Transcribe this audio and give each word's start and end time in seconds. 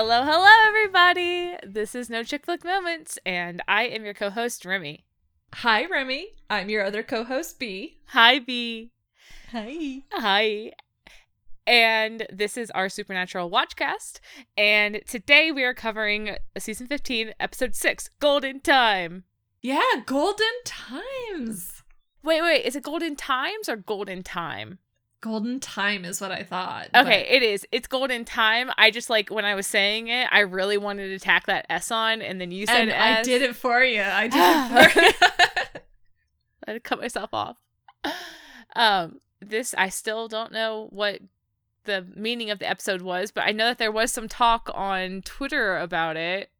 Hello, 0.00 0.22
hello, 0.22 0.46
everybody. 0.68 1.56
This 1.66 1.92
is 1.92 2.08
No 2.08 2.22
Chick 2.22 2.44
Flick 2.44 2.62
Moments, 2.64 3.18
and 3.26 3.60
I 3.66 3.82
am 3.86 4.04
your 4.04 4.14
co 4.14 4.30
host, 4.30 4.64
Remy. 4.64 5.04
Hi, 5.54 5.86
Remy. 5.86 6.34
I'm 6.48 6.68
your 6.68 6.84
other 6.84 7.02
co 7.02 7.24
host, 7.24 7.58
B. 7.58 7.98
Hi, 8.10 8.38
B. 8.38 8.92
Hi. 9.50 10.02
Hi. 10.12 10.70
And 11.66 12.24
this 12.32 12.56
is 12.56 12.70
our 12.70 12.88
Supernatural 12.88 13.50
Watchcast. 13.50 14.20
And 14.56 15.00
today 15.04 15.50
we 15.50 15.64
are 15.64 15.74
covering 15.74 16.36
season 16.56 16.86
15, 16.86 17.32
episode 17.40 17.74
6, 17.74 18.10
Golden 18.20 18.60
Time. 18.60 19.24
Yeah, 19.62 19.82
Golden 20.06 20.46
Times. 20.64 21.82
Wait, 22.22 22.40
wait, 22.40 22.64
is 22.64 22.76
it 22.76 22.84
Golden 22.84 23.16
Times 23.16 23.68
or 23.68 23.74
Golden 23.74 24.22
Time? 24.22 24.78
Golden 25.20 25.58
Time 25.58 26.04
is 26.04 26.20
what 26.20 26.30
I 26.30 26.44
thought. 26.44 26.88
Okay, 26.94 27.26
it 27.28 27.42
is. 27.42 27.66
It's 27.72 27.88
Golden 27.88 28.24
Time. 28.24 28.70
I 28.78 28.90
just 28.92 29.10
like 29.10 29.30
when 29.30 29.44
I 29.44 29.54
was 29.56 29.66
saying 29.66 30.08
it, 30.08 30.28
I 30.30 30.40
really 30.40 30.78
wanted 30.78 31.08
to 31.08 31.18
tack 31.18 31.46
that 31.46 31.66
S 31.68 31.90
on, 31.90 32.22
and 32.22 32.40
then 32.40 32.50
you 32.52 32.66
said 32.66 32.82
and 32.82 32.90
S. 32.90 33.18
I 33.18 33.22
did 33.22 33.42
it 33.42 33.56
for 33.56 33.82
you. 33.82 34.02
I 34.02 34.28
did 34.28 34.40
it 34.40 34.92
for 34.92 35.00
you. 35.00 35.12
I 36.66 36.70
had 36.70 36.72
to 36.74 36.80
cut 36.80 37.00
myself 37.00 37.30
off. 37.32 37.56
Um, 38.76 39.20
this 39.40 39.74
I 39.76 39.88
still 39.88 40.28
don't 40.28 40.52
know 40.52 40.86
what 40.90 41.20
the 41.84 42.06
meaning 42.14 42.50
of 42.50 42.58
the 42.58 42.68
episode 42.68 43.02
was, 43.02 43.30
but 43.32 43.44
I 43.44 43.52
know 43.52 43.66
that 43.68 43.78
there 43.78 43.90
was 43.92 44.12
some 44.12 44.28
talk 44.28 44.70
on 44.74 45.22
Twitter 45.22 45.78
about 45.78 46.16
it 46.16 46.50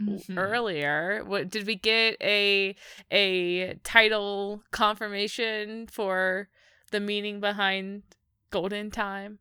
Mhm. 0.00 0.36
earlier. 0.38 1.22
What 1.24 1.50
did 1.50 1.66
we 1.66 1.74
get 1.74 2.16
a 2.22 2.76
a 3.10 3.74
title 3.82 4.62
confirmation 4.70 5.86
for 5.88 6.48
the 6.90 7.00
meaning 7.00 7.40
behind 7.40 8.02
Golden 8.50 8.90
Time? 8.90 9.38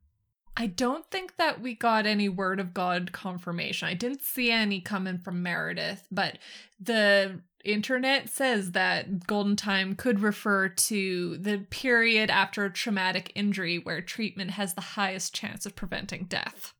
I 0.57 0.67
don't 0.67 1.09
think 1.11 1.35
that 1.35 1.61
we 1.61 1.75
got 1.75 2.05
any 2.05 2.29
word 2.29 2.59
of 2.59 2.73
God 2.73 3.11
confirmation. 3.11 3.87
I 3.87 3.93
didn't 3.93 4.21
see 4.21 4.51
any 4.51 4.79
coming 4.79 5.17
from 5.17 5.43
Meredith, 5.43 6.07
but 6.11 6.37
the 6.79 7.41
internet 7.65 8.29
says 8.29 8.71
that 8.71 9.27
golden 9.27 9.55
time 9.55 9.95
could 9.95 10.21
refer 10.21 10.69
to 10.69 11.37
the 11.37 11.57
period 11.69 12.29
after 12.29 12.63
a 12.63 12.71
traumatic 12.71 13.31
injury 13.35 13.79
where 13.79 14.01
treatment 14.01 14.51
has 14.51 14.75
the 14.75 14.81
highest 14.81 15.33
chance 15.33 15.65
of 15.65 15.75
preventing 15.75 16.25
death. 16.25 16.73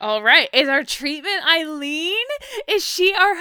All 0.00 0.22
right, 0.22 0.48
is 0.52 0.68
our 0.68 0.84
treatment 0.84 1.44
Eileen? 1.46 2.14
Is 2.68 2.84
she 2.84 3.14
our 3.14 3.36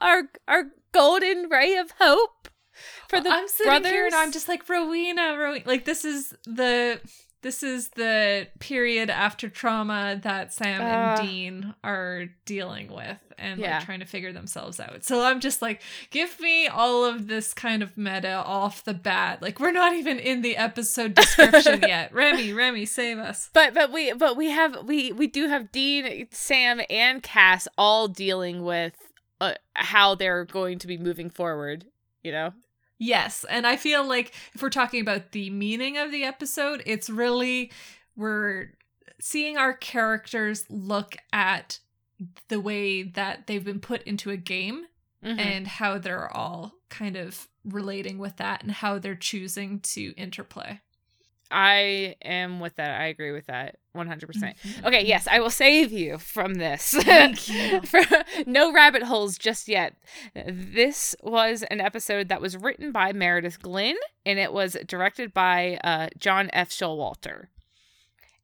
our 0.00 0.22
our 0.48 0.64
golden 0.92 1.48
ray 1.48 1.76
of 1.76 1.92
hope 2.00 2.41
for 3.18 3.20
the 3.20 3.30
I'm 3.30 3.48
sitting 3.48 3.70
brothers? 3.70 3.90
here 3.92 4.06
and 4.06 4.14
I'm 4.14 4.32
just 4.32 4.48
like 4.48 4.68
Rowena, 4.68 5.36
Rowena. 5.38 5.64
Like 5.66 5.84
this 5.84 6.04
is 6.04 6.34
the 6.44 7.00
this 7.42 7.64
is 7.64 7.88
the 7.90 8.46
period 8.60 9.10
after 9.10 9.48
trauma 9.48 10.20
that 10.22 10.52
Sam 10.52 10.80
Uh. 10.80 10.84
and 10.84 11.28
Dean 11.28 11.74
are 11.82 12.26
dealing 12.44 12.92
with 12.92 13.18
and 13.36 13.58
Yeah. 13.60 13.78
like 13.78 13.84
trying 13.84 13.98
to 13.98 14.06
figure 14.06 14.32
themselves 14.32 14.78
out. 14.78 15.02
So 15.04 15.24
I'm 15.24 15.40
just 15.40 15.60
like, 15.60 15.82
give 16.10 16.38
me 16.38 16.68
all 16.68 17.04
of 17.04 17.26
this 17.26 17.52
kind 17.52 17.82
of 17.82 17.98
meta 17.98 18.34
off 18.34 18.84
the 18.84 18.94
bat. 18.94 19.42
Like 19.42 19.58
we're 19.58 19.72
not 19.72 19.92
even 19.94 20.20
in 20.20 20.42
the 20.42 20.56
episode 20.56 21.14
description 21.14 21.80
yet. 21.86 22.14
Remy, 22.14 22.52
Remy, 22.52 22.86
save 22.86 23.18
us. 23.18 23.50
But 23.52 23.74
but 23.74 23.90
we 23.92 24.12
but 24.12 24.36
we 24.36 24.50
have 24.50 24.84
we 24.86 25.10
we 25.10 25.26
do 25.26 25.48
have 25.48 25.72
Dean, 25.72 26.28
Sam, 26.30 26.80
and 26.88 27.24
Cass 27.24 27.66
all 27.76 28.06
dealing 28.06 28.62
with 28.62 28.94
uh, 29.40 29.54
how 29.74 30.14
they're 30.14 30.44
going 30.44 30.78
to 30.78 30.86
be 30.86 30.96
moving 30.96 31.28
forward. 31.28 31.86
You 32.22 32.30
know. 32.30 32.52
Yes, 33.04 33.44
and 33.50 33.66
I 33.66 33.76
feel 33.76 34.06
like 34.06 34.32
if 34.54 34.62
we're 34.62 34.70
talking 34.70 35.00
about 35.00 35.32
the 35.32 35.50
meaning 35.50 35.98
of 35.98 36.12
the 36.12 36.22
episode, 36.24 36.82
it's 36.86 37.10
really 37.10 37.72
we're 38.14 38.74
seeing 39.20 39.56
our 39.56 39.72
characters 39.72 40.64
look 40.68 41.16
at 41.32 41.80
the 42.48 42.60
way 42.60 43.02
that 43.02 43.46
they've 43.48 43.64
been 43.64 43.80
put 43.80 44.02
into 44.04 44.30
a 44.30 44.36
game 44.36 44.86
Mhm. 45.24 45.38
and 45.40 45.66
how 45.66 45.98
they're 45.98 46.32
all 46.32 46.74
kind 46.90 47.16
of 47.16 47.48
relating 47.64 48.18
with 48.18 48.36
that 48.36 48.62
and 48.62 48.70
how 48.70 48.98
they're 48.98 49.14
choosing 49.16 49.80
to 49.80 50.12
interplay. 50.16 50.80
I 51.52 52.16
am 52.24 52.58
with 52.60 52.76
that. 52.76 53.00
I 53.00 53.06
agree 53.06 53.30
with 53.32 53.46
that 53.46 53.76
100%. 53.94 54.26
percent 54.26 54.56
Mhm. 54.64 54.86
Okay, 54.86 55.04
yes, 55.06 55.28
I 55.30 55.38
will 55.40 55.50
save 55.50 55.92
you 55.92 56.18
from 56.18 56.54
this. 56.54 56.92
Thank 56.92 57.48
you. 57.48 57.80
No 58.46 58.72
rabbit 58.72 59.02
holes 59.02 59.36
just 59.38 59.68
yet. 59.68 59.94
This 60.34 61.14
was 61.22 61.62
an 61.64 61.80
episode 61.80 62.28
that 62.28 62.40
was 62.40 62.56
written 62.56 62.90
by 62.90 63.12
Meredith 63.12 63.60
Glynn 63.60 63.96
and 64.24 64.38
it 64.38 64.52
was 64.52 64.76
directed 64.86 65.34
by 65.34 65.78
uh, 65.84 66.08
John 66.18 66.48
F. 66.52 66.70
Showalter. 66.70 67.48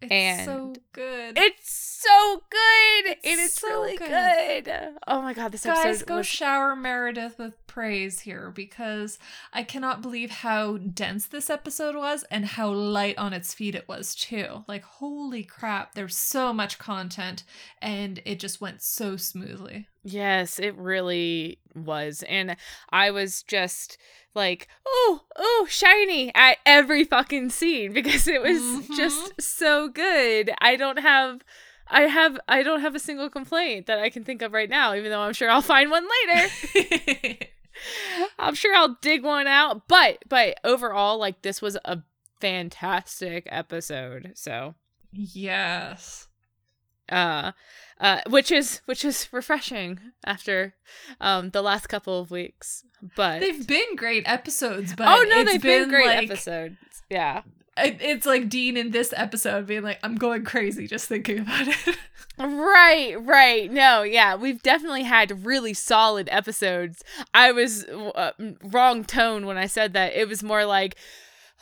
It's 0.00 0.12
and 0.12 0.44
so 0.46 0.74
good. 0.92 1.36
It's 1.36 1.97
so 2.00 2.42
good. 2.50 3.10
It's 3.10 3.26
It 3.26 3.38
is 3.38 3.54
so 3.54 3.68
really 3.68 3.96
good. 3.96 4.64
good. 4.64 4.94
Oh 5.06 5.22
my 5.22 5.34
god, 5.34 5.52
this 5.52 5.64
Guys, 5.64 5.78
episode 5.78 5.88
Guys, 5.88 6.02
go 6.02 6.16
was 6.18 6.26
shower 6.26 6.76
Meredith 6.76 7.38
with 7.38 7.54
praise 7.66 8.20
here 8.20 8.50
because 8.54 9.18
I 9.52 9.62
cannot 9.62 10.02
believe 10.02 10.30
how 10.30 10.76
dense 10.78 11.26
this 11.26 11.50
episode 11.50 11.96
was 11.96 12.24
and 12.30 12.44
how 12.44 12.70
light 12.70 13.18
on 13.18 13.32
its 13.32 13.52
feet 13.54 13.74
it 13.74 13.88
was 13.88 14.14
too. 14.14 14.64
Like, 14.68 14.84
holy 14.84 15.42
crap, 15.44 15.94
there's 15.94 16.16
so 16.16 16.52
much 16.52 16.78
content 16.78 17.44
and 17.82 18.20
it 18.24 18.38
just 18.38 18.60
went 18.60 18.82
so 18.82 19.16
smoothly. 19.16 19.88
Yes, 20.04 20.58
it 20.58 20.76
really 20.76 21.58
was. 21.74 22.22
And 22.28 22.56
I 22.90 23.10
was 23.10 23.42
just 23.42 23.98
like, 24.34 24.68
oh, 24.86 25.22
oh, 25.36 25.66
shiny 25.68 26.32
at 26.34 26.58
every 26.64 27.04
fucking 27.04 27.50
scene 27.50 27.92
because 27.94 28.28
it 28.28 28.40
was 28.40 28.60
Mhm. 28.60 28.96
just 28.96 29.40
so 29.40 29.88
good. 29.88 30.50
I 30.60 30.76
don't 30.76 31.00
have 31.00 31.40
I 31.90 32.02
have 32.02 32.38
I 32.48 32.62
don't 32.62 32.80
have 32.80 32.94
a 32.94 33.00
single 33.00 33.30
complaint 33.30 33.86
that 33.86 33.98
I 33.98 34.10
can 34.10 34.24
think 34.24 34.42
of 34.42 34.52
right 34.52 34.68
now, 34.68 34.94
even 34.94 35.10
though 35.10 35.20
I'm 35.20 35.32
sure 35.32 35.50
I'll 35.50 35.62
find 35.62 35.90
one 35.90 36.06
later. 36.26 37.46
I'm 38.38 38.54
sure 38.54 38.74
I'll 38.74 38.96
dig 39.00 39.22
one 39.22 39.46
out. 39.46 39.88
But 39.88 40.18
but 40.28 40.58
overall, 40.64 41.18
like 41.18 41.42
this 41.42 41.62
was 41.62 41.76
a 41.84 41.98
fantastic 42.40 43.48
episode. 43.50 44.32
So 44.34 44.74
yes. 45.12 46.28
uh 47.08 47.52
uh 48.00 48.20
which 48.28 48.52
is 48.52 48.82
which 48.84 49.04
is 49.04 49.28
refreshing 49.32 49.98
after 50.24 50.74
um 51.20 51.50
the 51.50 51.62
last 51.62 51.86
couple 51.88 52.20
of 52.20 52.30
weeks 52.30 52.84
but 53.16 53.40
They've 53.40 53.66
been 53.66 53.96
great 53.96 54.24
episodes, 54.28 54.94
but 54.94 55.08
oh 55.08 55.24
no 55.28 55.44
they've 55.44 55.62
been, 55.62 55.88
great 55.88 56.06
like, 56.06 56.30
episodes 56.30 56.76
yeah 57.08 57.42
It's 57.78 58.26
like 58.26 58.48
Dean 58.48 58.76
in 58.76 58.90
this 58.90 59.12
episode 59.16 59.66
being 59.66 59.82
like, 59.82 59.98
I'm 60.02 60.16
going 60.16 60.44
crazy 60.44 60.86
just 60.86 61.08
thinking 61.08 61.40
about 61.40 61.68
it. 61.68 61.98
right 62.38 63.16
right. 63.20 63.70
No 63.70 64.02
yeah 64.02 64.36
we've 64.36 64.62
definitely 64.62 65.02
had 65.02 65.44
really 65.44 65.74
solid 65.74 66.28
episodes. 66.30 67.02
I 67.34 67.52
was 67.52 67.84
uh, 67.84 68.32
wrong 68.62 69.04
tone 69.04 69.46
when 69.46 69.58
i 69.58 69.66
said 69.66 69.92
that. 69.94 70.14
It 70.14 70.28
was 70.28 70.42
more 70.42 70.64
like 70.64 70.96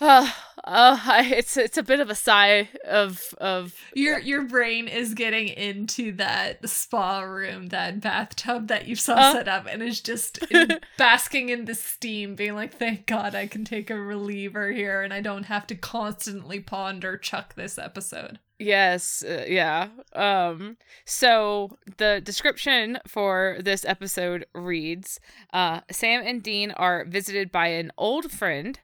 uh, 0.00 0.30
uh 0.64 1.22
it's 1.26 1.56
it's 1.56 1.78
a 1.78 1.82
bit 1.82 2.00
of 2.00 2.10
a 2.10 2.14
sigh 2.14 2.68
of 2.86 3.34
of 3.38 3.74
Your 3.94 4.18
your 4.18 4.42
brain 4.42 4.88
is 4.88 5.14
getting 5.14 5.48
into 5.48 6.12
that 6.12 6.68
spa 6.68 7.20
room, 7.20 7.68
that 7.68 8.00
bathtub 8.00 8.68
that 8.68 8.86
you 8.88 8.96
saw 8.96 9.14
Uh. 9.14 9.32
set 9.32 9.48
up, 9.48 9.66
and 9.70 9.82
is 9.82 10.00
just 10.00 10.38
in- 10.50 10.80
basking 10.98 11.48
in 11.48 11.64
the 11.64 11.74
steam, 11.74 12.34
being 12.34 12.54
like, 12.54 12.74
"Thank 12.74 13.06
God 13.06 13.34
I 13.34 13.46
can 13.46 13.64
take 13.64 13.90
a 13.90 13.98
reliever 13.98 14.70
here, 14.72 15.02
and 15.02 15.12
I 15.14 15.20
don't 15.20 15.44
have 15.44 15.66
to 15.68 15.74
constantly 15.74 16.60
ponder 16.60 17.16
Chuck 17.16 17.54
this 17.54 17.78
episode." 17.78 18.38
Yes, 18.58 19.22
uh, 19.22 19.44
yeah. 19.46 19.88
Um 20.14 20.78
so 21.04 21.76
the 21.98 22.20
description 22.24 22.98
for 23.06 23.58
this 23.60 23.84
episode 23.84 24.46
reads, 24.54 25.20
uh 25.52 25.80
Sam 25.90 26.22
and 26.24 26.42
Dean 26.42 26.70
are 26.70 27.04
visited 27.04 27.52
by 27.52 27.68
an 27.68 27.92
old 27.98 28.30
friend. 28.30 28.80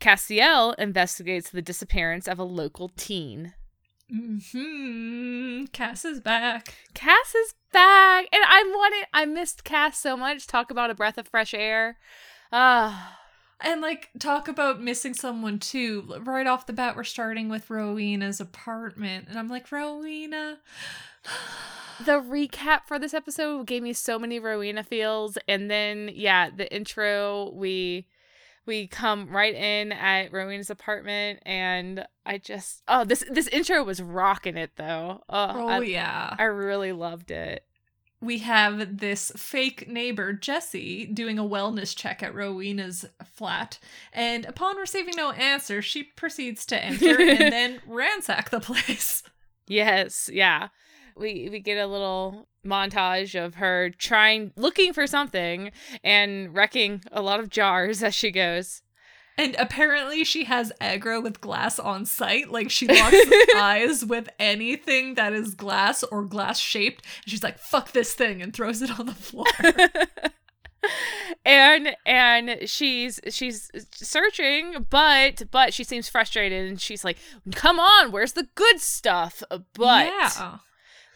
Castiel 0.00 0.74
investigates 0.78 1.50
the 1.50 1.62
disappearance 1.62 2.28
of 2.28 2.38
a 2.38 2.44
local 2.44 2.90
teen. 2.90 3.54
Hmm. 4.10 5.64
Cass 5.72 6.04
is 6.04 6.20
back. 6.20 6.74
Cass 6.94 7.34
is 7.34 7.54
back, 7.72 8.26
and 8.32 8.42
I 8.46 8.62
wanted 8.74 9.06
I 9.12 9.26
missed 9.26 9.64
Cass 9.64 9.98
so 9.98 10.16
much. 10.16 10.46
Talk 10.46 10.70
about 10.70 10.90
a 10.90 10.94
breath 10.94 11.18
of 11.18 11.28
fresh 11.28 11.52
air. 11.52 11.98
Ah, 12.50 13.18
And 13.60 13.82
like 13.82 14.08
talk 14.18 14.48
about 14.48 14.80
missing 14.80 15.12
someone 15.12 15.58
too. 15.58 16.14
Right 16.20 16.46
off 16.46 16.66
the 16.66 16.72
bat, 16.72 16.96
we're 16.96 17.04
starting 17.04 17.48
with 17.50 17.68
Rowena's 17.68 18.40
apartment, 18.40 19.26
and 19.28 19.38
I'm 19.38 19.48
like, 19.48 19.70
Rowena. 19.70 20.58
the 22.04 22.20
recap 22.22 22.82
for 22.86 22.98
this 22.98 23.12
episode 23.12 23.66
gave 23.66 23.82
me 23.82 23.92
so 23.92 24.18
many 24.18 24.38
Rowena 24.38 24.84
feels, 24.84 25.36
and 25.46 25.70
then 25.70 26.10
yeah, 26.14 26.48
the 26.48 26.72
intro 26.74 27.50
we 27.52 28.06
we 28.68 28.86
come 28.86 29.30
right 29.30 29.54
in 29.54 29.90
at 29.90 30.32
Rowena's 30.32 30.70
apartment, 30.70 31.40
and 31.44 32.06
I 32.24 32.38
just 32.38 32.82
oh 32.86 33.04
this 33.04 33.24
this 33.28 33.48
intro 33.48 33.82
was 33.82 34.00
rocking 34.00 34.56
it 34.56 34.72
though. 34.76 35.22
Oh, 35.28 35.50
oh 35.54 35.68
I, 35.68 35.80
yeah. 35.80 36.36
I 36.38 36.44
really 36.44 36.92
loved 36.92 37.32
it. 37.32 37.64
we 38.20 38.38
have 38.38 38.98
this 38.98 39.30
fake 39.36 39.88
neighbor, 39.88 40.32
Jessie, 40.32 41.06
doing 41.06 41.38
a 41.38 41.44
wellness 41.44 41.96
check 41.96 42.22
at 42.22 42.34
Rowena's 42.34 43.04
flat. 43.24 43.78
And 44.12 44.44
upon 44.44 44.76
receiving 44.76 45.14
no 45.16 45.30
answer, 45.32 45.82
she 45.82 46.02
proceeds 46.02 46.66
to 46.66 46.82
enter 46.82 47.20
and 47.20 47.40
then 47.52 47.80
ransack 47.86 48.50
the 48.50 48.60
place. 48.60 49.22
Yes, 49.66 50.28
yeah. 50.32 50.68
We 51.18 51.48
we 51.50 51.60
get 51.60 51.78
a 51.78 51.86
little 51.86 52.48
montage 52.64 53.34
of 53.34 53.56
her 53.56 53.90
trying 53.90 54.52
looking 54.56 54.92
for 54.92 55.06
something 55.06 55.70
and 56.04 56.54
wrecking 56.54 57.02
a 57.12 57.22
lot 57.22 57.40
of 57.40 57.48
jars 57.48 58.02
as 58.02 58.14
she 58.14 58.30
goes. 58.30 58.82
And 59.36 59.54
apparently 59.56 60.24
she 60.24 60.44
has 60.44 60.72
aggro 60.80 61.22
with 61.22 61.40
glass 61.40 61.78
on 61.78 62.06
sight. 62.06 62.50
Like 62.50 62.70
she 62.70 62.88
locks 62.88 63.16
eyes 63.56 64.04
with 64.04 64.28
anything 64.40 65.14
that 65.14 65.32
is 65.32 65.54
glass 65.54 66.02
or 66.02 66.24
glass 66.24 66.58
shaped. 66.58 67.04
And 67.22 67.30
she's 67.30 67.44
like, 67.44 67.58
fuck 67.58 67.92
this 67.92 68.14
thing 68.14 68.42
and 68.42 68.52
throws 68.52 68.82
it 68.82 68.98
on 68.98 69.06
the 69.06 69.14
floor. 69.14 69.46
and 71.44 71.96
and 72.04 72.68
she's 72.68 73.20
she's 73.30 73.70
searching 73.92 74.86
but 74.90 75.42
but 75.50 75.74
she 75.74 75.82
seems 75.82 76.08
frustrated 76.08 76.68
and 76.68 76.80
she's 76.80 77.04
like 77.04 77.18
come 77.52 77.80
on 77.80 78.12
where's 78.12 78.34
the 78.34 78.46
good 78.54 78.80
stuff 78.80 79.42
but 79.74 80.06
yeah. 80.06 80.58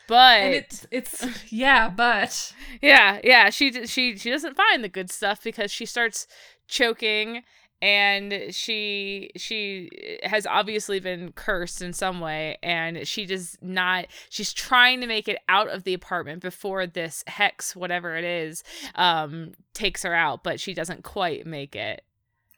But 0.08 0.40
And 0.40 0.54
it's 0.54 0.86
it's 0.90 1.52
yeah, 1.52 1.88
but 1.88 2.54
yeah 2.82 3.20
yeah 3.22 3.50
she 3.50 3.86
she 3.86 4.16
she 4.16 4.30
doesn't 4.30 4.56
find 4.56 4.82
the 4.82 4.88
good 4.88 5.10
stuff 5.10 5.42
because 5.42 5.70
she 5.70 5.86
starts 5.86 6.26
choking 6.68 7.42
and 7.82 8.54
she 8.54 9.30
she 9.36 9.90
has 10.22 10.46
obviously 10.46 11.00
been 11.00 11.32
cursed 11.32 11.82
in 11.82 11.92
some 11.92 12.20
way 12.20 12.56
and 12.62 13.06
she 13.06 13.26
does 13.26 13.58
not 13.60 14.06
she's 14.30 14.52
trying 14.52 15.00
to 15.00 15.06
make 15.06 15.26
it 15.28 15.38
out 15.48 15.68
of 15.68 15.82
the 15.82 15.92
apartment 15.92 16.40
before 16.40 16.86
this 16.86 17.24
hex 17.26 17.74
whatever 17.74 18.16
it 18.16 18.24
is 18.24 18.62
um 18.94 19.50
takes 19.74 20.04
her 20.04 20.14
out 20.14 20.44
but 20.44 20.60
she 20.60 20.72
doesn't 20.72 21.02
quite 21.02 21.44
make 21.44 21.74
it 21.74 22.02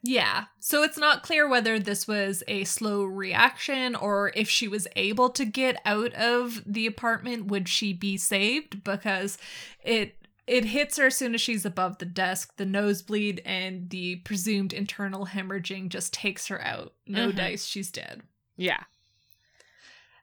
Yeah. 0.07 0.45
So 0.59 0.83
it's 0.83 0.97
not 0.99 1.23
clear 1.23 1.47
whether 1.47 1.79
this 1.79 2.07
was 2.07 2.43
a 2.47 2.63
slow 2.65 3.03
reaction 3.05 3.95
or 3.95 4.31
if 4.35 4.47
she 4.47 4.67
was 4.67 4.87
able 4.95 5.29
to 5.31 5.45
get 5.45 5.81
out 5.83 6.13
of 6.13 6.61
the 6.65 6.85
apartment, 6.85 7.47
would 7.47 7.67
she 7.67 7.91
be 7.91 8.15
saved? 8.17 8.83
Because 8.83 9.37
it 9.83 10.15
it 10.45 10.65
hits 10.65 10.97
her 10.97 11.07
as 11.07 11.17
soon 11.17 11.33
as 11.33 11.41
she's 11.41 11.65
above 11.65 11.97
the 11.97 12.05
desk, 12.05 12.55
the 12.57 12.65
nosebleed 12.67 13.41
and 13.45 13.89
the 13.89 14.17
presumed 14.17 14.73
internal 14.73 15.25
hemorrhaging 15.25 15.89
just 15.89 16.13
takes 16.13 16.47
her 16.49 16.61
out. 16.63 16.93
No 17.07 17.31
Mhm. 17.31 17.35
dice, 17.37 17.65
she's 17.65 17.89
dead. 17.89 18.21
yeah 18.55 18.83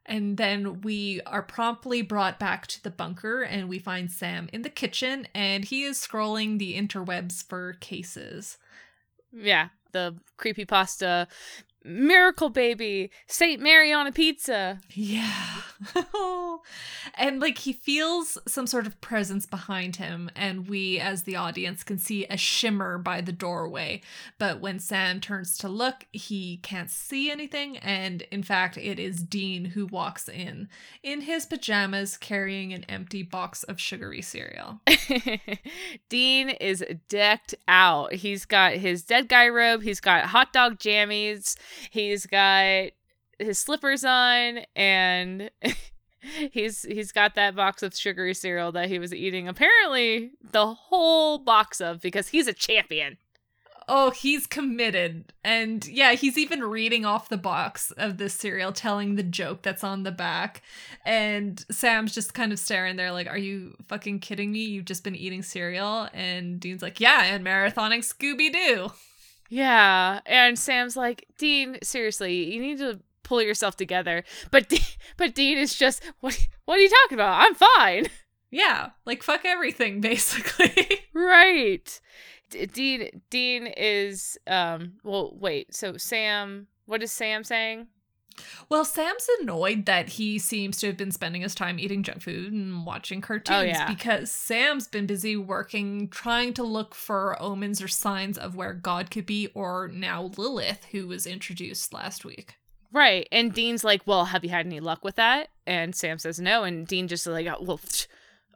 And 0.07 0.37
then 0.37 0.81
we 0.83 1.21
are 1.27 1.43
promptly 1.43 2.03
brought 2.03 2.39
back 2.39 2.67
to 2.69 2.83
the 2.83 2.91
bunker 2.91 3.43
and 3.43 3.69
we 3.69 3.79
find 3.81 4.11
Sam 4.13 4.49
in 4.53 4.63
the 4.63 4.71
kitchen 4.71 5.27
and 5.35 5.65
he 5.65 5.83
is 5.85 5.99
scrolling 5.99 6.59
the 6.59 6.77
interwebs 6.77 7.43
for 7.49 7.73
cases. 7.75 8.59
Yeah 9.33 9.69
the 9.93 10.15
creepy 10.37 10.65
pasta 10.65 11.29
miracle 11.85 12.49
baby 12.49 13.11
saint 13.27 13.61
mary 13.61 13.93
on 13.93 14.07
a 14.07 14.13
pizza 14.13 14.81
Yeah. 14.91 15.63
and 17.15 17.41
like 17.41 17.59
he 17.59 17.73
feels 17.73 18.39
some 18.47 18.67
sort 18.67 18.87
of 18.87 19.01
presence 19.01 19.47
behind 19.47 19.97
him, 19.97 20.31
and 20.35 20.69
we 20.69 20.99
as 20.99 21.23
the 21.23 21.37
audience 21.37 21.83
can 21.83 21.99
see 21.99 22.25
a 22.27 22.37
shimmer 22.37 22.99
by 22.99 23.21
the 23.21 23.33
doorway. 23.33 24.01
But 24.39 24.61
when 24.61 24.79
Sam 24.79 25.21
turns 25.21 25.57
to 25.59 25.69
look, 25.69 26.07
he 26.13 26.59
can't 26.59 26.91
see 26.91 27.31
anything, 27.31 27.77
and 27.79 28.23
in 28.31 28.43
fact, 28.43 28.77
it 28.77 28.99
is 28.99 29.23
Dean 29.23 29.67
who 29.67 29.87
walks 29.87 30.29
in 30.29 30.69
in 31.03 31.23
his 31.23 31.47
pajamas 31.47 32.17
carrying 32.17 32.73
an 32.73 32.85
empty 32.85 33.23
box 33.23 33.63
of 33.65 33.81
sugary 33.81 34.23
cereal. 34.23 34.81
Dean 36.09 36.51
is 36.51 36.85
decked 37.09 37.55
out. 37.69 38.15
He's 38.15 38.45
got 38.45 38.75
his 38.75 39.03
dead 39.03 39.29
guy 39.29 39.49
robe, 39.49 39.83
he's 39.83 40.01
got 40.01 40.27
hot 40.27 40.53
dog 40.53 40.79
jammies, 40.79 41.57
he's 41.91 42.27
got 42.27 42.91
his 43.39 43.59
slippers 43.59 44.05
on, 44.05 44.61
and 44.77 45.51
he's 46.51 46.83
he's 46.83 47.13
got 47.13 47.35
that 47.35 47.57
box 47.57 47.83
of 47.83 47.95
sugary 47.95 48.35
cereal 48.35 48.73
that 48.73 48.89
he 48.89 48.99
was 48.99 49.15
eating 49.15 49.49
apparently 49.49 50.33
the 50.53 50.75
whole 50.75 51.39
box 51.39 51.81
of 51.81 52.01
because 52.01 52.29
he's 52.29 52.47
a 52.47 52.53
champion. 52.53 53.19
Oh, 53.89 54.11
he's 54.11 54.47
committed. 54.47 55.33
And 55.45 55.87
yeah, 55.87 56.13
he's 56.13 56.39
even 56.39 56.63
reading 56.63 57.05
off 57.05 57.29
the 57.29 57.37
box 57.37 57.91
of 57.93 58.17
this 58.17 58.35
cereal, 58.35 58.73
telling 58.73 59.17
the 59.17 59.23
joke 59.23 59.63
that's 59.63 59.85
on 59.85 60.03
the 60.03 60.13
back. 60.13 60.63
And 61.05 61.65
Sam's 61.71 62.15
just 62.15 62.35
kind 62.35 62.53
of 62.53 62.59
staring 62.59 62.97
there, 62.97 63.13
like, 63.13 63.29
Are 63.29 63.39
you 63.39 63.77
fucking 63.89 64.21
kidding 64.21 64.53
me? 64.53 64.61
You've 64.61 64.85
just 64.85 65.05
been 65.05 65.17
eating 65.17 65.43
cereal? 65.43 66.09
And 66.15 66.61
Dean's 66.61 66.83
like, 66.83 67.01
Yeah, 67.01 67.25
and 67.25 67.45
marathoning 67.45 68.01
Scooby 68.01 68.53
Doo. 68.53 68.93
Yeah, 69.53 70.21
and 70.25 70.59
Sam's 70.59 70.97
like, 70.97 71.27
"Dean, 71.37 71.77
seriously, 71.83 72.55
you 72.55 72.59
need 72.59 72.79
to 72.79 73.01
pull 73.23 73.43
yourself 73.43 73.77
together." 73.77 74.25
But 74.51 74.71
De- 74.71 74.81
but 75.19 75.35
Dean 75.35 75.59
is 75.59 75.75
just, 75.75 76.03
"What 76.21 76.49
what 76.65 76.79
are 76.79 76.81
you 76.81 76.89
talking 76.89 77.17
about? 77.17 77.39
I'm 77.39 77.55
fine." 77.55 78.07
Yeah, 78.51 78.91
like, 79.05 79.23
fuck 79.23 79.45
everything, 79.45 80.01
basically. 80.11 81.01
Right. 81.13 82.01
D- 82.49 82.65
Dean 82.65 83.23
Dean 83.29 83.67
is 83.67 84.39
um 84.47 84.95
well 85.05 85.37
wait, 85.39 85.75
so 85.75 85.99
Sam 85.99 86.69
what 86.87 87.03
is 87.03 87.13
Sam 87.13 87.45
saying? 87.45 87.89
Well, 88.69 88.85
Sam's 88.85 89.27
annoyed 89.41 89.87
that 89.87 90.11
he 90.11 90.39
seems 90.39 90.79
to 90.79 90.87
have 90.89 90.97
been 90.97 91.11
spending 91.13 91.43
his 91.43 91.55
time 91.55 91.79
eating 91.79 92.03
junk 92.03 92.23
food 92.23 92.53
and 92.53 92.85
watching 92.87 93.21
cartoons 93.21 93.59
Oh, 93.59 93.63
yeah. 93.63 93.89
because 93.89 94.31
Sam's 94.31 94.89
been 94.89 95.07
busy 95.07 95.37
working, 95.37 96.09
trying 96.09 96.55
to 96.55 96.63
look 96.63 96.95
for 96.95 97.41
omens 97.43 97.83
or 97.83 97.89
signs 97.89 98.39
of 98.39 98.57
where 98.57 98.73
God 98.73 99.11
could 99.11 99.27
be, 99.27 99.49
or 99.55 99.89
now 99.93 100.31
Lilith, 100.37 100.87
who 100.93 101.07
was 101.07 101.27
introduced 101.27 101.93
last 101.93 102.25
week. 102.25 102.57
Right. 102.93 103.27
And 103.33 103.55
Dean's 103.55 103.85
like, 103.85 104.03
"Well, 104.07 104.27
have 104.27 104.45
you 104.45 104.51
had 104.51 104.67
any 104.67 104.81
luck 104.81 105.03
with 105.05 105.17
that?" 105.17 105.49
And 105.67 105.95
Sam 105.95 106.19
says 106.19 106.39
no, 106.39 106.65
and 106.65 106.87
Dean 106.87 107.09
just 107.09 107.27
like, 107.27 107.47
"Oh, 107.47 107.57
"Well, 107.63 107.81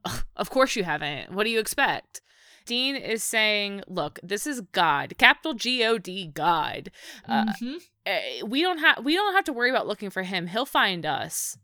of 0.36 0.50
course 0.50 0.76
you 0.76 0.84
haven't. 0.84 1.32
What 1.32 1.44
do 1.44 1.50
you 1.50 1.58
expect?" 1.58 2.20
Dean 2.66 2.96
is 2.96 3.24
saying, 3.24 3.82
"Look, 3.86 4.18
this 4.22 4.46
is 4.46 4.60
God, 4.72 5.14
capital 5.18 5.54
G 5.54 5.84
O 5.84 5.96
D, 5.98 6.26
God. 6.26 6.90
Uh, 7.26 7.46
Mhm. 7.62 7.80
eh, 8.04 8.42
we 8.44 8.60
don't 8.60 8.78
have 8.78 9.04
we 9.04 9.14
don't 9.14 9.34
have 9.34 9.44
to 9.44 9.52
worry 9.52 9.70
about 9.70 9.86
looking 9.86 10.10
for 10.10 10.22
him. 10.24 10.48
He'll 10.48 10.66
find 10.66 11.06
us." 11.06 11.56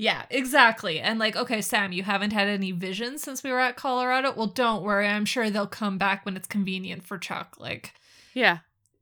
Yeah, 0.00 0.26
exactly. 0.30 1.00
And 1.00 1.18
like, 1.18 1.34
okay, 1.34 1.60
Sam, 1.60 1.90
you 1.90 2.04
haven't 2.04 2.32
had 2.32 2.46
any 2.46 2.70
visions 2.70 3.20
since 3.20 3.42
we 3.42 3.50
were 3.50 3.58
at 3.58 3.74
Colorado. 3.76 4.32
Well, 4.32 4.46
don't 4.46 4.84
worry. 4.84 5.08
I'm 5.08 5.24
sure 5.24 5.50
they'll 5.50 5.66
come 5.66 5.98
back 5.98 6.24
when 6.24 6.36
it's 6.36 6.46
convenient 6.46 7.02
for 7.04 7.18
Chuck. 7.18 7.56
Like, 7.58 7.94
Yeah. 8.32 8.58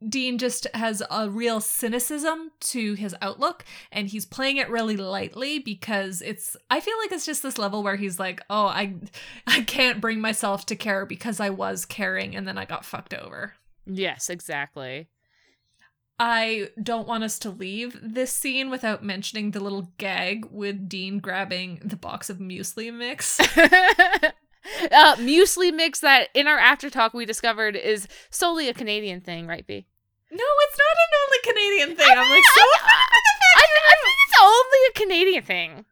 Dean 0.07 0.37
just 0.37 0.67
has 0.75 1.03
a 1.11 1.31
real 1.31 1.61
cynicism 1.61 2.51
to 2.61 2.95
his 2.95 3.15
outlook 3.23 3.65
and 3.91 4.09
he's 4.09 4.27
playing 4.27 4.59
it 4.59 4.69
really 4.69 4.97
lightly 4.97 5.59
because 5.59 6.21
it's 6.21 6.57
I 6.71 6.81
feel 6.81 6.97
like 6.99 7.13
it's 7.13 7.25
just 7.25 7.43
this 7.43 7.57
level 7.57 7.83
where 7.83 7.97
he's 7.97 8.19
like, 8.19 8.43
"Oh, 8.51 8.67
I 8.67 8.95
I 9.47 9.63
can't 9.63 10.01
bring 10.01 10.21
myself 10.21 10.67
to 10.67 10.77
care 10.77 11.07
because 11.07 11.41
I 11.41 11.51
was 11.51 11.85
caring 11.87 12.37
and 12.37 12.47
then 12.47 12.59
I 12.59 12.67
got 12.67 12.85
fucked 12.85 13.15
over." 13.15 13.55
Yes, 13.87 14.29
exactly. 14.29 15.09
I 16.19 16.71
don't 16.83 17.07
want 17.07 17.25
us 17.25 17.39
to 17.41 17.51
leave 17.51 17.99
this 18.03 18.33
scene 18.33 18.71
without 18.71 19.05
mentioning 19.05 19.51
the 19.51 19.61
little 19.61 19.93
gag 19.99 20.47
with 20.51 20.89
Dean 20.89 21.19
grabbing 21.19 21.81
the 21.85 21.97
box 21.97 22.31
of 22.31 22.39
muesli 22.39 22.93
mix. 22.93 23.39
uh, 24.93 25.17
muesli 25.17 25.73
mix 25.75 26.01
that 26.01 26.29
in 26.35 26.47
our 26.47 26.59
after 26.59 26.91
talk 26.91 27.15
we 27.15 27.25
discovered 27.25 27.77
is 27.77 28.09
solely 28.31 28.69
a 28.69 28.75
Canadian 28.75 29.21
thing, 29.21 29.47
right, 29.47 29.67
B? 29.67 29.87
No, 30.31 30.45
it's 30.45 30.79
not 30.79 30.97
an 31.05 31.13
only 31.25 31.39
Canadian 31.45 31.97
thing. 31.97 32.19
I'm 32.19 32.31
like 32.31 32.45
so 32.45 32.63
I, 33.57 33.65
I 33.87 33.95
think 34.03 34.17
it's 34.27 34.41
only 34.43 34.79
a 34.89 34.93
Canadian 34.93 35.43
thing. 35.45 35.85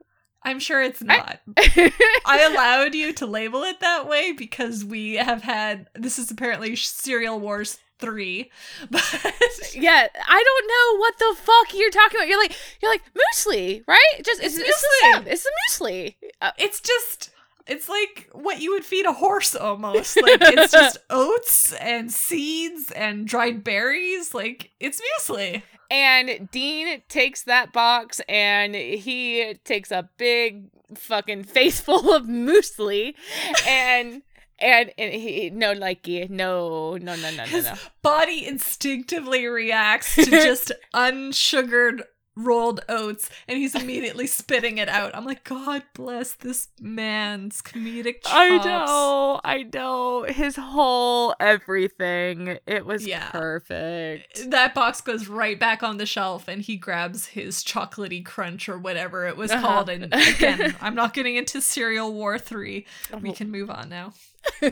I'm 0.43 0.59
sure 0.59 0.83
it's 0.83 1.03
not. 1.03 1.41
I 1.57 2.49
allowed 2.51 2.95
you 2.95 3.15
to 3.15 3.27
label 3.27 3.63
it 3.63 3.81
that 3.81 4.07
way 4.07 4.33
because 4.33 4.85
we 4.85 5.15
have 5.15 5.43
had 5.43 5.89
this 5.95 6.19
is 6.19 6.31
apparently 6.31 6.77
Cereal 6.77 7.41
Wars 7.41 7.79
3. 7.99 8.51
But 8.91 9.31
yeah, 9.75 10.09
I 10.29 10.45
don't 10.45 10.69
know 10.69 10.99
what 11.01 11.19
the 11.19 11.35
fuck 11.41 11.75
you're 11.75 11.91
talking 11.91 12.19
about. 12.19 12.29
You're 12.29 12.43
like 12.43 12.57
you're 12.83 12.91
like 12.91 13.03
muesli, 13.15 13.83
right? 13.87 14.23
Just 14.23 14.43
it's, 14.43 14.59
It's 14.59 14.69
it's, 14.69 14.85
muesli. 15.15 15.27
It's 15.27 15.45
the 15.45 15.51
muesli. 15.71 16.15
Uh, 16.43 16.51
it's 16.59 16.81
just 16.81 17.31
it's 17.67 17.89
like 17.89 18.29
what 18.33 18.61
you 18.61 18.73
would 18.73 18.85
feed 18.85 19.07
a 19.07 19.13
horse 19.13 19.55
almost. 19.55 20.21
Like 20.21 20.41
it's 20.43 20.73
just 20.73 20.99
oats 21.11 21.73
and 21.75 22.13
seeds 22.13 22.91
and 22.91 23.27
dried 23.27 23.65
berries. 23.65 24.35
Like 24.35 24.71
it's 24.81 25.01
muesli. 25.01 25.63
and 25.91 26.49
Dean 26.51 27.03
takes 27.09 27.43
that 27.45 27.73
box 27.73 28.21
and 28.29 28.75
he 28.75 29.55
takes 29.65 29.91
a 29.91 30.09
big 30.19 30.71
fucking 30.95 31.45
face 31.45 31.81
full 31.81 32.13
of 32.15 32.25
muesli 32.25 33.15
and 33.67 34.23
and 34.59 34.93
and 34.97 35.13
he 35.13 35.51
no 35.51 35.73
like 35.73 36.07
yeah, 36.07 36.27
no 36.29 36.97
no 36.97 37.17
no 37.17 37.31
no 37.31 37.37
no 37.37 37.45
His 37.45 37.69
body 38.03 38.47
instinctively 38.47 39.47
reacts 39.47 40.15
to 40.17 40.25
just 40.31 40.73
unsugared 40.93 42.05
rolled 42.37 42.81
oats 42.89 43.31
and 43.47 43.59
he's 43.59 43.75
immediately 43.75 44.27
spitting 44.27 44.79
it 44.79 44.89
out. 44.89 45.15
I'm 45.15 45.25
like, 45.25 45.45
God 45.45 45.83
bless 45.95 46.35
this 46.35 46.69
man's 46.81 47.63
comedic 47.63 48.23
chops. 48.23 48.31
I 48.33 48.59
know, 48.59 49.41
I 49.45 49.63
know. 49.63 50.25
His 50.25 50.57
whole 50.57 51.35
everything. 51.41 52.59
It 52.67 52.85
was 52.87 53.07
Yeah. 53.07 53.31
perfect. 53.31 54.51
That 54.51 54.75
box 54.75 55.01
goes 55.01 55.29
right 55.29 55.59
back 55.59 55.83
on 55.83 55.99
the 55.99 56.07
shelf 56.07 56.49
and 56.49 56.61
he 56.63 56.77
grabs 56.77 57.27
his 57.27 57.63
chocolatey 57.63 58.25
crunch 58.25 58.69
or 58.69 58.79
whatever 58.79 59.27
it 59.27 59.37
was 59.37 59.51
Uh-huh. 59.51 59.67
called. 59.67 59.89
And 59.89 60.05
again, 60.13 60.75
I'm 60.81 60.95
not 60.95 61.15
getting 61.15 61.37
into 61.37 61.61
Cereal 61.61 62.13
War 62.13 62.39
3. 62.39 62.87
We 63.21 63.31
Oh. 63.31 63.33
can 63.33 63.51
move 63.51 63.71
on 63.71 63.89
now. 63.89 64.13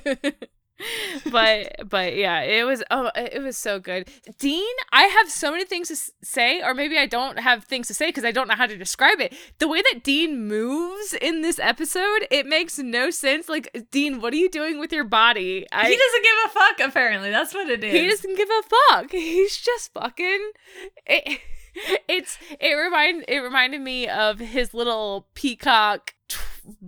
but 1.31 1.89
but 1.89 2.17
yeah, 2.17 2.41
it 2.41 2.65
was 2.65 2.83
oh 2.91 3.11
it 3.15 3.43
was 3.43 3.57
so 3.57 3.79
good. 3.79 4.09
Dean, 4.39 4.75
I 4.93 5.05
have 5.05 5.31
so 5.31 5.51
many 5.51 5.65
things 5.65 5.89
to 5.89 5.97
say, 6.23 6.62
or 6.62 6.75
maybe 6.75 6.99
I 6.99 7.07
don't 7.07 7.39
have 7.39 7.65
things 7.65 7.89
to 7.89 7.95
say 7.95 8.07
because 8.07 8.25
I 8.25 8.33
don't 8.33 8.49
know 8.49 8.55
how 8.55 8.67
to 8.67 8.77
describe 8.77 9.21
it. 9.21 9.35
The 9.59 9.69
way 9.69 9.83
that 9.93 10.03
Dean 10.03 10.47
moves 10.47 11.15
in 11.15 11.43
this 11.43 11.59
episode, 11.59 12.27
it 12.31 12.47
makes 12.47 12.79
no 12.79 13.11
sense. 13.11 13.49
Like 13.49 13.87
Dean, 13.91 14.21
what 14.21 14.33
are 14.33 14.37
you 14.37 14.51
doing 14.51 14.79
with 14.79 14.93
your 14.93 15.05
body? 15.05 15.67
I, 15.73 15.89
he 15.89 15.97
doesn't 15.97 16.23
give 16.23 16.37
a 16.47 16.49
fuck, 16.49 16.89
apparently. 16.89 17.31
That's 17.31 17.55
what 17.55 17.69
it 17.69 17.85
is. 17.85 17.93
he 17.93 18.09
doesn't 18.09 18.37
give 18.37 18.49
a 18.49 18.62
fuck. 18.91 19.11
He's 19.12 19.57
just 19.59 19.93
fucking. 19.93 20.51
It, 21.07 21.41
it's 22.09 22.39
it 22.61 22.75
remind 22.75 23.25
it 23.29 23.39
reminded 23.39 23.81
me 23.81 24.09
of 24.09 24.39
his 24.39 24.75
little 24.75 25.27
peacock 25.35 26.15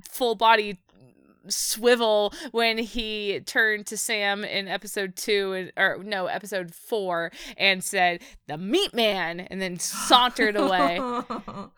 full 0.08 0.34
body 0.34 0.80
swivel 1.48 2.32
when 2.52 2.78
he 2.78 3.40
turned 3.46 3.86
to 3.86 3.96
Sam 3.96 4.44
in 4.44 4.68
episode 4.68 5.16
two 5.16 5.52
and 5.52 5.72
or 5.76 6.02
no 6.02 6.26
episode 6.26 6.74
four 6.74 7.30
and 7.56 7.82
said 7.82 8.22
the 8.46 8.56
meat 8.58 8.94
man 8.94 9.40
and 9.40 9.60
then 9.60 9.78
sauntered 9.78 10.56
away. 10.56 11.00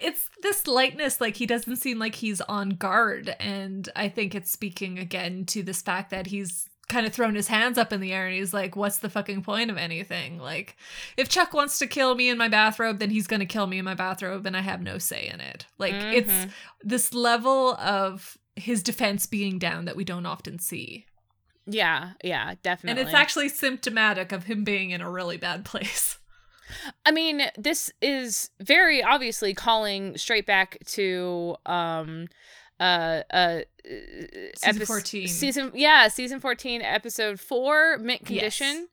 it's 0.00 0.28
this 0.42 0.66
lightness, 0.66 1.20
like 1.20 1.36
he 1.36 1.46
doesn't 1.46 1.76
seem 1.76 1.98
like 1.98 2.14
he's 2.16 2.40
on 2.42 2.70
guard. 2.70 3.34
And 3.40 3.88
I 3.96 4.08
think 4.08 4.34
it's 4.34 4.50
speaking 4.50 4.98
again 4.98 5.44
to 5.46 5.62
this 5.62 5.82
fact 5.82 6.10
that 6.10 6.26
he's 6.28 6.66
kind 6.88 7.06
of 7.06 7.12
thrown 7.12 7.36
his 7.36 7.46
hands 7.46 7.78
up 7.78 7.92
in 7.92 8.00
the 8.00 8.12
air 8.12 8.26
and 8.26 8.34
he's 8.34 8.52
like, 8.52 8.74
What's 8.74 8.98
the 8.98 9.08
fucking 9.08 9.42
point 9.42 9.70
of 9.70 9.76
anything? 9.76 10.38
Like, 10.38 10.76
if 11.16 11.28
Chuck 11.28 11.54
wants 11.54 11.78
to 11.78 11.86
kill 11.86 12.16
me 12.16 12.28
in 12.28 12.36
my 12.36 12.48
bathrobe, 12.48 12.98
then 12.98 13.10
he's 13.10 13.28
gonna 13.28 13.46
kill 13.46 13.68
me 13.68 13.78
in 13.78 13.84
my 13.84 13.94
bathrobe 13.94 14.44
and 14.44 14.56
I 14.56 14.60
have 14.60 14.82
no 14.82 14.98
say 14.98 15.30
in 15.32 15.40
it. 15.40 15.66
Like, 15.78 15.94
it's 15.94 16.28
Mhm. 16.30 16.50
this 16.82 17.14
level 17.14 17.74
of 17.76 18.36
his 18.56 18.82
defense 18.82 19.26
being 19.26 19.58
down 19.58 19.84
that 19.84 19.96
we 19.96 20.04
don't 20.04 20.26
often 20.26 20.58
see. 20.58 21.06
Yeah, 21.66 22.12
yeah, 22.24 22.54
definitely. 22.62 23.00
And 23.00 23.08
it's 23.08 23.14
actually 23.14 23.48
symptomatic 23.48 24.32
of 24.32 24.44
him 24.44 24.64
being 24.64 24.90
in 24.90 25.00
a 25.00 25.10
really 25.10 25.36
bad 25.36 25.64
place. 25.64 26.18
I 27.06 27.10
mean, 27.10 27.42
this 27.56 27.92
is 28.00 28.50
very 28.60 29.02
obviously 29.02 29.54
calling 29.54 30.16
straight 30.16 30.46
back 30.46 30.78
to 30.86 31.56
um 31.66 32.28
uh 32.78 33.22
uh 33.32 33.60
Season 33.84 34.76
epi- 34.76 34.84
14. 34.84 35.28
Season 35.28 35.72
yeah, 35.74 36.08
season 36.08 36.40
14 36.40 36.82
episode 36.82 37.40
4 37.40 37.98
mint 37.98 38.24
condition. 38.24 38.66
Yes. 38.66 38.86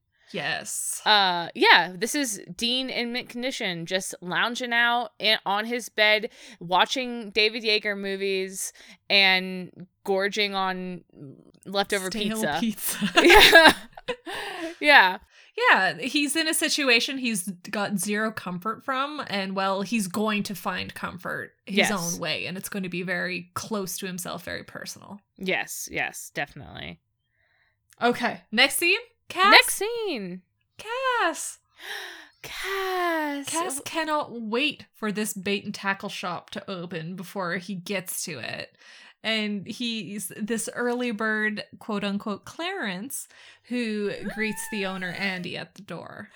Uh 1.06 1.50
yeah, 1.56 1.94
this 1.98 2.14
is 2.16 2.42
Dean 2.56 2.90
in 2.90 3.12
mint 3.14 3.30
condition 3.30 3.86
just 3.86 4.14
lounging 4.22 4.74
out 4.74 5.12
in, 5.20 5.38
on 5.46 5.66
his 5.66 5.90
bed 5.90 6.30
watching 6.60 7.30
David 7.32 7.64
Yeager 7.64 7.98
movies 7.98 8.74
and 9.10 9.88
gorging 10.04 10.54
on 10.56 11.04
leftover 11.66 12.10
Stale 12.12 12.30
pizza. 12.42 12.58
pizza. 12.60 13.12
yeah. 13.24 13.74
yeah. 14.80 15.18
Yeah, 15.72 15.98
he's 15.98 16.36
in 16.36 16.48
a 16.48 16.54
situation 16.54 17.18
he's 17.18 17.50
got 17.72 17.98
zero 17.98 18.32
comfort 18.32 18.86
from, 18.86 19.24
and 19.28 19.56
well, 19.56 19.82
he's 19.82 20.06
going 20.08 20.44
to 20.44 20.54
find 20.54 20.94
comfort 20.94 21.54
his 21.66 21.78
Yes. 21.78 21.92
own 22.14 22.20
way, 22.20 22.46
and 22.46 22.58
it's 22.60 22.70
going 22.70 22.84
to 22.84 22.90
be 22.90 23.02
very 23.02 23.50
close 23.56 23.98
to 23.98 24.06
himself, 24.06 24.44
very 24.44 24.64
personal. 24.64 25.20
Yes, 25.36 25.90
yes, 25.92 26.30
definitely. 26.36 27.00
Okay, 28.00 28.42
next 28.52 28.76
scene. 28.78 29.00
Cass. 29.30 29.52
Next 29.52 29.74
scene. 29.76 30.42
Cass. 30.78 31.60
Cass. 32.42 33.50
Cass 33.50 33.82
cannot 33.84 34.42
wait 34.42 34.86
for 34.94 35.12
this 35.12 35.34
bait 35.34 35.66
and 35.66 35.74
tackle 35.74 36.10
shop 36.10 36.50
to 36.52 36.70
open 36.70 37.16
before 37.16 37.58
he 37.58 37.76
gets 37.76 38.24
to 38.26 38.40
it. 38.40 38.76
And 39.24 39.68
he's 39.68 40.32
this 40.40 40.70
early 40.74 41.12
bird, 41.12 41.64
quote 41.80 42.04
unquote, 42.04 42.46
Clarence, 42.46 43.28
who 43.64 44.12
greets 44.36 44.62
the 44.72 44.86
owner, 44.86 45.10
Andy, 45.10 45.58
at 45.58 45.76
the 45.76 45.82
door. 45.82 46.30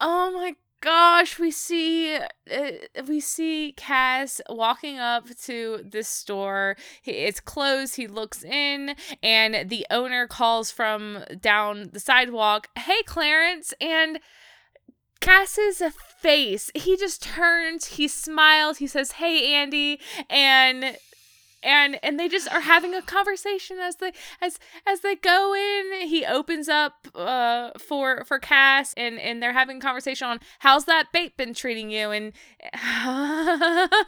Oh 0.00 0.30
my 0.32 0.54
gosh, 0.80 1.38
we 1.38 1.50
see 1.50 2.16
uh, 2.16 2.70
we 3.06 3.20
see 3.20 3.74
Cass 3.76 4.40
walking 4.48 4.98
up 4.98 5.28
to 5.44 5.80
this 5.84 6.08
store. 6.08 6.76
It's 7.04 7.40
closed. 7.40 7.96
He 7.96 8.06
looks 8.06 8.42
in 8.42 8.96
and 9.22 9.68
the 9.68 9.86
owner 9.90 10.26
calls 10.26 10.70
from 10.70 11.24
down 11.40 11.90
the 11.92 12.00
sidewalk, 12.00 12.68
"Hey 12.76 13.02
Clarence." 13.04 13.74
And 13.80 14.20
Cass's 15.20 15.82
face, 16.18 16.70
he 16.74 16.96
just 16.96 17.22
turns, 17.22 17.86
he 17.86 18.08
smiles, 18.08 18.78
he 18.78 18.86
says, 18.86 19.12
"Hey 19.12 19.54
Andy." 19.54 20.00
And 20.28 20.96
and 21.62 21.98
and 22.02 22.18
they 22.18 22.28
just 22.28 22.50
are 22.52 22.60
having 22.60 22.94
a 22.94 23.02
conversation 23.02 23.78
as 23.78 23.96
they 23.96 24.12
as 24.40 24.58
as 24.86 25.00
they 25.00 25.14
go 25.14 25.54
in 25.54 26.08
he 26.08 26.24
opens 26.24 26.68
up 26.68 27.08
uh 27.14 27.70
for 27.78 28.24
for 28.24 28.38
cass 28.38 28.94
and 28.96 29.18
and 29.18 29.42
they're 29.42 29.52
having 29.52 29.78
a 29.78 29.80
conversation 29.80 30.26
on 30.26 30.40
how's 30.60 30.84
that 30.86 31.12
bait 31.12 31.36
been 31.36 31.54
treating 31.54 31.90
you 31.90 32.10
and 32.10 32.32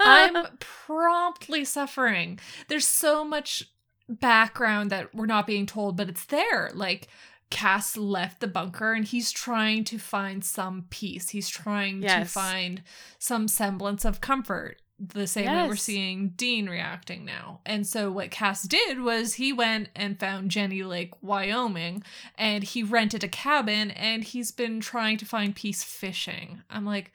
I'm 0.01 0.47
promptly 0.61 1.65
suffering. 1.65 2.39
There's 2.69 2.87
so 2.87 3.25
much 3.25 3.65
background 4.09 4.91
that 4.91 5.15
we're 5.15 5.27
not 5.27 5.47
being 5.47 5.67
told, 5.67 5.97
but 5.97 6.09
it's 6.09 6.25
there. 6.27 6.71
Like 6.75 7.09
Cass 7.51 7.97
left 7.97 8.41
the 8.41 8.47
bunker 8.47 8.93
and 8.93 9.05
he's 9.05 9.31
trying 9.31 9.85
to 9.85 9.99
find 9.99 10.45
some 10.45 10.87
peace. 10.91 11.31
He's 11.31 11.49
trying 11.49 12.03
to 12.03 12.25
find 12.25 12.83
some 13.19 13.49
semblance 13.49 14.05
of 14.05 14.21
comfort. 14.21 14.82
The 15.05 15.27
same 15.27 15.47
way 15.47 15.69
we're 15.69 15.77
seeing 15.77 16.31
Dean 16.31 16.69
reacting 16.69 17.25
now. 17.25 17.61
And 17.67 17.87
so 17.87 18.11
what 18.11 18.31
Cass 18.31 18.63
did 18.63 19.01
was 19.01 19.35
he 19.35 19.53
went 19.53 19.89
and 19.97 20.21
found 20.21 20.51
Jenny 20.51 20.83
Lake, 20.85 21.13
Wyoming, 21.21 22.05
and 22.39 22.63
he 22.63 22.85
rented 22.85 23.25
a 23.25 23.29
cabin 23.29 23.91
and 23.91 24.23
he's 24.23 24.53
been 24.53 24.81
trying 24.81 25.19
to 25.19 25.25
find 25.25 25.57
peace 25.57 25.83
fishing. 25.83 26.63
I'm 26.71 26.87
like 26.87 27.13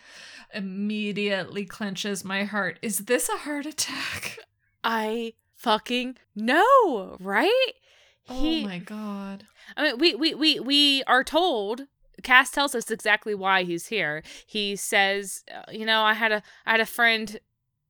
immediately 0.53 1.65
clenches 1.65 2.25
my 2.25 2.43
heart. 2.43 2.77
Is 2.81 2.99
this 2.99 3.29
a 3.29 3.37
heart 3.37 3.65
attack? 3.65 4.39
i 4.83 5.33
fucking 5.55 6.15
know 6.35 7.17
right 7.19 7.73
he 8.29 8.63
oh 8.63 8.67
my 8.67 8.79
god. 8.79 9.45
I 9.75 9.83
mean, 9.83 9.97
we 9.99 10.15
we 10.15 10.33
we 10.33 10.59
we 10.59 11.03
are 11.03 11.23
told. 11.23 11.83
Cass 12.23 12.49
tells 12.49 12.75
us 12.75 12.89
exactly 12.91 13.35
why 13.35 13.63
he's 13.63 13.87
here. 13.87 14.23
He 14.45 14.75
says, 14.75 15.43
uh, 15.53 15.71
"You 15.71 15.85
know, 15.85 16.01
I 16.01 16.13
had 16.13 16.31
a 16.31 16.43
I 16.65 16.71
had 16.71 16.81
a 16.81 16.85
friend. 16.85 17.39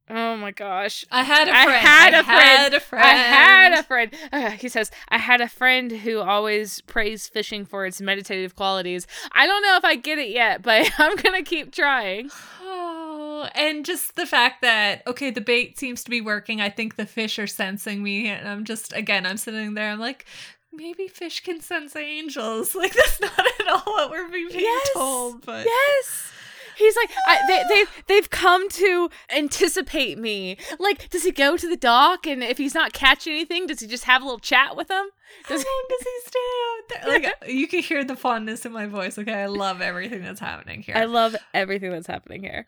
Oh 0.09 0.37
my 0.37 0.51
gosh, 0.51 1.03
I 1.11 1.23
had 1.23 1.49
a 1.49 1.51
friend. 1.51 1.85
had 1.85 2.13
I 2.13 2.19
a 2.19 2.23
friend. 2.23 2.41
had 2.41 2.73
a 2.73 2.79
friend. 2.79 3.03
I 3.05 3.13
had 3.13 3.73
a 3.73 3.83
friend." 3.83 4.11
Uh, 4.31 4.49
he 4.51 4.69
says, 4.69 4.89
"I 5.09 5.17
had 5.17 5.41
a 5.41 5.49
friend 5.49 5.91
who 5.91 6.19
always 6.19 6.79
praised 6.81 7.33
fishing 7.33 7.65
for 7.65 7.85
its 7.85 7.99
meditative 7.99 8.55
qualities. 8.55 9.05
I 9.33 9.45
don't 9.45 9.61
know 9.63 9.75
if 9.75 9.83
I 9.83 9.95
get 9.95 10.17
it 10.17 10.29
yet, 10.29 10.61
but 10.61 10.89
I'm 10.97 11.15
gonna 11.17 11.43
keep 11.43 11.73
trying." 11.73 12.29
Oh, 12.61 13.49
and 13.53 13.85
just 13.85 14.15
the 14.15 14.25
fact 14.25 14.61
that 14.61 15.03
okay, 15.07 15.29
the 15.29 15.41
bait 15.41 15.77
seems 15.77 16.03
to 16.05 16.09
be 16.09 16.21
working. 16.21 16.61
I 16.61 16.69
think 16.69 16.95
the 16.95 17.05
fish 17.05 17.37
are 17.39 17.47
sensing 17.47 18.01
me, 18.01 18.27
and 18.27 18.47
I'm 18.47 18.63
just 18.65 18.93
again, 18.93 19.25
I'm 19.25 19.37
sitting 19.37 19.73
there. 19.73 19.91
I'm 19.91 19.99
like, 19.99 20.25
maybe 20.71 21.07
fish 21.07 21.41
can 21.41 21.59
sense 21.59 21.95
angels. 21.97 22.75
Like 22.75 22.93
that's 22.93 23.19
not 23.19 23.39
at 23.39 23.67
all 23.67 23.81
what 23.93 24.09
we're 24.09 24.29
being 24.29 24.47
Yes. 24.51 24.89
told. 24.93 25.45
But 25.45 25.65
Yes. 25.65 26.31
He's 26.77 26.95
like, 26.95 27.11
I, 27.27 27.39
they, 27.47 27.63
they've 27.69 28.03
they've 28.07 28.29
come 28.29 28.69
to 28.69 29.09
anticipate 29.35 30.17
me. 30.17 30.57
Like, 30.79 31.09
does 31.09 31.23
he 31.23 31.31
go 31.31 31.57
to 31.57 31.67
the 31.67 31.77
dock, 31.77 32.27
and 32.27 32.43
if 32.43 32.57
he's 32.57 32.75
not 32.75 32.93
catching 32.93 33.33
anything, 33.33 33.67
does 33.67 33.79
he 33.79 33.87
just 33.87 34.05
have 34.05 34.21
a 34.21 34.25
little 34.25 34.39
chat 34.39 34.75
with 34.75 34.87
them? 34.87 35.09
how 35.45 35.55
long 35.55 35.85
does 35.89 36.01
he 36.01 36.19
stay 36.25 36.39
out 36.39 36.89
there? 36.89 37.19
Like 37.19 37.35
you 37.47 37.67
can 37.67 37.81
hear 37.81 38.03
the 38.03 38.15
fondness 38.15 38.65
in 38.65 38.71
my 38.71 38.85
voice. 38.85 39.17
Okay, 39.17 39.33
I 39.33 39.47
love 39.47 39.81
everything 39.81 40.23
that's 40.23 40.39
happening 40.39 40.81
here. 40.81 40.95
I 40.95 41.05
love 41.05 41.35
everything 41.53 41.91
that's 41.91 42.07
happening 42.07 42.43
here. 42.43 42.67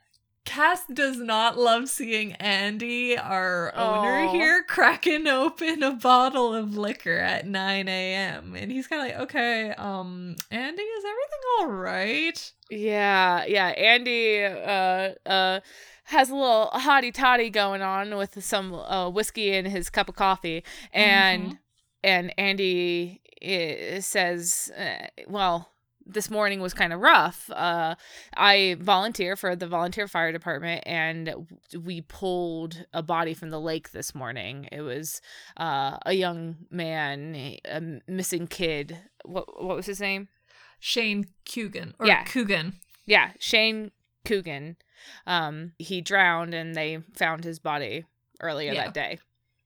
Cass 0.50 0.84
does 0.92 1.18
not 1.18 1.58
love 1.60 1.90
seeing 1.90 2.34
Andy, 2.34 3.16
our 3.16 3.72
owner 3.76 4.18
Aw. 4.26 4.32
here, 4.32 4.64
cracking 4.64 5.28
open 5.28 5.84
a 5.84 5.92
bottle 5.94 6.56
of 6.56 6.76
liquor 6.76 7.18
at 7.20 7.46
9 7.48 7.88
a.m. 7.88 8.56
And 8.56 8.72
he's 8.72 8.88
kind 8.88 9.02
of 9.04 9.08
like, 9.20 9.30
okay, 9.30 9.70
um, 9.78 10.36
Andy, 10.50 10.82
is 10.82 11.04
everything 11.06 11.40
all 11.60 11.68
right? 11.68 12.52
Yeah, 12.72 13.46
yeah. 13.46 13.68
Andy 13.68 14.44
uh 14.44 15.14
uh 15.30 15.60
has 16.06 16.32
a 16.32 16.36
little 16.36 16.72
hottie 16.74 17.14
toddy 17.14 17.52
going 17.52 17.84
on 17.84 18.18
with 18.18 18.44
some 18.44 18.74
uh, 18.74 19.08
whiskey 19.10 19.54
in 19.54 19.66
his 19.66 19.92
cup 19.92 20.10
of 20.10 20.16
coffee, 20.16 20.64
and 20.92 21.54
Mhm. 21.54 21.58
and 22.04 22.34
Andy 22.40 23.22
uh, 23.44 24.02
says, 24.02 24.72
uh, 24.76 25.06
"Well, 25.28 25.70
this 26.12 26.30
morning 26.30 26.60
was 26.60 26.74
kind 26.74 26.92
of 26.94 27.00
rough. 27.00 27.50
Uh, 27.52 27.96
I 28.36 28.76
volunteer 28.80 29.36
for 29.36 29.56
the 29.56 29.68
volunteer 29.68 30.08
fire 30.08 30.32
department, 30.32 30.84
and 30.86 31.48
we 31.78 32.02
pulled 32.02 32.86
a 32.94 33.02
body 33.04 33.34
from 33.34 33.50
the 33.50 33.60
lake 33.60 33.92
this 33.92 34.14
morning. 34.16 34.68
It 34.72 34.82
was 34.82 35.22
uh, 35.58 35.98
a 36.06 36.14
young 36.14 36.58
man, 36.72 37.58
a 37.66 38.00
missing 38.08 38.48
kid. 38.48 38.98
What 39.26 39.64
what 39.64 39.76
was 39.76 39.86
his 39.86 40.02
name? 40.02 40.28
Shane 40.80 41.26
Coogan 41.52 41.94
or 42.00 42.08
Yeah. 42.08 42.24
Coogan. 42.24 42.74
Yeah, 43.06 43.32
Shane 43.40 43.92
Coogan. 44.26 44.78
Um, 45.28 45.74
he 45.80 46.02
drowned, 46.02 46.54
and 46.54 46.76
they 46.76 47.00
found 47.16 47.44
his 47.44 47.60
body 47.60 48.06
earlier 48.42 48.74
Yeah. 48.74 48.86
that 48.86 48.94
day. 48.94 49.20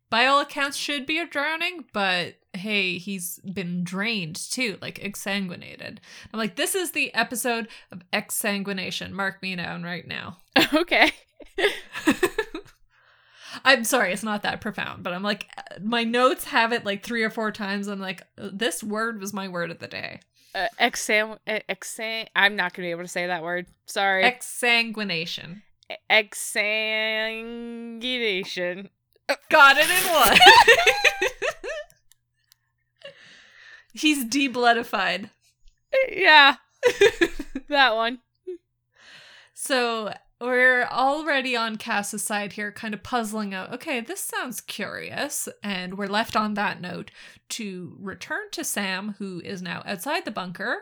By 0.10 0.26
all 0.28 0.40
accounts, 0.40 0.78
should 0.78 1.06
be 1.06 1.18
a 1.20 1.26
drowning, 1.28 1.86
but 1.94 2.36
hey, 2.54 2.98
he's 2.98 3.40
been 3.40 3.84
drained 3.84 4.36
too, 4.36 4.78
like 4.82 5.00
exsanguinated. 5.00 5.98
I'm 6.32 6.40
like, 6.40 6.56
this 6.56 6.76
is 6.76 6.92
the 6.92 7.14
episode 7.14 7.68
of 7.92 8.02
exsanguination. 8.12 9.12
Mark 9.12 9.42
me 9.42 9.56
down 9.56 9.84
right 9.84 10.08
now. 10.08 10.38
okay. 10.74 11.12
I'm 13.66 13.84
sorry, 13.84 14.14
it's 14.14 14.24
not 14.24 14.42
that 14.44 14.62
profound, 14.62 15.04
but 15.04 15.14
I'm 15.14 15.24
like, 15.24 15.48
uh, 15.58 15.62
my 15.82 16.04
notes 16.04 16.46
have 16.46 16.74
it 16.74 16.86
like 16.86 17.04
three 17.04 17.24
or 17.24 17.30
four 17.30 17.52
times. 17.52 17.88
I'm 17.88 18.00
like, 18.00 18.24
uh, 18.38 18.50
this 18.52 18.84
word 18.84 19.20
was 19.20 19.32
my 19.34 19.48
word 19.48 19.70
of 19.70 19.78
the 19.80 19.88
day. 19.88 20.22
Uh, 20.56 20.68
exam, 20.80 21.38
uh, 21.48 21.60
exam. 21.70 22.26
I'm 22.36 22.56
not 22.56 22.74
gonna 22.74 22.88
be 22.88 22.92
able 22.92 23.04
to 23.04 23.08
say 23.08 23.28
that 23.28 23.44
word. 23.44 23.68
Sorry. 23.86 24.24
Exsanguination. 24.24 25.62
Exsanguination. 26.10 28.90
Got 29.50 29.78
it 29.78 29.90
in 29.90 30.12
one. 30.12 30.38
He's 33.94 34.26
debloodified. 34.26 35.30
yeah, 36.10 36.56
that 37.70 37.96
one. 37.96 38.20
So 39.54 40.14
we're 40.42 40.84
already 40.86 41.56
on 41.56 41.78
Cass's 41.78 42.24
side 42.24 42.54
here, 42.54 42.72
kind 42.72 42.94
of 42.94 43.04
puzzling 43.04 43.54
out. 43.54 43.72
Okay, 43.74 44.02
this 44.02 44.20
sounds 44.20 44.60
curious, 44.60 45.48
and 45.64 45.98
we're 45.98 46.08
left 46.08 46.36
on 46.36 46.56
that 46.56 46.82
note 46.82 47.12
to 47.50 47.96
return 48.00 48.50
to 48.52 48.64
Sam, 48.64 49.16
who 49.20 49.40
is 49.42 49.62
now 49.62 49.84
outside 49.86 50.26
the 50.26 50.32
bunker. 50.32 50.80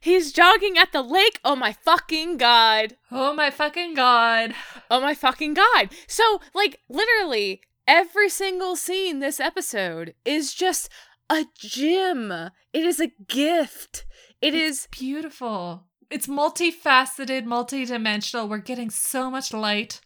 He's 0.00 0.32
jogging 0.32 0.76
at 0.76 0.92
the 0.92 1.02
lake. 1.02 1.40
Oh 1.44 1.56
my 1.56 1.72
fucking 1.72 2.36
god. 2.36 2.96
Oh 3.10 3.32
my 3.32 3.50
fucking 3.50 3.94
god! 3.94 4.54
Oh 4.90 5.00
my 5.00 5.14
fucking 5.14 5.54
god. 5.54 5.88
So, 6.06 6.40
like, 6.54 6.80
literally, 6.88 7.62
every 7.86 8.28
single 8.28 8.76
scene 8.76 9.20
this 9.20 9.40
episode 9.40 10.14
is 10.24 10.52
just 10.52 10.88
a 11.32 11.46
gym. 11.58 12.30
It 12.72 12.84
is 12.84 13.00
a 13.00 13.08
gift. 13.28 14.04
It 14.40 14.54
is 14.54 14.88
Beautiful. 14.90 15.84
It's 16.10 16.26
multifaceted, 16.26 17.44
multidimensional. 17.46 18.48
We're 18.48 18.58
getting 18.58 18.90
so 18.90 19.30
much 19.30 19.52
light. 19.52 20.00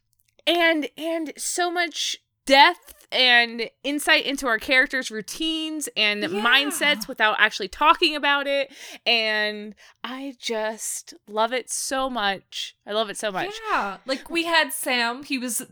and 0.47 0.89
and 0.97 1.33
so 1.37 1.71
much 1.73 2.17
depth 2.45 2.95
and 3.11 3.69
insight 3.83 4.25
into 4.25 4.47
our 4.47 4.59
characters' 4.59 5.11
routines 5.11 5.89
and 5.97 6.21
Yeah. 6.23 6.29
mindsets 6.29 7.09
without 7.09 7.35
actually 7.41 7.67
talking 7.69 8.15
about 8.15 8.47
it. 8.47 8.73
And 9.05 9.75
I 10.05 10.35
just 10.39 11.15
love 11.29 11.53
it 11.53 11.69
so 11.71 12.09
much. 12.09 12.77
I 12.87 12.93
love 12.93 13.11
it 13.11 13.17
so 13.19 13.33
much. 13.33 13.53
Yeah, 13.71 13.97
like 14.07 14.31
we 14.31 14.45
had 14.45 14.73
Sam. 14.73 15.25
He 15.25 15.39
was. 15.39 15.67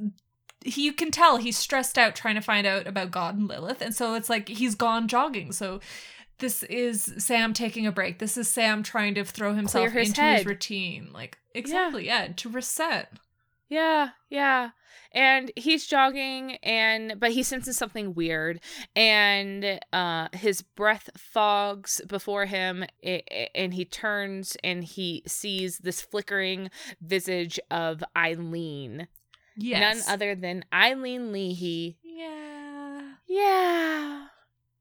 He, 0.65 0.85
you 0.85 0.93
can 0.93 1.11
tell 1.11 1.37
he's 1.37 1.57
stressed 1.57 1.99
out 1.99 2.15
trying 2.15 2.35
to 2.35 2.41
find 2.41 2.67
out 2.67 2.87
about 2.87 3.11
God 3.11 3.37
and 3.37 3.49
Lilith, 3.49 3.83
and 3.83 3.95
so 3.95 4.15
it's 4.15 4.31
like 4.31 4.49
he's 4.49 4.75
gone 4.75 5.09
jogging. 5.09 5.53
So 5.53 5.81
this 6.39 6.63
is 6.65 7.15
Sam 7.19 7.53
taking 7.53 7.87
a 7.87 7.93
break. 7.93 8.19
This 8.19 8.37
is 8.37 8.49
Sam 8.49 8.83
trying 8.83 9.15
to 9.15 9.25
throw 9.25 9.55
himself 9.55 9.93
his 9.93 10.09
into 10.09 10.23
his 10.23 10.47
routine. 10.47 11.11
Like 11.13 11.39
exactly, 11.55 12.07
yeah, 12.07 12.29
to 12.37 12.49
reset. 12.49 13.13
Yeah, 13.69 14.11
yeah. 14.31 14.71
And 15.13 15.53
he's 15.57 15.87
jogging 15.87 16.57
and 16.57 17.19
but 17.19 17.31
he 17.33 17.43
senses 17.43 17.77
something 17.77 18.15
weird 18.15 18.61
and 18.97 19.81
uh 19.93 20.29
his 20.33 20.63
breath 20.63 21.09
fogs 21.17 22.01
before 22.09 22.47
him 22.47 22.85
and 23.55 23.75
he 23.75 23.85
turns 23.85 24.57
and 24.65 24.83
he 24.83 25.23
sees 25.27 25.79
this 25.79 26.01
flickering 26.01 26.71
visage 27.01 27.61
of 27.71 28.03
Eileen. 28.17 29.07
Yes. 29.57 30.07
None 30.07 30.15
other 30.15 30.35
than 30.35 30.65
Eileen 30.73 31.33
Leahy. 31.33 31.99
Yeah. 32.03 33.01
Yeah. 33.29 34.27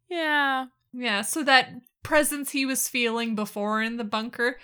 Yeah. 0.09 0.65
Yeah. 0.91 1.21
So 1.21 1.43
that 1.43 1.69
presence 2.03 2.51
he 2.51 2.65
was 2.65 2.87
feeling 2.87 3.35
before 3.35 3.81
in 3.81 3.97
the 3.97 4.03
bunker, 4.03 4.57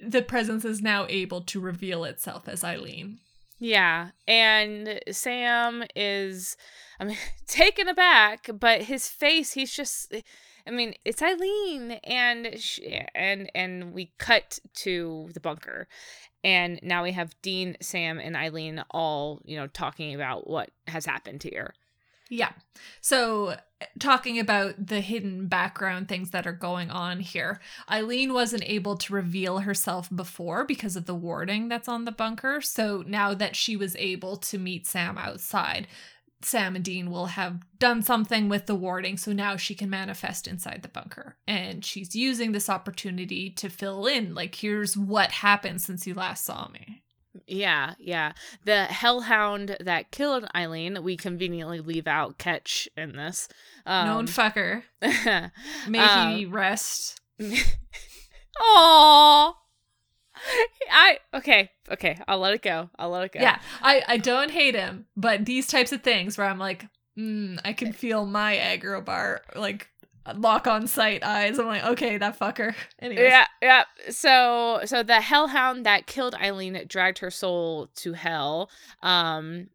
the 0.00 0.22
presence 0.22 0.64
is 0.64 0.82
now 0.82 1.06
able 1.08 1.40
to 1.42 1.60
reveal 1.60 2.04
itself 2.04 2.48
as 2.48 2.64
Eileen. 2.64 3.18
Yeah, 3.58 4.08
and 4.26 4.98
Sam 5.12 5.84
is, 5.94 6.56
I 6.98 7.04
mean, 7.04 7.16
taken 7.46 7.86
aback, 7.86 8.50
but 8.58 8.82
his 8.82 9.06
face, 9.06 9.52
he's 9.52 9.72
just, 9.72 10.12
I 10.66 10.70
mean, 10.70 10.94
it's 11.04 11.22
Eileen, 11.22 11.92
and 12.04 12.58
she, 12.58 13.00
and 13.14 13.50
and 13.54 13.92
we 13.92 14.12
cut 14.18 14.58
to 14.76 15.28
the 15.34 15.40
bunker, 15.40 15.88
and 16.44 16.78
now 16.82 17.02
we 17.02 17.12
have 17.12 17.34
Dean, 17.42 17.76
Sam, 17.80 18.18
and 18.18 18.36
Eileen 18.36 18.82
all, 18.90 19.40
you 19.44 19.56
know, 19.56 19.66
talking 19.66 20.14
about 20.14 20.48
what 20.48 20.70
has 20.86 21.06
happened 21.06 21.42
here. 21.42 21.74
Yeah. 22.32 22.52
So, 23.02 23.56
eh, 23.80 23.86
talking 23.98 24.38
about 24.38 24.86
the 24.86 25.02
hidden 25.02 25.48
background 25.48 26.08
things 26.08 26.30
that 26.30 26.46
are 26.46 26.52
going 26.52 26.90
on 26.90 27.20
here, 27.20 27.60
Eileen 27.90 28.32
wasn't 28.32 28.64
able 28.64 28.96
to 28.96 29.12
reveal 29.12 29.58
herself 29.58 30.08
before 30.14 30.64
because 30.64 30.96
of 30.96 31.04
the 31.04 31.14
warding 31.14 31.68
that's 31.68 31.88
on 31.88 32.06
the 32.06 32.10
bunker. 32.10 32.62
So, 32.62 33.04
now 33.06 33.34
that 33.34 33.54
she 33.54 33.76
was 33.76 33.94
able 33.96 34.38
to 34.38 34.58
meet 34.58 34.86
Sam 34.86 35.18
outside, 35.18 35.86
Sam 36.44 36.76
and 36.76 36.84
Dean 36.84 37.10
will 37.10 37.26
have 37.26 37.60
done 37.78 38.02
something 38.02 38.48
with 38.48 38.66
the 38.66 38.74
warding. 38.74 39.16
So 39.16 39.32
now 39.32 39.56
she 39.56 39.74
can 39.74 39.90
manifest 39.90 40.46
inside 40.46 40.82
the 40.82 40.88
bunker. 40.88 41.36
And 41.46 41.84
she's 41.84 42.14
using 42.14 42.52
this 42.52 42.68
opportunity 42.68 43.50
to 43.50 43.68
fill 43.68 44.06
in 44.06 44.34
like, 44.34 44.54
here's 44.54 44.96
what 44.96 45.32
happened 45.32 45.82
since 45.82 46.06
you 46.06 46.14
last 46.14 46.44
saw 46.44 46.68
me. 46.68 47.02
Yeah, 47.46 47.94
yeah. 47.98 48.32
The 48.64 48.84
hellhound 48.84 49.76
that 49.80 50.10
killed 50.10 50.46
Eileen, 50.54 51.02
we 51.02 51.16
conveniently 51.16 51.80
leave 51.80 52.06
out 52.06 52.38
Ketch 52.38 52.88
in 52.96 53.16
this. 53.16 53.48
Known 53.86 54.06
Um, 54.06 54.26
fucker. 54.26 54.82
May 55.88 55.98
um, 55.98 56.36
he 56.36 56.44
rest. 56.44 57.20
Aww. 57.40 59.54
I 60.90 61.18
okay, 61.34 61.70
okay. 61.92 62.18
I'll 62.26 62.38
let 62.38 62.54
it 62.54 62.62
go. 62.62 62.90
I'll 62.98 63.10
let 63.10 63.24
it 63.24 63.32
go. 63.32 63.40
Yeah, 63.40 63.58
I 63.80 64.02
I 64.06 64.16
don't 64.16 64.50
hate 64.50 64.74
him, 64.74 65.06
but 65.16 65.44
these 65.44 65.66
types 65.66 65.92
of 65.92 66.02
things 66.02 66.38
where 66.38 66.46
I'm 66.46 66.58
like, 66.58 66.86
mm, 67.18 67.58
I 67.64 67.72
can 67.72 67.92
feel 67.92 68.26
my 68.26 68.56
aggro 68.56 69.04
bar 69.04 69.42
like 69.54 69.88
lock 70.34 70.66
on 70.66 70.86
sight 70.86 71.22
eyes. 71.24 71.58
I'm 71.58 71.66
like, 71.66 71.84
okay, 71.84 72.18
that 72.18 72.38
fucker. 72.38 72.74
Anyways, 72.98 73.28
Yeah, 73.28 73.46
yeah. 73.60 73.84
So 74.10 74.80
so 74.84 75.02
the 75.02 75.20
hellhound 75.20 75.86
that 75.86 76.06
killed 76.06 76.34
Eileen 76.34 76.80
dragged 76.86 77.18
her 77.18 77.30
soul 77.30 77.88
to 77.96 78.12
hell. 78.12 78.70
Um 79.02 79.68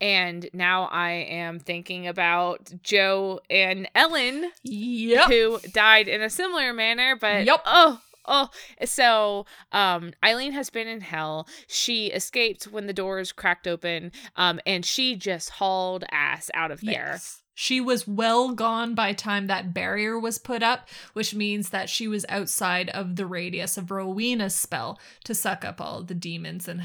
and 0.00 0.50
now 0.52 0.86
I 0.86 1.10
am 1.10 1.60
thinking 1.60 2.08
about 2.08 2.72
Jo 2.82 3.38
and 3.48 3.88
Ellen 3.94 4.50
yep. 4.64 5.28
who 5.28 5.60
died 5.72 6.08
in 6.08 6.20
a 6.20 6.28
similar 6.28 6.72
manner, 6.72 7.14
but 7.14 7.44
yep. 7.44 7.62
oh 7.64 8.00
Oh, 8.24 8.48
so 8.84 9.46
um 9.72 10.12
Eileen 10.24 10.52
has 10.52 10.70
been 10.70 10.88
in 10.88 11.00
hell. 11.00 11.48
She 11.66 12.06
escaped 12.06 12.64
when 12.64 12.86
the 12.86 12.92
doors 12.92 13.32
cracked 13.32 13.66
open 13.66 14.12
um 14.36 14.60
and 14.66 14.84
she 14.84 15.16
just 15.16 15.50
hauled 15.50 16.04
ass 16.10 16.50
out 16.54 16.70
of 16.70 16.80
there. 16.80 17.10
Yes. 17.12 17.38
She 17.54 17.80
was 17.82 18.08
well 18.08 18.52
gone 18.52 18.94
by 18.94 19.12
time 19.12 19.46
that 19.48 19.74
barrier 19.74 20.18
was 20.18 20.38
put 20.38 20.62
up, 20.62 20.88
which 21.12 21.34
means 21.34 21.68
that 21.68 21.90
she 21.90 22.08
was 22.08 22.24
outside 22.30 22.88
of 22.90 23.16
the 23.16 23.26
radius 23.26 23.76
of 23.76 23.90
Rowena's 23.90 24.54
spell 24.54 24.98
to 25.24 25.34
suck 25.34 25.62
up 25.64 25.78
all 25.78 26.02
the 26.02 26.14
demons 26.14 26.66
and 26.66 26.82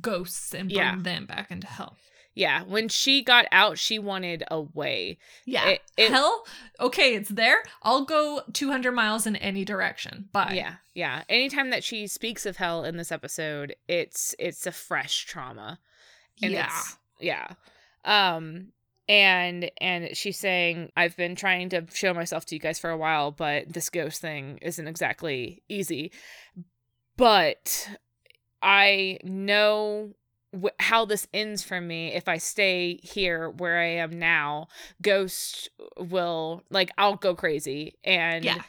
ghosts 0.00 0.54
and 0.54 0.68
bring 0.68 0.78
Yeah. 0.78 0.96
them 0.98 1.26
back 1.26 1.50
into 1.50 1.66
hell. 1.66 1.96
Yeah, 2.36 2.64
when 2.64 2.90
she 2.90 3.24
got 3.24 3.46
out, 3.50 3.78
she 3.78 3.98
wanted 3.98 4.44
away. 4.50 5.16
Yeah. 5.46 5.68
It- 5.70 5.82
it- 5.96 6.10
hell, 6.10 6.44
okay, 6.78 7.14
it's 7.14 7.30
there. 7.30 7.62
I'll 7.82 8.04
go 8.04 8.42
200 8.52 8.92
miles 8.92 9.26
in 9.26 9.36
any 9.36 9.64
direction. 9.64 10.28
Bye. 10.32 10.52
Yeah, 10.54 10.74
yeah. 10.94 11.22
Anytime 11.30 11.70
that 11.70 11.82
she 11.82 12.06
speaks 12.06 12.44
of 12.44 12.58
hell 12.58 12.84
in 12.84 12.98
this 12.98 13.10
episode, 13.10 13.74
it's 13.88 14.34
it's 14.38 14.66
a 14.66 14.72
fresh 14.72 15.24
trauma. 15.24 15.80
And 16.42 16.52
yeah. 16.52 16.70
yeah. 17.18 17.48
Um 18.04 18.68
and 19.08 19.70
and 19.80 20.14
she's 20.14 20.38
saying 20.38 20.92
I've 20.94 21.16
been 21.16 21.36
trying 21.36 21.70
to 21.70 21.86
show 21.94 22.12
myself 22.12 22.44
to 22.46 22.54
you 22.54 22.60
guys 22.60 22.78
for 22.78 22.90
a 22.90 22.98
while, 22.98 23.30
but 23.30 23.72
this 23.72 23.88
ghost 23.88 24.20
thing 24.20 24.58
isn't 24.60 24.86
exactly 24.86 25.62
easy. 25.70 26.12
But 27.16 27.88
I 28.60 29.18
know 29.22 30.12
how 30.78 31.04
this 31.04 31.26
ends 31.34 31.62
for 31.62 31.80
me 31.80 32.12
if 32.14 32.28
I 32.28 32.38
stay 32.38 33.00
here 33.02 33.50
where 33.50 33.78
I 33.78 33.86
am 33.96 34.18
now. 34.18 34.68
Ghost 35.02 35.68
will 35.98 36.62
like 36.70 36.90
I'll 36.98 37.16
go 37.16 37.34
crazy 37.34 37.96
and 38.04 38.44
Yeah. 38.44 38.62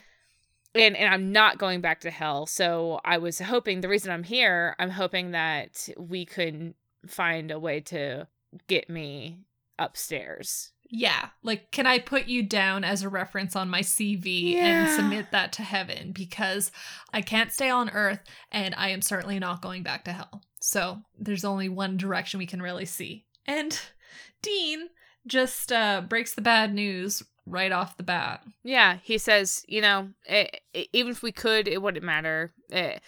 and 0.75 0.95
and 0.97 1.13
I'm 1.13 1.31
not 1.31 1.57
going 1.57 1.81
back 1.81 2.01
to 2.01 2.11
hell. 2.11 2.45
So 2.45 2.99
I 3.05 3.17
was 3.17 3.39
hoping 3.39 3.81
the 3.81 3.89
reason 3.89 4.11
I'm 4.11 4.23
here, 4.23 4.75
I'm 4.79 4.89
hoping 4.91 5.31
that 5.31 5.89
we 5.97 6.25
could 6.25 6.73
find 7.07 7.51
a 7.51 7.59
way 7.59 7.79
to 7.81 8.27
get 8.67 8.89
me 8.89 9.39
upstairs. 9.79 10.71
Yeah, 10.89 11.29
like 11.43 11.71
can 11.71 11.85
I 11.85 11.99
put 11.99 12.27
you 12.27 12.43
down 12.43 12.83
as 12.85 13.03
a 13.03 13.09
reference 13.09 13.55
on 13.57 13.69
my 13.69 13.81
CV 13.81 14.53
Yeah. 14.53 14.85
and 14.85 14.95
submit 14.95 15.31
that 15.31 15.51
to 15.53 15.63
heaven 15.63 16.13
because 16.13 16.71
I 17.11 17.21
can't 17.21 17.51
stay 17.51 17.69
on 17.69 17.89
earth 17.89 18.21
and 18.53 18.73
I 18.75 18.89
am 18.89 19.01
certainly 19.01 19.37
not 19.37 19.61
going 19.61 19.83
back 19.83 20.05
to 20.05 20.13
hell. 20.13 20.43
So, 20.59 20.99
there's 21.17 21.45
only 21.45 21.69
one 21.69 21.97
direction 21.97 22.39
we 22.39 22.45
can 22.45 22.61
really 22.61 22.85
see. 22.85 23.25
And 23.45 23.79
Dean 24.41 24.89
just 25.25 25.71
uh 25.71 26.01
breaks 26.07 26.33
the 26.33 26.41
bad 26.41 26.73
news 26.73 27.21
right 27.45 27.71
off 27.71 27.97
the 27.97 28.03
bat. 28.03 28.43
Yeah, 28.63 28.97
he 29.01 29.17
says, 29.17 29.65
you 29.67 29.81
know, 29.81 30.09
eh, 30.27 30.47
eh, 30.73 30.85
even 30.93 31.11
if 31.11 31.23
we 31.23 31.31
could, 31.31 31.67
it 31.67 31.81
wouldn't 31.81 32.05
matter. 32.05 32.53
Eh, 32.71 32.99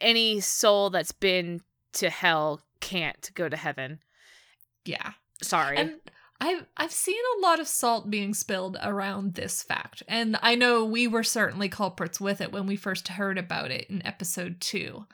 any 0.00 0.40
soul 0.40 0.90
that's 0.90 1.12
been 1.12 1.60
to 1.94 2.08
hell 2.08 2.62
can't 2.80 3.30
go 3.34 3.48
to 3.48 3.56
heaven. 3.56 4.00
Yeah. 4.84 5.12
Sorry. 5.42 5.76
And 5.76 6.00
I've 6.40 6.66
I've 6.76 6.92
seen 6.92 7.20
a 7.36 7.42
lot 7.42 7.60
of 7.60 7.68
salt 7.68 8.10
being 8.10 8.32
spilled 8.32 8.78
around 8.82 9.34
this 9.34 9.62
fact, 9.62 10.02
and 10.08 10.38
I 10.42 10.54
know 10.54 10.84
we 10.84 11.06
were 11.06 11.22
certainly 11.22 11.68
culprits 11.68 12.20
with 12.20 12.40
it 12.40 12.52
when 12.52 12.66
we 12.66 12.76
first 12.76 13.08
heard 13.08 13.36
about 13.36 13.70
it 13.70 13.90
in 13.90 14.04
episode 14.06 14.60
two. 14.60 15.06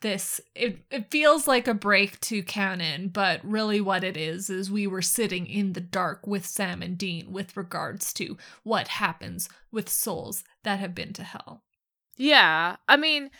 This 0.00 0.40
it 0.54 0.78
it 0.90 1.10
feels 1.10 1.46
like 1.46 1.68
a 1.68 1.74
break 1.74 2.18
to 2.20 2.42
canon, 2.42 3.08
but 3.08 3.40
really 3.44 3.80
what 3.80 4.02
it 4.02 4.16
is 4.16 4.48
is 4.48 4.70
we 4.70 4.86
were 4.86 5.02
sitting 5.02 5.46
in 5.46 5.74
the 5.74 5.80
dark 5.80 6.26
with 6.26 6.46
Sam 6.46 6.82
and 6.82 6.96
Dean 6.96 7.30
with 7.32 7.56
regards 7.56 8.12
to 8.14 8.38
what 8.62 8.88
happens 8.88 9.48
with 9.70 9.88
souls 9.88 10.42
that 10.62 10.78
have 10.78 10.94
been 10.94 11.12
to 11.14 11.22
hell. 11.22 11.62
Yeah, 12.16 12.76
I 12.88 12.96
mean, 12.96 13.30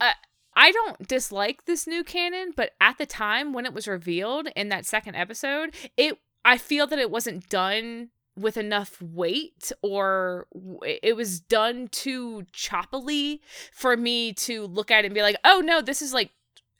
uh, 0.00 0.12
I 0.56 0.72
don't 0.72 1.06
dislike 1.08 1.64
this 1.64 1.86
new 1.86 2.04
canon, 2.04 2.52
but 2.54 2.72
at 2.80 2.98
the 2.98 3.06
time 3.06 3.52
when 3.52 3.66
it 3.66 3.74
was 3.74 3.88
revealed 3.88 4.48
in 4.54 4.68
that 4.68 4.86
second 4.86 5.16
episode, 5.16 5.74
it 5.96 6.18
I 6.44 6.58
feel 6.58 6.86
that 6.86 6.98
it 6.98 7.10
wasn't 7.10 7.48
done 7.48 8.10
with 8.36 8.56
enough 8.56 9.00
weight 9.00 9.70
or 9.82 10.46
it 10.84 11.14
was 11.16 11.40
done 11.40 11.88
too 11.88 12.44
choppily 12.52 13.40
for 13.72 13.96
me 13.96 14.32
to 14.32 14.66
look 14.66 14.90
at 14.90 15.04
it 15.04 15.06
and 15.06 15.14
be 15.14 15.22
like, 15.22 15.36
"Oh 15.44 15.62
no, 15.64 15.80
this 15.80 16.02
is 16.02 16.12
like 16.12 16.30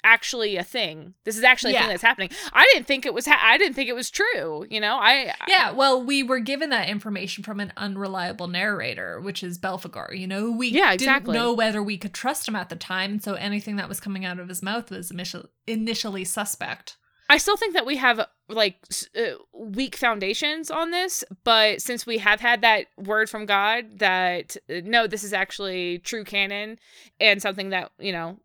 actually 0.06 0.56
a 0.58 0.62
thing. 0.62 1.14
This 1.24 1.38
is 1.38 1.44
actually 1.44 1.70
a 1.70 1.74
Yeah. 1.74 1.80
thing 1.82 1.88
that's 1.90 2.02
happening." 2.02 2.30
I 2.52 2.68
didn't 2.72 2.86
think 2.86 3.06
it 3.06 3.14
was 3.14 3.24
ha- 3.26 3.40
I 3.42 3.56
didn't 3.56 3.74
think 3.74 3.88
it 3.88 3.94
was 3.94 4.10
true, 4.10 4.66
you 4.68 4.80
know? 4.80 4.96
I 5.00 5.32
Yeah, 5.48 5.70
well, 5.70 6.02
we 6.02 6.22
were 6.22 6.40
given 6.40 6.70
that 6.70 6.88
information 6.88 7.42
from 7.44 7.60
an 7.60 7.72
unreliable 7.76 8.48
narrator, 8.48 9.20
which 9.20 9.42
is 9.42 9.58
Belphegor. 9.58 10.18
You 10.18 10.26
know, 10.26 10.50
we 10.50 10.68
Yeah, 10.68 10.92
exactly. 10.92 11.32
didn't 11.32 11.42
know 11.42 11.52
whether 11.54 11.82
we 11.82 11.96
could 11.96 12.12
trust 12.12 12.48
him 12.48 12.56
at 12.56 12.68
the 12.68 12.76
time, 12.76 13.12
and 13.12 13.22
so 13.22 13.34
anything 13.34 13.76
that 13.76 13.88
was 13.88 14.00
coming 14.00 14.24
out 14.24 14.38
of 14.40 14.48
his 14.48 14.62
mouth 14.62 14.90
was 14.90 15.10
initial- 15.10 15.48
initially 15.66 16.24
suspect. 16.24 16.96
I 17.28 17.38
still 17.38 17.56
think 17.56 17.74
that 17.74 17.86
we 17.86 17.96
have 17.96 18.26
like 18.48 18.76
uh, 19.16 19.36
weak 19.52 19.96
foundations 19.96 20.70
on 20.70 20.90
this, 20.90 21.24
but 21.42 21.80
since 21.80 22.06
we 22.06 22.18
have 22.18 22.40
had 22.40 22.60
that 22.60 22.86
word 22.98 23.30
from 23.30 23.46
God 23.46 23.98
that 23.98 24.56
uh, 24.68 24.80
no, 24.84 25.06
this 25.06 25.24
is 25.24 25.32
actually 25.32 25.98
true 26.00 26.24
canon 26.24 26.78
and 27.20 27.40
something 27.40 27.70
that 27.70 27.92
you 27.98 28.12
know 28.12 28.38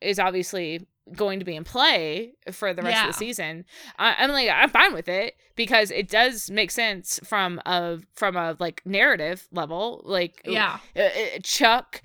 is 0.00 0.18
obviously 0.18 0.86
going 1.14 1.38
to 1.38 1.44
be 1.44 1.56
in 1.56 1.64
play 1.64 2.32
for 2.52 2.72
the 2.72 2.82
rest 2.82 3.02
of 3.02 3.06
the 3.08 3.18
season, 3.18 3.64
I, 3.98 4.16
I'm 4.18 4.30
like 4.30 4.48
I'm 4.48 4.70
fine 4.70 4.94
with 4.94 5.08
it 5.08 5.36
because 5.54 5.90
it 5.90 6.08
does 6.08 6.50
make 6.50 6.70
sense 6.70 7.20
from 7.22 7.60
a 7.66 7.98
from 8.14 8.36
a 8.36 8.56
like 8.58 8.82
narrative 8.84 9.46
level. 9.52 10.02
Like 10.04 10.42
Yeah, 10.44 10.78
uh, 10.96 11.08
Chuck 11.42 12.02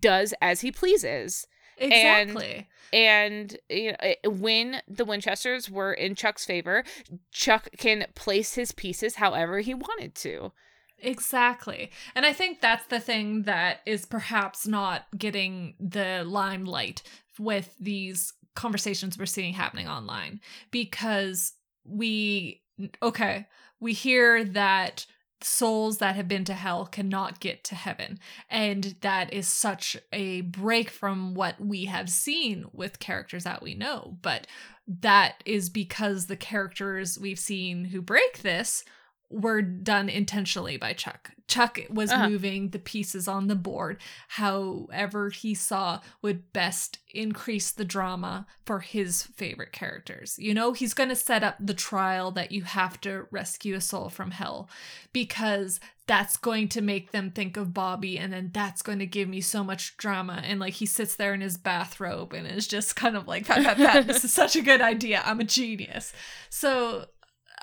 does 0.00 0.34
as 0.40 0.62
he 0.62 0.72
pleases 0.72 1.46
exactly. 1.78 2.54
and 2.54 2.66
you 2.92 3.92
know, 3.92 4.30
when 4.30 4.82
the 4.86 5.04
Winchesters 5.04 5.70
were 5.70 5.92
in 5.92 6.14
Chuck's 6.14 6.44
favor, 6.44 6.84
Chuck 7.30 7.68
can 7.78 8.06
place 8.14 8.54
his 8.54 8.72
pieces 8.72 9.16
however 9.16 9.60
he 9.60 9.74
wanted 9.74 10.14
to. 10.16 10.52
Exactly. 10.98 11.90
And 12.14 12.24
I 12.24 12.32
think 12.32 12.60
that's 12.60 12.86
the 12.86 13.00
thing 13.00 13.42
that 13.42 13.80
is 13.86 14.06
perhaps 14.06 14.66
not 14.66 15.06
getting 15.16 15.74
the 15.80 16.22
limelight 16.24 17.02
with 17.38 17.74
these 17.80 18.32
conversations 18.54 19.18
we're 19.18 19.26
seeing 19.26 19.54
happening 19.54 19.88
online 19.88 20.40
because 20.70 21.54
we, 21.84 22.62
okay, 23.02 23.46
we 23.80 23.94
hear 23.94 24.44
that 24.44 25.06
souls 25.44 25.98
that 25.98 26.16
have 26.16 26.28
been 26.28 26.44
to 26.44 26.54
hell 26.54 26.86
cannot 26.86 27.40
get 27.40 27.64
to 27.64 27.74
heaven. 27.74 28.18
And 28.50 28.96
that 29.00 29.32
is 29.32 29.46
such 29.48 29.96
a 30.12 30.42
break 30.42 30.90
from 30.90 31.34
what 31.34 31.60
we 31.60 31.86
have 31.86 32.10
seen 32.10 32.66
with 32.72 32.98
characters 32.98 33.44
that 33.44 33.62
we 33.62 33.74
know. 33.74 34.16
But 34.22 34.46
that 34.86 35.42
is 35.44 35.70
because 35.70 36.26
the 36.26 36.36
characters 36.36 37.18
we've 37.18 37.38
seen 37.38 37.86
who 37.86 38.02
break 38.02 38.42
this 38.42 38.84
were 39.32 39.62
done 39.62 40.08
intentionally 40.08 40.76
by 40.76 40.92
Chuck. 40.92 41.30
Chuck 41.48 41.78
was 41.90 42.10
Uh-huh. 42.12 42.28
moving 42.28 42.70
the 42.70 42.78
pieces 42.78 43.26
on 43.28 43.48
the 43.48 43.56
board 43.56 44.00
however 44.28 45.28
he 45.30 45.54
saw 45.54 46.00
would 46.22 46.52
best 46.52 46.98
increase 47.10 47.70
the 47.72 47.84
drama 47.84 48.46
for 48.64 48.80
his 48.80 49.22
favorite 49.22 49.72
characters. 49.72 50.36
You 50.38 50.54
know, 50.54 50.72
he's 50.72 50.94
going 50.94 51.08
to 51.10 51.16
set 51.16 51.42
up 51.42 51.56
the 51.60 51.74
trial 51.74 52.30
that 52.32 52.52
you 52.52 52.62
have 52.62 53.00
to 53.02 53.26
rescue 53.30 53.74
a 53.74 53.80
soul 53.80 54.08
from 54.08 54.30
hell 54.30 54.68
because 55.12 55.78
that's 56.06 56.36
going 56.36 56.68
to 56.68 56.80
make 56.80 57.10
them 57.12 57.30
think 57.30 57.56
of 57.56 57.74
Bobby 57.74 58.18
and 58.18 58.32
then 58.32 58.50
that's 58.54 58.82
going 58.82 58.98
to 59.00 59.06
give 59.06 59.28
me 59.28 59.40
so 59.40 59.62
much 59.62 59.96
drama 59.96 60.42
and 60.44 60.58
like 60.60 60.74
he 60.74 60.86
sits 60.86 61.16
there 61.16 61.34
in 61.34 61.40
his 61.40 61.56
bathrobe 61.58 62.32
and 62.32 62.46
is 62.46 62.66
just 62.66 62.96
kind 62.96 63.16
of 63.16 63.28
like 63.28 63.46
pat, 63.46 63.62
pat, 63.64 63.76
pat, 63.76 64.06
this 64.06 64.24
is 64.24 64.32
such 64.32 64.56
a 64.56 64.62
good 64.62 64.80
idea. 64.80 65.22
I'm 65.24 65.40
a 65.40 65.44
genius. 65.44 66.12
So 66.50 67.06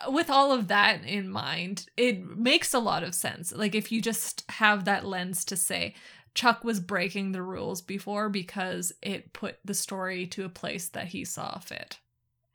with 0.07 0.29
all 0.29 0.51
of 0.51 0.67
that 0.67 1.03
in 1.03 1.29
mind, 1.29 1.87
it 1.97 2.37
makes 2.37 2.73
a 2.73 2.79
lot 2.79 3.03
of 3.03 3.15
sense. 3.15 3.53
Like 3.53 3.75
if 3.75 3.91
you 3.91 4.01
just 4.01 4.43
have 4.49 4.85
that 4.85 5.05
lens 5.05 5.43
to 5.45 5.55
say 5.55 5.95
Chuck 6.33 6.63
was 6.63 6.79
breaking 6.79 7.31
the 7.31 7.41
rules 7.41 7.81
before 7.81 8.29
because 8.29 8.93
it 9.01 9.33
put 9.33 9.57
the 9.65 9.73
story 9.73 10.25
to 10.27 10.45
a 10.45 10.49
place 10.49 10.87
that 10.89 11.09
he 11.09 11.25
saw 11.25 11.59
fit. 11.59 11.99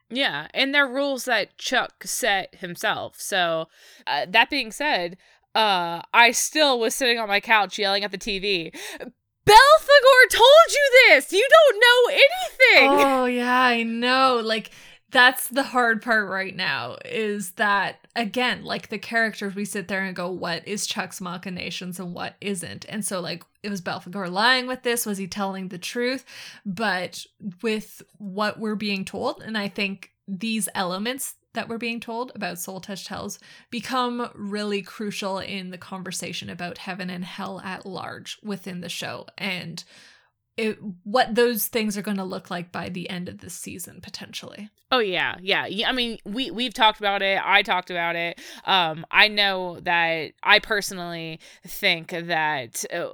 Yeah, 0.09 0.47
and 0.53 0.73
they're 0.73 0.87
rules 0.87 1.25
that 1.25 1.57
Chuck 1.57 2.03
set 2.03 2.55
himself. 2.55 3.19
So, 3.19 3.67
uh, 4.05 4.27
that 4.29 4.51
being 4.51 4.71
said, 4.71 5.17
uh, 5.55 6.01
I 6.13 6.31
still 6.31 6.79
was 6.79 6.93
sitting 6.93 7.17
on 7.17 7.27
my 7.27 7.39
couch 7.39 7.79
yelling 7.79 8.03
at 8.03 8.11
the 8.11 8.17
TV. 8.17 8.71
Belphegor 9.45 10.29
told 10.31 10.69
you 10.69 11.09
this. 11.09 11.31
You 11.31 11.47
don't 11.49 11.79
know 11.79 12.13
anything. 12.13 13.07
Oh 13.07 13.25
yeah, 13.25 13.61
I 13.61 13.83
know. 13.83 14.41
Like 14.43 14.71
that's 15.15 15.47
the 15.47 15.63
hard 15.63 16.01
part 16.01 16.29
right 16.29 16.53
now 16.53 16.97
is 17.05 17.51
that 17.51 18.05
again, 18.17 18.65
like 18.65 18.89
the 18.89 18.97
characters 18.97 19.55
we 19.55 19.63
sit 19.63 19.87
there 19.87 20.03
and 20.03 20.13
go, 20.13 20.29
what 20.29 20.67
is 20.67 20.85
Chuck's 20.85 21.21
machinations 21.21 22.01
and 22.01 22.13
what 22.13 22.35
isn't? 22.41 22.85
And 22.89 23.05
so 23.05 23.21
like 23.21 23.45
it 23.63 23.69
was 23.69 23.79
Belphegor 23.79 24.29
lying 24.29 24.67
with 24.67 24.83
this? 24.83 25.05
Was 25.05 25.17
he 25.17 25.25
telling 25.25 25.69
the 25.69 25.77
truth? 25.77 26.25
But 26.65 27.25
with 27.61 28.01
what 28.17 28.59
we're 28.59 28.75
being 28.75 29.05
told, 29.05 29.41
and 29.41 29.57
I 29.57 29.69
think 29.69 30.11
these 30.27 30.67
elements 30.75 31.35
that 31.53 31.69
we're 31.69 31.77
being 31.77 32.01
told 32.01 32.33
about 32.35 32.59
soul 32.59 32.81
touched 32.81 33.07
hells 33.07 33.39
become 33.69 34.29
really 34.35 34.81
crucial 34.81 35.39
in 35.39 35.69
the 35.69 35.77
conversation 35.77 36.49
about 36.49 36.79
heaven 36.79 37.09
and 37.09 37.23
hell 37.23 37.61
at 37.63 37.85
large 37.85 38.37
within 38.43 38.81
the 38.81 38.89
show 38.89 39.25
and 39.37 39.85
it, 40.57 40.77
what 41.03 41.35
those 41.35 41.67
things 41.67 41.97
are 41.97 42.01
going 42.01 42.17
to 42.17 42.23
look 42.23 42.49
like 42.49 42.71
by 42.71 42.89
the 42.89 43.09
end 43.09 43.27
of 43.27 43.39
this 43.39 43.53
season 43.53 43.99
potentially 44.01 44.69
Oh 44.91 44.99
yeah, 44.99 45.35
yeah. 45.41 45.67
I 45.87 45.91
mean, 45.91 46.19
we 46.25 46.51
we've 46.51 46.73
talked 46.73 46.99
about 46.99 47.23
it. 47.23 47.41
I 47.43 47.63
talked 47.63 47.89
about 47.89 48.15
it. 48.15 48.39
Um, 48.65 49.05
I 49.09 49.27
know 49.27 49.79
that 49.81 50.33
I 50.43 50.59
personally 50.59 51.39
think 51.65 52.11
that 52.11 52.85
uh, 52.93 53.07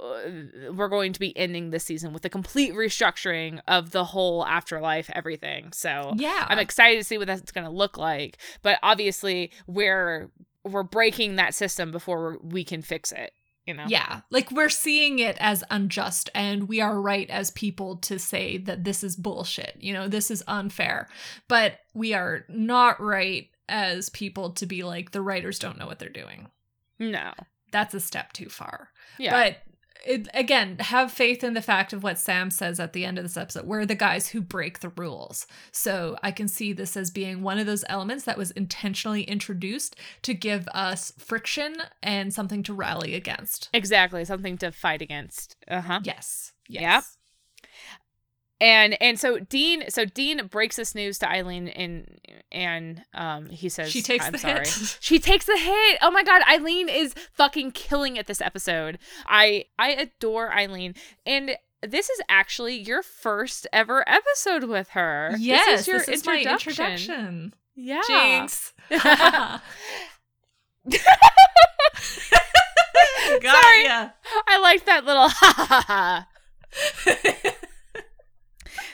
we're 0.72 0.88
going 0.88 1.14
to 1.14 1.20
be 1.20 1.36
ending 1.36 1.70
this 1.70 1.84
season 1.84 2.12
with 2.12 2.24
a 2.26 2.28
complete 2.28 2.74
restructuring 2.74 3.60
of 3.66 3.90
the 3.90 4.04
whole 4.04 4.44
afterlife, 4.44 5.08
everything. 5.14 5.72
So 5.72 6.12
yeah 6.16 6.46
I'm 6.48 6.58
excited 6.58 6.98
to 6.98 7.04
see 7.04 7.16
what 7.16 7.26
that's 7.26 7.52
going 7.52 7.64
to 7.64 7.70
look 7.72 7.96
like. 7.96 8.36
But 8.60 8.78
obviously, 8.82 9.50
we're 9.66 10.30
we're 10.64 10.82
breaking 10.82 11.36
that 11.36 11.54
system 11.54 11.90
before 11.90 12.38
we 12.42 12.64
can 12.64 12.82
fix 12.82 13.12
it. 13.12 13.32
You 13.66 13.74
know. 13.74 13.84
yeah 13.86 14.22
like 14.30 14.50
we're 14.50 14.68
seeing 14.68 15.20
it 15.20 15.36
as 15.38 15.62
unjust 15.70 16.28
and 16.34 16.68
we 16.68 16.80
are 16.80 17.00
right 17.00 17.30
as 17.30 17.52
people 17.52 17.96
to 17.98 18.18
say 18.18 18.58
that 18.58 18.82
this 18.82 19.04
is 19.04 19.14
bullshit 19.14 19.76
you 19.78 19.92
know 19.92 20.08
this 20.08 20.32
is 20.32 20.42
unfair 20.48 21.08
but 21.46 21.78
we 21.94 22.12
are 22.12 22.44
not 22.48 23.00
right 23.00 23.48
as 23.68 24.08
people 24.08 24.50
to 24.54 24.66
be 24.66 24.82
like 24.82 25.12
the 25.12 25.22
writers 25.22 25.60
don't 25.60 25.78
know 25.78 25.86
what 25.86 26.00
they're 26.00 26.08
doing 26.08 26.48
No. 26.98 27.32
that's 27.70 27.94
a 27.94 28.00
step 28.00 28.32
too 28.32 28.48
far 28.48 28.88
Yeah. 29.18 29.30
But 29.30 29.58
it, 30.04 30.28
again, 30.34 30.76
have 30.80 31.12
faith 31.12 31.42
in 31.44 31.54
the 31.54 31.62
fact 31.62 31.92
of 31.92 32.02
what 32.02 32.18
Sam 32.18 32.50
says 32.50 32.80
at 32.80 32.92
the 32.92 33.04
end 33.04 33.18
of 33.18 33.24
this 33.24 33.36
episode. 33.36 33.66
We're 33.66 33.86
the 33.86 33.94
guys 33.94 34.28
who 34.28 34.40
break 34.40 34.80
the 34.80 34.90
rules. 34.90 35.46
So 35.70 36.16
I 36.22 36.30
can 36.30 36.48
see 36.48 36.72
this 36.72 36.96
as 36.96 37.10
being 37.10 37.42
one 37.42 37.58
of 37.58 37.66
those 37.66 37.84
elements 37.88 38.24
that 38.24 38.38
was 38.38 38.50
intentionally 38.52 39.22
introduced 39.22 39.96
to 40.22 40.34
give 40.34 40.68
us 40.68 41.12
friction 41.18 41.76
and 42.02 42.32
something 42.32 42.62
to 42.64 42.74
rally 42.74 43.14
against. 43.14 43.68
Exactly, 43.72 44.24
something 44.24 44.58
to 44.58 44.72
fight 44.72 45.02
against. 45.02 45.56
Uh-huh. 45.68 46.00
Yes. 46.04 46.52
Yes. 46.68 46.82
Yep. 46.82 47.04
And 48.62 48.96
and 49.02 49.18
so 49.18 49.40
Dean 49.40 49.84
so 49.90 50.04
Dean 50.04 50.46
breaks 50.46 50.76
this 50.76 50.94
news 50.94 51.18
to 51.18 51.28
Eileen 51.28 51.66
and 51.68 52.20
and 52.52 53.02
um 53.12 53.46
he 53.50 53.68
says 53.68 53.90
She 53.90 54.02
takes 54.02 54.24
I'm 54.26 54.32
the 54.32 54.38
sorry. 54.38 54.60
hit. 54.60 54.68
She 55.00 55.18
takes 55.18 55.46
the 55.46 55.56
hit. 55.58 55.98
Oh 56.00 56.12
my 56.12 56.22
god, 56.22 56.42
Eileen 56.48 56.88
is 56.88 57.12
fucking 57.32 57.72
killing 57.72 58.16
it 58.16 58.28
this 58.28 58.40
episode. 58.40 58.98
I 59.26 59.64
I 59.80 59.90
adore 59.90 60.52
Eileen 60.54 60.94
and 61.26 61.56
this 61.82 62.08
is 62.08 62.20
actually 62.28 62.76
your 62.76 63.02
first 63.02 63.66
ever 63.72 64.08
episode 64.08 64.64
with 64.64 64.90
her. 64.90 65.34
Yes, 65.38 65.66
this 65.66 65.80
is 65.80 65.88
your 65.88 65.98
this 65.98 66.08
is 66.08 66.24
my 66.26 66.36
introduction. 66.36 66.70
introduction. 66.70 67.54
Yeah. 67.74 68.02
Jinx. 68.06 68.72
Got 73.42 73.62
Sorry. 73.62 73.84
ya. 73.84 74.10
I 74.46 74.58
like 74.60 74.84
that 74.84 75.04
little 75.04 75.28
ha 75.28 75.54
ha 75.56 75.84
ha. 75.88 76.26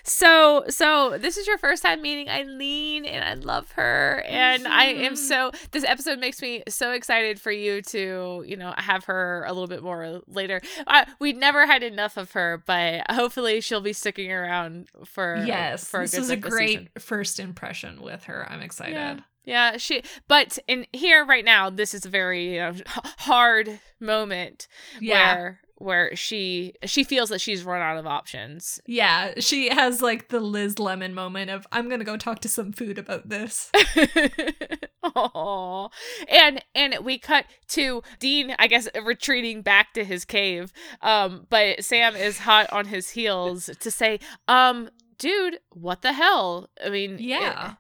So, 0.09 0.65
so 0.69 1.19
this 1.19 1.37
is 1.37 1.47
your 1.47 1.59
first 1.59 1.83
time 1.83 2.01
meeting 2.03 2.29
Eileen, 2.29 3.05
and 3.05 3.23
I 3.23 3.35
love 3.35 3.71
her, 3.73 4.25
and 4.27 4.67
I 4.67 4.87
am 4.87 5.13
Mhm. 5.13 5.17
so. 5.19 5.53
This 5.71 5.85
episode 5.85 6.19
makes 6.19 6.41
me 6.41 6.63
so 6.69 6.93
excited 6.93 7.39
for 7.41 7.53
you 7.53 7.83
to, 7.83 8.43
you 8.47 8.57
know, 8.57 8.73
have 8.79 9.05
her 9.05 9.45
a 9.47 9.53
little 9.53 9.67
bit 9.69 9.83
more 9.83 10.23
later. 10.27 10.63
Uh, 10.87 11.05
we 11.19 11.35
never 11.35 11.67
had 11.67 11.83
enough 11.83 12.17
of 12.17 12.33
her, 12.33 12.63
but 12.67 13.09
hopefully 13.11 13.61
she'll 13.61 13.83
be 13.83 13.93
sticking 13.93 14.33
around 14.33 14.89
for 15.05 15.45
yes, 15.47 15.87
for 15.89 16.01
a 16.01 16.03
this 16.05 16.13
good 16.13 16.21
was 16.21 16.31
a 16.31 16.37
great 16.37 16.69
season. 16.71 16.89
first 16.99 17.39
impression 17.39 18.01
with 18.01 18.25
her. 18.25 18.47
I'm 18.51 18.63
excited. 18.63 18.95
Yeah. 18.95 19.19
Yeah, 19.45 19.77
she. 19.79 20.03
But 20.27 20.59
in 20.69 20.87
here 20.93 21.25
right 21.25 21.45
now, 21.45 21.71
this 21.71 21.95
is 21.95 22.05
a 22.05 22.11
very 22.11 22.55
you 22.55 22.61
know, 22.61 22.75
hard 23.21 23.81
moment 24.01 24.69
Yeah. 25.01 25.35
where 25.37 25.61
where 25.79 26.15
she 26.17 26.75
she 26.85 27.05
feels 27.05 27.29
that 27.31 27.41
she's 27.41 27.65
run 27.65 27.81
out 27.81 27.97
of 27.97 28.07
options. 28.07 28.81
Yeah, 28.87 29.35
she 29.39 29.69
has 29.71 30.03
like 30.03 30.29
the 30.29 30.41
Liz 30.41 30.79
Lemon 30.79 31.15
moment 31.15 31.51
of 31.51 31.67
I'm 31.73 31.89
gonna 31.89 32.05
go 32.05 32.17
talk 32.17 32.41
to 32.41 32.49
some 32.49 32.73
food 32.73 32.99
about 32.99 33.29
this. 33.29 33.71
Aww. 35.05 35.91
And 36.29 36.65
and 36.75 36.97
we 37.03 37.19
cut 37.19 37.47
to 37.69 38.03
Dean, 38.19 38.55
I 38.59 38.67
guess, 38.67 38.89
retreating 39.03 39.63
back 39.63 39.93
to 39.95 40.05
his 40.05 40.25
cave. 40.25 40.73
Um, 41.03 41.47
but 41.49 41.85
Sam 41.85 42.17
is 42.17 42.39
hot 42.41 42.73
on 42.73 42.87
his 42.87 43.11
heels 43.11 43.71
to 43.81 43.91
say, 43.91 44.21
um, 44.49 44.91
dude, 45.19 45.59
what 45.71 46.03
the 46.03 46.13
hell? 46.13 46.69
I 46.85 46.91
mean, 46.91 47.17
Yeah. 47.21 47.71
it- 47.73 47.77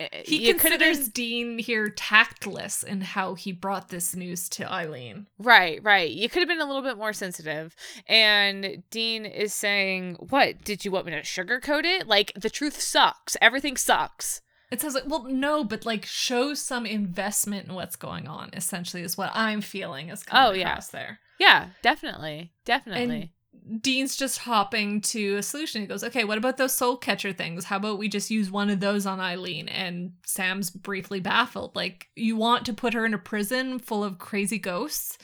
Eh, 0.00 0.08
eh, 0.12 0.22
he 0.24 0.46
you 0.46 0.54
could've 0.54 0.78
been- 0.78 0.88
considers 0.88 1.08
Dean 1.08 1.58
here 1.58 1.88
tactless 1.90 2.82
in 2.82 3.00
how 3.00 3.34
he 3.34 3.50
brought 3.52 3.88
this 3.88 4.14
news 4.14 4.48
to 4.50 4.70
Eileen. 4.70 5.26
Right, 5.38 5.82
right. 5.82 6.10
You 6.10 6.28
could 6.28 6.40
have 6.40 6.48
been 6.48 6.60
a 6.60 6.66
little 6.66 6.82
bit 6.82 6.96
more 6.96 7.12
sensitive. 7.12 7.74
And 8.06 8.82
Dean 8.90 9.26
is 9.26 9.52
saying, 9.54 10.14
What? 10.30 10.62
Did 10.64 10.84
you 10.84 10.90
want 10.90 11.06
me 11.06 11.12
to 11.12 11.22
sugarcoat 11.22 11.84
it? 11.84 12.06
Like, 12.06 12.32
the 12.36 12.50
truth 12.50 12.80
sucks. 12.80 13.36
Everything 13.40 13.76
sucks. 13.76 14.40
It 14.70 14.82
says 14.82 14.92
like, 14.94 15.04
well, 15.06 15.24
no, 15.24 15.64
but 15.64 15.86
like 15.86 16.04
show 16.04 16.52
some 16.52 16.84
investment 16.84 17.68
in 17.68 17.74
what's 17.74 17.96
going 17.96 18.28
on. 18.28 18.50
Essentially, 18.52 19.02
is 19.02 19.16
what 19.16 19.30
I'm 19.32 19.62
feeling 19.62 20.10
is 20.10 20.22
coming 20.22 20.46
Oh, 20.46 20.52
yeah. 20.52 20.68
across 20.72 20.88
there. 20.88 21.20
Yeah, 21.40 21.68
definitely. 21.82 22.52
Definitely. 22.66 23.32
Dean's 23.80 24.16
just 24.16 24.38
hopping 24.38 25.00
to 25.02 25.36
a 25.36 25.42
solution. 25.42 25.82
He 25.82 25.86
goes, 25.86 26.04
okay, 26.04 26.24
what 26.24 26.38
about 26.38 26.56
those 26.56 26.74
soul 26.74 26.96
catcher 26.96 27.32
things? 27.32 27.64
How 27.64 27.76
about 27.76 27.98
we 27.98 28.08
just 28.08 28.30
use 28.30 28.50
one 28.50 28.70
of 28.70 28.80
those 28.80 29.06
on 29.06 29.20
Eileen? 29.20 29.68
And 29.68 30.12
Sam's 30.24 30.70
briefly 30.70 31.20
baffled. 31.20 31.76
Like, 31.76 32.08
you 32.16 32.36
want 32.36 32.64
to 32.66 32.72
put 32.72 32.94
her 32.94 33.04
in 33.04 33.14
a 33.14 33.18
prison 33.18 33.78
full 33.78 34.02
of 34.02 34.18
crazy 34.18 34.58
ghosts? 34.58 35.18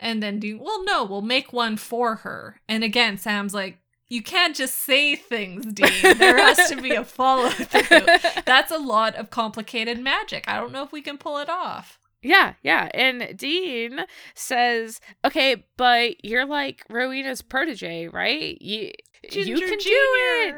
And 0.00 0.22
then 0.22 0.38
Dean, 0.38 0.60
well, 0.60 0.84
no, 0.84 1.04
we'll 1.04 1.22
make 1.22 1.52
one 1.52 1.76
for 1.76 2.16
her. 2.16 2.60
And 2.68 2.84
again, 2.84 3.18
Sam's 3.18 3.54
like, 3.54 3.78
you 4.08 4.22
can't 4.22 4.56
just 4.56 4.74
say 4.74 5.16
things, 5.16 5.66
Dean. 5.66 6.18
There 6.18 6.38
has 6.38 6.70
to 6.70 6.80
be 6.80 6.92
a 6.92 7.04
follow 7.04 7.50
through. 7.50 8.06
That's 8.46 8.72
a 8.72 8.78
lot 8.78 9.16
of 9.16 9.30
complicated 9.30 9.98
magic. 9.98 10.44
I 10.48 10.56
don't 10.56 10.72
know 10.72 10.82
if 10.82 10.92
we 10.92 11.02
can 11.02 11.18
pull 11.18 11.38
it 11.38 11.50
off. 11.50 11.98
Yeah, 12.22 12.54
yeah. 12.62 12.88
And 12.94 13.36
Dean 13.36 14.00
says, 14.34 15.00
"Okay, 15.24 15.64
but 15.76 16.24
you're 16.24 16.46
like 16.46 16.84
Rowena's 16.90 17.42
protege, 17.42 18.08
right? 18.08 18.60
You 18.60 18.90
you 19.22 19.58
can 19.58 19.78
Jr.. 19.78 19.88
do 19.88 20.08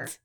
it." 0.01 0.19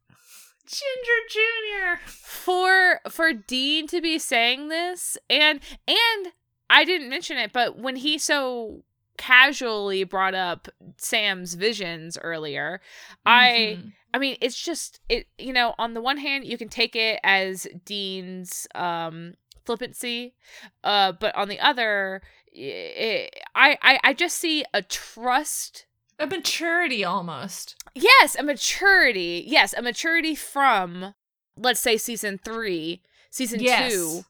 Ginger 0.68 1.20
Jr. 1.30 2.08
For 2.08 3.00
for 3.10 3.34
Dean 3.34 3.88
to 3.88 4.02
be 4.02 4.18
saying 4.18 4.70
this 4.70 5.18
and 5.30 5.60
and 5.88 6.34
I 6.70 6.84
didn't 6.86 7.10
mention 7.10 7.38
it, 7.38 7.54
but 7.54 7.78
when 7.78 7.98
he 7.98 8.18
so 8.18 8.84
casually 9.18 10.04
brought 10.04 10.34
up 10.34 10.68
Sam's 10.98 11.54
visions 11.54 12.18
earlier, 12.22 12.82
I 13.26 13.78
Mhm. 13.80 13.94
I 14.14 14.18
mean, 14.18 14.38
it's 14.42 14.60
just 14.60 15.02
it. 15.10 15.28
You 15.38 15.54
know, 15.54 15.76
on 15.78 15.94
the 15.94 16.02
one 16.02 16.18
hand, 16.18 16.46
you 16.46 16.58
can 16.58 16.70
take 16.70 16.96
it 16.96 17.20
as 17.24 17.68
Dean's 17.86 18.66
um 18.74 19.36
flippancy, 19.66 20.36
uh, 20.84 21.12
but 21.14 21.36
on 21.36 21.48
the 21.48 21.60
other, 21.60 22.22
i 22.58 23.30
I 23.54 23.78
I 23.82 24.00
I 24.04 24.14
just 24.14 24.38
see 24.38 24.64
a 24.74 24.82
trust. 24.82 25.86
a 26.20 26.28
maturity 26.28 27.04
almost. 27.04 27.76
Yes, 27.94 28.36
a 28.36 28.44
maturity. 28.44 29.44
Yes, 29.48 29.74
a 29.74 29.82
maturity 29.82 30.36
from, 30.36 31.14
let's 31.58 31.80
say, 31.80 31.98
season 31.98 32.40
three, 32.44 33.02
season 33.30 33.60
Yes. 33.62 33.92
two. 33.94 34.26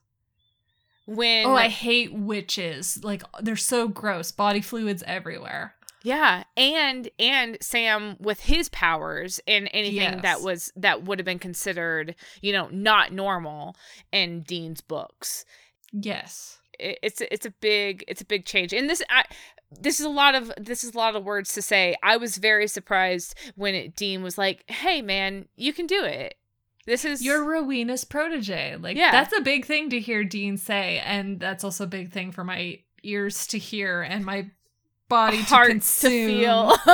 When 1.06 1.46
Oh, 1.46 1.54
I 1.54 1.68
hate 1.68 2.12
witches. 2.12 3.04
Like 3.04 3.22
they're 3.40 3.56
so 3.56 3.86
gross. 3.88 4.32
Body 4.32 4.60
fluids 4.60 5.04
everywhere. 5.06 5.74
Yeah, 6.06 6.44
and 6.56 7.10
and 7.18 7.58
Sam 7.60 8.16
with 8.20 8.40
his 8.42 8.68
powers 8.68 9.40
and 9.48 9.68
anything 9.72 10.20
that 10.22 10.40
was 10.40 10.72
that 10.76 11.02
would 11.02 11.18
have 11.18 11.26
been 11.26 11.40
considered, 11.40 12.14
you 12.40 12.52
know, 12.52 12.68
not 12.70 13.12
normal 13.12 13.74
in 14.12 14.42
Dean's 14.42 14.80
books. 14.80 15.44
Yes. 15.92 16.60
It, 16.78 17.00
it's 17.02 17.20
a- 17.20 17.32
it's 17.34 17.44
a 17.46 17.50
big 17.50 18.04
it's 18.06 18.20
a 18.20 18.24
big 18.24 18.44
change. 18.44 18.72
And 18.72 18.88
this 18.88 19.02
I 19.10 19.24
this 19.80 19.98
is 19.98 20.06
a 20.06 20.10
lot 20.10 20.36
of 20.36 20.52
this 20.56 20.84
is 20.84 20.94
a 20.94 20.96
lot 20.96 21.16
of 21.16 21.24
words 21.24 21.52
to 21.54 21.62
say. 21.62 21.96
I 22.04 22.16
was 22.18 22.36
very 22.36 22.68
surprised 22.68 23.34
when 23.56 23.74
it, 23.74 23.96
Dean 23.96 24.22
was 24.22 24.38
like, 24.38 24.62
"Hey 24.70 25.02
man, 25.02 25.48
you 25.56 25.72
can 25.72 25.86
do 25.88 26.04
it." 26.04 26.36
This 26.86 27.04
is 27.04 27.20
You're 27.20 27.42
Rowena's 27.44 28.04
protege. 28.04 28.76
Like 28.76 28.96
Yeah. 28.96 29.10
that's 29.10 29.36
a 29.36 29.40
big 29.40 29.64
thing 29.64 29.90
to 29.90 29.98
hear 29.98 30.22
Dean 30.22 30.56
say, 30.56 31.00
and 31.04 31.40
that's 31.40 31.64
also 31.64 31.82
a 31.82 31.88
big 31.88 32.12
thing 32.12 32.30
for 32.30 32.44
my 32.44 32.78
ears 33.02 33.46
to 33.48 33.58
hear 33.58 34.02
and 34.02 34.24
my 34.24 34.50
body 35.08 35.38
heart 35.38 35.66
to 35.66 35.72
consume. 35.72 36.10
to 36.10 36.26
feel. 36.26 36.76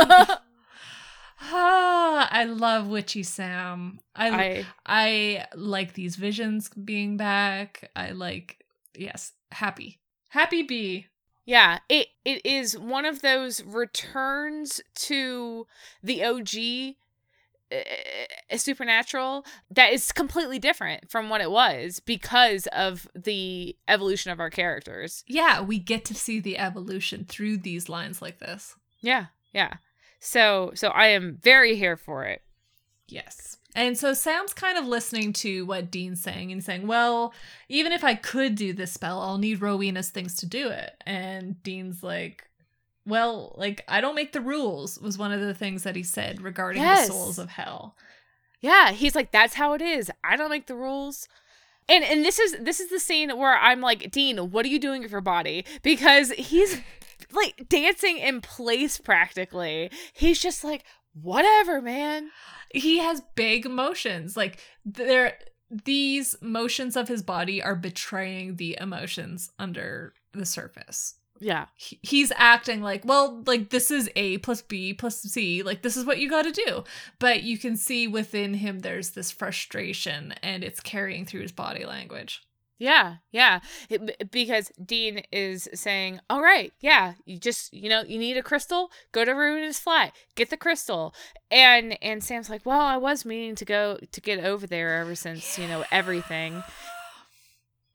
ah, 1.40 2.28
I 2.30 2.44
love 2.44 2.88
Witchy 2.88 3.22
Sam. 3.22 4.00
I, 4.14 4.30
I 4.30 4.66
I 4.86 5.46
like 5.54 5.94
these 5.94 6.16
visions 6.16 6.68
being 6.70 7.16
back. 7.16 7.90
I 7.96 8.10
like 8.10 8.64
yes, 8.96 9.32
happy. 9.50 10.00
Happy 10.28 10.62
bee. 10.62 11.06
Yeah, 11.44 11.78
it 11.88 12.08
it 12.24 12.44
is 12.46 12.78
one 12.78 13.04
of 13.04 13.22
those 13.22 13.62
returns 13.64 14.80
to 14.94 15.66
the 16.02 16.24
OG 16.24 16.96
Eh, 17.72 17.82
eh, 17.86 18.26
eh, 18.50 18.56
supernatural 18.58 19.46
that 19.70 19.92
is 19.94 20.12
completely 20.12 20.58
different 20.58 21.10
from 21.10 21.30
what 21.30 21.40
it 21.40 21.50
was 21.50 22.00
because 22.00 22.66
of 22.66 23.08
the 23.14 23.74
evolution 23.88 24.30
of 24.30 24.40
our 24.40 24.50
characters. 24.50 25.24
Yeah, 25.26 25.62
we 25.62 25.78
get 25.78 26.04
to 26.06 26.14
see 26.14 26.38
the 26.38 26.58
evolution 26.58 27.24
through 27.24 27.58
these 27.58 27.88
lines 27.88 28.20
like 28.20 28.40
this. 28.40 28.76
Yeah, 29.00 29.26
yeah. 29.54 29.74
So 30.20 30.72
so 30.74 30.88
I 30.88 31.06
am 31.08 31.38
very 31.40 31.76
here 31.76 31.96
for 31.96 32.24
it. 32.26 32.42
Yes. 33.08 33.56
And 33.74 33.96
so 33.96 34.12
Sam's 34.12 34.52
kind 34.52 34.76
of 34.76 34.84
listening 34.84 35.32
to 35.34 35.64
what 35.64 35.90
Dean's 35.90 36.22
saying 36.22 36.52
and 36.52 36.62
saying, 36.62 36.86
well, 36.86 37.32
even 37.70 37.92
if 37.92 38.04
I 38.04 38.14
could 38.14 38.54
do 38.54 38.74
this 38.74 38.92
spell, 38.92 39.20
I'll 39.22 39.38
need 39.38 39.62
Rowena's 39.62 40.10
things 40.10 40.36
to 40.36 40.46
do 40.46 40.68
it. 40.68 40.92
And 41.06 41.62
Dean's 41.62 42.02
like, 42.02 42.50
well, 43.06 43.54
like, 43.58 43.84
I 43.88 44.00
don't 44.00 44.14
make 44.14 44.32
the 44.32 44.40
rules, 44.40 44.98
was 45.00 45.18
one 45.18 45.32
of 45.32 45.40
the 45.40 45.54
things 45.54 45.82
that 45.82 45.96
he 45.96 46.02
said 46.02 46.40
regarding 46.40 46.82
Yes. 46.82 47.08
the 47.08 47.12
souls 47.12 47.38
of 47.38 47.50
hell. 47.50 47.96
Yeah, 48.60 48.92
he's 48.92 49.14
like 49.16 49.32
that's 49.32 49.54
how 49.54 49.72
it 49.72 49.82
is. 49.82 50.10
I 50.22 50.36
don't 50.36 50.50
make 50.50 50.66
the 50.66 50.76
rules. 50.76 51.28
And 51.88 52.04
and 52.04 52.24
this 52.24 52.38
is 52.38 52.56
this 52.60 52.78
is 52.78 52.90
the 52.90 53.00
scene 53.00 53.36
where 53.36 53.56
I'm 53.56 53.80
like, 53.80 54.12
"Dean, 54.12 54.38
what 54.52 54.64
are 54.64 54.68
you 54.68 54.78
doing 54.78 55.02
with 55.02 55.10
your 55.10 55.20
body?" 55.20 55.64
Because 55.82 56.30
he's 56.30 56.80
like 57.32 57.68
dancing 57.68 58.18
in 58.18 58.40
place 58.40 58.98
practically. 58.98 59.90
He's 60.12 60.38
just 60.40 60.62
like, 60.62 60.84
"Whatever, 61.12 61.82
man." 61.82 62.30
He 62.72 62.98
has 62.98 63.20
big 63.34 63.68
motions. 63.68 64.36
Like, 64.36 64.60
there, 64.84 65.36
these 65.68 66.36
motions 66.40 66.96
of 66.96 67.08
his 67.08 67.22
body 67.22 67.60
are 67.62 67.74
betraying 67.74 68.56
the 68.56 68.78
emotions 68.80 69.50
under 69.58 70.14
the 70.32 70.46
surface. 70.46 71.16
Yeah. 71.44 71.66
he- 71.76 71.98
he's 72.02 72.32
acting 72.36 72.82
like, 72.82 73.04
well, 73.04 73.42
like 73.46 73.70
this 73.70 73.90
is 73.90 74.08
A 74.16 74.38
plus 74.38 74.62
B 74.62 74.94
plus 74.94 75.20
C, 75.22 75.62
like 75.64 75.82
this 75.82 75.96
is 75.96 76.04
what 76.06 76.18
you 76.18 76.30
got 76.30 76.42
to 76.42 76.52
do. 76.52 76.84
But 77.18 77.42
you 77.42 77.58
can 77.58 77.76
see 77.76 78.06
within 78.06 78.54
him 78.54 78.78
there's 78.80 79.10
this 79.10 79.30
frustration 79.32 80.34
and 80.42 80.62
it's 80.62 80.80
carrying 80.80 81.26
through 81.26 81.42
his 81.42 81.52
body 81.52 81.84
language. 81.84 82.42
Yeah, 82.78 83.16
yeah. 83.30 83.60
It- 83.88 84.30
because 84.32 84.70
Dean 84.84 85.22
is 85.30 85.68
saying, 85.72 86.18
"All 86.28 86.42
right, 86.42 86.72
yeah, 86.80 87.14
you 87.24 87.38
just 87.38 87.72
you 87.72 87.88
know 87.88 88.02
you 88.02 88.18
need 88.18 88.36
a 88.36 88.42
crystal. 88.42 88.90
Go 89.12 89.24
to 89.24 89.32
Rowena's 89.32 89.78
Flat, 89.78 90.12
get 90.34 90.50
the 90.50 90.56
crystal." 90.56 91.14
And 91.50 91.96
and 92.02 92.24
Sam's 92.24 92.50
like, 92.50 92.66
"Well, 92.66 92.80
I 92.80 92.96
was 92.96 93.24
meaning 93.24 93.54
to 93.56 93.64
go 93.64 93.98
to 94.10 94.20
get 94.20 94.42
over 94.44 94.66
there 94.66 94.98
ever 95.00 95.14
since 95.14 95.58
you 95.58 95.68
know 95.68 95.84
everything." 95.92 96.62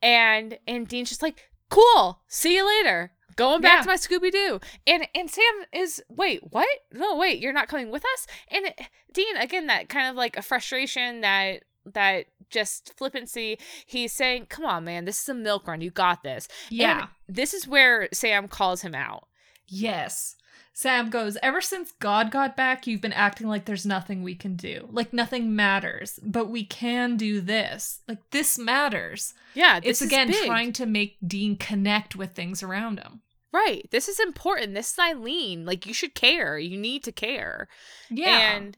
And 0.02 0.58
and 0.68 0.88
Dean's 0.88 1.10
just 1.10 1.24
like, 1.24 1.50
"Cool, 1.70 2.20
see 2.28 2.56
you 2.56 2.66
later." 2.66 3.12
Going 3.36 3.62
back 3.62 3.78
Yeah. 3.78 3.82
to 3.84 3.88
my 3.90 3.96
Scooby 3.98 4.32
Doo, 4.32 4.60
and 4.88 5.08
and 5.14 5.30
Sam 5.30 5.44
is 5.72 6.02
wait 6.10 6.42
what? 6.52 6.68
No 6.92 7.16
wait, 7.16 7.40
you're 7.40 7.54
not 7.54 7.68
coming 7.68 7.92
with 7.92 8.04
us. 8.14 8.26
And 8.48 8.66
it, 8.66 8.82
Dean 9.14 9.38
again 9.38 9.68
that 9.68 9.90
kind 9.90 10.08
of 10.10 10.16
like 10.16 10.36
a 10.38 10.42
frustration 10.42 11.22
that 11.22 11.64
that 11.86 12.26
just 12.50 12.94
flippancy. 12.98 13.60
He's 13.86 14.12
saying, 14.12 14.48
"Come 14.48 14.66
on, 14.66 14.86
man, 14.86 15.06
this 15.06 15.22
is 15.22 15.30
a 15.30 15.34
milk 15.36 15.68
run. 15.68 15.82
You 15.82 15.92
got 15.92 16.24
this." 16.24 16.48
Yeah. 16.70 17.10
And 17.28 17.36
this 17.38 17.54
is 17.54 17.68
where 17.68 18.10
Sam 18.12 18.48
calls 18.48 18.82
him 18.82 18.96
out. 18.96 19.28
Yes. 19.68 20.37
Sam 20.78 21.10
goes, 21.10 21.40
Ever 21.42 21.60
since 21.60 21.92
God 21.94 22.30
got 22.30 22.56
back, 22.56 22.86
you've 22.86 23.02
been 23.02 23.12
acting 23.12 23.48
like 23.48 23.66
there's 23.66 23.84
nothing 23.84 24.22
we 24.22 24.36
can 24.36 24.56
do. 24.56 24.88
Like 24.92 25.12
nothing 25.12 25.56
matters. 25.56 26.20
But 26.22 26.52
we 26.52 26.66
can 26.66 27.18
do 27.18 27.42
this. 27.42 28.02
Like 28.08 28.20
this 28.30 28.60
matters. 28.60 29.34
Yeah, 29.56 29.80
this 29.80 29.90
it's 29.90 30.02
is 30.04 30.08
again 30.10 30.28
big. 30.28 30.46
trying 30.46 30.74
to 30.74 30.86
make 30.86 31.18
Dean 31.26 31.56
connect 31.56 32.16
with 32.16 32.34
things 32.34 32.62
around 32.62 33.00
him. 33.00 33.22
right. 33.52 33.90
This 33.90 34.08
is 34.08 34.20
important. 34.20 34.76
This 34.76 34.92
is 34.92 35.00
Eileen. 35.00 35.66
Like 35.66 35.88
you 35.88 35.96
should 35.96 36.14
care. 36.14 36.60
You 36.60 36.78
need 36.78 37.04
to 37.06 37.12
care. 37.12 37.70
Yeah. 38.12 38.38
And 38.38 38.78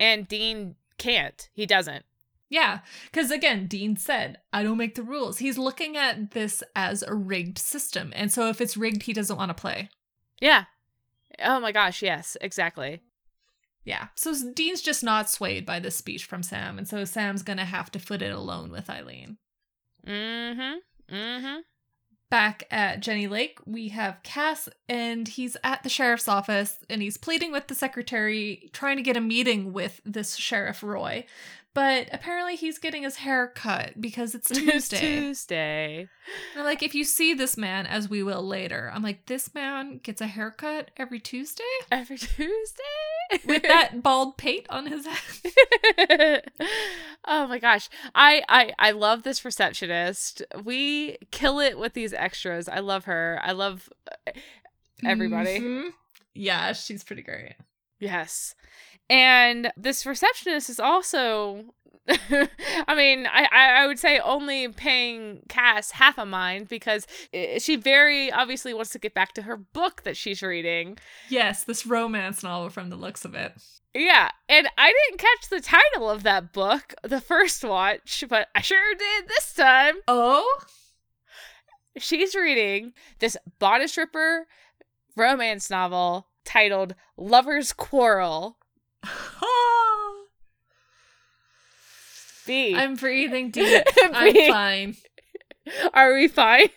and 0.00 0.26
Dean 0.26 0.74
can't. 0.98 1.48
He 1.52 1.64
doesn't. 1.64 2.04
Yeah, 2.48 2.80
because 3.04 3.30
again, 3.30 3.68
Dean 3.68 3.96
said, 3.96 4.38
I 4.52 4.64
don't 4.64 4.78
make 4.78 4.96
the 4.96 5.02
rules. 5.04 5.38
He's 5.38 5.58
looking 5.58 5.96
at 5.96 6.32
this 6.32 6.64
as 6.74 7.04
a 7.04 7.14
rigged 7.14 7.58
system. 7.58 8.12
And 8.16 8.32
so 8.32 8.48
if 8.48 8.60
it's 8.60 8.76
rigged, 8.76 9.04
he 9.04 9.12
doesn't 9.12 9.36
want 9.36 9.50
to 9.50 9.54
play. 9.54 9.90
Yeah. 10.40 10.64
Oh 11.42 11.60
my 11.60 11.72
gosh. 11.72 12.02
Yes. 12.02 12.36
Exactly. 12.40 13.00
Yeah. 13.84 14.08
So 14.16 14.34
Dean's 14.52 14.82
just 14.82 15.04
not 15.04 15.30
swayed 15.30 15.64
by 15.64 15.78
this 15.78 15.96
speech 15.96 16.24
from 16.24 16.42
Sam. 16.42 16.76
And 16.76 16.88
so 16.88 17.04
Sam's 17.04 17.42
going 17.42 17.58
to 17.58 17.64
have 17.64 17.90
to 17.92 17.98
foot 17.98 18.22
it 18.22 18.32
alone 18.32 18.70
with 18.70 18.90
Eileen. 18.90 19.38
Mm-hmm. 20.06 21.14
Mm-hmm. 21.14 21.60
Back 22.28 22.64
at 22.72 23.00
Jenny 23.00 23.28
Lake, 23.28 23.60
we 23.64 23.88
have 23.90 24.22
Cass, 24.24 24.68
and 24.88 25.28
he's 25.28 25.56
at 25.62 25.84
the 25.84 25.88
sheriff's 25.88 26.26
office 26.26 26.78
and 26.90 27.00
he's 27.00 27.16
pleading 27.16 27.52
with 27.52 27.68
the 27.68 27.74
secretary, 27.76 28.68
trying 28.72 28.96
to 28.96 29.02
get 29.04 29.16
a 29.16 29.20
meeting 29.20 29.72
with 29.72 30.00
this 30.04 30.34
Sheriff 30.34 30.82
Roy. 30.82 31.24
But 31.76 32.08
apparently 32.10 32.56
he's 32.56 32.78
getting 32.78 33.02
his 33.02 33.16
hair 33.16 33.48
cut 33.48 34.00
because 34.00 34.34
it's 34.34 34.48
Tuesday. 34.52 34.98
Tuesday. 34.98 36.08
And, 36.54 36.64
like, 36.64 36.82
if 36.82 36.94
you 36.94 37.04
see 37.04 37.34
this 37.34 37.58
man, 37.58 37.84
as 37.86 38.08
we 38.08 38.22
will 38.22 38.42
later, 38.42 38.90
I'm 38.94 39.02
like, 39.02 39.26
this 39.26 39.54
man 39.54 39.98
gets 40.02 40.22
a 40.22 40.26
haircut 40.26 40.90
every 40.96 41.20
Tuesday 41.20 41.62
Every 41.92 42.16
Tuesday. 42.16 42.82
with 43.44 43.62
that 43.64 44.02
bald 44.02 44.38
pate 44.38 44.66
on 44.70 44.86
his 44.86 45.06
head. 45.06 46.44
oh 47.26 47.46
my 47.46 47.58
gosh. 47.58 47.90
I, 48.14 48.42
I 48.48 48.72
I 48.78 48.90
love 48.92 49.22
this 49.22 49.44
receptionist. 49.44 50.42
We 50.64 51.18
kill 51.30 51.60
it 51.60 51.78
with 51.78 51.92
these 51.92 52.14
extras. 52.14 52.68
I 52.70 52.78
love 52.78 53.04
her. 53.04 53.38
I 53.44 53.52
love 53.52 53.90
uh, 54.26 54.32
everybody. 55.04 55.60
Mhm. 55.60 55.90
Yeah, 56.34 56.72
she's 56.72 57.04
pretty 57.04 57.22
great. 57.22 57.54
Yes. 58.00 58.54
And 59.08 59.72
this 59.76 60.04
receptionist 60.04 60.68
is 60.68 60.80
also 60.80 61.74
I 62.88 62.94
mean, 62.94 63.26
I, 63.26 63.48
I 63.52 63.86
would 63.86 63.98
say 63.98 64.18
only 64.20 64.68
paying 64.68 65.42
Cass 65.48 65.90
half 65.90 66.18
a 66.18 66.26
mind 66.26 66.68
because 66.68 67.06
eh, 67.32 67.58
she 67.58 67.76
very 67.76 68.30
obviously 68.30 68.72
wants 68.72 68.90
to 68.90 68.98
get 68.98 69.14
back 69.14 69.32
to 69.34 69.42
her 69.42 69.56
book 69.56 70.02
that 70.04 70.16
she's 70.16 70.42
reading. 70.42 70.98
Yes, 71.28 71.64
this 71.64 71.86
romance 71.86 72.42
novel 72.42 72.70
from 72.70 72.90
the 72.90 72.96
looks 72.96 73.24
of 73.24 73.34
it. 73.34 73.52
Yeah, 73.92 74.30
and 74.48 74.68
I 74.76 74.92
didn't 74.92 75.18
catch 75.18 75.48
the 75.48 75.60
title 75.60 76.10
of 76.10 76.22
that 76.22 76.52
book 76.52 76.94
the 77.02 77.20
first 77.20 77.64
watch, 77.64 78.22
but 78.28 78.48
I 78.54 78.60
sure 78.60 78.94
did 78.94 79.28
this 79.28 79.54
time. 79.54 79.94
Oh? 80.06 80.60
She's 81.98 82.34
reading 82.34 82.92
this 83.18 83.36
bodice 83.58 83.96
ripper 83.96 84.46
romance 85.16 85.70
novel 85.70 86.28
titled 86.44 86.94
Lover's 87.16 87.72
Quarrel. 87.72 88.58
B. 92.46 92.74
I'm 92.76 92.94
breathing 92.94 93.50
deep. 93.56 93.82
I'm 94.02 94.52
fine. 94.52 94.96
Are 95.92 96.14
we 96.14 96.28
fine? 96.28 96.68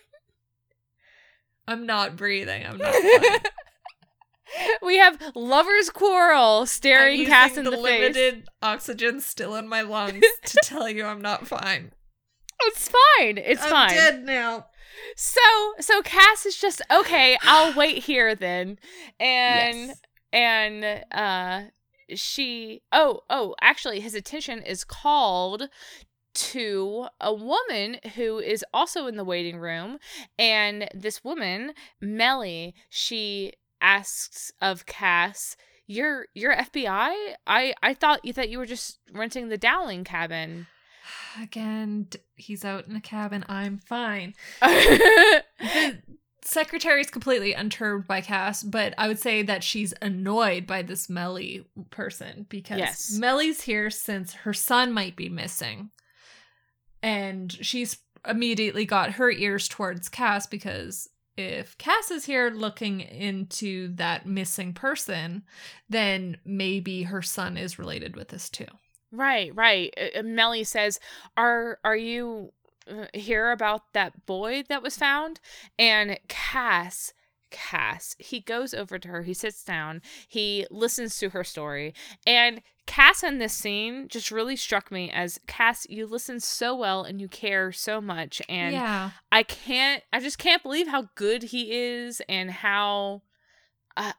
I'm 1.68 1.86
not 1.86 2.16
breathing. 2.16 2.66
I'm 2.66 2.80
not 2.80 2.94
fine. 2.96 3.40
we 4.82 4.98
have 4.98 5.22
Lover's 5.36 5.92
Quarrel 5.92 6.66
staring 6.66 7.24
Cass 7.28 7.56
in 7.56 7.66
the, 7.66 7.72
face. 7.72 7.82
limited 7.84 8.48
oxygen 8.64 9.22
still 9.22 9.56
in 9.56 9.68
my 9.68 9.82
lungs 9.82 10.24
to 10.46 10.58
tell 10.64 10.90
you 10.90 11.06
I'm 11.06 11.22
not 11.22 11.48
fine. 11.48 11.92
It's 12.64 12.90
fine. 12.90 13.38
It's 13.38 13.62
I'm 13.64 13.70
fine. 13.70 13.90
dead 13.92 14.26
now. 14.26 14.66
So 15.16 15.40
so 15.80 16.02
Cass 16.02 16.48
is 16.48 16.58
just 16.58 16.82
okay, 16.92 17.38
I'll 17.44 17.76
wait 17.76 18.04
here 18.04 18.34
then. 18.34 18.80
And 19.20 19.90
Yes. 19.90 20.02
and 20.34 20.84
uh 21.12 21.62
she 22.16 22.82
oh 22.92 23.22
oh 23.30 23.56
actually 23.62 24.00
his 24.00 24.16
attention 24.16 24.62
is 24.62 24.84
called 24.84 25.70
to 26.34 27.08
a 27.20 27.34
woman 27.34 27.98
who 28.16 28.40
is 28.40 28.64
also 28.74 29.08
in 29.08 29.18
the 29.18 29.24
waiting 29.24 29.58
room 29.58 29.98
and 30.38 30.88
this 30.94 31.24
woman 31.24 31.74
Melly 32.00 32.76
she 32.90 33.54
asks 33.82 34.52
of 34.62 34.86
Cass 34.86 35.58
you're 35.88 36.28
you're 36.34 36.56
FBI 36.56 37.14
I 37.48 37.74
I 37.82 37.94
thought 37.94 38.24
you 38.24 38.34
thought 38.34 38.50
you 38.50 38.60
were 38.60 38.66
just 38.66 39.00
renting 39.12 39.50
the 39.50 39.58
Dowling 39.58 40.04
cabin 40.04 40.68
Again, 41.42 42.08
he's 42.36 42.66
out 42.66 42.88
in 42.88 42.96
a 42.96 43.02
cabin. 43.02 43.46
I'm 43.48 43.80
fine. 43.80 44.34
The 45.60 46.02
secretary 46.44 47.02
is 47.02 47.10
completely 47.10 47.54
unturbed 47.54 48.08
by 48.08 48.22
Cass, 48.22 48.64
but 48.64 48.94
I 48.98 49.08
would 49.08 49.20
say 49.20 49.42
that 49.44 49.64
she's 49.64 49.94
annoyed 50.02 50.66
by 50.66 50.82
this 50.82 51.10
Melly 51.10 51.66
person 51.90 52.46
because 52.50 52.80
Yes. 52.80 53.18
Melly's 53.18 53.62
here 53.62 53.90
since 53.90 54.34
her 54.34 54.54
son 54.54 54.92
might 54.92 55.16
be 55.16 55.30
missing. 55.30 55.92
And 57.02 57.52
she's 57.52 57.98
immediately 58.28 58.86
got 58.86 59.14
her 59.14 59.32
ears 59.32 59.68
towards 59.68 60.10
Cass 60.10 60.48
because 60.48 61.08
if 61.38 61.78
Cass 61.78 62.12
is 62.12 62.26
here 62.26 62.50
looking 62.50 63.00
into 63.00 63.96
that 63.96 64.26
missing 64.26 64.74
person, 64.74 65.44
then 65.88 66.38
maybe 66.44 67.04
her 67.04 67.22
son 67.22 67.56
is 67.56 67.80
related 67.80 68.18
with 68.18 68.28
this 68.28 68.50
too. 68.50 68.68
Right, 69.12 69.56
right. 69.56 69.94
Uh, 69.98 70.20
uh, 70.20 70.24
Melly 70.24 70.64
says, 70.64 71.00
"Are 71.36 71.80
are 71.84 71.96
you 71.96 72.52
here 73.14 73.52
about 73.52 73.94
that 73.94 74.26
boy 74.26 74.64
that 74.70 74.84
was 74.84 74.98
found?" 74.98 75.40
And 75.78 76.20
Cass, 76.28 77.14
Cass, 77.52 78.16
he 78.20 78.40
goes 78.40 78.74
over 78.74 79.00
to 79.00 79.08
her. 79.08 79.24
He 79.24 79.34
sits 79.34 79.64
down. 79.64 80.02
He 80.28 80.66
listens 80.70 81.18
to 81.20 81.30
her 81.30 81.44
story, 81.44 81.94
and 82.26 82.62
Cass 82.90 83.22
in 83.22 83.38
this 83.38 83.54
scene 83.54 84.08
just 84.08 84.32
really 84.32 84.56
struck 84.56 84.92
me 84.92 85.12
as 85.12 85.40
Cass. 85.46 85.86
You 85.88 86.08
listen 86.08 86.40
so 86.40 86.76
well 86.76 87.04
and 87.04 87.22
you 87.22 87.28
care 87.28 87.72
so 87.72 88.02
much, 88.02 88.42
and 88.50 88.74
yeah. 88.74 89.12
I 89.32 89.44
can't. 89.44 90.02
I 90.12 90.20
just 90.20 90.40
can't 90.40 90.64
believe 90.64 90.88
how 90.88 91.10
good 91.14 91.44
he 91.44 91.72
is 91.72 92.20
and 92.28 92.50
how. 92.50 93.22
Uh, 93.96 94.14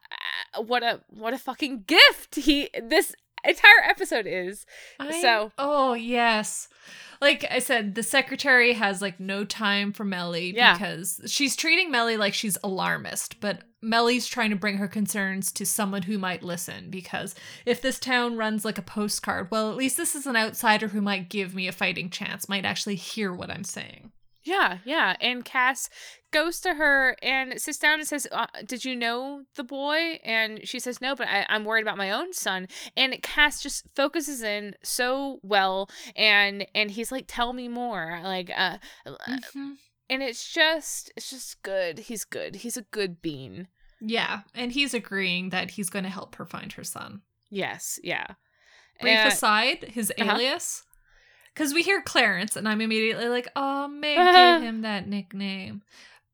uh, 0.55 0.63
what 0.63 0.85
a 0.85 1.01
what 1.09 1.35
a 1.35 1.39
fucking 1.39 1.83
gift 1.89 2.37
he 2.37 2.69
this 2.81 3.15
entire 3.45 3.83
episode 3.89 4.27
is. 4.27 4.67
I- 4.99 5.21
So- 5.23 5.53
oh 5.59 5.95
yes, 5.95 6.69
like 7.21 7.45
I 7.51 7.59
said, 7.59 7.95
the 7.95 8.03
secretary 8.03 8.73
has 8.73 9.03
like 9.03 9.21
no 9.21 9.45
time 9.45 9.93
for 9.93 10.05
Melly 10.05 10.55
Yeah. 10.55 10.73
because 10.75 11.21
she's 11.27 11.55
treating 11.57 11.91
Melly 11.91 12.17
like 12.17 12.33
she's 12.35 12.57
alarmist, 12.65 13.41
but 13.41 13.63
Melly's 13.83 14.27
trying 14.27 14.51
to 14.51 14.57
bring 14.57 14.77
her 14.79 14.89
concerns 14.89 15.53
to 15.53 15.65
someone 15.67 16.03
who 16.03 16.19
might 16.19 16.43
listen. 16.43 16.91
Because 16.91 17.35
if 17.67 17.81
this 17.83 17.99
town 17.99 18.37
runs 18.37 18.65
like 18.65 18.79
a 18.79 18.83
postcard, 18.83 19.49
well, 19.51 19.71
at 19.71 19.77
least 19.77 19.97
this 19.97 20.15
is 20.15 20.27
an 20.27 20.37
outsider 20.37 20.89
who 20.89 21.01
might 21.01 21.29
give 21.31 21.55
me 21.55 21.67
a 21.69 21.73
fighting 21.73 22.11
chance, 22.11 22.49
might 22.49 22.65
actually 22.65 22.97
hear 22.97 23.33
what 23.33 23.51
I'm 23.51 23.65
saying. 23.65 24.13
Yeah, 24.43 24.79
yeah. 24.87 25.17
And 25.21 25.45
Cass 25.45 25.91
goes 26.33 26.61
to 26.61 26.75
her 26.75 27.17
and 27.23 27.61
sits 27.61 27.79
down 27.79 27.99
and 27.99 28.09
says, 28.09 28.27
uh, 28.33 28.47
"Did 28.67 28.85
you 28.85 28.95
know 28.97 29.45
the 29.57 29.65
boy?" 29.65 30.19
And 30.25 30.67
she 30.69 30.79
says, 30.79 31.01
"No, 31.01 31.15
but 31.15 31.29
I, 31.29 31.47
I'm 31.49 31.65
worried 31.65 31.83
about 31.83 31.97
my 31.99 32.11
own 32.11 32.33
son." 32.33 32.69
And 32.97 33.21
Cass 33.23 33.63
just 33.63 33.87
focuses 33.95 34.43
in 34.43 34.75
so 34.83 35.41
well, 35.43 35.89
and 36.17 36.67
and 36.75 36.91
he's 36.91 37.11
like, 37.13 37.25
"Tell 37.29 37.53
me 37.53 37.69
more." 37.69 38.21
Like, 38.23 38.51
uh, 38.57 38.79
Mhm. 39.07 39.77
and 40.09 40.23
it's 40.23 40.53
just 40.53 41.13
it's 41.17 41.31
just 41.31 41.63
good. 41.63 41.99
He's 42.01 42.25
good. 42.25 42.57
He's 42.57 42.77
a 42.77 42.83
good 42.83 43.21
bean. 43.23 43.69
Yeah, 44.01 44.41
and 44.55 44.73
he's 44.73 44.95
agreeing 44.95 45.51
that 45.51 45.73
he's 45.73 45.91
going 45.91 46.05
to 46.05 46.09
help 46.11 46.37
her 46.37 46.47
find 46.47 46.73
her 46.73 46.85
son. 46.85 47.21
Yes, 47.51 47.99
yeah. 48.03 48.27
Brief 49.01 49.15
And- 49.17 49.33
aside, 49.33 49.85
his 49.93 50.11
Uh-huh. 50.19 50.33
alias. 50.37 50.85
Because 51.53 51.75
we 51.75 51.83
hear 51.83 52.01
Clarence, 52.01 52.55
and 52.57 52.69
I'm 52.69 52.81
immediately 52.81 53.29
like, 53.29 53.49
oh, 53.57 53.89
Meg 53.89 54.17
gave 54.17 54.63
him 54.69 54.83
that 54.83 55.07
nickname. 55.09 55.83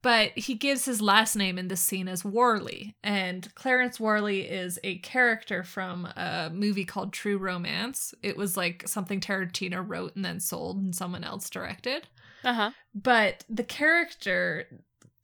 But 0.07 0.39
he 0.39 0.55
gives 0.55 0.85
his 0.85 1.03
last 1.03 1.35
name 1.35 1.59
in 1.59 1.67
this 1.67 1.81
scene 1.81 2.07
as 2.07 2.25
Worley. 2.25 2.95
And 3.03 3.53
Clarence 3.57 3.99
Worley 3.99 4.43
is 4.43 4.79
a 4.85 4.99
character 4.99 5.65
from 5.65 6.05
a 6.05 6.49
movie 6.55 6.85
called 6.85 7.13
True 7.13 7.39
Romance. 7.39 8.15
It 8.23 8.37
was 8.37 8.57
like 8.57 8.87
something 8.87 9.21
Tarantino 9.21 9.83
wrote 9.85 10.15
and 10.15 10.25
then 10.25 10.39
sold 10.39 10.77
and 10.77 10.95
someone 10.95 11.25
else 11.25 11.51
directed. 11.51 12.07
Uh-huh. 12.45 12.71
But 12.95 13.45
the 13.49 13.65
character, 13.65 14.69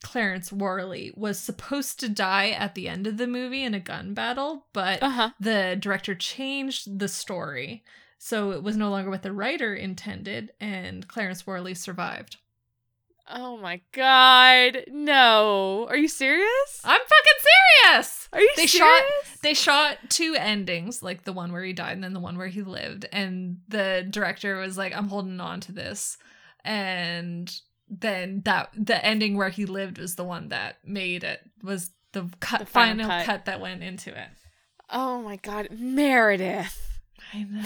Clarence 0.03 0.53
Worley, 0.53 1.12
was 1.14 1.39
supposed 1.39 2.01
to 2.01 2.09
die 2.09 2.51
at 2.51 2.74
the 2.74 2.89
end 2.89 3.07
of 3.07 3.18
the 3.18 3.28
movie 3.28 3.62
in 3.62 3.74
a 3.74 3.78
gun 3.78 4.14
battle, 4.14 4.66
but 4.72 5.01
Uh-huh. 5.01 5.30
the 5.39 5.76
director 5.78 6.16
changed 6.16 6.99
the 6.99 7.07
story 7.07 7.85
so 8.18 8.53
it 8.53 8.62
was 8.62 8.76
no 8.76 8.89
longer 8.89 9.11
what 9.11 9.22
the 9.22 9.33
writer 9.33 9.74
intended 9.74 10.53
and 10.61 11.09
clarence 11.09 11.45
worley 11.45 11.74
survived 11.74 12.37
Oh 13.31 13.57
my 13.57 13.81
god. 13.93 14.85
No. 14.89 15.87
Are 15.89 15.97
you 15.97 16.09
serious? 16.09 16.81
i'm 16.85 17.01
fucking 17.01 17.47
serious 17.85 18.29
Are 18.33 18.41
you 18.41 18.51
They 18.57 18.66
serious? 18.66 18.93
shot- 18.97 19.39
they 19.43 19.55
shot 19.55 19.99
two 20.09 20.35
endings 20.39 21.03
like 21.03 21.23
the 21.25 21.33
one 21.33 21.53
where 21.53 21.62
he 21.64 21.73
died 21.73 21.93
and 21.93 22.03
then 22.05 22.12
the 22.14 22.20
one 22.20 22.37
where 22.37 22.49
he 22.49 22.62
lived 22.62 23.07
and 23.12 23.59
the 23.68 24.05
director 24.11 24.57
was 24.59 24.77
like 24.77 24.93
i'm 24.97 25.09
holding 25.09 25.41
on 25.41 25.61
to 25.61 25.73
this 25.73 26.18
and 26.64 27.53
then 27.89 28.43
that 28.45 28.70
the 28.75 29.05
ending 29.05 29.37
where 29.37 29.49
he 29.51 29.66
lived 29.66 29.99
was 29.99 30.14
the 30.16 30.25
one 30.25 30.49
that 30.49 30.77
made 30.85 31.23
it 31.25 31.41
was 31.62 31.91
the, 32.12 32.29
cut, 32.41 32.61
The 32.61 32.66
final 32.66 33.05
final 33.05 33.09
cut. 33.11 33.27
cut 33.27 33.45
that 33.47 33.61
went 33.61 33.83
into 33.83 34.11
it 34.11 34.29
Oh 34.91 35.23
my 35.23 35.37
god, 35.37 35.68
Meredith. 35.70 37.01
i 37.33 37.45
know 37.45 37.62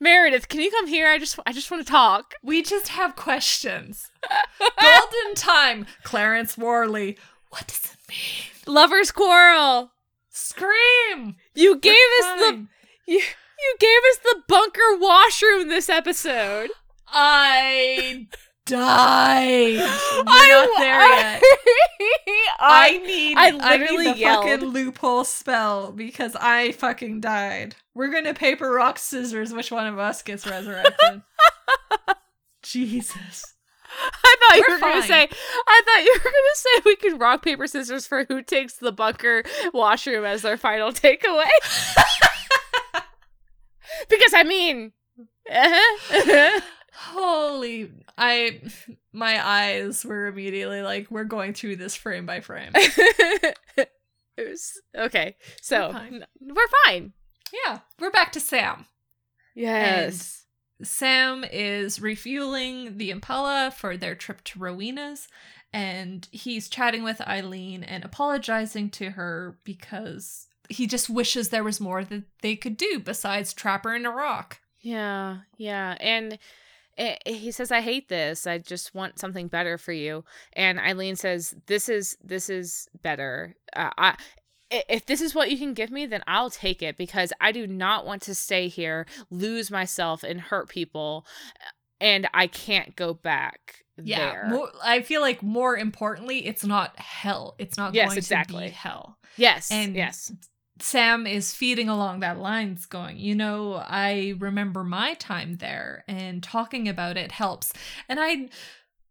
Meredith, 0.00 0.48
can 0.48 0.60
you 0.60 0.70
come 0.70 0.86
here? 0.86 1.08
I 1.08 1.18
just 1.18 1.38
I 1.46 1.52
just 1.52 1.70
want 1.70 1.84
to 1.86 1.90
talk. 1.90 2.34
We 2.42 2.62
just 2.62 2.88
have 2.88 3.16
questions. 3.16 4.10
Golden 4.80 5.34
time, 5.34 5.86
Clarence 6.02 6.56
Worley. 6.58 7.16
What 7.50 7.66
does 7.66 7.92
it 7.94 8.10
mean? 8.10 8.74
Lovers 8.74 9.10
quarrel. 9.10 9.92
Scream! 10.30 11.36
You 11.54 11.78
gave 11.78 11.94
We're 12.20 12.34
us 12.34 12.40
the 12.40 12.66
you, 13.06 13.18
you 13.18 13.76
gave 13.78 14.00
us 14.10 14.18
the 14.22 14.42
bunker 14.48 14.98
washroom 14.98 15.68
this 15.68 15.88
episode. 15.88 16.70
I 17.08 18.26
died. 18.66 19.76
We're 19.76 20.24
I- 20.26 20.48
not 20.48 20.78
there 20.78 21.08
yet. 21.08 21.42
I 22.58 22.88
I, 22.94 22.98
need. 22.98 23.36
I 23.36 23.46
I 23.48 23.76
literally 23.76 24.04
need 24.06 24.14
the 24.16 24.18
yelled. 24.18 24.44
fucking 24.44 24.68
loophole 24.68 25.24
spell 25.24 25.92
because 25.92 26.36
I 26.36 26.72
fucking 26.72 27.20
died. 27.20 27.76
We're 27.94 28.10
gonna 28.12 28.34
paper 28.34 28.70
rock 28.70 28.98
scissors. 28.98 29.52
Which 29.52 29.70
one 29.70 29.86
of 29.86 29.98
us 29.98 30.22
gets 30.22 30.46
resurrected? 30.46 31.22
Jesus. 32.62 33.54
I 34.24 34.36
thought 34.40 34.56
you 34.58 34.64
We're 34.68 34.74
were 34.74 34.80
gonna 34.80 35.02
say 35.02 35.28
I 35.66 35.82
thought 35.86 36.04
you 36.04 36.12
were 36.12 36.24
gonna 36.24 36.54
say 36.54 36.82
we 36.84 36.96
could 36.96 37.20
rock 37.20 37.42
paper 37.42 37.66
scissors 37.66 38.06
for 38.06 38.24
who 38.24 38.42
takes 38.42 38.74
the 38.74 38.92
bunker 38.92 39.42
washroom 39.72 40.24
as 40.24 40.42
their 40.42 40.56
final 40.58 40.92
takeaway. 40.92 41.46
because 44.08 44.34
I 44.34 44.42
mean, 44.44 44.92
uh-huh, 45.50 46.60
Holy! 46.96 47.92
I 48.16 48.62
my 49.12 49.46
eyes 49.46 50.04
were 50.04 50.26
immediately 50.26 50.82
like, 50.82 51.10
we're 51.10 51.24
going 51.24 51.52
through 51.54 51.76
this 51.76 51.94
frame 51.94 52.26
by 52.26 52.40
frame. 52.40 52.72
it 52.74 53.88
was 54.38 54.80
okay. 54.96 55.36
So 55.60 55.88
We're 55.88 55.92
fine. 55.92 56.24
we're 56.40 56.68
fine. 56.84 57.12
yeah, 57.52 57.80
we're 57.98 58.10
back 58.10 58.32
to 58.32 58.40
Sam. 58.40 58.86
Yes. 59.54 60.44
Sam 60.82 61.44
is 61.50 62.00
refueling 62.02 62.98
the 62.98 63.10
Impala 63.10 63.72
for 63.74 63.96
their 63.96 64.14
trip 64.14 64.44
to 64.44 64.58
Rowena's, 64.58 65.26
and 65.72 66.28
he's 66.32 66.68
chatting 66.68 67.02
with 67.02 67.20
Eileen 67.22 67.82
and 67.82 68.04
apologizing 68.04 68.90
to 68.90 69.10
her 69.10 69.58
because 69.64 70.48
he 70.68 70.86
just 70.86 71.08
wishes 71.08 71.48
there 71.48 71.64
was 71.64 71.80
more 71.80 72.04
that 72.04 72.24
they 72.42 72.56
could 72.56 72.76
do 72.76 72.98
besides 73.02 73.54
trap 73.54 73.84
her 73.84 73.94
in 73.94 74.04
a 74.04 74.10
rock. 74.10 74.58
Yeah, 74.82 75.38
yeah. 75.56 75.96
And 76.00 76.38
eh, 76.98 77.16
he 77.26 77.50
says, 77.50 77.70
I 77.70 77.80
hate 77.80 78.08
this. 78.08 78.46
I 78.46 78.58
just 78.58 78.94
want 78.94 79.18
something 79.18 79.48
better 79.48 79.78
for 79.78 79.92
you. 79.92 80.24
And 80.54 80.78
Eileen 80.78 81.16
says, 81.16 81.54
This 81.66 81.88
is 81.88 82.16
this 82.22 82.48
is 82.50 82.88
better. 83.02 83.56
Uh, 83.74 83.90
I 83.98 84.16
i- 84.72 84.84
if 84.88 85.06
this 85.06 85.20
is 85.20 85.34
what 85.34 85.50
you 85.50 85.58
can 85.58 85.74
give 85.74 85.90
me, 85.90 86.06
then 86.06 86.22
I'll 86.26 86.50
take 86.50 86.82
it 86.82 86.96
because 86.96 87.32
I 87.40 87.52
do 87.52 87.66
not 87.66 88.04
want 88.06 88.22
to 88.22 88.34
stay 88.34 88.68
here, 88.68 89.06
lose 89.30 89.70
myself, 89.70 90.22
and 90.22 90.40
hurt 90.40 90.68
people, 90.68 91.24
and 92.00 92.28
I 92.34 92.46
can't 92.48 92.96
go 92.96 93.14
back 93.14 93.84
Yeah, 94.02 94.18
there. 94.18 94.46
more, 94.48 94.70
I 94.82 95.02
feel 95.02 95.20
like 95.20 95.42
more 95.42 95.76
importantly, 95.76 96.46
it's 96.46 96.64
not 96.64 96.98
hell. 96.98 97.54
It's 97.58 97.76
not 97.78 97.94
Yes, 97.94 98.08
going 98.08 98.18
exactly. 98.18 98.64
to 98.64 98.70
be 98.70 98.74
hell. 98.74 99.18
yes, 99.36 99.70
and- 99.70 99.94
yes, 99.94 100.32
Sam 100.78 101.26
is 101.26 101.54
feeding 101.54 101.88
along 101.88 102.20
that 102.20 102.38
lines, 102.38 102.86
going, 102.86 103.16
you 103.18 103.34
know, 103.34 103.74
I 103.74 104.34
remember 104.38 104.84
my 104.84 105.14
time 105.14 105.56
there, 105.56 106.04
and 106.06 106.42
talking 106.42 106.88
about 106.88 107.16
it 107.16 107.32
helps. 107.32 107.72
And 108.08 108.18
I, 108.20 108.48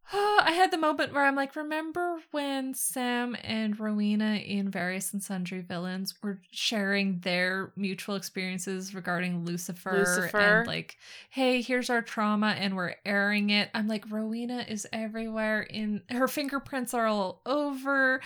I 0.14 0.52
had 0.52 0.72
the 0.72 0.78
moment 0.78 1.14
where 1.14 1.26
I'm 1.26 1.36
like, 1.36 1.56
remember 1.56 2.18
when 2.32 2.76
Sam 2.76 3.36
and 3.44 3.80
Rowena 3.80 4.36
in 4.36 4.70
Various 4.70 5.12
and 5.14 5.24
Sundry 5.24 5.62
Villains 5.62 6.14
were 6.22 6.40
sharing 6.52 7.20
their 7.22 7.72
mutual 7.76 8.16
experiences 8.16 8.94
regarding 8.94 9.46
Lucifer, 9.46 9.98
Lucifer. 9.98 10.38
and 10.38 10.68
like, 10.68 10.98
hey, 11.30 11.62
here's 11.62 11.90
our 11.90 12.04
trauma, 12.04 12.56
and 12.60 12.76
we're 12.76 12.96
airing 13.06 13.50
it. 13.50 13.70
I'm 13.74 13.88
like, 13.88 14.06
Rowena 14.12 14.66
is 14.68 14.86
everywhere. 14.94 15.62
In 15.64 16.04
her 16.12 16.28
fingerprints 16.28 16.94
are 16.94 17.08
all 17.08 17.42
over 17.46 18.22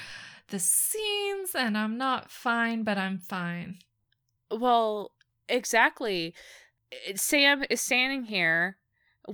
the 0.49 0.59
scenes 0.59 1.55
and 1.55 1.77
I'm 1.77 1.97
not 1.97 2.29
fine, 2.29 2.83
but 2.83 2.97
I'm 2.97 3.17
fine. 3.17 3.79
Well, 4.51 5.11
exactly. 5.47 6.33
Uh, 6.91 7.15
Sam 7.15 7.63
is 7.69 7.81
standing 7.81 8.25
here 8.25 8.77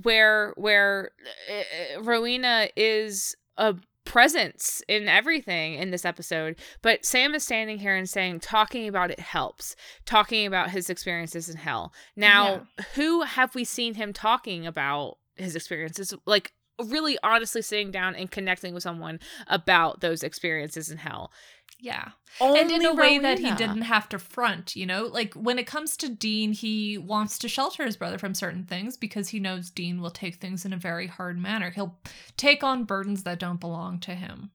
where 0.02 0.52
where 0.56 1.12
uh, 1.50 2.02
Rowena 2.02 2.68
is 2.76 3.34
a 3.56 3.76
presence 4.04 4.82
in 4.88 5.08
everything 5.08 5.74
in 5.74 5.90
this 5.90 6.04
episode, 6.04 6.56
but 6.82 7.04
Sam 7.04 7.34
is 7.34 7.44
standing 7.44 7.78
here 7.78 7.96
and 7.96 8.08
saying 8.08 8.40
talking 8.40 8.88
about 8.88 9.10
it 9.10 9.20
helps. 9.20 9.74
Talking 10.04 10.46
about 10.46 10.70
his 10.70 10.88
experiences 10.88 11.48
in 11.48 11.56
hell. 11.56 11.92
Now, 12.14 12.66
who 12.94 13.22
have 13.22 13.54
we 13.54 13.64
seen 13.64 13.94
him 13.94 14.12
talking 14.12 14.66
about 14.66 15.18
his 15.36 15.56
experiences 15.56 16.14
like 16.24 16.52
really 16.84 17.18
honestly 17.22 17.62
sitting 17.62 17.90
down 17.90 18.14
and 18.14 18.30
connecting 18.30 18.74
with 18.74 18.82
someone 18.82 19.20
about 19.46 20.00
those 20.00 20.22
experiences 20.22 20.90
in 20.90 20.98
hell? 20.98 21.32
Yeah. 21.78 22.10
Only 22.40 22.60
and 22.60 22.70
in 22.70 22.84
a 22.84 22.94
way 22.94 23.18
that 23.18 23.38
he 23.38 23.50
didn't 23.54 23.82
have 23.82 24.08
to 24.10 24.18
front, 24.18 24.76
you 24.76 24.86
know? 24.86 25.04
Like 25.04 25.34
when 25.34 25.58
it 25.58 25.66
comes 25.66 25.96
to 25.98 26.08
Dean, 26.08 26.52
he 26.52 26.96
wants 26.98 27.38
to 27.38 27.48
shelter 27.48 27.84
his 27.84 27.96
brother 27.96 28.18
from 28.18 28.34
certain 28.34 28.64
things 28.64 28.96
because 28.96 29.28
he 29.28 29.40
knows 29.40 29.70
Dean 29.70 30.00
will 30.00 30.10
take 30.10 30.36
things 30.36 30.64
in 30.64 30.72
a 30.72 30.78
very 30.78 31.06
hard 31.06 31.38
manner. 31.38 31.70
He'll 31.70 31.98
take 32.36 32.64
on 32.64 32.84
burdens 32.84 33.24
that 33.24 33.38
don't 33.38 33.60
belong 33.60 34.00
to 34.00 34.14
him. 34.14 34.50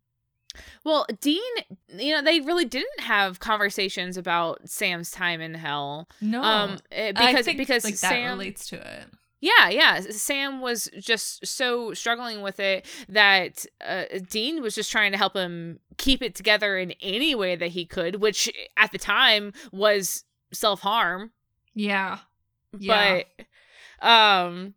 Well, 0.84 1.06
Dean, 1.22 1.42
you 1.96 2.14
know, 2.14 2.22
they 2.22 2.42
really 2.42 2.66
didn't 2.66 3.00
have 3.00 3.40
conversations 3.40 4.18
about 4.18 4.68
Sam's 4.68 5.12
time 5.12 5.42
in 5.42 5.54
hell. 5.54 6.10
No. 6.20 6.42
Um, 6.44 6.80
eh, 6.92 7.14
I 7.16 7.32
because 7.32 7.46
think, 7.46 7.58
because 7.58 7.84
like 7.84 8.00
that 8.00 8.10
Sam, 8.10 8.32
relates 8.32 8.68
to 8.70 8.76
it. 8.76 9.06
Yeah, 9.42 9.70
yeah, 9.70 10.00
Sam 10.02 10.62
was 10.62 10.88
just 11.00 11.46
so 11.46 11.94
struggling 11.94 12.42
with 12.42 12.60
it 12.60 12.86
that 13.10 13.66
uh, 13.86 14.04
Dean 14.30 14.62
was 14.62 14.76
just 14.76 14.92
trying 14.92 15.12
to 15.12 15.18
help 15.18 15.36
him 15.36 15.80
keep 15.98 16.22
it 16.22 16.36
together 16.36 16.78
in 16.78 16.94
any 17.02 17.34
way 17.34 17.56
that 17.56 17.70
he 17.72 17.86
could, 17.86 18.22
which 18.22 18.52
at 18.78 18.92
the 18.92 19.00
time 19.00 19.52
was 19.72 20.24
self 20.54 20.82
harm. 20.82 21.32
Yeah. 21.74 22.20
Yeah. 22.78 23.24
But, 24.00 24.08
um. 24.08 24.76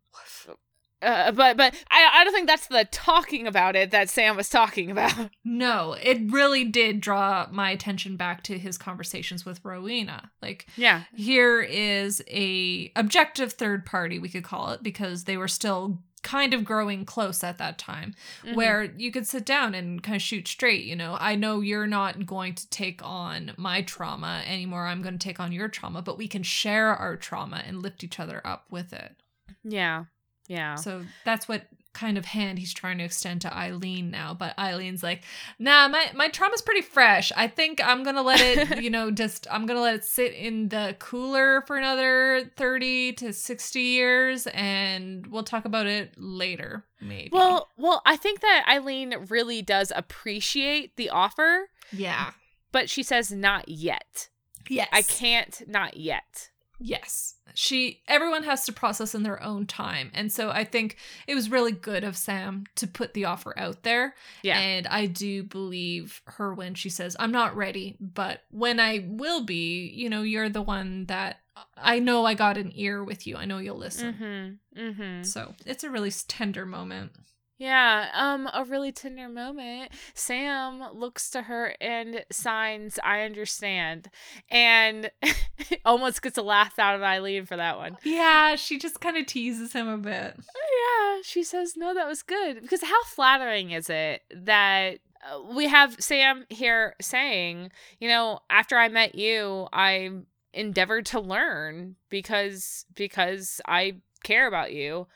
Uh, 1.05 1.33
but 1.33 1.57
but 1.57 1.75
I, 1.91 2.11
I 2.21 2.25
don't 2.25 2.33
think 2.33 2.49
that's 2.49 2.67
the 2.69 2.87
talking 2.91 3.47
about 3.47 3.77
it 3.77 3.91
that 3.91 4.09
Sam 4.11 4.37
was 4.37 4.49
talking 4.49 4.91
about. 4.91 5.13
No, 5.47 5.93
it 6.03 6.33
really 6.33 6.65
did 6.65 7.01
draw 7.01 7.47
my 7.53 7.71
attention 7.71 8.17
back 8.17 8.43
to 8.45 8.59
his 8.59 8.77
conversations 8.79 9.45
with 9.45 9.61
Rowena. 9.65 10.31
Like 10.43 10.67
Yeah. 10.77 11.03
here 11.15 11.61
is 11.63 12.23
a 12.29 12.91
objective 12.97 13.53
third 13.53 13.85
party 13.87 14.19
we 14.19 14.29
could 14.31 14.43
call 14.45 14.71
it 14.71 14.83
because 14.83 15.25
they 15.25 15.37
were 15.37 15.49
still 15.49 16.03
kind 16.23 16.55
of 16.55 16.65
growing 16.65 17.05
close 17.05 17.45
at 17.45 17.59
that 17.59 17.77
time 17.79 18.15
Mhm. 18.43 18.55
where 18.55 18.85
you 18.85 19.13
could 19.13 19.27
sit 19.27 19.45
down 19.45 19.75
and 19.75 20.03
kind 20.03 20.17
of 20.17 20.23
shoot 20.23 20.49
straight 20.49 20.85
you 20.85 20.97
know 20.97 21.19
i 21.21 21.35
know 21.37 21.61
you're 21.61 21.87
not 21.87 22.25
going 22.25 22.55
to 22.55 22.67
take 22.71 23.01
on 23.05 23.53
my 23.59 23.83
trauma 23.83 24.43
anymore 24.47 24.87
i'm 24.87 25.03
going 25.03 25.19
to 25.19 25.23
take 25.29 25.39
on 25.39 25.53
your 25.53 25.69
trauma 25.69 26.01
but 26.01 26.17
we 26.17 26.27
can 26.27 26.43
share 26.43 26.89
our 26.97 27.15
trauma 27.17 27.63
and 27.67 27.83
lift 27.83 28.03
each 28.03 28.19
other 28.19 28.41
up 28.47 28.65
with 28.71 28.95
it 28.95 29.17
Yeah. 29.63 30.05
Yeah. 30.47 30.75
so 30.75 31.05
that's 31.25 31.49
what 31.49 31.67
kind 31.95 32.19
of 32.19 32.27
hand 32.27 32.59
he's 32.59 32.75
trying 32.75 32.99
to 32.99 33.05
extend 33.05 33.41
to 33.41 33.57
Eileen 33.57 34.11
now. 34.11 34.35
But 34.35 34.55
Eileen's 34.59 35.03
like, 35.03 35.23
nah, 35.59 35.89
my, 35.89 36.11
my 36.15 36.29
trauma's 36.29 36.61
pretty 36.61 36.83
fresh. 36.83 37.33
I 37.35 37.47
think 37.47 37.81
I'm 37.83 38.03
gonna 38.03 38.23
let 38.23 38.41
it, 38.41 38.83
you 38.83 38.91
know, 38.91 39.11
just 39.11 39.47
I'm 39.51 39.65
gonna 39.65 39.81
let 39.81 39.95
it 39.95 40.05
sit 40.05 40.35
in 40.35 40.69
the 40.69 40.97
cooler 40.99 41.63
for 41.63 41.77
another 41.77 42.51
30 42.57 43.15
to 43.15 43.33
60 43.33 43.81
years 43.81 44.47
and 44.49 45.27
we'll 45.29 45.45
talk 45.45 45.65
about 45.65 45.87
it 45.87 46.13
later, 46.19 46.85
maybe. 47.01 47.31
Well, 47.33 47.69
well, 47.79 48.03
I 48.05 48.17
think 48.17 48.41
that 48.41 48.67
Eileen 48.69 49.15
really 49.29 49.63
does 49.63 49.93
appreciate 49.95 50.97
the 50.97 51.11
offer, 51.11 51.71
yeah. 51.93 52.33
but 52.73 52.91
she 52.91 53.03
says 53.03 53.31
not 53.31 53.69
yet. 53.69 54.29
Yes. 54.69 54.89
I 54.93 55.03
can't 55.03 55.63
not 55.69 55.97
yet. 55.97 56.51
Yes. 56.85 57.37
She 57.55 58.03
everyone 58.07 58.43
has 58.43 58.67
to 58.67 58.73
process 58.73 59.15
in 59.15 59.23
their 59.23 59.43
own 59.43 59.65
time. 59.65 60.11
And 60.13 60.31
so 60.31 60.51
I 60.51 60.65
think 60.65 60.97
it 61.27 61.35
was 61.35 61.51
really 61.51 61.73
good 61.73 62.05
of 62.05 62.15
Sam 62.15 62.65
to 62.75 62.87
put 62.87 63.15
the 63.15 63.25
offer 63.25 63.59
out 63.59 63.85
there. 63.85 64.15
Yeah. 64.43 64.59
And 64.59 64.87
I 64.89 65.07
do 65.07 65.45
believe 65.45 66.21
her 66.27 66.53
when 66.53 66.75
she 66.75 66.91
says, 66.91 67.17
I'm 67.19 67.33
not 67.33 67.57
ready, 67.57 67.97
but 68.01 68.43
when 68.51 68.81
I 68.81 69.07
will 69.09 69.45
be, 69.45 69.89
you 69.95 70.11
know, 70.11 70.23
you're 70.23 70.51
the 70.51 70.61
one 70.61 71.07
that 71.07 71.41
I 71.77 72.01
know 72.01 72.27
I 72.27 72.35
got 72.35 72.59
an 72.59 72.71
ear 72.75 73.03
with 73.03 73.27
you. 73.27 73.37
I 73.37 73.47
know 73.47 73.59
you'll 73.59 73.79
listen. 73.79 74.59
Mm-hmm. 74.77 74.81
Mm-hmm. 74.81 75.23
So 75.23 75.55
it's 75.65 75.85
a 75.85 75.91
really 75.91 76.11
tender 76.11 76.67
moment. 76.67 77.13
Yeah, 77.57 78.09
um, 78.15 78.49
a 78.53 78.65
really 78.65 78.91
tender 78.91 79.29
moment. 79.29 79.93
Sam 80.15 80.83
looks 80.93 81.31
to 81.31 81.43
her 81.43 81.75
and 81.81 82.25
signs, 82.31 82.99
I 83.05 83.23
understand. 83.23 84.11
And 84.51 85.11
almost 85.85 86.23
gets 86.23 86.37
a 86.37 86.43
laugh 86.43 86.79
out 86.79 86.97
of 86.97 87.03
Eileen 87.03 87.47
for 87.47 87.57
that 87.57 87.79
one. 87.79 87.97
Yeah, 88.03 88.57
she 88.57 88.79
just 88.79 89.01
kind 89.01 89.17
of 89.17 89.27
teases 89.27 89.73
him 89.73 89.89
a 89.89 89.99
bit. 89.99 90.35
Yeah, 90.37 91.19
she 91.23 91.45
says, 91.45 91.75
no, 91.77 91.95
that 91.95 92.09
was 92.09 92.23
good. 92.23 92.61
Because 92.61 92.83
how 92.83 93.05
flattering 93.05 93.71
is 93.71 93.89
it 93.89 94.23
that 94.35 94.99
uh, 95.25 95.41
we 95.55 95.69
have 95.69 95.97
Sam 96.01 96.45
here 96.49 96.95
saying, 97.01 97.71
you 98.01 98.09
know, 98.09 98.41
after 98.51 98.77
I 98.77 98.89
met 98.89 99.15
you, 99.15 99.69
I 99.73 100.11
endeavored 100.53 101.07
to 101.07 101.21
learn 101.21 101.97
because 102.11 102.85
because 102.95 103.61
I 103.67 103.97
care 104.23 104.47
about 104.47 104.73
you. 104.73 105.07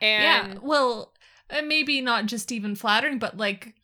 And 0.00 0.54
yeah, 0.54 0.58
well, 0.62 1.13
uh, 1.50 1.62
maybe 1.62 2.00
not 2.00 2.26
just 2.26 2.52
even 2.52 2.74
flattering, 2.74 3.18
but 3.18 3.36
like 3.36 3.74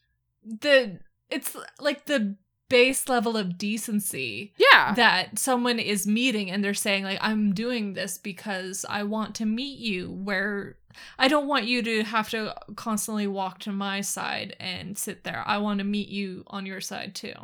the 0.44 1.00
it's 1.28 1.56
like 1.78 2.06
the 2.06 2.36
base 2.68 3.08
level 3.08 3.36
of 3.36 3.58
decency 3.58 4.54
yeah. 4.56 4.94
that 4.94 5.38
someone 5.38 5.78
is 5.80 6.06
meeting 6.06 6.50
and 6.50 6.64
they're 6.64 6.72
saying 6.72 7.02
like 7.02 7.18
I'm 7.20 7.52
doing 7.52 7.94
this 7.94 8.16
because 8.16 8.86
I 8.88 9.02
want 9.02 9.34
to 9.36 9.44
meet 9.46 9.78
you 9.78 10.10
where 10.10 10.76
I 11.18 11.28
don't 11.28 11.48
want 11.48 11.66
you 11.66 11.82
to 11.82 12.04
have 12.04 12.30
to 12.30 12.54
constantly 12.76 13.26
walk 13.26 13.58
to 13.60 13.72
my 13.72 14.00
side 14.00 14.56
and 14.58 14.96
sit 14.96 15.24
there. 15.24 15.42
I 15.46 15.58
want 15.58 15.78
to 15.78 15.84
meet 15.84 16.08
you 16.08 16.44
on 16.46 16.64
your 16.64 16.80
side 16.80 17.14
too. 17.14 17.34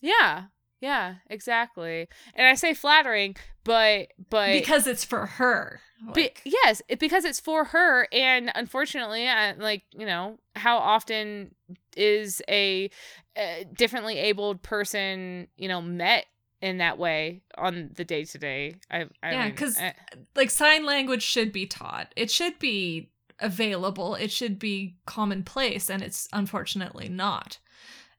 Yeah. 0.00 0.44
Yeah, 0.80 1.16
exactly. 1.30 2.06
And 2.34 2.46
I 2.46 2.54
say 2.54 2.74
flattering, 2.74 3.36
but 3.64 4.08
but 4.30 4.52
Because 4.52 4.86
it's 4.86 5.04
for 5.04 5.26
her. 5.26 5.80
Be- 6.14 6.30
yes, 6.44 6.82
it, 6.88 6.98
because 6.98 7.24
it's 7.24 7.40
for 7.40 7.64
her, 7.64 8.06
and 8.12 8.50
unfortunately, 8.54 9.26
like 9.58 9.82
you 9.92 10.06
know, 10.06 10.38
how 10.54 10.78
often 10.78 11.54
is 11.96 12.42
a, 12.48 12.90
uh 13.36 13.64
differently 13.74 14.18
abled 14.18 14.62
person, 14.62 15.48
you 15.56 15.68
know, 15.68 15.80
met 15.82 16.26
in 16.62 16.78
that 16.78 16.98
way 16.98 17.42
on 17.58 17.90
the 17.94 18.04
day 18.04 18.24
to 18.24 18.38
day? 18.38 18.76
I, 18.90 19.06
I 19.22 19.32
Yeah, 19.32 19.46
mean, 19.46 19.54
'cause 19.56 19.78
uh, 19.78 19.92
like 20.34 20.50
sign 20.50 20.84
language 20.86 21.22
should 21.22 21.52
be 21.52 21.66
taught. 21.66 22.12
It 22.16 22.30
should 22.30 22.58
be 22.58 23.10
available. 23.40 24.14
It 24.14 24.30
should 24.30 24.58
be 24.58 24.96
commonplace 25.06 25.90
and 25.90 26.02
it's 26.02 26.28
unfortunately 26.32 27.08
not. 27.08 27.58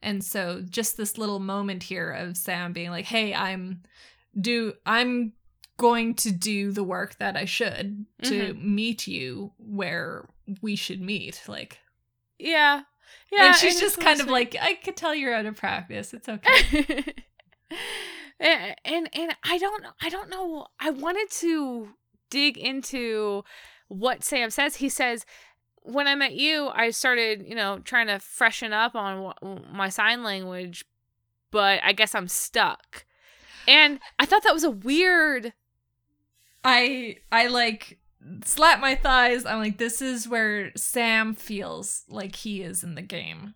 And 0.01 0.23
so 0.23 0.61
just 0.69 0.97
this 0.97 1.17
little 1.17 1.39
moment 1.39 1.83
here 1.83 2.11
of 2.11 2.37
Sam 2.37 2.71
being 2.73 2.91
like, 2.91 3.05
"Hey, 3.05 3.33
I'm 3.33 3.81
do 4.39 4.73
I'm 4.85 5.33
going 5.77 6.15
to 6.15 6.31
do 6.31 6.71
the 6.71 6.83
work 6.83 7.17
that 7.19 7.35
I 7.37 7.45
should 7.45 8.05
to 8.23 8.53
mm-hmm. 8.53 8.75
meet 8.75 9.07
you 9.07 9.51
where 9.57 10.27
we 10.61 10.75
should 10.75 11.01
meet." 11.01 11.43
Like 11.47 11.79
yeah, 12.39 12.81
yeah, 13.31 13.47
and 13.47 13.55
she's 13.55 13.73
it's 13.73 13.81
just 13.81 13.99
kind 13.99 14.19
of 14.19 14.27
like, 14.27 14.55
"I 14.59 14.75
could 14.75 14.97
tell 14.97 15.15
you're 15.15 15.33
out 15.33 15.45
of 15.45 15.55
practice. 15.55 16.13
It's 16.13 16.29
okay." 16.29 17.03
and, 18.39 18.75
and 18.85 19.09
and 19.13 19.35
I 19.43 19.57
don't 19.57 19.85
I 20.01 20.09
don't 20.09 20.29
know. 20.29 20.67
I 20.79 20.89
wanted 20.89 21.29
to 21.31 21.89
dig 22.29 22.57
into 22.57 23.43
what 23.87 24.23
Sam 24.23 24.49
says. 24.49 24.77
He 24.77 24.89
says 24.89 25.25
when 25.87 26.07
I 26.07 26.15
met 26.15 26.33
you, 26.33 26.67
I 26.67 26.89
started, 26.89 27.45
you 27.47 27.55
know, 27.55 27.79
trying 27.79 28.07
to 28.07 28.19
freshen 28.19 28.73
up 28.73 28.93
on 28.93 29.33
wh- 29.41 29.73
my 29.73 29.87
sign 29.89 30.21
language, 30.23 30.85
but 31.49 31.79
I 31.83 31.93
guess 31.93 32.13
I'm 32.13 32.27
stuck. 32.27 33.05
And 33.67 33.99
I 34.19 34.25
thought 34.25 34.43
that 34.43 34.53
was 34.53 34.65
a 34.65 34.71
weird 34.71 35.53
I 36.67 37.17
I 37.31 37.47
like 37.47 37.97
slap 38.43 38.81
my 38.81 38.95
thighs. 38.95 39.45
I'm 39.45 39.59
like, 39.59 39.77
this 39.77 40.01
is 40.01 40.27
where 40.27 40.71
Sam 40.75 41.33
feels 41.33 42.03
like 42.09 42.35
he 42.35 42.61
is 42.61 42.83
in 42.83 42.95
the 42.95 43.01
game. 43.01 43.53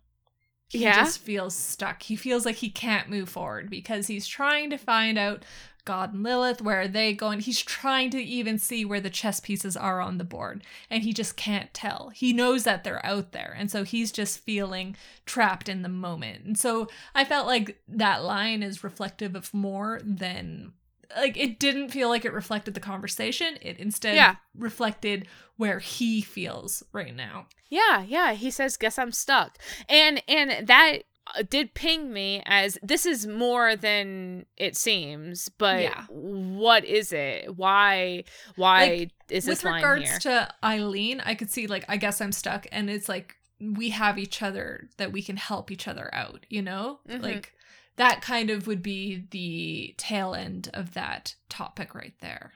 He 0.70 0.78
Yeah? 0.84 0.94
just 0.94 1.18
feels 1.18 1.54
stuck. 1.54 2.02
He 2.02 2.16
feels 2.16 2.46
like 2.46 2.56
he 2.56 2.70
can't 2.70 3.10
move 3.10 3.28
forward 3.28 3.68
because 3.68 4.06
he's 4.06 4.26
trying 4.26 4.70
to 4.70 4.78
find 4.78 5.18
out 5.18 5.44
God 5.84 6.14
and 6.14 6.22
Lilith, 6.22 6.62
where 6.62 6.80
are 6.82 6.88
they 6.88 7.12
going? 7.12 7.40
He's 7.40 7.60
trying 7.60 8.08
to 8.10 8.22
even 8.22 8.56
see 8.56 8.84
where 8.84 9.00
the 9.00 9.10
chess 9.10 9.40
pieces 9.40 9.76
are 9.76 10.00
on 10.00 10.16
the 10.16 10.24
board, 10.24 10.62
and 10.88 11.02
he 11.02 11.12
just 11.12 11.36
can't 11.36 11.74
tell. 11.74 12.10
He 12.14 12.32
knows 12.32 12.62
that 12.64 12.84
they're 12.84 13.04
out 13.04 13.32
there, 13.32 13.54
and 13.58 13.68
so 13.68 13.82
he's 13.82 14.12
just 14.12 14.38
feeling 14.38 14.94
trapped 15.26 15.68
in 15.68 15.82
the 15.82 15.88
moment. 15.88 16.44
And 16.44 16.56
so 16.56 16.88
I 17.16 17.24
felt 17.24 17.48
like 17.48 17.82
that 17.88 18.22
line 18.22 18.62
is 18.62 18.84
reflective 18.84 19.34
of 19.34 19.52
more 19.52 20.00
than 20.04 20.72
like 21.16 21.36
it 21.36 21.58
didn't 21.58 21.90
feel 21.90 22.08
like 22.08 22.24
it 22.24 22.32
reflected 22.32 22.74
the 22.74 22.80
conversation. 22.80 23.58
It 23.60 23.78
instead 23.78 24.16
Yeah. 24.16 24.36
reflected 24.56 25.28
where 25.56 25.78
he 25.78 26.20
feels 26.22 26.82
right 26.92 27.14
now. 27.14 27.46
Yeah, 27.68 28.02
yeah. 28.02 28.32
He 28.32 28.50
says, 28.50 28.76
"Guess 28.76 28.98
I'm 28.98 29.12
stuck," 29.12 29.58
and 29.88 30.22
and 30.28 30.66
that 30.66 30.98
uh, 31.36 31.42
did 31.48 31.72
ping 31.74 32.12
me 32.12 32.42
as 32.46 32.78
this 32.82 33.06
is 33.06 33.26
more 33.28 33.76
than 33.76 34.44
it 34.56 34.76
seems. 34.76 35.48
But 35.50 35.82
Yeah. 35.82 36.04
what 36.08 36.84
is 36.84 37.12
it? 37.12 37.56
Why? 37.56 38.24
Why 38.56 38.86
Like, 38.88 39.10
is 39.30 39.44
this 39.44 39.62
With 39.62 39.72
regards 39.72 40.18
to 40.20 40.52
Eileen, 40.64 41.20
I 41.24 41.34
could 41.36 41.50
see 41.50 41.66
like 41.68 41.84
I 41.88 41.96
guess 41.96 42.20
I'm 42.20 42.32
stuck 42.32 42.66
and 42.72 42.90
it's 42.90 43.08
like 43.08 43.36
we 43.60 43.90
have 43.90 44.18
each 44.18 44.42
other 44.42 44.88
that 44.96 45.12
we 45.12 45.22
can 45.22 45.36
help 45.36 45.70
each 45.70 45.86
other 45.86 46.10
out, 46.12 46.44
you 46.48 46.60
know? 46.60 46.98
Mhm. 47.08 47.22
Like 47.22 47.54
that 47.96 48.22
kind 48.22 48.50
of 48.50 48.66
would 48.66 48.82
be 48.82 49.24
the 49.30 49.94
tail 49.98 50.34
end 50.34 50.70
of 50.72 50.94
that 50.94 51.34
topic 51.48 51.94
right 51.94 52.14
there. 52.20 52.52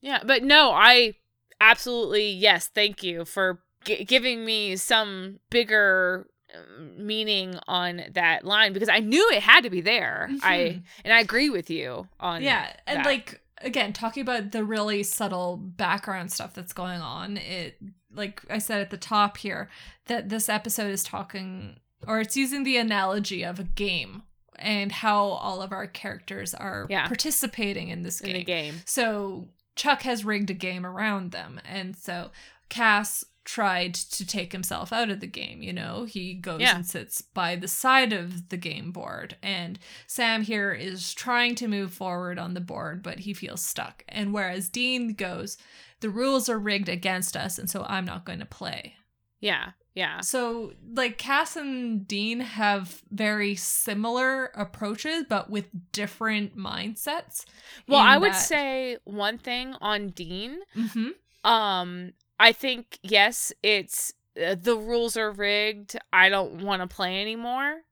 yeah, 0.00 0.20
but 0.24 0.42
no, 0.42 0.70
I 0.72 1.14
absolutely 1.60 2.28
yes. 2.30 2.68
Thank 2.68 3.02
you 3.02 3.24
for 3.24 3.60
gi- 3.84 4.04
giving 4.04 4.44
me 4.44 4.76
some 4.76 5.38
bigger 5.50 6.26
um, 6.54 7.06
meaning 7.06 7.58
on 7.68 8.02
that 8.12 8.44
line 8.44 8.72
because 8.72 8.88
I 8.88 8.98
knew 8.98 9.28
it 9.32 9.42
had 9.42 9.62
to 9.64 9.70
be 9.70 9.80
there. 9.80 10.28
I 10.42 10.56
Mhm. 10.58 10.82
and 11.04 11.12
I 11.14 11.20
agree 11.20 11.50
with 11.50 11.70
you 11.70 12.08
on 12.20 12.42
yeah 12.42 12.74
and 12.86 12.98
that. 13.00 13.06
like 13.06 13.40
again 13.58 13.92
talking 13.92 14.22
about 14.22 14.50
the 14.52 14.64
really 14.64 15.02
subtle 15.04 15.56
background 15.56 16.32
stuff 16.32 16.52
that's 16.52 16.72
going 16.72 17.00
on 17.00 17.36
it 17.36 17.78
like 18.12 18.42
i 18.50 18.58
said 18.58 18.80
at 18.80 18.90
the 18.90 18.96
top 18.96 19.36
here 19.36 19.68
that 20.06 20.28
this 20.30 20.48
episode 20.48 20.90
is 20.90 21.04
talking 21.04 21.78
or 22.08 22.18
it's 22.20 22.36
using 22.36 22.64
the 22.64 22.76
analogy 22.76 23.44
of 23.44 23.60
a 23.60 23.64
game 23.64 24.24
and 24.62 24.90
how 24.92 25.24
all 25.24 25.60
of 25.62 25.72
our 25.72 25.86
characters 25.86 26.54
are 26.54 26.86
Yeah. 26.88 27.06
participating 27.06 27.88
in 27.88 28.02
this 28.02 28.20
in 28.20 28.26
game 28.28 28.36
the 28.36 28.44
game. 28.44 28.74
so 28.86 29.48
chuck 29.76 30.02
has 30.02 30.24
rigged 30.24 30.50
a 30.50 30.54
game 30.54 30.84
around 30.86 31.32
them 31.32 31.60
and 31.64 31.96
so 31.96 32.30
cass 32.68 33.24
tried 33.44 33.92
to 33.94 34.24
take 34.24 34.52
himself 34.52 34.92
out 34.92 35.10
of 35.10 35.18
the 35.18 35.26
game 35.26 35.62
you 35.62 35.72
know 35.72 36.04
he 36.04 36.32
goes 36.34 36.60
Yeah. 36.60 36.76
and 36.76 36.86
sits 36.86 37.20
by 37.22 37.56
the 37.56 37.66
side 37.66 38.12
of 38.12 38.50
the 38.50 38.56
game 38.56 38.92
board 38.92 39.36
and 39.42 39.78
sam 40.06 40.42
here 40.42 40.72
is 40.72 41.12
trying 41.12 41.56
to 41.56 41.66
move 41.66 41.92
forward 41.92 42.38
on 42.38 42.54
the 42.54 42.60
board 42.60 43.02
but 43.02 43.20
he 43.20 43.34
feels 43.34 43.60
stuck 43.60 44.04
and 44.08 44.32
whereas 44.32 44.68
dean 44.68 45.14
goes 45.14 45.58
the 46.00 46.10
rules 46.10 46.48
are 46.48 46.58
rigged 46.58 46.88
against 46.88 47.36
us 47.36 47.58
and 47.58 47.68
so 47.68 47.84
i'm 47.88 48.04
not 48.04 48.24
going 48.24 48.38
to 48.38 48.46
play 48.46 48.94
Yeah, 49.40 49.70
yeah. 49.94 50.20
so 50.20 50.72
like 50.94 51.18
cass 51.18 51.56
and 51.56 52.06
dean 52.08 52.40
have 52.40 53.02
very 53.10 53.54
similar 53.54 54.46
approaches 54.54 55.24
but 55.28 55.50
with 55.50 55.66
different 55.92 56.56
mindsets 56.56 57.44
Well, 57.86 58.00
I 58.00 58.16
would 58.18 58.32
that- 58.32 58.36
say 58.46 58.96
one 59.04 59.38
thing 59.38 59.74
on 59.80 60.08
Dean. 60.10 60.60
Mhm. 60.76 61.10
Um, 61.44 62.12
I 62.38 62.52
think 62.52 62.98
yes, 63.02 63.52
it's 63.62 64.12
uh, 64.42 64.54
the 64.54 64.76
rules 64.76 65.16
are 65.16 65.30
rigged. 65.32 65.96
I 66.12 66.28
don't 66.28 66.62
want 66.62 66.80
to 66.82 66.86
play 66.94 67.20
anymore. 67.20 67.82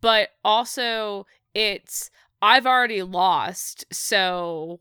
But 0.00 0.28
also, 0.44 1.26
it's 1.54 2.10
I've 2.42 2.66
already 2.66 3.02
lost, 3.02 3.84
so 3.92 4.80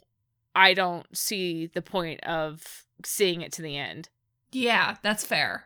I 0.56 0.74
don't 0.74 1.08
see 1.18 1.68
the 1.68 1.82
point 1.82 2.22
of 2.24 2.86
seeing 3.06 3.42
it 3.42 3.52
to 3.54 3.62
the 3.62 3.78
end. 3.78 4.10
Yeah, 4.52 4.98
that's 5.02 5.26
fair. 5.26 5.66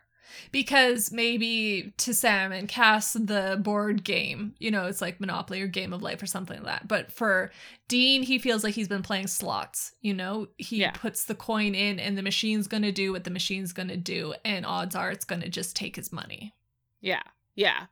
Because 0.52 1.12
maybe 1.12 1.94
to 1.98 2.14
Sam 2.14 2.52
and 2.52 2.68
Cass 2.68 3.14
the 3.14 3.60
board 3.62 4.04
game, 4.04 4.56
you 4.60 4.72
know, 4.72 4.86
it's 4.88 5.02
like 5.02 5.20
Monopoly 5.20 5.62
or 5.62 5.68
Game 5.68 5.94
of 5.94 6.02
Life 6.02 6.22
or 6.22 6.26
something 6.26 6.58
like 6.58 6.66
that. 6.66 6.88
But 6.88 7.12
for 7.12 7.52
Dean, 7.88 8.24
he 8.24 8.40
feels 8.40 8.64
like 8.64 8.74
he's 8.76 8.88
been 8.88 9.04
playing 9.04 9.28
slots, 9.28 9.94
you 10.02 10.14
know? 10.14 10.48
He 10.58 10.78
Yeah. 10.78 10.92
puts 10.92 11.26
the 11.26 11.36
coin 11.36 11.76
in 11.76 12.00
and 12.00 12.18
the 12.18 12.22
machine's 12.24 12.68
going 12.68 12.84
to 12.84 12.92
do 12.92 13.12
what 13.12 13.24
the 13.24 13.30
machine's 13.32 13.74
going 13.74 13.90
to 13.90 13.98
do 13.98 14.34
and 14.46 14.66
odds 14.66 14.96
are 14.96 15.12
it's 15.12 15.26
going 15.26 15.42
to 15.42 15.50
just 15.50 15.76
take 15.76 15.96
his 15.96 16.12
money. 16.12 16.54
Yeah. 17.02 17.24
Yeah. 17.56 17.86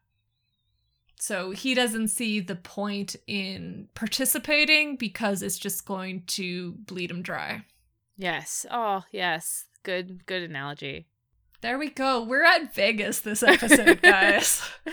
So 1.19 1.51
he 1.51 1.75
doesn't 1.75 2.07
see 2.07 2.39
the 2.39 2.55
point 2.55 3.15
in 3.27 3.89
participating 3.93 4.95
because 4.95 5.43
it's 5.43 5.59
just 5.59 5.85
going 5.85 6.23
to 6.27 6.71
bleed 6.71 7.11
him 7.11 7.21
dry. 7.21 7.65
Yes. 8.17 8.65
Oh, 8.71 9.03
yes. 9.11 9.65
Good 9.83 10.25
good 10.25 10.43
analogy. 10.43 11.07
There 11.61 11.77
we 11.77 11.89
go. 11.89 12.23
We're 12.23 12.43
at 12.43 12.73
Vegas 12.73 13.19
this 13.21 13.43
episode, 13.43 14.01
guys. 14.01 14.61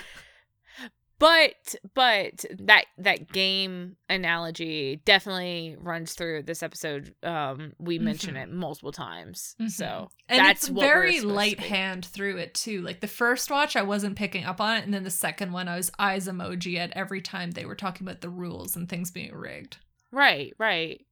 But 1.20 1.74
but 1.96 2.44
that 2.60 2.84
that 2.98 3.32
game 3.32 3.96
analogy 4.08 5.02
definitely 5.04 5.76
runs 5.80 6.14
through 6.14 6.44
this 6.44 6.62
episode. 6.62 7.12
Um 7.24 7.72
we 7.80 7.98
mention 7.98 8.36
Mhm. 8.36 8.42
it 8.44 8.52
multiple 8.52 8.92
times. 8.92 9.56
Mhm. 9.60 9.68
So 9.68 10.10
And 10.28 10.38
that's 10.38 10.62
it's 10.64 10.70
what 10.70 10.86
we're 10.86 10.92
very 10.94 11.18
to 11.18 11.26
light 11.26 11.58
be. 11.58 11.64
hand 11.64 12.06
through 12.06 12.36
it 12.36 12.54
too. 12.54 12.82
Like 12.82 13.00
the 13.00 13.08
first 13.08 13.50
watch, 13.50 13.74
I 13.74 13.82
wasn't 13.82 14.14
picking 14.16 14.44
up 14.44 14.60
on 14.60 14.76
it, 14.76 14.84
and 14.84 14.94
then 14.94 15.02
the 15.02 15.10
second 15.10 15.50
one, 15.50 15.66
I 15.66 15.76
was 15.76 15.90
eyes 15.98 16.28
emoji 16.28 16.76
at 16.78 16.92
every 16.92 17.20
time 17.20 17.50
they 17.50 17.64
were 17.64 17.74
talking 17.74 18.06
about 18.06 18.20
the 18.20 18.30
rules 18.30 18.76
and 18.76 18.88
things 18.88 19.10
being 19.10 19.34
rigged. 19.34 19.78
Right, 20.12 20.54
right. 20.56 21.04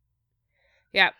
Yeah. 0.93 1.11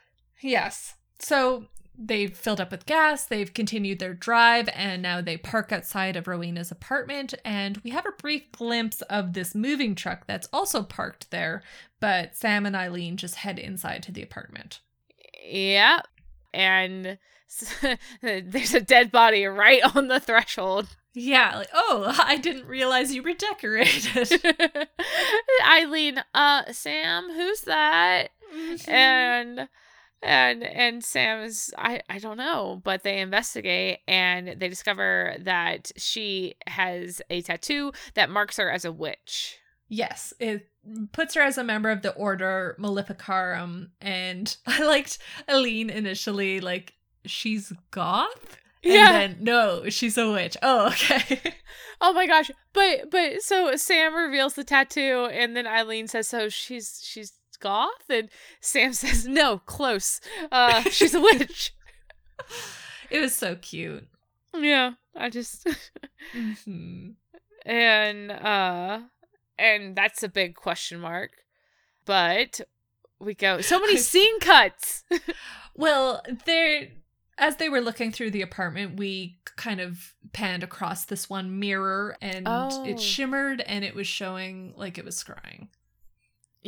Yes. 0.41 0.95
So 1.19 1.67
they've 1.99 2.37
filled 2.37 2.61
up 2.61 2.71
with 2.71 2.87
gas, 2.87 3.25
they've 3.25 3.53
continued 3.53 3.99
their 3.99 4.15
drive, 4.15 4.69
and 4.75 5.03
now 5.03 5.21
they 5.21 5.37
park 5.37 5.73
outside 5.73 6.17
of 6.17 6.27
Rowena's 6.27 6.71
apartment. 6.71 7.35
And 7.45 7.79
we 7.79 7.91
have 7.91 8.07
a 8.07 8.21
brief 8.21 8.51
glimpse 8.53 9.03
of 9.03 9.33
this 9.33 9.55
moving 9.55 9.95
truck 9.95 10.27
that's 10.27 10.49
also 10.53 10.83
parked 10.83 11.31
there, 11.31 11.63
but 12.01 12.37
Sam 12.37 12.67
and 12.67 12.77
Eileen 12.77 13.17
just 13.17 13.37
head 13.37 13.59
inside 13.59 14.03
to 14.05 14.13
the 14.13 14.23
apartment. 14.23 14.81
Yeah. 15.45 16.01
And 16.53 17.19
there's 18.23 18.75
a 18.75 18.81
dead 18.81 19.11
body 19.11 19.47
right 19.47 19.83
on 19.95 20.09
the 20.09 20.21
threshold. 20.21 20.89
Yeah, 21.19 21.57
like, 21.57 21.71
oh, 21.73 22.15
I 22.23 22.37
didn't 22.37 22.67
realize 22.67 23.15
you 23.15 23.23
were 23.23 23.33
decorated. 23.33 24.41
Eileen, 25.71 26.23
uh, 26.35 26.73
Sam, 26.73 27.29
who's 27.33 27.63
that? 27.63 28.29
and 28.87 29.69
and 30.23 30.63
and 30.63 31.05
Sam 31.05 31.43
is 31.43 31.73
I 31.77 32.03
I 32.09 32.19
don't 32.19 32.37
know, 32.37 32.81
but 32.85 33.03
they 33.03 33.21
investigate 33.21 34.01
and 34.09 34.61
they 34.61 34.69
discover 34.69 35.37
that 35.41 35.93
she 35.97 36.55
has 36.67 37.23
a 37.31 37.43
tattoo 37.43 37.93
that 38.15 38.31
marks 38.31 38.57
her 38.57 38.71
as 38.71 38.85
a 38.85 38.93
witch. 38.93 39.59
Yes, 39.89 40.33
it 40.41 40.69
puts 41.13 41.35
her 41.35 41.43
as 41.43 41.59
a 41.59 41.65
member 41.65 41.91
of 41.91 42.03
the 42.03 42.13
Order 42.15 42.75
Maleficarum, 42.79 43.93
and 44.01 44.57
I 44.67 44.85
liked 44.85 45.19
Eileen 45.49 45.91
initially, 45.91 46.61
like 46.61 46.95
she's 47.25 47.73
goth, 47.91 48.59
and 48.83 49.15
then 49.15 49.37
no, 49.41 49.89
she's 49.89 50.19
a 50.19 50.31
witch. 50.31 50.57
Oh, 50.63 50.87
okay. 50.89 51.55
Oh 52.01 52.13
my 52.13 52.27
gosh. 52.27 52.51
But 52.73 53.11
but 53.11 53.43
so 53.43 53.77
Sam 53.77 54.15
reveals 54.15 54.55
the 54.55 54.65
tattoo 54.65 55.29
and 55.33 55.57
then 55.57 55.67
Eileen 55.67 56.09
says 56.09 56.29
so 56.29 56.49
she's 56.49 57.01
she's 57.03 57.33
goth 57.57 58.09
and 58.11 58.29
Sam 58.61 58.93
says 59.03 59.27
no, 59.27 59.59
close. 59.59 60.21
Uh 60.51 60.83
she's 60.83 61.15
a 61.15 61.21
witch. 61.21 61.75
it 63.11 63.21
was 63.21 63.35
so 63.35 63.57
cute. 63.57 64.07
yeah, 64.55 64.93
I 65.15 65.31
just 65.31 65.67
Mhm. 66.35 67.15
and 67.65 68.31
uh 68.33 69.01
and 69.59 69.97
that's 69.97 70.23
a 70.23 70.29
big 70.29 70.55
question 70.55 71.01
mark. 71.01 71.31
But 72.05 72.61
we 73.19 73.35
go 73.35 73.61
so 73.61 73.81
many 73.81 73.97
scene 74.11 74.39
cuts. 74.41 75.05
Well, 75.75 76.23
there, 76.45 76.89
as 77.39 77.57
they 77.57 77.69
were 77.69 77.81
looking 77.81 78.13
through 78.13 78.31
the 78.31 78.43
apartment, 78.43 78.97
we 78.99 79.39
kind 79.57 79.81
of 79.81 80.15
panned 80.33 80.63
across 80.63 81.05
this 81.07 81.29
one 81.29 81.59
mirror, 81.59 82.17
and 82.23 82.47
Oh. 82.49 82.85
it 82.87 83.01
shimmered, 83.01 83.61
and 83.63 83.85
it 83.85 83.95
was 83.95 84.07
showing 84.07 84.73
like 84.77 84.97
it 84.99 85.05
was 85.05 85.23
scrying. 85.23 85.69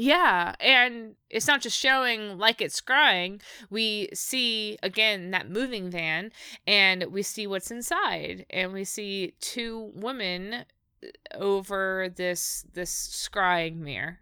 Yeah, 0.00 0.54
and 0.60 1.16
it's 1.28 1.48
not 1.48 1.60
just 1.60 1.76
showing 1.76 2.38
like 2.38 2.60
it's 2.60 2.80
scrying. 2.80 3.42
We 3.68 4.10
see 4.14 4.78
again 4.80 5.32
that 5.32 5.50
moving 5.50 5.90
van 5.90 6.30
and 6.68 7.06
we 7.10 7.22
see 7.22 7.48
what's 7.48 7.72
inside 7.72 8.46
and 8.48 8.72
we 8.72 8.84
see 8.84 9.34
two 9.40 9.90
women 9.94 10.54
uh, 10.54 11.08
over 11.34 12.10
this 12.14 12.64
this 12.72 12.92
scrying 12.92 13.78
mirror. 13.78 14.20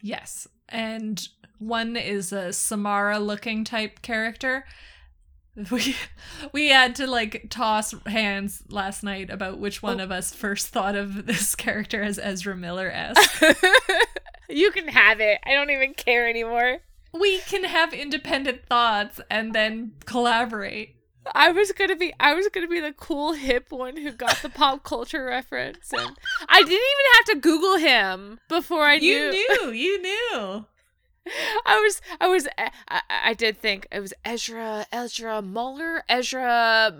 Yes. 0.00 0.48
And 0.70 1.28
one 1.58 1.94
is 1.98 2.32
a 2.32 2.52
Samara 2.54 3.18
looking 3.18 3.64
type 3.64 4.00
character. 4.00 4.64
We 5.72 5.96
we 6.52 6.68
had 6.68 6.94
to 6.96 7.08
like 7.08 7.46
toss 7.50 7.92
hands 8.06 8.62
last 8.70 9.02
night 9.02 9.28
about 9.28 9.58
which 9.58 9.82
one 9.82 10.00
Oh. 10.00 10.04
of 10.04 10.12
us 10.12 10.32
first 10.32 10.68
thought 10.68 10.94
of 10.94 11.26
this 11.26 11.56
character 11.56 12.00
as 12.00 12.16
Ezra 12.20 12.56
Miller 12.56 12.88
s. 12.88 13.16
you 14.48 14.70
can 14.70 14.88
have 14.88 15.20
it. 15.20 15.38
I 15.44 15.52
don't 15.54 15.70
even 15.70 15.94
care 15.94 16.28
anymore. 16.28 16.78
we 17.12 17.38
can 17.40 17.64
have 17.64 17.92
independent 17.92 18.66
thoughts 18.66 19.20
and 19.30 19.54
then 19.54 19.92
collaborate. 20.04 20.94
I 21.34 21.52
was 21.52 21.72
gonna 21.72 21.96
be 21.96 22.14
I 22.18 22.32
was 22.34 22.48
gonna 22.48 22.68
be 22.68 22.80
the 22.80 22.92
cool 22.92 23.32
hip 23.34 23.70
one 23.70 23.96
who 23.98 24.12
got 24.12 24.36
the 24.36 24.48
pop 24.48 24.82
culture 24.92 25.24
reference 25.24 25.92
and 25.92 26.16
I 26.48 26.58
didn't 26.62 26.72
even 26.72 27.06
have 27.16 27.24
to 27.26 27.40
Google 27.40 27.76
him 27.76 28.40
before 28.48 28.84
I 28.84 28.94
You 28.94 29.30
knew 29.30 29.36
You 29.36 29.48
knew, 29.66 29.70
you 29.72 30.02
knew. 30.02 30.66
I 31.66 31.80
was, 31.80 32.00
I 32.20 32.28
was, 32.28 32.48
I, 32.58 32.70
I- 32.88 33.02
I 33.30 33.34
did 33.34 33.58
think 33.58 33.86
it 33.90 34.00
was 34.00 34.14
Ezra, 34.24 34.86
Ezra 34.92 35.42
Muller, 35.42 36.02
Ezra 36.08 36.92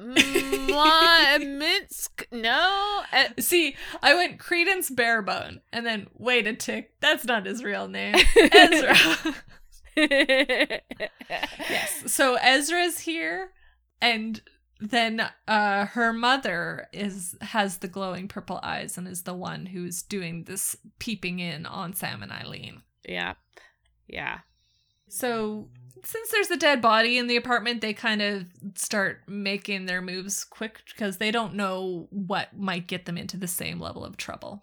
Minsk. 1.38 2.26
No, 2.32 3.02
E- 3.16 3.40
See, 3.40 3.76
I 4.02 4.14
went 4.14 4.38
Credence 4.38 4.90
Barebone 4.90 5.60
and 5.72 5.86
then 5.86 6.08
wait 6.14 6.46
a 6.46 6.54
tick. 6.54 6.92
That's 7.00 7.24
not 7.24 7.46
his 7.46 7.62
real 7.64 7.88
name. 7.88 8.14
Ezra. 8.52 8.96
yes. 11.28 12.02
So 12.06 12.34
Ezra's 12.36 13.00
here 13.00 13.50
and 14.00 14.40
then 14.80 15.28
uh 15.48 15.86
her 15.86 16.12
mother 16.12 16.86
is 16.92 17.34
has 17.40 17.78
the 17.78 17.88
glowing 17.88 18.28
purple 18.28 18.60
eyes 18.62 18.96
and 18.96 19.08
is 19.08 19.22
the 19.22 19.34
one 19.34 19.66
who's 19.66 20.02
doing 20.02 20.44
this 20.44 20.76
peeping 21.00 21.40
in 21.40 21.66
on 21.66 21.94
Sam 21.94 22.22
and 22.22 22.30
Eileen. 22.30 22.82
yeah, 23.08 23.34
yeah, 24.08 24.40
So 25.08 25.68
since 26.04 26.30
there's 26.30 26.50
a 26.50 26.56
dead 26.56 26.80
body 26.80 27.18
in 27.18 27.26
the 27.26 27.36
apartment, 27.36 27.80
they 27.80 27.92
kind 27.92 28.22
of 28.22 28.46
start 28.74 29.22
making 29.26 29.86
their 29.86 30.00
moves 30.00 30.44
quick 30.44 30.80
because 30.86 31.16
they 31.16 31.30
don't 31.30 31.54
know 31.54 32.06
what 32.10 32.56
might 32.56 32.86
get 32.86 33.06
them 33.06 33.18
into 33.18 33.36
the 33.36 33.48
same 33.48 33.80
level 33.80 34.04
of 34.04 34.16
trouble. 34.16 34.62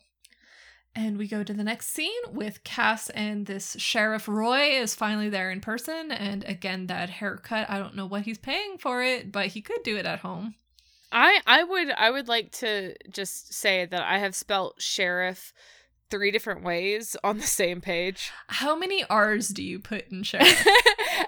And 0.97 1.17
we 1.17 1.27
go 1.27 1.43
to 1.43 1.53
the 1.53 1.63
next 1.63 1.87
scene 1.87 2.21
with 2.31 2.63
Cass 2.63 3.09
and 3.09 3.45
this 3.45 3.75
Sheriff 3.77 4.29
Roy 4.29 4.79
is 4.79 4.95
finally 4.95 5.27
there 5.27 5.51
in 5.51 5.59
person. 5.59 6.09
And 6.09 6.45
again, 6.45 6.87
that 6.87 7.09
haircut, 7.09 7.69
I 7.69 7.79
don't 7.79 7.95
know 7.95 8.05
what 8.05 8.23
he's 8.23 8.37
paying 8.37 8.77
for 8.77 9.03
it, 9.03 9.29
but 9.29 9.47
he 9.47 9.61
could 9.61 9.83
do 9.83 9.97
it 9.97 10.05
at 10.05 10.19
home. 10.19 10.55
I, 11.11 11.41
I 11.45 11.63
would, 11.63 11.91
I 11.91 12.11
would 12.11 12.29
like 12.29 12.51
to 12.53 12.95
just 13.11 13.53
say 13.53 13.85
that 13.85 14.03
I 14.03 14.19
have 14.19 14.35
spelt 14.35 14.81
sheriff 14.81 15.53
three 16.15 16.31
different 16.31 16.63
ways 16.63 17.17
on 17.23 17.37
the 17.37 17.43
same 17.47 17.81
page. 17.81 18.31
How 18.47 18.75
many 18.75 19.03
R's 19.09 19.49
do 19.49 19.61
you 19.61 19.79
put 19.79 20.07
in 20.09 20.23
Sheriff? 20.29 20.65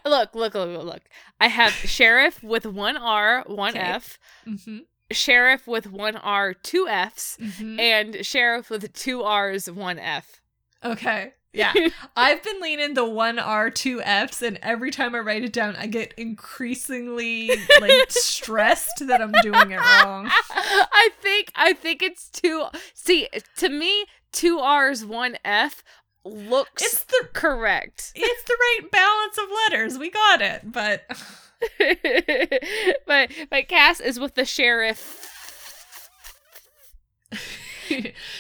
look, 0.06 0.34
look, 0.34 0.54
look, 0.54 0.84
look. 0.84 1.02
I 1.42 1.48
have 1.50 1.74
sheriff 1.74 2.42
with 2.42 2.66
one 2.66 2.96
R, 2.98 3.44
one 3.48 3.72
Okay. 3.76 3.80
F, 3.80 4.18
mm-hmm. 4.48 4.78
sheriff 5.12 5.68
with 5.68 5.92
one 5.92 6.16
R, 6.16 6.54
two 6.54 6.88
Fs, 6.88 7.38
Mm-hmm. 7.42 7.80
and 7.80 8.26
sheriff 8.26 8.70
with 8.70 8.94
two 8.94 9.24
R's, 9.24 9.70
one 9.70 10.00
F. 10.00 10.42
Okay. 10.84 11.34
Yeah. 11.54 11.74
I've 12.16 12.44
been 12.44 12.62
leaning 12.62 12.94
the 12.94 13.06
one 13.10 13.40
R, 13.40 13.72
two 13.72 14.00
Fs, 14.04 14.44
and 14.44 14.60
every 14.62 14.92
time 14.92 15.16
I 15.16 15.20
write 15.20 15.44
it 15.44 15.54
down, 15.54 15.76
I 15.76 15.88
get 15.88 16.14
increasingly 16.16 17.50
like 17.82 17.92
stressed 18.12 19.08
that 19.08 19.22
I'm 19.22 19.32
doing 19.42 19.72
it 19.72 19.78
wrong. 19.78 20.30
I 20.52 21.10
think 21.20 21.52
I 21.56 21.74
think 21.74 22.04
it's 22.04 22.30
two. 22.30 22.66
See, 22.94 23.28
to 23.56 23.70
me, 23.70 24.06
two 24.38 24.60
R's, 24.60 25.04
one 25.06 25.38
F 25.44 25.84
looks 26.24 26.84
It's 26.84 27.04
the 27.06 27.28
correct. 27.34 28.12
it's 28.16 28.44
the 28.44 28.58
right 28.60 28.92
balance 28.92 29.38
of 29.38 29.46
letters. 29.72 29.98
We 29.98 30.10
got 30.12 30.42
it, 30.42 30.72
but 30.72 31.04
but 33.08 33.32
but 33.50 33.68
Cass 33.68 34.00
is 34.00 34.20
with 34.20 34.36
the 34.36 34.46
sheriff. 34.46 35.34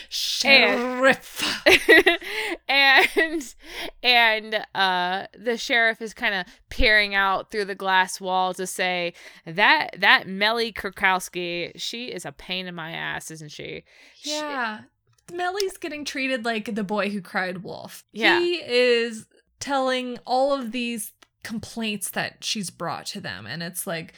Sheriff. 0.09 1.43
and 2.67 3.55
and 4.03 4.65
uh 4.75 5.27
the 5.37 5.57
sheriff 5.57 6.01
is 6.01 6.13
kind 6.13 6.35
of 6.35 6.45
peering 6.69 7.15
out 7.15 7.49
through 7.51 7.65
the 7.65 7.75
glass 7.75 8.19
wall 8.19 8.53
to 8.53 8.67
say 8.67 9.13
that 9.45 9.95
that 9.99 10.27
Melly 10.27 10.71
Krakowski, 10.73 11.71
she 11.75 12.07
is 12.07 12.25
a 12.25 12.31
pain 12.31 12.67
in 12.67 12.75
my 12.75 12.91
ass, 12.91 13.31
isn't 13.31 13.51
she? 13.51 13.83
She- 14.19 14.31
Yeah. 14.31 14.81
Melly's 15.32 15.78
getting 15.78 16.05
treated 16.05 16.45
like 16.45 16.73
the 16.73 16.84
boy 16.84 17.09
who 17.09 17.21
cried 17.21 17.63
wolf. 17.63 18.03
Yeah. 18.11 18.39
He 18.39 18.55
is 18.55 19.28
telling 19.59 20.17
all 20.25 20.53
of 20.53 20.71
these 20.71 21.13
complaints 21.43 22.11
that 22.11 22.43
she's 22.43 22.69
brought 22.69 23.05
to 23.07 23.21
them. 23.21 23.45
And 23.45 23.63
it's 23.63 23.88
like, 23.88 24.13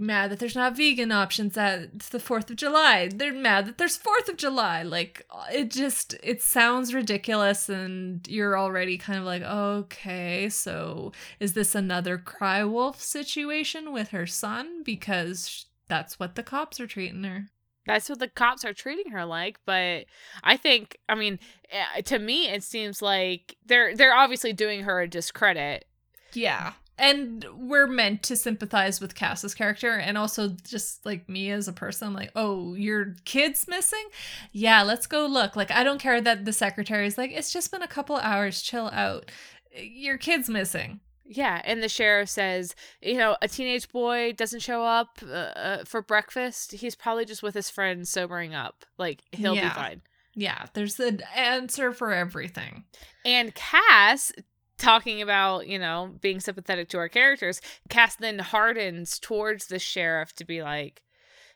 mad 0.00 0.30
that 0.30 0.38
there's 0.38 0.56
not 0.56 0.76
vegan 0.76 1.12
options 1.12 1.56
at 1.56 1.98
the 1.98 2.18
4th 2.18 2.50
of 2.50 2.56
July. 2.56 3.08
They're 3.14 3.32
mad 3.32 3.66
that 3.66 3.78
there's 3.78 3.98
4th 3.98 4.28
of 4.30 4.36
July. 4.36 4.82
Like, 4.82 5.26
it 5.52 5.70
just, 5.70 6.14
it 6.22 6.42
sounds 6.42 6.94
ridiculous. 6.94 7.68
And 7.68 8.26
you're 8.28 8.58
already 8.58 8.96
kind 8.98 9.18
of 9.18 9.24
like, 9.24 9.42
okay, 9.42 10.48
so 10.48 11.12
is 11.40 11.52
this 11.52 11.74
another 11.74 12.16
cry 12.18 12.64
wolf 12.64 13.00
situation 13.00 13.92
with 13.92 14.08
her 14.08 14.26
son? 14.26 14.82
Because 14.82 15.66
that's 15.88 16.18
what 16.18 16.36
the 16.36 16.42
cops 16.42 16.80
are 16.80 16.86
treating 16.86 17.24
her. 17.24 17.48
That's 17.86 18.08
what 18.08 18.18
the 18.20 18.28
cops 18.28 18.64
are 18.64 18.72
treating 18.72 19.12
her 19.12 19.24
like, 19.24 19.58
but 19.66 20.04
I 20.44 20.56
think, 20.56 20.98
I 21.08 21.14
mean, 21.14 21.38
eh, 21.70 22.00
to 22.02 22.18
me, 22.18 22.48
it 22.48 22.62
seems 22.62 23.02
like 23.02 23.56
they're 23.66 23.96
they're 23.96 24.14
obviously 24.14 24.52
doing 24.52 24.82
her 24.84 25.00
a 25.00 25.08
discredit. 25.08 25.86
Yeah. 26.32 26.72
And 26.98 27.44
we're 27.56 27.88
meant 27.88 28.22
to 28.24 28.36
sympathize 28.36 29.00
with 29.00 29.14
Cass's 29.14 29.54
character 29.54 29.96
and 29.96 30.16
also 30.16 30.50
just 30.64 31.04
like 31.04 31.28
me 31.28 31.50
as 31.50 31.66
a 31.66 31.72
person, 31.72 32.12
like, 32.12 32.30
oh, 32.36 32.74
your 32.74 33.16
kid's 33.24 33.66
missing? 33.66 34.04
Yeah, 34.52 34.82
let's 34.82 35.06
go 35.06 35.26
look. 35.26 35.56
Like, 35.56 35.70
I 35.72 35.82
don't 35.82 36.00
care 36.00 36.20
that 36.20 36.44
the 36.44 36.52
secretary 36.52 37.06
is 37.06 37.18
like, 37.18 37.32
it's 37.32 37.52
just 37.52 37.72
been 37.72 37.82
a 37.82 37.88
couple 37.88 38.16
hours, 38.16 38.62
chill 38.62 38.88
out. 38.92 39.30
Your 39.74 40.18
kid's 40.18 40.48
missing. 40.48 41.00
Yeah, 41.36 41.60
and 41.64 41.82
the 41.82 41.88
sheriff 41.88 42.28
says, 42.28 42.74
you 43.00 43.16
know, 43.16 43.36
a 43.42 43.48
teenage 43.48 43.88
boy 43.90 44.32
doesn't 44.32 44.60
show 44.60 44.84
up 44.84 45.18
uh, 45.22 45.26
uh, 45.32 45.84
for 45.84 46.02
breakfast. 46.02 46.72
He's 46.72 46.94
probably 46.94 47.24
just 47.24 47.42
with 47.42 47.54
his 47.54 47.70
friends 47.70 48.10
sobering 48.10 48.54
up. 48.54 48.84
Like 48.98 49.22
he'll 49.32 49.54
Yeah. 49.54 49.68
be 49.70 49.74
fine. 49.74 50.02
Yeah, 50.34 50.66
there's 50.74 50.98
an 50.98 51.20
answer 51.36 51.92
for 51.92 52.12
everything. 52.12 52.84
And 53.24 53.54
Cass 53.54 54.32
talking 54.78 55.20
about, 55.22 55.66
you 55.68 55.78
know, 55.78 56.14
being 56.20 56.40
sympathetic 56.40 56.88
to 56.88 56.98
our 56.98 57.08
characters, 57.08 57.60
Cass 57.88 58.16
then 58.16 58.38
hardens 58.38 59.18
towards 59.18 59.66
the 59.66 59.78
sheriff 59.78 60.34
to 60.36 60.44
be 60.44 60.62
like, 60.62 61.02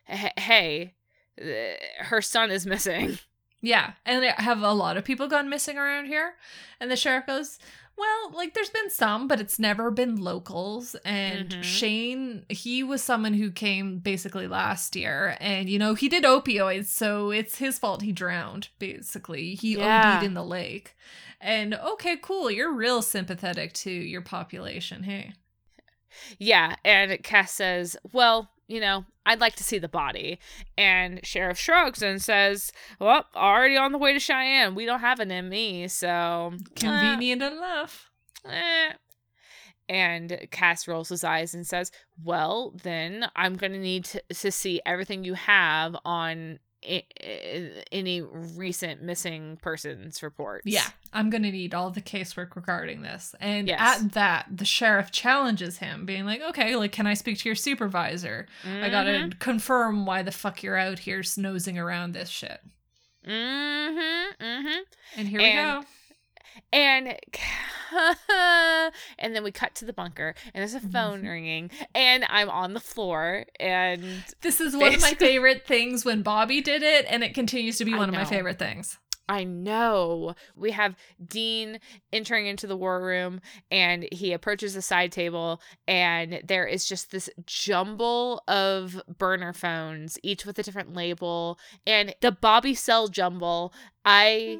"Hey, 0.05 0.93
uh, 1.41 2.03
her 2.05 2.21
son 2.21 2.51
is 2.51 2.65
missing." 2.65 3.19
Yeah, 3.59 3.93
and 4.05 4.23
have 4.23 4.61
a 4.61 4.71
lot 4.71 4.97
of 4.97 5.03
people 5.03 5.27
gone 5.27 5.49
missing 5.49 5.79
around 5.79 6.05
here. 6.05 6.35
And 6.79 6.91
the 6.91 6.95
sheriff 6.95 7.25
goes, 7.25 7.57
Well, 7.97 8.31
like 8.33 8.53
there's 8.53 8.69
been 8.69 8.89
some, 8.91 9.27
but 9.27 9.39
it's 9.41 9.57
never 9.57 9.89
been 9.89 10.17
locals. 10.17 10.95
And 11.03 11.49
Mhm. 11.49 11.63
Shane, 11.63 12.45
he 12.49 12.83
was 12.83 13.03
someone 13.03 13.33
who 13.33 13.51
came 13.51 13.97
basically 13.99 14.47
last 14.47 14.95
year. 14.95 15.35
And, 15.39 15.67
you 15.69 15.79
know, 15.79 15.95
he 15.95 16.07
did 16.07 16.23
opioids, 16.23 16.87
so 16.87 17.31
it's 17.31 17.57
his 17.57 17.79
fault 17.79 18.03
he 18.03 18.11
drowned, 18.11 18.69
basically. 18.77 19.55
He 19.55 19.77
Yeah. 19.77 20.17
OD'd 20.17 20.25
in 20.25 20.33
the 20.35 20.43
lake. 20.45 20.95
And 21.41 21.73
okay, 21.75 22.17
cool. 22.21 22.51
You're 22.51 22.71
real 22.73 23.01
sympathetic 23.01 23.73
to 23.73 23.91
your 23.91 24.21
population. 24.21 25.03
Hey. 25.03 25.33
Yeah, 26.39 26.75
and 26.83 27.21
Cass 27.23 27.51
says, 27.51 27.95
"Well, 28.11 28.51
you 28.67 28.79
know, 28.79 29.05
I'd 29.25 29.39
like 29.41 29.55
to 29.57 29.63
see 29.63 29.77
the 29.77 29.87
body." 29.87 30.39
And 30.77 31.25
Sheriff 31.25 31.57
shrugs 31.59 32.01
and 32.01 32.21
says, 32.21 32.71
"Well, 32.99 33.25
already 33.35 33.77
on 33.77 33.91
the 33.91 33.97
way 33.97 34.13
to 34.13 34.19
Cheyenne. 34.19 34.75
We 34.75 34.85
don't 34.85 34.99
have 34.99 35.19
an 35.19 35.31
ME, 35.31 35.87
so 35.87 36.53
Convenient 36.75 37.41
enough. 37.41 38.11
eh, 38.45 38.89
eh." 38.89 38.93
And 39.89 40.47
Cass 40.51 40.87
rolls 40.87 41.09
his 41.09 41.23
eyes 41.23 41.53
and 41.53 41.65
says, 41.65 41.91
"Well, 42.21 42.71
then 42.83 43.29
I'm 43.35 43.55
going 43.55 43.71
to 43.71 43.79
need 43.79 44.03
to 44.29 44.51
see 44.51 44.81
everything 44.85 45.23
you 45.23 45.35
have 45.35 45.95
on 46.03 46.59
any 47.91 48.21
recent 48.21 49.01
missing 49.01 49.57
persons 49.61 50.23
reports." 50.23 50.63
Yeah, 50.65 50.87
I'm 51.13 51.29
gonna 51.29 51.51
need 51.51 51.73
all 51.73 51.89
the 51.91 52.01
casework 52.01 52.55
regarding 52.55 53.01
this. 53.01 53.35
And 53.39 53.67
Yes. 53.67 53.79
at 54.01 54.11
that, 54.13 54.45
the 54.55 54.65
sheriff 54.65 55.11
challenges 55.11 55.77
him, 55.79 56.05
being 56.05 56.25
like, 56.25 56.41
"Okay, 56.41 56.75
like, 56.75 56.91
can 56.91 57.07
I 57.07 57.13
speak 57.13 57.37
to 57.39 57.49
your 57.49 57.55
supervisor? 57.55 58.47
I 58.65 58.89
gotta 58.89 59.11
Mhm. 59.11 59.39
confirm 59.39 60.05
why 60.05 60.21
the 60.23 60.31
fuck 60.31 60.63
you're 60.63 60.77
out 60.77 60.99
here 60.99 61.23
snoozing 61.23 61.77
around 61.77 62.13
this 62.13 62.29
shit." 62.29 62.61
Mhm. 63.25 64.27
Mhm. 64.39 64.79
And 65.17 65.27
here 65.27 65.39
And- 65.41 65.77
we 65.77 65.81
go. 65.81 65.87
And 66.73 67.07
and 69.19 69.35
then 69.35 69.43
we 69.43 69.51
cut 69.51 69.75
to 69.75 69.85
the 69.85 69.93
bunker 69.93 70.35
and 70.53 70.61
there's 70.61 70.73
a 70.73 70.79
phone 70.79 71.23
Mhm. 71.23 71.29
ringing 71.29 71.71
and 71.95 72.25
i'm 72.29 72.49
on 72.49 72.73
the 72.73 72.79
floor 72.79 73.45
and 73.59 74.03
This 74.41 74.59
is 74.59 74.75
one 74.75 74.93
of 74.93 75.01
my 75.01 75.13
favorite 75.19 75.65
things 75.65 76.03
when 76.05 76.21
Bobby 76.21 76.61
did 76.61 76.83
it, 76.83 77.05
and 77.09 77.23
it 77.23 77.33
continues 77.33 77.77
to 77.77 77.85
be 77.85 77.93
I 77.93 77.97
one 77.97 78.09
of 78.09 78.15
my 78.15 78.25
favorite 78.25 78.59
things. 78.59 78.97
i 79.29 79.43
know 79.43 80.35
we 80.55 80.71
have 80.71 80.95
dean 81.25 81.79
entering 82.13 82.47
into 82.47 82.67
the 82.67 82.77
war 82.77 83.01
room 83.01 83.41
and 83.71 84.07
he 84.11 84.33
approaches 84.33 84.73
the 84.73 84.81
side 84.81 85.11
table 85.11 85.61
and 85.87 86.41
there 86.45 86.65
is 86.65 86.85
just 86.85 87.11
this 87.11 87.29
jumble 87.45 88.41
of 88.47 89.01
burner 89.17 89.53
phones 89.53 90.17
each 90.23 90.45
with 90.45 90.57
a 90.59 90.63
different 90.63 90.93
label 90.93 91.57
and 91.85 92.13
the 92.21 92.31
bobby 92.31 92.73
cell 92.75 93.07
jumble 93.07 93.73
i 94.05 94.59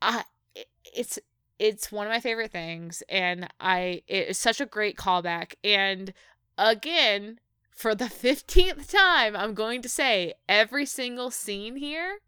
I 0.00 0.20
it- 0.20 0.26
it's 0.98 1.18
it's 1.58 1.90
one 1.92 2.06
of 2.06 2.12
my 2.12 2.20
favorite 2.20 2.50
things 2.50 3.02
and 3.08 3.48
I 3.60 4.02
it's 4.08 4.38
such 4.38 4.60
a 4.60 4.66
great 4.66 4.96
callback 4.96 5.54
and 5.62 6.12
again 6.56 7.38
for 7.70 7.94
the 7.94 8.04
15th 8.24 8.90
time 8.90 9.36
I'm 9.36 9.54
going 9.54 9.80
to 9.82 9.88
say 9.88 10.34
every 10.48 10.84
single 10.86 11.30
scene 11.30 11.76
here 11.76 12.18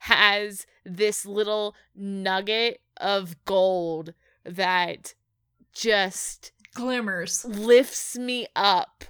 has 0.00 0.66
this 0.84 1.24
little 1.26 1.74
nugget 1.94 2.80
of 2.96 3.36
gold 3.44 4.14
that 4.44 5.14
just 5.72 6.52
Glimmers 6.74 7.44
lifts 7.44 8.16
me 8.16 8.46
up. 8.56 9.04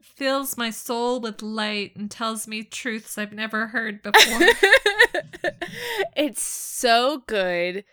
fills 0.00 0.56
my 0.56 0.70
soul 0.70 1.20
with 1.20 1.42
light 1.42 1.94
and 1.96 2.10
tells 2.10 2.48
me 2.48 2.62
truths 2.64 3.16
I've 3.16 3.32
never 3.32 3.68
heard 3.68 4.02
before. 4.02 4.48
it's 6.16 6.42
so 6.42 7.22
good. 7.26 7.84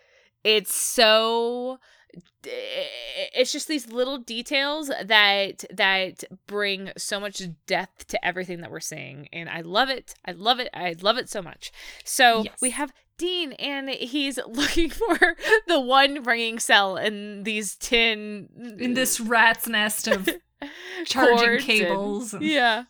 It's 0.46 0.74
so 0.74 1.78
it's 2.44 3.52
just 3.52 3.66
these 3.68 3.88
little 3.90 4.18
details 4.18 4.90
that 5.04 5.64
that 5.72 6.24
bring 6.46 6.90
so 6.96 7.18
much 7.18 7.42
depth 7.66 8.06
to 8.08 8.24
everything 8.24 8.60
that 8.60 8.70
we're 8.70 8.80
seeing 8.80 9.28
and 9.32 9.48
I 9.48 9.60
love 9.62 9.88
it. 9.90 10.14
I 10.24 10.32
love 10.32 10.60
it. 10.60 10.68
I 10.72 10.94
love 11.00 11.18
it 11.18 11.28
so 11.28 11.42
much. 11.42 11.72
So 12.04 12.44
Yes. 12.44 12.54
we 12.62 12.70
have 12.70 12.92
Dean 13.18 13.52
and 13.54 13.88
he's 13.90 14.38
looking 14.46 14.90
for 14.90 15.36
the 15.66 15.80
one 15.80 16.22
ringing 16.22 16.58
cell 16.58 16.96
in 16.96 17.42
these 17.42 17.74
tin 17.74 18.48
In 18.78 18.94
this 18.94 19.18
rat's 19.20 19.66
nest 19.68 20.06
of 20.06 20.28
charging 21.04 21.58
cables 21.58 22.32
and- 22.34 22.42
yeah. 22.44 22.84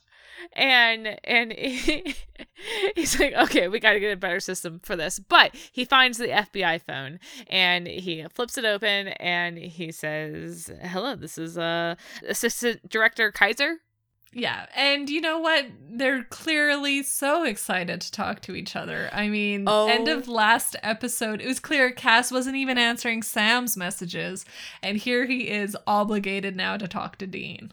And 0.53 1.19
and 1.25 1.53
he, 1.53 2.15
he's 2.95 3.19
like, 3.19 3.33
okay, 3.35 3.69
we 3.69 3.81
got 3.81 3.93
to 3.93 4.01
get 4.01 4.13
a 4.13 4.17
better 4.17 4.41
system 4.41 4.81
for 4.83 4.97
this. 4.97 5.19
But 5.19 5.55
he 5.73 5.85
finds 5.85 6.19
the 6.19 6.29
FBI 6.29 6.83
phone 6.83 7.19
and 7.49 7.87
he 7.87 8.25
flips 8.35 8.57
it 8.59 8.65
open 8.65 9.09
and 9.09 9.59
he 9.59 9.93
says, 9.93 10.71
"Hello, 10.83 11.15
this 11.15 11.39
is 11.39 11.57
uh 11.59 11.95
Assistant 12.29 12.89
Director 12.89 13.31
Kaiser." 13.33 13.79
Yeah, 14.33 14.67
and 14.75 15.09
you 15.09 15.23
know 15.23 15.39
what? 15.39 15.65
They're 15.89 16.25
clearly 16.25 17.03
so 17.03 17.45
excited 17.45 18.03
to 18.03 18.13
talk 18.13 18.41
to 18.43 18.55
each 18.55 18.77
other. 18.77 19.09
I 19.11 19.29
mean, 19.29 19.65
Oh. 19.67 19.89
end 19.89 20.09
of 20.09 20.29
last 20.29 20.77
episode, 20.83 21.41
it 21.41 21.47
was 21.47 21.59
clear 21.59 21.91
Cass 21.91 22.31
wasn't 22.31 22.57
even 22.57 22.77
answering 22.77 23.23
Sam's 23.23 23.79
messages, 23.79 24.45
and 24.83 24.99
here 24.99 25.25
he 25.25 25.49
is 25.49 25.75
obligated 25.87 26.55
now 26.55 26.77
to 26.77 26.87
talk 26.87 27.17
to 27.19 27.27
Dean. 27.27 27.73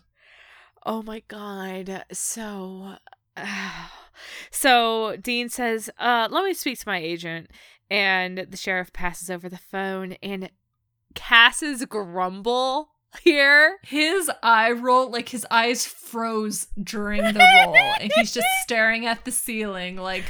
Oh 0.86 1.02
my 1.02 1.22
god. 1.28 2.06
So 2.12 2.98
so 4.52 5.16
Dean 5.22 5.50
says, 5.50 5.90
"Uh, 5.98 6.28
let 6.30 6.46
me 6.46 6.54
speak 6.54 6.80
to 6.80 6.88
my 6.88 6.98
agent." 6.98 7.50
And 7.90 8.48
the 8.50 8.58
sheriff 8.58 8.92
passes 8.94 9.30
over 9.30 9.50
the 9.50 9.58
phone 9.58 10.14
and 10.24 10.50
Cass's 11.14 11.86
grumble 11.86 12.90
here 13.22 13.78
His 13.84 14.32
eye 14.42 14.72
roll, 14.72 15.12
like 15.12 15.30
his 15.30 15.46
eyes 15.52 15.86
froze 15.86 16.68
during 16.82 17.22
the 17.22 17.40
roll, 17.66 17.76
and 17.76 18.12
he's 18.16 18.34
just 18.34 18.48
staring 18.64 19.06
at 19.06 19.24
the 19.26 19.32
ceiling, 19.32 19.98
like, 19.98 20.24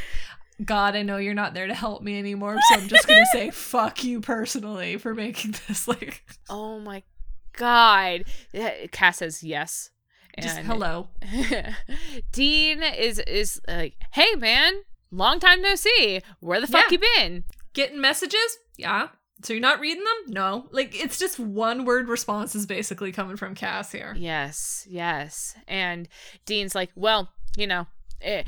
God, 0.64 0.96
I 0.96 1.04
know 1.04 1.18
you're 1.18 1.34
not 1.34 1.54
there 1.54 1.68
to 1.68 1.74
help 1.74 2.04
me 2.04 2.20
anymore, 2.20 2.58
so 2.70 2.76
I'm 2.76 2.88
just 2.88 3.08
gonna 3.08 3.26
say 3.28 3.50
fuck 3.52 4.04
you 4.04 4.20
personally 4.22 4.98
for 4.98 5.14
making 5.14 5.56
this 5.68 5.88
like 5.88 6.24
Oh 6.50 6.80
my 6.80 7.04
god. 7.54 8.26
Cass 8.92 9.18
says 9.18 9.44
yes. 9.44 9.90
Just 10.42 10.58
hello. 10.60 11.10
Dean 12.32 12.82
is 12.84 13.20
is 13.20 13.62
like, 13.68 13.96
"Hey 14.14 14.36
man, 14.36 14.74
long 15.12 15.40
time 15.40 15.62
no 15.62 15.76
see. 15.76 16.22
Where 16.40 16.60
the 16.62 16.68
fuck 16.68 16.92
Yeah. 16.92 16.98
you 17.00 17.08
been? 17.18 17.44
Getting 17.74 18.02
messages? 18.02 18.58
Yeah. 18.78 19.10
So 19.44 19.54
you're 19.54 19.62
not 19.62 19.80
reading 19.80 20.04
them? 20.04 20.34
No. 20.34 20.68
Like 20.72 20.96
it's 21.02 21.20
just 21.20 21.40
one 21.40 21.86
word 21.86 22.08
responses 22.08 22.66
basically 22.66 23.12
coming 23.12 23.36
from 23.36 23.56
Cass 23.56 23.92
here. 23.92 24.14
Yes, 24.18 24.86
yes. 24.90 25.56
And 25.68 26.08
Dean's 26.46 26.76
like, 26.76 26.92
well, 26.96 27.30
you 27.58 27.68
know, 27.68 27.88
eh, 28.22 28.44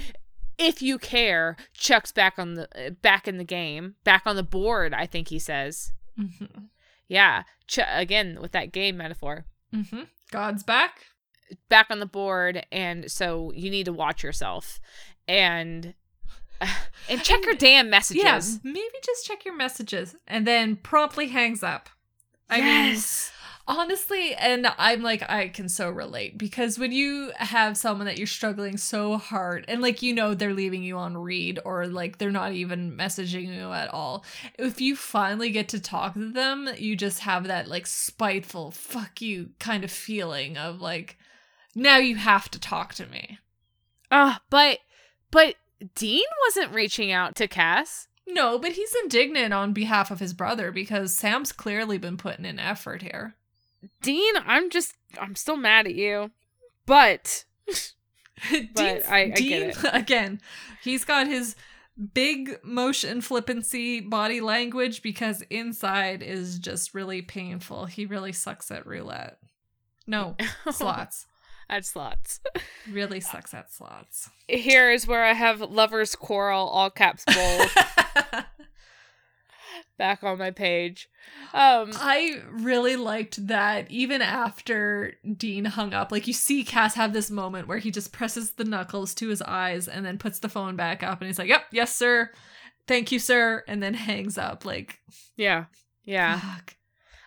if 0.58 0.82
you 0.82 0.98
care, 0.98 1.58
Chuck's 1.74 2.12
back 2.12 2.36
on 2.40 2.54
the 2.54 2.96
back 3.02 3.28
in 3.28 3.38
the 3.38 3.44
game, 3.44 3.96
back 4.04 4.24
on 4.26 4.36
the 4.36 4.44
board. 4.44 4.94
I 4.94 5.06
think 5.06 5.28
he 5.30 5.40
says, 5.40 5.92
Mm-hmm. 6.18 6.66
yeah. 7.10 7.44
Ch- 7.68 7.80
again 7.94 8.38
with 8.42 8.54
that 8.54 8.72
game 8.72 8.96
metaphor, 8.98 9.46
Mm-hmm. 9.74 10.04
God's 10.32 10.64
back. 10.64 11.02
Back 11.70 11.88
on 11.90 12.00
the 12.00 12.06
board, 12.06 12.66
and 12.72 13.10
so 13.12 13.52
you 13.56 13.70
need 13.70 13.86
to 13.86 13.94
watch 13.94 14.24
yourself 14.24 14.80
and 15.28 15.94
and 17.10 17.24
check 17.24 17.44
your 17.46 17.56
damn 17.56 17.90
messages. 17.90 18.24
Yeah, 18.24 18.42
maybe 18.64 18.96
just 19.04 19.26
check 19.26 19.46
your 19.46 19.56
messages 19.56 20.16
and 20.28 20.46
then 20.46 20.76
promptly 20.76 21.28
hangs 21.28 21.64
up. 21.64 21.90
I 22.50 22.58
mean, 22.58 22.68
yes. 22.68 23.32
honestly, 23.68 24.36
and 24.36 24.68
I'm 24.78 25.02
like, 25.02 25.28
I 25.28 25.48
can 25.48 25.68
so 25.68 25.90
relate 25.90 26.38
because 26.38 26.78
when 26.78 26.92
you 26.92 27.32
have 27.38 27.76
someone 27.76 28.06
that 28.06 28.20
you're 28.20 28.28
struggling 28.28 28.78
so 28.78 29.18
hard 29.18 29.66
and 29.68 29.82
like 29.82 30.04
you 30.04 30.14
know 30.14 30.36
they're 30.36 30.54
leaving 30.54 30.84
you 30.84 30.98
on 30.98 31.18
read 31.18 31.60
or 31.66 31.88
like 31.88 32.20
they're 32.20 32.30
not 32.30 32.52
even 32.52 32.96
messaging 32.96 33.56
you 33.56 33.72
at 33.72 33.92
all, 33.92 34.24
if 34.60 34.80
you 34.80 34.96
finally 34.96 35.50
get 35.50 35.70
to 35.70 35.80
talk 35.80 36.14
to 36.14 36.32
them, 36.32 36.70
you 36.78 36.96
just 36.96 37.22
have 37.22 37.46
that 37.46 37.68
like 37.68 37.88
spiteful 37.88 38.70
fuck 38.70 39.22
you 39.22 39.50
kind 39.60 39.84
of 39.84 39.92
feeling 39.92 40.56
of 40.58 40.82
like, 40.82 41.18
now 41.76 41.98
you 41.98 42.16
have 42.16 42.50
to 42.52 42.60
talk 42.60 42.94
to 42.96 43.06
me. 43.06 43.40
Uh, 44.10 44.36
but 44.50 44.80
but 45.32 45.56
Dean 45.96 46.24
wasn't 46.48 46.74
reaching 46.74 47.12
out 47.12 47.36
to 47.36 47.48
Cass. 47.48 48.08
No, 48.28 48.58
but 48.58 48.72
he's 48.72 48.96
indignant 49.04 49.54
on 49.54 49.74
behalf 49.74 50.10
of 50.10 50.20
his 50.20 50.34
brother 50.34 50.72
because 50.72 51.14
Sam's 51.14 51.52
clearly 51.52 51.98
been 51.98 52.18
putting 52.18 52.46
in 52.46 52.58
effort 52.60 53.02
here. 53.04 53.36
Dean, 54.02 54.34
I'm 54.46 54.70
just 54.70 54.94
I'm 55.20 55.36
still 55.36 55.58
mad 55.58 55.86
at 55.86 55.96
you. 55.96 56.32
But 56.88 57.46
Dean's- 58.52 59.06
I- 59.08 59.20
I 59.22 59.28
get 59.30 59.36
Dean, 59.38 59.62
it. 59.70 59.78
again, 59.94 60.42
he's 60.84 61.06
got 61.06 61.28
his 61.28 61.56
big 62.14 62.60
motion 62.64 63.22
flippancy 63.22 64.02
body 64.02 64.42
language 64.42 65.02
because 65.02 65.42
inside 65.50 66.22
is 66.22 66.60
just 66.60 66.94
really 66.94 67.22
painful. 67.22 67.86
He 67.86 68.06
really 68.06 68.34
sucks 68.34 68.70
at 68.72 68.86
roulette. 68.86 69.38
No, 70.08 70.36
slots. 70.72 71.26
At 71.70 71.86
slots. 71.86 72.40
Really 72.92 73.20
sucks 73.20 73.52
at 73.56 73.72
slots. 73.74 74.30
Here 74.48 74.92
is 74.92 75.08
where 75.08 75.24
I 75.24 75.34
have 75.34 75.60
lovers 75.60 76.16
quarrel 76.16 76.68
all 76.68 76.92
caps 76.92 77.26
bold 77.26 77.68
back 79.98 80.24
on 80.24 80.38
my 80.38 80.52
page. 80.52 81.10
Um 81.52 81.90
I 81.96 82.42
really 82.52 82.96
liked 82.96 83.48
that 83.48 83.90
even 83.90 84.22
after 84.22 85.14
Dean 85.36 85.66
hung 85.66 85.94
up, 85.96 86.12
like 86.12 86.28
you 86.28 86.34
see 86.34 86.64
Cass 86.64 86.94
have 86.94 87.12
this 87.14 87.32
moment 87.32 87.68
where 87.68 87.80
he 87.80 87.90
just 87.90 88.12
presses 88.12 88.52
the 88.52 88.64
knuckles 88.66 89.16
to 89.16 89.30
his 89.30 89.42
eyes 89.42 89.88
and 89.88 90.06
then 90.06 90.20
puts 90.20 90.38
the 90.38 90.50
phone 90.50 90.76
back 90.76 91.02
up 91.02 91.22
and 91.22 91.28
he's 91.28 91.40
like, 91.40 91.50
Yep, 91.50 91.64
yes, 91.72 91.96
sir. 91.96 92.30
Thank 92.88 93.12
you, 93.12 93.18
sir. 93.18 93.64
And 93.68 93.82
then 93.82 93.96
hangs 93.96 94.38
up. 94.38 94.64
Like, 94.64 95.00
yeah. 95.36 95.66
Yeah. 96.04 96.40
fuck. 96.40 96.76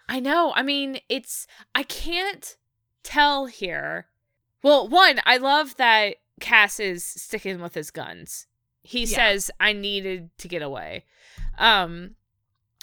I 0.08 0.20
know. 0.20 0.52
I 0.54 0.62
mean, 0.62 1.00
it's 1.08 1.46
I 1.74 1.82
can't 1.82 2.56
tell 3.02 3.46
here. 3.46 4.06
Well, 4.62 4.88
one, 4.88 5.20
I 5.24 5.36
love 5.38 5.76
that 5.76 6.16
Cass 6.40 6.78
is 6.80 7.04
sticking 7.04 7.60
with 7.60 7.74
his 7.74 7.90
guns. 7.90 8.46
He 8.82 9.04
Yeah. 9.04 9.16
says 9.16 9.50
I 9.60 9.72
needed 9.72 10.30
to 10.38 10.48
get 10.48 10.62
away. 10.62 11.04
Um 11.58 12.14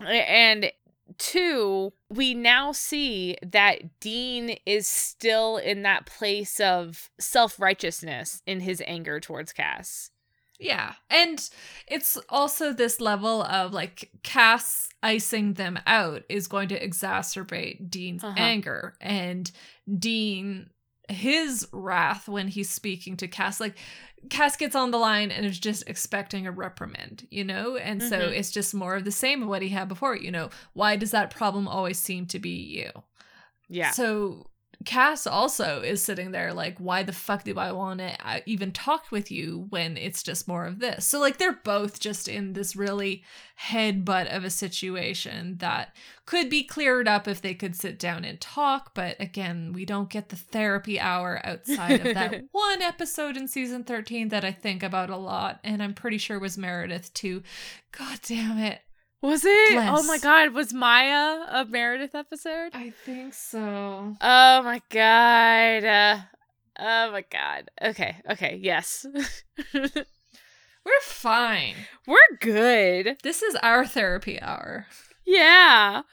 and 0.05 0.71
two, 1.17 1.93
we 2.09 2.33
now 2.33 2.71
see 2.71 3.37
that 3.43 3.99
Dean 3.99 4.57
is 4.65 4.87
still 4.87 5.57
in 5.57 5.83
that 5.83 6.05
place 6.05 6.59
of 6.59 7.09
self-righteousness 7.19 8.41
in 8.45 8.59
his 8.61 8.81
anger 8.85 9.19
towards 9.19 9.53
Cass. 9.53 10.11
Yeah. 10.59 10.93
And 11.09 11.47
it's 11.87 12.17
also 12.29 12.73
this 12.73 12.99
level 12.99 13.43
of 13.43 13.73
like 13.73 14.09
Cass 14.23 14.89
icing 15.03 15.53
them 15.53 15.79
out 15.85 16.23
is 16.29 16.47
going 16.47 16.69
to 16.69 16.79
exacerbate 16.87 17.89
Dean's 17.89 18.23
Uh-huh. 18.23 18.33
anger. 18.37 18.95
And 18.99 19.51
Dean, 19.99 20.69
his 21.09 21.67
wrath 21.71 22.27
when 22.27 22.47
he's 22.47 22.69
speaking 22.69 23.17
to 23.17 23.27
Cass, 23.27 23.59
like 23.59 23.77
Cass 24.29 24.55
gets 24.55 24.75
on 24.75 24.91
the 24.91 24.97
line 24.97 25.29
and 25.31 25.45
is 25.45 25.59
just 25.59 25.87
expecting 25.87 26.47
a 26.47 26.51
reprimand, 26.51 27.27
you 27.29 27.43
know? 27.43 27.77
And 27.77 28.01
so 28.01 28.29
Mhm. 28.29 28.37
it's 28.37 28.51
just 28.51 28.73
more 28.73 28.95
of 28.95 29.05
the 29.05 29.11
same 29.11 29.43
of 29.43 29.49
what 29.49 29.61
he 29.61 29.69
had 29.69 29.87
before, 29.87 30.15
you 30.15 30.31
know? 30.31 30.49
Why 30.73 30.95
does 30.95 31.11
that 31.11 31.29
problem 31.29 31.67
always 31.67 31.99
seem 31.99 32.25
to 32.27 32.39
be 32.39 32.49
you? 32.49 32.89
Yeah. 33.69 33.91
So 33.91 34.47
Cass 34.85 35.27
also 35.27 35.81
is 35.81 36.03
sitting 36.03 36.31
there 36.31 36.53
like, 36.53 36.77
why 36.77 37.03
the 37.03 37.13
fuck 37.13 37.43
do 37.43 37.57
I 37.57 37.71
want 37.71 37.99
to 37.99 38.15
uh, 38.25 38.39
even 38.45 38.71
talk 38.71 39.11
with 39.11 39.31
you 39.31 39.67
when 39.69 39.97
it's 39.97 40.23
just 40.23 40.47
more 40.47 40.65
of 40.65 40.79
this? 40.79 41.05
So 41.05 41.19
like 41.19 41.37
they're 41.37 41.59
both 41.63 41.99
just 41.99 42.27
in 42.27 42.53
this 42.53 42.75
really 42.75 43.23
headbutt 43.69 44.27
of 44.35 44.43
a 44.43 44.49
situation 44.49 45.57
that 45.57 45.95
could 46.25 46.49
be 46.49 46.63
cleared 46.63 47.07
up 47.07 47.27
if 47.27 47.41
they 47.41 47.53
could 47.53 47.75
sit 47.75 47.99
down 47.99 48.23
and 48.23 48.39
talk. 48.39 48.93
But 48.93 49.15
again, 49.19 49.73
we 49.73 49.85
don't 49.85 50.09
get 50.09 50.29
the 50.29 50.35
therapy 50.35 50.99
hour 50.99 51.41
outside 51.43 52.05
of 52.05 52.13
that 52.13 52.43
one 52.51 52.81
episode 52.81 53.37
in 53.37 53.47
season 53.47 53.83
13 53.83 54.29
that 54.29 54.45
I 54.45 54.51
think 54.51 54.83
about 54.83 55.09
a 55.09 55.17
lot. 55.17 55.59
And 55.63 55.81
I'm 55.81 55.93
pretty 55.93 56.17
sure 56.17 56.39
was 56.39 56.57
Meredith 56.57 57.13
too. 57.13 57.43
God 57.91 58.19
damn 58.23 58.57
it. 58.59 58.81
Was 59.25 59.43
it? 59.43 59.75
Oh 59.75 60.03
my 60.03 60.19
god, 60.19 60.53
was 60.53 60.71
Maya 60.71 61.47
a 61.49 61.65
Meredith 61.67 62.13
episode? 62.13 62.69
I 62.75 62.91
think 62.91 63.33
so. 63.33 64.15
Oh 64.21 64.61
my 64.61 64.79
god. 64.91 65.83
Uh, 65.83 66.17
oh 66.77 67.11
my 67.11 67.25
god. 67.31 67.71
Okay, 67.81 68.17
okay, 68.29 68.59
yes. 68.61 69.03
We're 69.73 71.01
fine. 71.01 71.73
We're 72.05 72.37
good. 72.39 73.17
This 73.23 73.41
is 73.41 73.55
our 73.63 73.83
therapy 73.83 74.39
hour. 74.39 74.85
Yeah. 75.25 76.03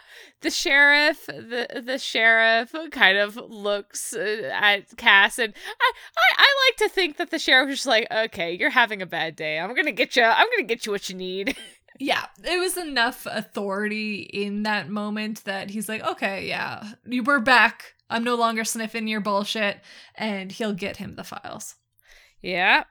The 0.40 0.50
sheriff, 0.50 1.26
the 1.26 1.82
the 1.84 1.98
sheriff 1.98 2.74
kind 2.92 3.18
of 3.18 3.36
looks 3.36 4.14
uh, 4.14 4.50
at 4.54 4.96
Cass 4.96 5.38
and 5.38 5.52
I, 5.78 5.92
I 6.16 6.34
I 6.38 6.66
like 6.66 6.76
to 6.78 6.94
think 6.94 7.18
that 7.18 7.30
the 7.30 7.38
sheriff 7.38 7.68
was 7.68 7.76
just 7.76 7.86
like, 7.86 8.06
"Okay, 8.10 8.56
you're 8.58 8.70
having 8.70 9.02
a 9.02 9.06
bad 9.06 9.36
day. 9.36 9.58
I'm 9.58 9.74
going 9.74 9.84
to 9.84 9.92
get 9.92 10.16
you 10.16 10.22
I'm 10.22 10.46
going 10.46 10.66
to 10.66 10.74
get 10.74 10.86
you 10.86 10.92
what 10.92 11.10
you 11.10 11.14
need." 11.14 11.58
Yeah, 12.02 12.26
it 12.42 12.58
was 12.58 12.76
enough 12.76 13.28
authority 13.30 14.22
in 14.22 14.64
that 14.64 14.90
moment 14.90 15.44
that 15.44 15.70
he's 15.70 15.88
like, 15.88 16.02
okay, 16.02 16.48
yeah, 16.48 16.94
you 17.06 17.22
were 17.22 17.38
back. 17.38 17.94
I'm 18.10 18.24
no 18.24 18.34
longer 18.34 18.64
sniffing 18.64 19.06
your 19.06 19.20
bullshit, 19.20 19.80
and 20.16 20.50
he'll 20.50 20.72
get 20.72 20.96
him 20.96 21.14
the 21.14 21.22
files. 21.22 21.76
yeah. 22.40 22.84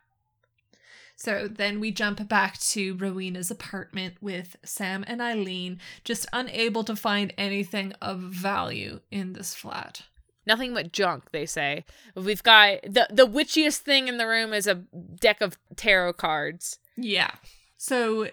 So 1.17 1.49
then 1.49 1.81
we 1.81 1.91
jump 1.91 2.25
back 2.29 2.57
to 2.59 2.95
Rowena's 2.95 3.51
apartment 3.51 4.15
with 4.21 4.55
Sam 4.63 5.03
and 5.05 5.21
Eileen, 5.21 5.79
just 6.05 6.25
unable 6.31 6.85
to 6.85 6.95
find 6.95 7.33
anything 7.37 7.91
of 8.01 8.19
value 8.19 9.01
in 9.11 9.33
this 9.33 9.53
flat. 9.53 10.03
Nothing 10.47 10.73
but 10.73 10.93
junk, 10.93 11.31
they 11.31 11.45
say. 11.45 11.83
We've 12.15 12.41
got 12.41 12.81
the 12.83 13.07
the 13.11 13.27
witchiest 13.27 13.79
thing 13.79 14.07
in 14.07 14.17
the 14.17 14.25
room 14.25 14.53
is 14.53 14.67
a 14.67 14.75
deck 15.19 15.41
of 15.41 15.57
tarot 15.75 16.13
cards. 16.13 16.79
Yeah. 16.95 17.31
So 17.75 18.29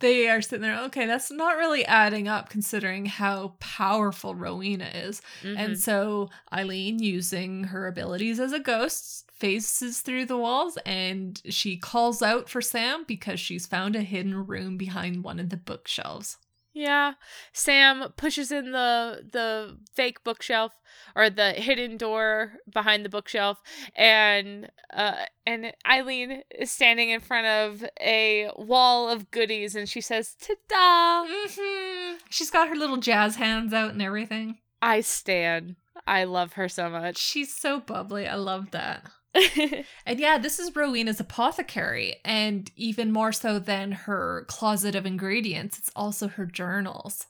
they 0.00 0.28
are 0.28 0.42
sitting 0.42 0.62
there, 0.62 0.78
okay, 0.84 1.06
that's 1.06 1.30
not 1.30 1.56
really 1.56 1.84
adding 1.84 2.28
up 2.28 2.48
considering 2.50 3.06
how 3.06 3.54
powerful 3.60 4.34
Rowena 4.34 4.90
is. 4.94 5.22
Mhm. 5.42 5.56
And 5.56 5.78
so 5.78 6.28
Eileen, 6.52 7.02
using 7.02 7.64
her 7.64 7.86
abilities 7.86 8.38
as 8.38 8.52
a 8.52 8.60
ghost, 8.60 9.24
faces 9.32 10.00
through 10.00 10.24
the 10.24 10.36
walls 10.38 10.78
and 10.86 11.42
she 11.48 11.76
calls 11.76 12.22
out 12.22 12.48
for 12.48 12.62
Sam 12.62 13.04
because 13.06 13.38
she's 13.38 13.66
found 13.66 13.94
a 13.94 14.00
hidden 14.00 14.46
room 14.46 14.76
behind 14.78 15.24
one 15.24 15.38
of 15.38 15.50
the 15.50 15.58
bookshelves. 15.58 16.38
Yeah. 16.76 17.14
Sam 17.54 18.12
pushes 18.18 18.52
in 18.52 18.72
the 18.72 19.26
the 19.32 19.78
fake 19.94 20.22
bookshelf 20.22 20.74
or 21.14 21.30
the 21.30 21.52
hidden 21.52 21.96
door 21.96 22.56
behind 22.70 23.02
the 23.02 23.08
bookshelf 23.08 23.62
and 23.94 24.70
uh 24.92 25.24
and 25.46 25.72
Eileen 25.90 26.42
is 26.50 26.70
standing 26.70 27.08
in 27.08 27.20
front 27.20 27.46
of 27.46 27.88
a 27.98 28.50
wall 28.56 29.08
of 29.08 29.30
goodies 29.30 29.74
and 29.74 29.88
she 29.88 30.02
says, 30.02 30.36
"Ta-da! 30.38 31.26
Mm-hmm. 31.26 32.18
She's 32.28 32.50
got 32.50 32.68
her 32.68 32.76
little 32.76 32.98
jazz 32.98 33.36
hands 33.36 33.72
out 33.72 33.92
and 33.92 34.02
everything. 34.02 34.58
I 34.82 35.00
stand. 35.00 35.76
I 36.06 36.24
love 36.24 36.52
her 36.54 36.68
so 36.68 36.90
much." 36.90 37.16
She's 37.16 37.56
so 37.56 37.80
bubbly. 37.80 38.28
I 38.28 38.34
love 38.34 38.72
that. 38.72 39.02
And 40.06 40.20
yeah, 40.20 40.38
this 40.38 40.58
is 40.58 40.74
Rowena's 40.74 41.20
apothecary, 41.20 42.16
and 42.24 42.70
even 42.76 43.12
more 43.12 43.32
so 43.32 43.58
than 43.58 43.92
her 43.92 44.44
closet 44.48 44.94
of 44.94 45.04
ingredients, 45.04 45.78
it's 45.78 45.90
also 45.96 46.28
her 46.28 46.46
journals. 46.46 47.26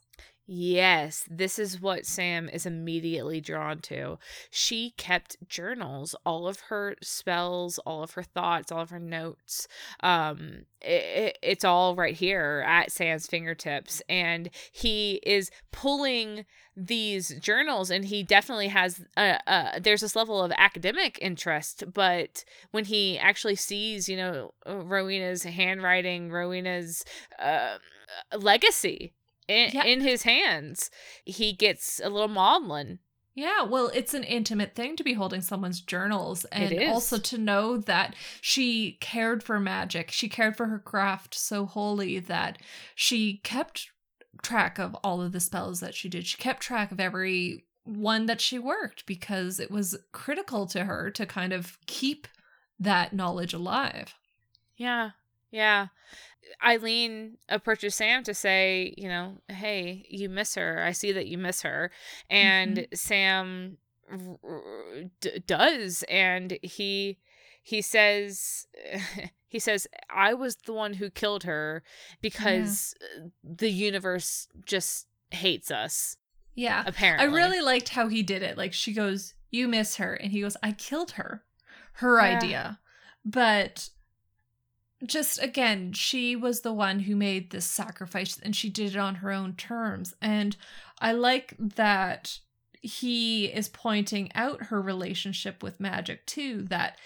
Yes, 0.48 1.24
this 1.28 1.58
is 1.58 1.80
what 1.80 2.06
Sam 2.06 2.48
is 2.48 2.66
immediately 2.66 3.40
drawn 3.40 3.80
to. 3.80 4.18
She 4.48 4.90
kept 4.96 5.36
journals, 5.48 6.14
all 6.24 6.46
of 6.46 6.60
her 6.68 6.94
spells, 7.02 7.78
all 7.80 8.04
of 8.04 8.12
her 8.12 8.22
thoughts, 8.22 8.70
all 8.70 8.82
of 8.82 8.90
her 8.90 9.00
notes. 9.00 9.66
Um, 10.04 10.66
it, 10.80 11.36
it's 11.42 11.64
all 11.64 11.96
right 11.96 12.14
here 12.14 12.64
at 12.64 12.92
Sam's 12.92 13.26
fingertips, 13.26 14.00
and 14.08 14.48
he 14.70 15.20
is 15.26 15.50
pulling 15.72 16.46
these 16.76 17.34
journals, 17.40 17.90
and 17.90 18.04
he 18.04 18.22
definitely 18.22 18.68
has 18.68 19.04
a, 19.16 19.40
a 19.48 19.80
there's 19.80 20.02
this 20.02 20.14
level 20.14 20.40
of 20.40 20.52
academic 20.56 21.18
interest, 21.20 21.82
but 21.92 22.44
when 22.70 22.84
he 22.84 23.18
actually 23.18 23.56
sees, 23.56 24.08
you 24.08 24.16
know, 24.16 24.52
Rowena's 24.64 25.42
handwriting, 25.42 26.30
Rowena's 26.30 27.04
uh, 27.40 27.78
legacy 28.38 29.12
in, 29.48 29.70
yeah. 29.72 29.84
in 29.84 30.00
his 30.00 30.22
hands, 30.22 30.90
he 31.24 31.52
gets 31.52 32.00
a 32.02 32.08
little 32.08 32.28
maudlin. 32.28 32.98
Yeah, 33.34 33.64
well, 33.64 33.90
it's 33.92 34.14
an 34.14 34.24
intimate 34.24 34.74
thing 34.74 34.96
to 34.96 35.04
be 35.04 35.12
holding 35.12 35.42
someone's 35.42 35.82
journals 35.82 36.46
and 36.46 36.82
also 36.88 37.18
to 37.18 37.36
know 37.36 37.76
that 37.76 38.14
she 38.40 38.96
cared 39.00 39.42
for 39.42 39.60
magic. 39.60 40.10
She 40.10 40.30
cared 40.30 40.56
for 40.56 40.66
her 40.66 40.78
craft 40.78 41.34
so 41.34 41.66
wholly 41.66 42.18
that 42.18 42.58
she 42.94 43.42
kept 43.44 43.90
track 44.42 44.78
of 44.78 44.94
all 44.96 45.20
of 45.20 45.32
the 45.32 45.40
spells 45.40 45.80
that 45.80 45.94
she 45.94 46.08
did. 46.08 46.26
She 46.26 46.38
kept 46.38 46.62
track 46.62 46.90
of 46.90 46.98
every 46.98 47.66
one 47.84 48.24
that 48.24 48.40
she 48.40 48.58
worked 48.58 49.04
because 49.04 49.60
it 49.60 49.70
was 49.70 49.98
critical 50.12 50.66
to 50.68 50.84
her 50.84 51.10
to 51.10 51.26
kind 51.26 51.52
of 51.52 51.78
keep 51.86 52.26
that 52.78 53.12
knowledge 53.12 53.52
alive. 53.52 54.14
Yeah. 54.76 55.10
Yeah. 55.56 55.86
Eileen 56.64 57.38
approaches 57.48 57.94
Sam 57.94 58.22
to 58.24 58.34
say, 58.34 58.94
you 58.98 59.08
know, 59.08 59.38
hey, 59.48 60.04
you 60.10 60.28
miss 60.28 60.54
her. 60.54 60.82
I 60.82 60.92
see 60.92 61.12
that 61.12 61.26
you 61.26 61.38
miss 61.38 61.62
her. 61.62 61.90
And 62.28 62.76
mm-hmm. 62.76 62.94
Sam 62.94 63.78
d- 65.20 65.42
does 65.46 66.04
and 66.08 66.58
he 66.62 67.18
he 67.62 67.80
says 67.80 68.66
he 69.48 69.58
says 69.58 69.86
I 70.10 70.34
was 70.34 70.56
the 70.56 70.74
one 70.74 70.94
who 70.94 71.08
killed 71.08 71.44
her 71.44 71.82
because 72.20 72.94
yeah. 73.00 73.28
the 73.42 73.70
universe 73.70 74.46
just 74.66 75.06
hates 75.30 75.70
us. 75.70 76.18
Yeah. 76.54 76.84
Apparently. 76.86 77.26
I 77.26 77.30
really 77.34 77.62
liked 77.62 77.88
how 77.88 78.08
he 78.08 78.22
did 78.22 78.42
it. 78.42 78.58
Like 78.58 78.74
she 78.74 78.92
goes, 78.92 79.34
"You 79.50 79.68
miss 79.68 79.96
her." 79.96 80.14
And 80.14 80.32
he 80.32 80.42
goes, 80.42 80.56
"I 80.62 80.72
killed 80.72 81.12
her." 81.12 81.44
Her 81.94 82.18
yeah. 82.18 82.36
idea. 82.36 82.80
But 83.24 83.90
just 85.04 85.42
again, 85.42 85.92
she 85.92 86.36
was 86.36 86.60
the 86.60 86.72
one 86.72 87.00
who 87.00 87.16
made 87.16 87.50
this 87.50 87.66
sacrifice 87.66 88.38
and 88.42 88.56
she 88.56 88.70
did 88.70 88.94
it 88.94 88.98
on 88.98 89.16
her 89.16 89.30
own 89.30 89.54
terms. 89.54 90.14
And 90.22 90.56
I 91.00 91.12
like 91.12 91.54
that 91.58 92.38
he 92.80 93.46
is 93.46 93.68
pointing 93.68 94.30
out 94.34 94.66
her 94.66 94.80
relationship 94.80 95.62
with 95.62 95.80
magic 95.80 96.24
too. 96.26 96.62
That, 96.62 96.98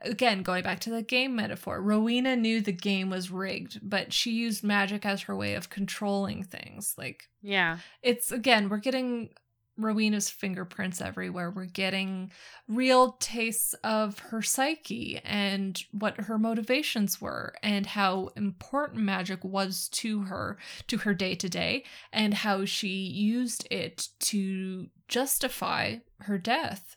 again, 0.00 0.42
going 0.42 0.64
back 0.64 0.80
to 0.80 0.90
the 0.90 1.02
game 1.02 1.36
metaphor, 1.36 1.80
Rowena 1.80 2.36
knew 2.36 2.60
the 2.60 2.72
game 2.72 3.10
was 3.10 3.30
rigged, 3.30 3.80
but 3.82 4.12
she 4.12 4.32
used 4.32 4.64
magic 4.64 5.06
as 5.06 5.22
her 5.22 5.36
way 5.36 5.54
of 5.54 5.70
controlling 5.70 6.42
things. 6.42 6.94
Like, 6.98 7.28
yeah. 7.42 7.78
It's 8.02 8.32
again, 8.32 8.68
we're 8.68 8.78
getting 8.78 9.30
Rowena's 9.76 10.30
fingerprints 10.30 11.00
everywhere. 11.00 11.50
We're 11.50 11.66
getting 11.66 12.30
real 12.68 13.12
tastes 13.20 13.74
of 13.84 14.18
her 14.18 14.42
psyche 14.42 15.20
and 15.24 15.82
what 15.92 16.22
her 16.22 16.38
motivations 16.38 17.20
were 17.20 17.54
and 17.62 17.86
how 17.86 18.30
important 18.36 19.02
magic 19.02 19.44
was 19.44 19.88
to 19.90 20.22
her, 20.22 20.58
to 20.88 20.98
her 20.98 21.14
day 21.14 21.34
to 21.34 21.48
day, 21.48 21.84
and 22.12 22.34
how 22.34 22.64
she 22.64 22.88
used 22.88 23.66
it 23.70 24.08
to 24.20 24.86
justify 25.08 25.96
her 26.20 26.38
death. 26.38 26.96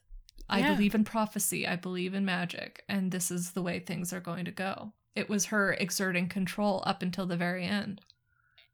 I 0.51 0.63
believe 0.63 0.95
in 0.95 1.03
prophecy. 1.03 1.67
I 1.67 1.75
believe 1.75 2.15
in 2.15 2.25
magic. 2.25 2.83
And 2.89 3.11
this 3.11 3.29
is 3.29 3.51
the 3.51 3.61
way 3.61 3.79
things 3.79 4.11
are 4.11 4.19
going 4.19 4.45
to 4.45 4.51
go. 4.51 4.93
It 5.15 5.29
was 5.29 5.45
her 5.45 5.73
exerting 5.73 6.27
control 6.27 6.83
up 6.87 7.03
until 7.03 7.27
the 7.27 7.37
very 7.37 7.65
end. 7.65 8.01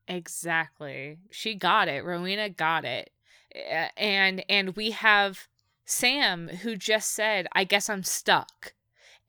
Exactly. 0.08 1.18
She 1.32 1.56
got 1.56 1.90
it. 1.90 2.06
Rowena 2.06 2.50
got 2.50 2.86
it 2.86 3.10
and 3.98 4.44
and 4.50 4.76
we 4.76 4.92
have 4.92 5.48
Sam 5.86 6.48
who 6.48 6.76
just 6.76 7.12
said, 7.12 7.48
"I 7.54 7.64
guess 7.64 7.90
I'm 7.90 8.04
stuck," 8.04 8.74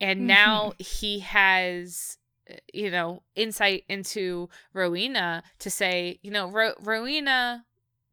and 0.00 0.20
mm-hmm. 0.20 0.26
now 0.28 0.72
he 0.78 1.20
has 1.20 2.18
uh, 2.50 2.54
you 2.72 2.90
know 2.90 3.22
insight 3.34 3.84
into 3.88 4.48
Rowena 4.72 5.42
to 5.58 5.70
say, 5.70 6.18
you 6.22 6.30
know, 6.30 6.50
Ro- 6.50 6.74
Rowena 6.80 7.64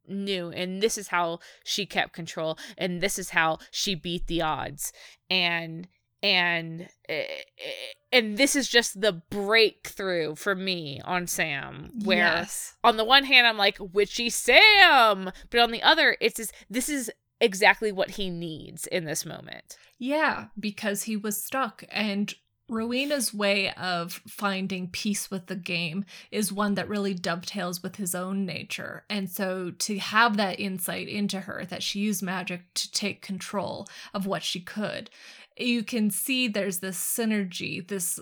knew 0.08 0.50
and 0.50 0.82
this 0.82 0.98
is 0.98 1.08
how 1.08 1.40
she 1.64 1.86
kept 1.86 2.12
control 2.12 2.58
and 2.78 3.00
this 3.00 3.18
is 3.18 3.30
how 3.30 3.58
she 3.72 3.96
beat 3.96 4.28
the 4.28 4.42
odds 4.42 4.92
and 5.30 5.88
and 6.24 6.88
eh, 7.10 7.26
eh, 7.26 7.72
and 8.12 8.38
this 8.38 8.56
is 8.56 8.68
just 8.68 9.02
the 9.02 9.12
breakthrough 9.12 10.34
for 10.36 10.56
me 10.56 11.02
on 11.04 11.28
Sam 11.28 11.92
where 12.04 12.18
yes. 12.18 12.76
on 12.84 12.98
the 12.98 13.04
one 13.04 13.26
hand 13.26 13.46
I'm 13.46 13.58
like 13.58 13.78
witchy 13.80 14.30
Sam 14.30 15.32
but 15.50 15.60
on 15.60 15.72
the 15.72 15.84
other 15.84 16.18
it's 16.22 16.38
just, 16.38 16.54
this 16.70 16.90
is 16.90 17.12
exactly 17.42 17.92
what 17.92 18.12
he 18.12 18.30
needs 18.30 18.88
in 18.88 19.04
this 19.04 19.26
moment. 19.26 19.78
Yeah, 20.00 20.46
because 20.58 21.04
he 21.04 21.18
was 21.18 21.44
stuck 21.44 21.84
and 21.90 22.34
Rowena's 22.70 23.34
way 23.34 23.72
of 23.74 24.22
finding 24.28 24.88
peace 24.88 25.30
with 25.30 25.48
the 25.48 25.56
game 25.56 26.06
is 26.32 26.52
one 26.52 26.76
that 26.76 26.88
really 26.88 27.14
dovetails 27.14 27.84
with 27.84 27.98
his 27.98 28.16
own 28.16 28.46
nature. 28.46 29.04
And 29.10 29.30
so 29.30 29.72
to 29.72 30.00
have 30.00 30.38
that 30.38 30.60
insight 30.60 31.10
into 31.10 31.42
her 31.42 31.66
that 31.66 31.84
she 31.84 32.00
used 32.00 32.24
magic 32.24 32.74
to 32.76 32.92
take 32.92 33.22
control 33.22 33.88
of 34.14 34.26
what 34.26 34.44
she 34.44 34.62
could 34.62 35.10
you 35.58 35.84
can 35.84 36.10
see 36.10 36.48
there's 36.48 36.80
this 36.80 36.98
synergy, 36.98 37.88
this 37.88 38.20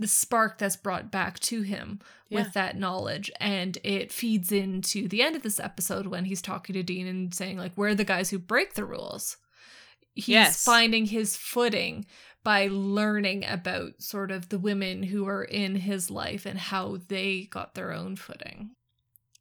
the 0.00 0.08
spark 0.08 0.56
that's 0.56 0.76
brought 0.76 1.10
back 1.10 1.38
to 1.38 1.60
him 1.60 2.00
yeah. 2.30 2.38
with 2.38 2.54
that 2.54 2.76
knowledge 2.76 3.30
and 3.38 3.76
it 3.84 4.10
feeds 4.10 4.50
into 4.50 5.06
the 5.06 5.22
end 5.22 5.36
of 5.36 5.42
this 5.42 5.60
episode 5.60 6.06
when 6.06 6.24
he's 6.24 6.40
talking 6.40 6.72
to 6.72 6.82
Dean 6.82 7.06
and 7.06 7.34
saying 7.34 7.58
like 7.58 7.72
we're 7.76 7.94
the 7.94 8.02
guys 8.02 8.30
who 8.30 8.38
break 8.38 8.74
the 8.74 8.84
rules. 8.86 9.36
He's 10.14 10.28
yes. 10.28 10.64
finding 10.64 11.06
his 11.06 11.36
footing 11.36 12.06
by 12.42 12.68
learning 12.70 13.44
about 13.46 14.00
sort 14.00 14.30
of 14.30 14.48
the 14.48 14.58
women 14.58 15.02
who 15.04 15.28
are 15.28 15.44
in 15.44 15.76
his 15.76 16.10
life 16.10 16.46
and 16.46 16.58
how 16.58 16.98
they 17.08 17.48
got 17.50 17.74
their 17.74 17.92
own 17.92 18.16
footing. 18.16 18.70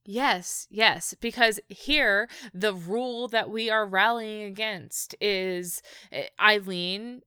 Yes, 0.05 0.67
yes, 0.69 1.13
because 1.21 1.59
here 1.67 2.27
the 2.53 2.73
rule 2.73 3.27
that 3.27 3.49
we 3.49 3.69
are 3.69 3.85
rallying 3.85 4.43
against 4.43 5.15
is 5.21 5.81
eh, 6.11 6.25
Eileen 6.41 7.21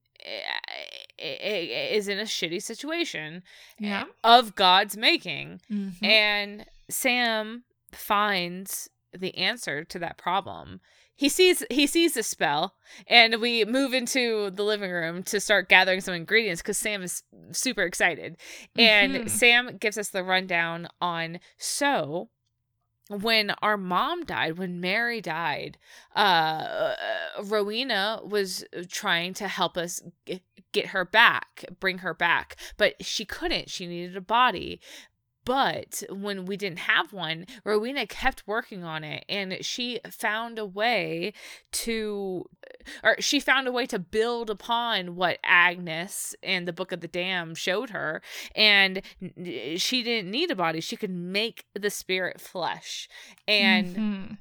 is 1.17 2.07
in 2.07 2.19
a 2.19 2.23
shitty 2.23 2.61
situation 2.61 3.43
yeah. 3.79 4.05
of 4.23 4.55
God's 4.55 4.97
making. 4.97 5.61
Mm-hmm. 5.71 6.05
And 6.05 6.65
Sam 6.89 7.63
finds 7.91 8.89
the 9.17 9.37
answer 9.37 9.83
to 9.85 9.99
that 9.99 10.17
problem. 10.17 10.81
He 11.15 11.29
sees 11.29 11.63
he 11.69 11.85
sees 11.85 12.15
the 12.15 12.23
spell 12.23 12.73
and 13.05 13.39
we 13.39 13.65
move 13.65 13.93
into 13.93 14.49
the 14.49 14.63
living 14.63 14.89
room 14.89 15.21
to 15.23 15.39
start 15.39 15.69
gathering 15.69 16.01
some 16.01 16.15
ingredients 16.15 16.63
cuz 16.63 16.77
Sam 16.77 17.03
is 17.03 17.21
super 17.51 17.83
excited. 17.83 18.37
And 18.75 19.13
mm-hmm. 19.13 19.27
Sam 19.27 19.77
gives 19.77 19.99
us 19.99 20.09
the 20.09 20.23
rundown 20.23 20.87
on 20.99 21.39
so 21.57 22.29
when 23.09 23.51
our 23.61 23.77
mom 23.77 24.23
died, 24.25 24.57
when 24.57 24.79
Mary 24.79 25.21
died, 25.21 25.77
uh, 26.15 26.93
Rowena 27.43 28.21
was 28.23 28.63
trying 28.89 29.33
to 29.35 29.47
help 29.47 29.77
us 29.77 30.01
get 30.71 30.87
her 30.87 31.05
back, 31.05 31.65
bring 31.79 31.99
her 31.99 32.13
back, 32.13 32.55
but 32.77 32.95
she 33.03 33.25
couldn't. 33.25 33.69
She 33.69 33.87
needed 33.87 34.15
a 34.15 34.21
body. 34.21 34.79
But 35.45 36.03
when 36.09 36.45
we 36.45 36.57
didn't 36.57 36.79
have 36.79 37.13
one, 37.13 37.45
Rowena 37.63 38.07
kept 38.07 38.47
working 38.47 38.83
on 38.83 39.03
it 39.03 39.25
and 39.27 39.57
she 39.61 39.99
found 40.09 40.57
a 40.57 40.65
way 40.65 41.33
to, 41.71 42.49
or 43.03 43.15
she 43.19 43.39
found 43.39 43.67
a 43.67 43.71
way 43.71 43.85
to 43.87 43.99
build 43.99 44.49
upon 44.49 45.15
what 45.15 45.39
Agnes 45.43 46.35
and 46.41 46.67
the 46.67 46.73
Book 46.73 46.91
of 46.91 47.01
the 47.01 47.07
Damned 47.07 47.57
showed 47.57 47.89
her. 47.89 48.21
And 48.55 49.01
she 49.75 50.03
didn't 50.03 50.31
need 50.31 50.51
a 50.51 50.55
body, 50.55 50.79
she 50.81 50.95
could 50.95 51.11
make 51.11 51.65
the 51.73 51.89
spirit 51.89 52.39
flesh. 52.39 53.09
And. 53.47 53.87
Mm-hmm 53.87 54.33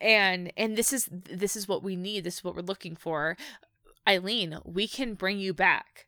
and 0.00 0.52
and 0.56 0.76
this 0.76 0.92
is 0.92 1.08
this 1.10 1.56
is 1.56 1.66
what 1.66 1.82
we 1.82 1.96
need 1.96 2.22
this 2.22 2.36
is 2.36 2.44
what 2.44 2.54
we're 2.54 2.62
looking 2.62 2.94
for 2.94 3.36
eileen 4.08 4.58
we 4.64 4.86
can 4.86 5.14
bring 5.14 5.38
you 5.38 5.52
back 5.52 6.06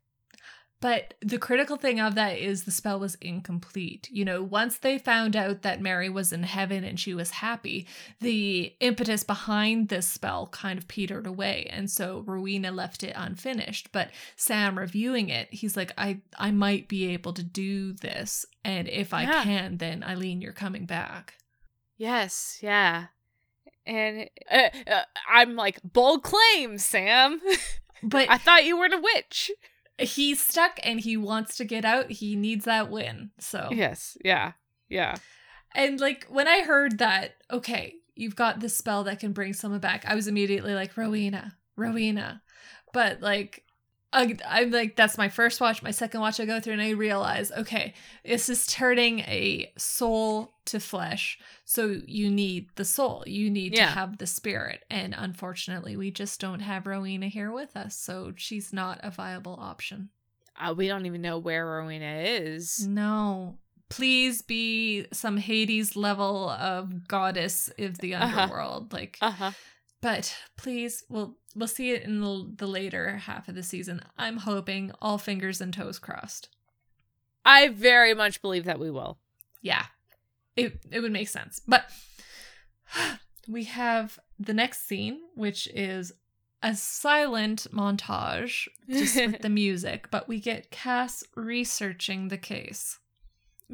but 0.83 1.15
the 1.21 1.39
critical 1.39 1.77
thing 1.77 2.01
of 2.01 2.17
that 2.17 2.39
is 2.39 2.65
the 2.65 2.73
spell 2.73 2.99
was 2.99 3.15
incomplete. 3.21 4.09
You 4.11 4.25
know, 4.25 4.43
once 4.43 4.79
they 4.79 4.99
found 4.99 5.37
out 5.37 5.63
that 5.63 5.81
Mary 5.81 6.09
was 6.09 6.33
in 6.33 6.43
heaven 6.43 6.83
and 6.83 6.99
she 6.99 7.15
was 7.15 7.31
happy, 7.31 7.87
the 8.21 8.75
impetus 8.81 9.23
behind 9.23 9.91
this 9.91 10.09
spell 10.09 10.49
kind 10.49 10.81
of 10.81 10.89
petered 10.89 11.25
away. 11.25 11.69
And 11.71 11.89
so 11.89 12.25
Rowena 12.27 12.73
left 12.73 13.05
it 13.05 13.15
unfinished. 13.15 13.93
But 13.93 14.11
Sam 14.35 14.77
reviewing 14.77 15.29
it, 15.29 15.55
he's 15.55 15.77
like, 15.77 15.93
I, 15.97 16.21
I 16.37 16.51
might 16.51 16.89
be 16.89 17.13
able 17.13 17.33
to 17.35 17.45
do 17.45 17.93
this. 17.93 18.45
And 18.65 18.89
if 18.89 19.15
I 19.15 19.23
yeah. 19.23 19.45
can, 19.45 19.77
then 19.77 20.03
Eileen, 20.03 20.43
you're 20.43 20.53
coming 20.53 20.85
back. 20.85 21.35
Yes, 21.97 22.59
yeah. 22.61 23.07
And 23.87 24.29
uh, 24.51 24.69
uh, 24.91 25.03
I'm 25.31 25.55
like, 25.55 25.79
bold 25.85 26.25
claim, 26.25 26.79
Sam. 26.79 27.41
But 28.03 28.29
I 28.29 28.37
thought 28.37 28.65
you 28.65 28.77
weren't 28.77 28.95
a 28.95 28.99
witch. 28.99 29.53
He's 29.99 30.41
stuck 30.41 30.79
and 30.83 31.01
he 31.01 31.17
wants 31.17 31.57
to 31.57 31.65
get 31.65 31.85
out. 31.85 32.11
He 32.11 32.37
needs 32.37 32.65
that 32.65 32.91
win. 32.91 33.31
So 33.39 33.69
Yes, 33.71 34.17
yeah, 34.25 34.53
yeah. 34.89 35.17
And 35.75 36.01
like 36.01 36.27
when 36.29 36.49
I 36.49 36.63
heard 36.63 36.99
that, 36.99 37.37
okay, 37.51 37.95
you've 38.15 38.37
got 38.37 38.61
this 38.61 38.77
spell 38.77 39.05
that 39.05 39.21
can 39.21 39.33
bring 39.33 39.53
someone 39.53 39.81
back, 39.81 40.05
I 40.07 40.15
was 40.15 40.29
immediately 40.29 40.75
like, 40.75 40.97
Rowena, 40.97 41.57
Rowena. 41.77 42.43
But 42.93 43.21
like, 43.21 43.65
I, 44.13 44.37
I'm 44.47 44.71
like, 44.71 44.95
that's 44.97 45.17
my 45.17 45.29
first 45.29 45.61
watch. 45.61 45.83
My 45.83 45.91
second 45.91 46.21
watch, 46.21 46.39
I 46.39 46.45
go 46.45 46.61
through 46.61 46.75
and 46.75 46.83
I 46.83 46.91
realize, 46.91 47.51
okay, 47.53 47.95
this 48.25 48.49
is 48.49 48.67
turning 48.67 49.21
a 49.21 49.73
soul 49.79 50.53
to 50.67 50.79
flesh. 50.81 51.39
So 51.65 52.01
you 52.07 52.31
need 52.31 52.69
the 52.75 52.85
soul, 52.85 53.25
you 53.27 53.51
need 53.51 53.75
Yeah. 53.77 53.87
to 53.87 53.93
have 53.93 54.19
the 54.19 54.27
spirit. 54.27 54.85
And 54.91 55.15
unfortunately, 55.17 55.97
we 55.97 56.11
just 56.11 56.41
don't 56.41 56.61
have 56.61 56.87
Rowena 56.87 57.29
here 57.29 57.51
with 57.51 57.77
us. 57.77 57.97
So 57.97 58.33
she's 58.37 58.73
not 58.73 59.01
a 59.03 59.11
viable 59.11 59.59
option. 59.61 60.11
Uh, 60.61 60.75
we 60.77 60.87
don't 60.89 61.07
even 61.07 61.23
know 61.23 61.39
where 61.39 61.67
Rowena 61.67 62.21
is. 62.25 62.87
No. 62.87 63.57
Please 63.89 64.41
be 64.43 65.07
some 65.13 65.37
Hades 65.37 65.97
level 65.97 66.49
of 66.51 67.09
goddess 67.09 67.71
of 67.79 67.99
the 67.99 68.15
Uh-huh. 68.15 68.41
underworld. 68.41 68.93
Like 68.93 69.19
Uh 69.21 69.31
huh. 69.31 69.51
But 70.03 70.37
please 70.59 71.05
we'll 71.09 71.37
we'll 71.55 71.69
see 71.69 71.93
it 71.93 72.03
in 72.03 72.21
the, 72.21 72.53
the 72.57 72.67
later 72.67 73.17
half 73.17 73.49
of 73.49 73.55
the 73.55 73.63
season. 73.63 74.03
I'm 74.19 74.39
hoping 74.39 74.93
all 75.01 75.17
fingers 75.17 75.61
and 75.63 75.73
toes 75.73 75.99
crossed. 75.99 76.49
I 77.45 77.69
very 77.69 78.13
much 78.13 78.43
believe 78.43 78.65
that 78.65 78.79
we 78.79 78.91
will. 78.91 79.19
Yeah. 79.63 79.87
It 80.57 80.85
it 80.91 81.01
would 81.01 81.13
make 81.13 81.29
sense. 81.29 81.61
But 81.67 81.87
we 83.49 83.65
have 83.65 84.19
the 84.39 84.55
next 84.55 84.87
scene, 84.87 85.21
which 85.35 85.69
is 85.69 86.13
a 86.63 86.75
silent 86.75 87.67
montage 87.73 88.69
just 88.89 89.17
with 89.17 89.41
the 89.41 89.49
music, 89.63 90.09
but 90.11 90.29
we 90.29 90.41
get 90.41 90.71
Cass 90.71 91.25
researching 91.35 92.29
the 92.29 92.39
case. 92.39 92.99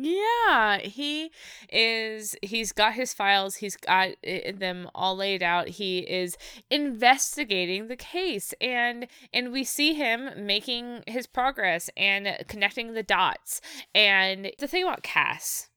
Yeah, 0.00 0.78
he 0.78 1.32
is. 1.70 2.36
He's 2.40 2.70
got 2.70 2.94
his 2.94 3.12
files. 3.12 3.56
He's 3.56 3.76
got 3.76 4.10
them 4.22 4.88
all 4.94 5.16
laid 5.16 5.42
out. 5.42 5.68
He 5.68 5.98
is 5.98 6.36
investigating 6.70 7.88
the 7.88 7.96
case, 7.96 8.54
and 8.60 9.08
and 9.32 9.50
we 9.50 9.64
see 9.64 9.94
him 9.94 10.30
making 10.36 11.02
his 11.08 11.26
progress 11.26 11.90
and 11.96 12.28
connecting 12.46 12.94
the 12.94 13.02
dots. 13.02 13.60
And 13.92 14.52
the 14.58 14.68
thing 14.68 14.84
about 14.84 15.02
Cass, 15.02 15.68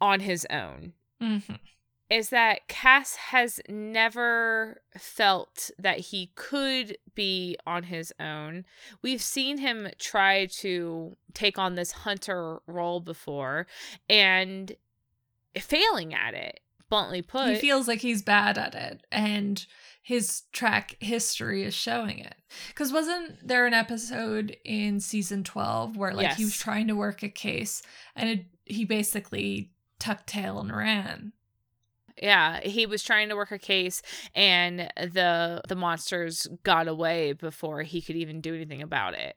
on 0.00 0.20
his 0.20 0.46
own, 0.48 0.92
Mm-hmm. 1.20 1.54
Is 2.10 2.30
that 2.30 2.66
Cass 2.66 3.14
has 3.14 3.60
never 3.68 4.82
felt 4.98 5.70
that 5.78 6.00
he 6.00 6.32
could 6.34 6.98
be 7.14 7.56
on 7.64 7.84
his 7.84 8.12
own. 8.18 8.64
We've 9.00 9.22
seen 9.22 9.58
him 9.58 9.88
try 9.98 10.46
to 10.46 11.16
take 11.32 11.56
on 11.56 11.76
this 11.76 11.92
hunter 11.92 12.58
role 12.66 12.98
before 12.98 13.68
and 14.08 14.72
failing 15.56 16.12
at 16.12 16.34
it, 16.34 16.58
bluntly 16.88 17.22
put. 17.22 17.50
he 17.50 17.54
feels 17.54 17.86
like 17.86 18.00
he's 18.00 18.22
bad 18.22 18.58
at 18.58 18.74
it 18.74 19.06
and 19.12 19.64
his 20.02 20.42
track 20.52 20.96
history 20.98 21.62
is 21.62 21.74
showing 21.74 22.18
it 22.18 22.34
because 22.68 22.92
wasn't 22.92 23.46
there 23.46 23.66
an 23.66 23.74
episode 23.74 24.56
in 24.64 24.98
season 24.98 25.44
12 25.44 25.96
where 25.96 26.12
like 26.12 26.32
he 26.32 26.44
was 26.44 26.56
trying 26.56 26.88
to 26.88 26.96
work 26.96 27.22
a 27.22 27.28
case 27.28 27.82
and 28.16 28.28
it, 28.30 28.44
he 28.64 28.84
basically 28.84 29.70
tucked 30.00 30.26
tail 30.26 30.58
and 30.58 30.74
ran 30.74 31.32
yeah, 32.20 32.60
he 32.60 32.86
was 32.86 33.02
trying 33.02 33.28
to 33.30 33.36
work 33.36 33.50
a 33.50 33.58
case 33.58 34.02
and 34.34 34.90
the 34.96 35.62
the 35.68 35.76
monsters 35.76 36.46
got 36.62 36.88
away 36.88 37.32
before 37.32 37.82
he 37.82 38.00
could 38.02 38.16
even 38.16 38.40
do 38.40 38.54
anything 38.54 38.82
about 38.82 39.14
it. 39.14 39.36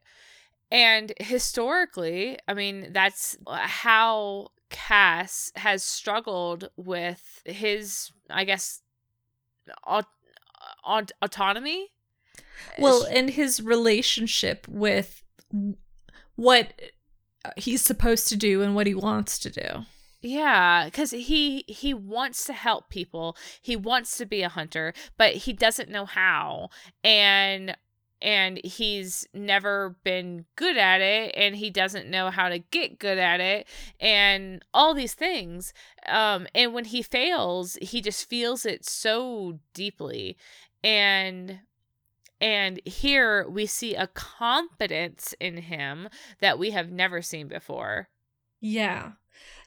And 0.72 1.14
historically, 1.20 2.38
I 2.48 2.54
mean, 2.54 2.90
that's 2.92 3.38
uh, 3.46 3.58
how 3.58 4.48
Cass 4.70 5.52
has 5.56 5.84
struggled 5.84 6.70
with 6.76 7.44
his, 7.46 8.12
I 8.30 8.44
guess, 8.44 8.82
aut- 9.86 10.08
aut- 10.84 11.12
autonomy. 11.22 11.92
well 12.80 13.06
and 13.10 13.30
his 13.30 13.62
relationship 13.62 14.68
with 14.68 15.22
what 16.36 16.74
uh, 17.46 17.52
he's 17.56 17.82
supposed 17.82 18.28
to 18.30 18.36
do 18.36 18.62
and 18.64 18.74
what 18.74 18.88
he 18.88 18.96
wants 18.96 19.38
to 19.40 19.50
do 19.50 19.86
Yeah, 20.26 20.86
because 20.86 21.12
he 21.12 21.66
he 21.68 21.94
wants 21.94 22.46
to 22.46 22.54
help 22.54 22.90
people. 22.90 23.36
He 23.62 23.76
wants 23.76 24.18
to 24.18 24.26
be 24.26 24.42
a 24.42 24.48
hunter, 24.50 24.94
but 25.18 25.34
he 25.34 25.52
doesn't 25.54 25.90
know 25.90 26.06
how, 26.06 26.70
and 27.04 27.76
and 28.22 28.62
he's 28.64 29.28
never 29.34 29.98
been 30.06 30.46
good 30.56 30.78
at 30.78 31.02
it, 31.02 31.34
and 31.36 31.58
he 31.58 31.70
doesn't 31.70 32.10
know 32.10 32.30
how 32.30 32.48
to 32.48 32.60
get 32.60 33.00
good 33.00 33.18
at 33.18 33.42
it, 33.42 33.68
and 34.00 34.64
all 34.74 34.94
these 34.94 35.14
things. 35.14 35.74
Um, 36.08 36.48
and 36.56 36.74
when 36.74 36.86
he 36.86 37.02
fails, 37.02 37.78
he 37.82 38.00
just 38.02 38.30
feels 38.30 38.66
it 38.66 38.86
so 38.86 39.60
deeply, 39.74 40.38
and 40.86 41.60
and 42.40 42.80
here 42.86 43.46
we 43.50 43.66
see 43.66 43.94
a 43.96 44.08
confidence 44.08 45.36
in 45.42 45.58
him 45.58 46.08
that 46.40 46.58
we 46.58 46.72
have 46.72 46.92
never 46.92 47.22
seen 47.22 47.50
before. 47.50 48.08
yeah 48.62 49.14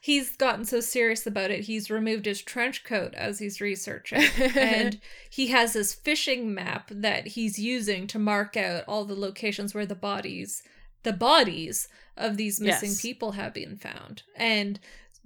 he's 0.01 0.35
gotten 0.35 0.63
so 0.65 0.79
serious 0.79 1.25
about 1.27 1.51
it 1.51 1.61
he's 1.65 1.89
removed 1.89 2.25
his 2.25 2.41
trench 2.41 2.83
coat 2.83 3.13
as 3.15 3.39
he's 3.39 3.59
researching 3.61 4.21
and 4.55 4.99
he 5.29 5.47
has 5.47 5.73
this 5.73 5.93
fishing 5.93 6.53
map 6.53 6.89
that 6.91 7.27
he's 7.27 7.57
using 7.59 8.07
to 8.07 8.19
mark 8.19 8.55
out 8.57 8.83
all 8.87 9.05
the 9.05 9.15
locations 9.15 9.73
where 9.73 9.85
the 9.85 9.95
bodies 9.95 10.63
the 11.03 11.13
bodies 11.13 11.87
of 12.15 12.37
these 12.37 12.59
missing 12.59 12.89
Yes. 12.89 13.01
people 13.01 13.33
have 13.33 13.53
been 13.53 13.75
found 13.77 14.23
and 14.35 14.79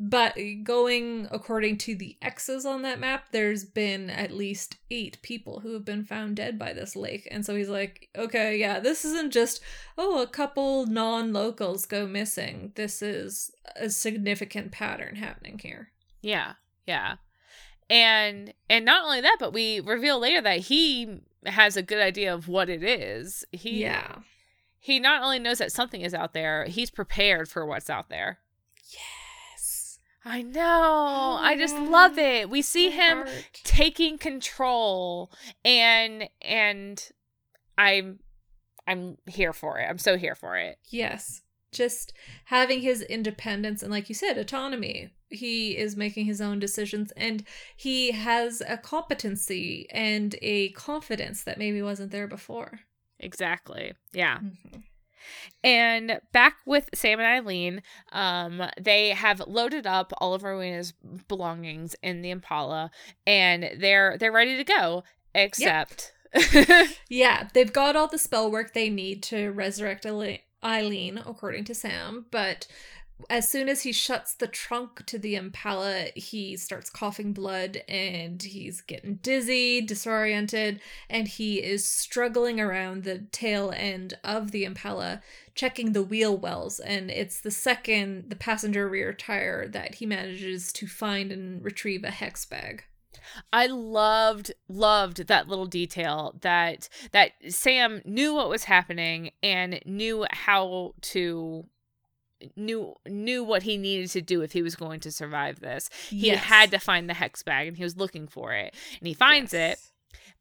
but 0.03 0.35
going 0.63 1.27
according 1.29 1.77
to 1.77 1.93
the 1.95 2.17
x's 2.23 2.65
on 2.65 2.81
that 2.81 2.99
map 2.99 3.25
there's 3.31 3.63
been 3.63 4.09
at 4.09 4.31
least 4.31 4.77
eight 4.89 5.21
people 5.21 5.59
who 5.59 5.73
have 5.73 5.85
been 5.85 6.03
found 6.03 6.35
dead 6.35 6.57
by 6.57 6.73
this 6.73 6.95
lake 6.95 7.27
and 7.29 7.45
so 7.45 7.55
he's 7.55 7.69
like 7.69 8.09
okay 8.17 8.57
yeah 8.57 8.79
this 8.79 9.05
isn't 9.05 9.31
just 9.31 9.59
oh 9.99 10.21
a 10.21 10.27
couple 10.27 10.87
non-locals 10.87 11.85
go 11.85 12.07
missing 12.07 12.71
this 12.75 13.01
is 13.03 13.51
a 13.75 13.89
significant 13.89 14.71
pattern 14.71 15.15
happening 15.15 15.59
here 15.59 15.91
Yeah, 16.21 16.53
yeah. 16.87 17.15
And 17.89 18.53
and 18.69 18.85
not 18.85 19.03
only 19.03 19.21
that, 19.21 19.37
but 19.39 19.53
we 19.53 19.79
reveal 19.81 20.19
later 20.19 20.41
that 20.41 20.59
he 20.59 21.19
has 21.45 21.75
a 21.75 21.81
good 21.81 21.99
idea 21.99 22.33
of 22.33 22.47
what 22.47 22.69
it 22.69 22.83
is. 22.83 23.43
He 23.51 23.81
yeah 23.81 24.17
he 24.79 24.99
not 24.99 25.21
only 25.21 25.39
knows 25.39 25.59
that 25.59 25.71
something 25.71 26.01
is 26.01 26.13
out 26.13 26.33
there, 26.33 26.65
he's 26.65 26.89
prepared 26.89 27.49
for 27.49 27.65
what's 27.65 27.89
out 27.89 28.09
there. 28.09 28.39
yes 28.91 29.01
I 30.23 30.41
know. 30.41 31.37
I 31.39 31.55
just 31.57 31.75
love 31.75 32.17
it. 32.17 32.49
We 32.49 32.61
see 32.61 32.89
him 32.89 33.19
heart. 33.19 33.61
taking 33.63 34.17
control 34.17 35.31
and 35.65 36.29
and 36.41 37.09
I'm 37.77 38.19
I'm 38.87 39.17
here 39.27 39.53
for 39.53 39.79
it. 39.79 39.85
I'm 39.89 39.97
so 39.97 40.17
here 40.17 40.35
for 40.35 40.57
it. 40.57 40.77
Yes. 40.89 41.41
Just 41.71 42.13
having 42.45 42.81
his 42.81 43.01
independence 43.01 43.81
and, 43.81 43.91
like 43.91 44.09
you 44.09 44.15
said, 44.15 44.37
autonomy. 44.37 45.11
He 45.29 45.77
is 45.77 45.95
making 45.95 46.25
his 46.25 46.41
own 46.41 46.59
decisions 46.59 47.11
and 47.15 47.45
he 47.77 48.11
has 48.11 48.61
a 48.67 48.75
competency 48.77 49.87
and 49.91 50.35
a 50.41 50.69
confidence 50.71 51.43
that 51.43 51.57
maybe 51.57 51.81
wasn't 51.81 52.11
there 52.11 52.27
before. 52.27 52.81
Exactly. 53.19 53.93
Yeah. 54.11 54.39
Mm-hmm. 54.39 54.79
And 55.63 56.19
back 56.31 56.57
with 56.65 56.89
Sam 56.93 57.19
and 57.19 57.27
Eileen, 57.27 57.81
um, 58.11 58.63
they 58.79 59.09
have 59.09 59.41
loaded 59.47 59.85
up 59.85 60.11
all 60.17 60.33
of 60.33 60.43
Rowena's 60.43 60.93
belongings 61.27 61.95
in 62.01 62.21
the 62.21 62.31
Impala, 62.31 62.91
and 63.27 63.69
they're 63.77 64.17
they're 64.17 64.31
ready 64.31 64.57
to 64.57 64.63
go. 64.63 65.03
Except, 65.33 66.11
Yeah, 67.09 67.49
they've 67.53 67.71
got 67.71 67.95
all 67.95 68.07
the 68.07 68.17
spell 68.17 68.51
work 68.51 68.73
they 68.73 68.89
need 68.89 69.23
to 69.23 69.51
resurrect 69.51 70.05
Eileen, 70.63 71.17
according 71.17 71.63
to 71.65 71.75
Sam, 71.75 72.25
but 72.31 72.67
as 73.29 73.47
soon 73.47 73.69
as 73.69 73.83
he 73.83 73.91
shuts 73.91 74.33
the 74.33 74.47
trunk 74.47 75.05
to 75.05 75.17
the 75.17 75.35
Impala, 75.35 76.07
he 76.15 76.57
starts 76.57 76.89
coughing 76.89 77.33
blood 77.33 77.83
and 77.87 78.41
he's 78.41 78.81
getting 78.81 79.15
dizzy, 79.15 79.81
disoriented, 79.81 80.79
and 81.09 81.27
he 81.27 81.61
is 81.61 81.85
struggling 81.87 82.59
around 82.59 83.03
the 83.03 83.19
tail 83.31 83.73
end 83.75 84.15
of 84.23 84.51
the 84.51 84.63
Impala, 84.63 85.21
checking 85.55 85.93
the 85.93 86.03
wheel 86.03 86.37
wells. 86.37 86.79
And 86.79 87.11
it's 87.11 87.39
the 87.39 87.51
second, 87.51 88.29
the 88.29 88.35
passenger 88.35 88.87
rear 88.87 89.13
tire, 89.13 89.67
that 89.67 89.95
he 89.95 90.05
manages 90.05 90.71
to 90.73 90.87
find 90.87 91.31
and 91.31 91.63
retrieve 91.63 92.03
a 92.03 92.11
hex 92.11 92.45
bag. 92.45 92.85
I 93.53 93.67
loved 93.67 94.51
loved 94.67 95.27
that 95.27 95.47
little 95.47 95.65
detail 95.65 96.35
that 96.41 96.89
that 97.11 97.31
Sam 97.49 98.01
knew 98.05 98.33
what 98.33 98.49
was 98.49 98.63
happening 98.65 99.31
and 99.43 99.79
knew 99.85 100.25
how 100.31 100.93
to 101.01 101.65
knew 102.55 102.95
knew 103.07 103.43
what 103.43 103.63
he 103.63 103.77
needed 103.77 104.09
to 104.11 104.21
do 104.21 104.41
if 104.41 104.51
he 104.51 104.61
was 104.61 104.75
going 104.75 104.99
to 105.01 105.11
survive 105.11 105.59
this. 105.59 105.89
He 106.09 106.27
Yes. 106.27 106.43
had 106.45 106.71
to 106.71 106.79
find 106.79 107.09
the 107.09 107.13
hex 107.13 107.43
bag 107.43 107.67
and 107.67 107.77
he 107.77 107.83
was 107.83 107.97
looking 107.97 108.27
for 108.27 108.53
it. 108.53 108.73
And 108.99 109.07
he 109.07 109.13
finds 109.13 109.53
it. 109.53 109.79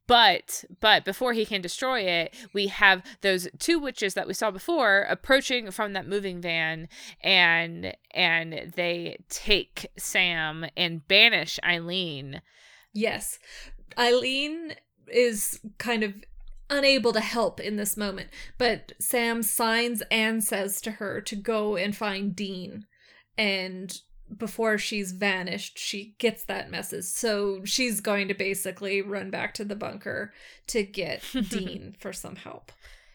But 0.06 0.64
but 0.80 1.04
before 1.04 1.34
he 1.34 1.46
can 1.46 1.60
destroy 1.60 2.00
it, 2.00 2.34
we 2.52 2.66
have 2.66 3.02
those 3.20 3.46
two 3.60 3.78
witches 3.78 4.14
that 4.14 4.26
we 4.26 4.34
saw 4.34 4.50
before 4.50 5.02
approaching 5.08 5.70
from 5.70 5.92
that 5.92 6.06
moving 6.08 6.40
van 6.40 6.88
and 7.22 7.94
and 8.12 8.72
they 8.74 9.18
take 9.28 9.86
Sam 9.96 10.66
and 10.76 11.06
banish 11.06 11.60
Eileen. 11.64 12.42
Yes. 12.92 13.38
Eileen 13.96 14.74
is 15.06 15.60
kind 15.78 16.02
of 16.02 16.14
unable 16.70 17.12
to 17.12 17.20
help 17.20 17.60
in 17.60 17.76
this 17.76 17.96
moment, 17.96 18.30
but 18.56 18.92
Sam 19.00 19.42
signs 19.42 20.02
and 20.10 20.42
says 20.42 20.80
to 20.82 20.92
her 20.92 21.20
to 21.22 21.36
go 21.36 21.76
and 21.76 21.96
find 21.96 22.34
Dean. 22.34 22.86
And 23.36 23.96
before 24.36 24.78
she's 24.78 25.12
vanished, 25.12 25.78
she 25.78 26.14
gets 26.18 26.44
that 26.44 26.70
message. 26.70 27.04
So 27.04 27.64
she's 27.64 28.00
going 28.00 28.28
to 28.28 28.34
basically 28.34 29.02
run 29.02 29.30
back 29.30 29.54
to 29.54 29.64
the 29.64 29.76
bunker 29.76 30.32
to 30.68 30.82
get 30.82 31.22
Dean 31.48 31.96
for 31.98 32.12
some 32.12 32.36
help. 32.36 32.72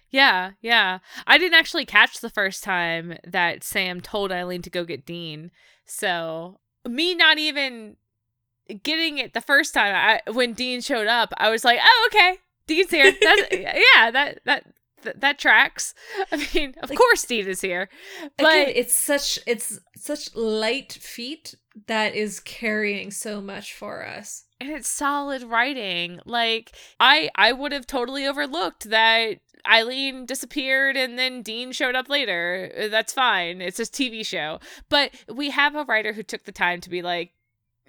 Yeah, 0.09 0.51
yeah. 0.61 0.99
I 1.25 1.37
didn't 1.37 1.59
actually 1.59 1.85
catch 1.85 2.19
the 2.19 2.29
first 2.29 2.63
time 2.63 3.17
that 3.25 3.63
Sam 3.63 4.01
told 4.01 4.31
Eileen 4.31 4.61
to 4.61 4.69
go 4.69 4.83
get 4.85 5.05
Dean. 5.05 5.51
So 5.85 6.59
me 6.87 7.15
not 7.15 7.37
even 7.37 7.97
getting 8.83 9.17
it 9.17 9.33
the 9.33 9.41
first 9.41 9.73
time 9.73 9.93
I, 9.95 10.31
when 10.31 10.53
Dean 10.53 10.81
showed 10.81 11.07
up, 11.07 11.33
I 11.37 11.49
was 11.49 11.63
like, 11.63 11.79
"Oh, 11.81 12.09
okay, 12.11 12.39
Dean's 12.67 12.91
here." 12.91 13.11
That's 13.21 13.41
yeah, 13.51 14.11
that 14.11 14.39
that 14.45 14.65
that, 15.17 15.37
tracks. 15.37 15.93
I 16.31 16.47
mean, 16.55 16.73
of 16.81 16.89
Like- 16.89 16.97
course 16.97 17.23
Dean 17.25 17.45
is 17.47 17.61
here, 17.61 17.89
but 18.37 18.45
Again, 18.63 18.73
it's 18.75 18.93
such 18.95 19.37
it's 19.45 19.79
such 19.95 20.35
light 20.35 20.93
feet 20.93 21.53
that 21.87 22.15
is 22.15 22.39
carrying 22.39 23.11
so 23.11 23.39
much 23.41 23.73
for 23.73 24.03
us. 24.05 24.45
and 24.59 24.71
it's 24.71 24.87
solid 24.87 25.43
writing. 25.43 26.19
Like 26.25 26.71
I 26.99 27.29
I 27.35 27.51
would 27.51 27.71
have 27.71 27.85
totally 27.85 28.25
overlooked 28.25 28.89
that 28.89 29.39
Eileen 29.67 30.25
disappeared 30.25 30.95
and 30.97 31.19
then 31.19 31.41
Dean 31.43 31.71
showed 31.71 31.95
up 31.95 32.09
later. 32.09 32.71
That's 32.89 33.13
fine. 33.13 33.61
It's 33.61 33.79
a 33.79 33.83
TV 33.83 34.25
show. 34.25 34.59
But 34.89 35.11
we 35.31 35.49
have 35.51 35.75
a 35.75 35.83
writer 35.83 36.13
who 36.13 36.23
took 36.23 36.45
the 36.45 36.51
time 36.51 36.81
to 36.81 36.89
be 36.89 37.01
like 37.03 37.31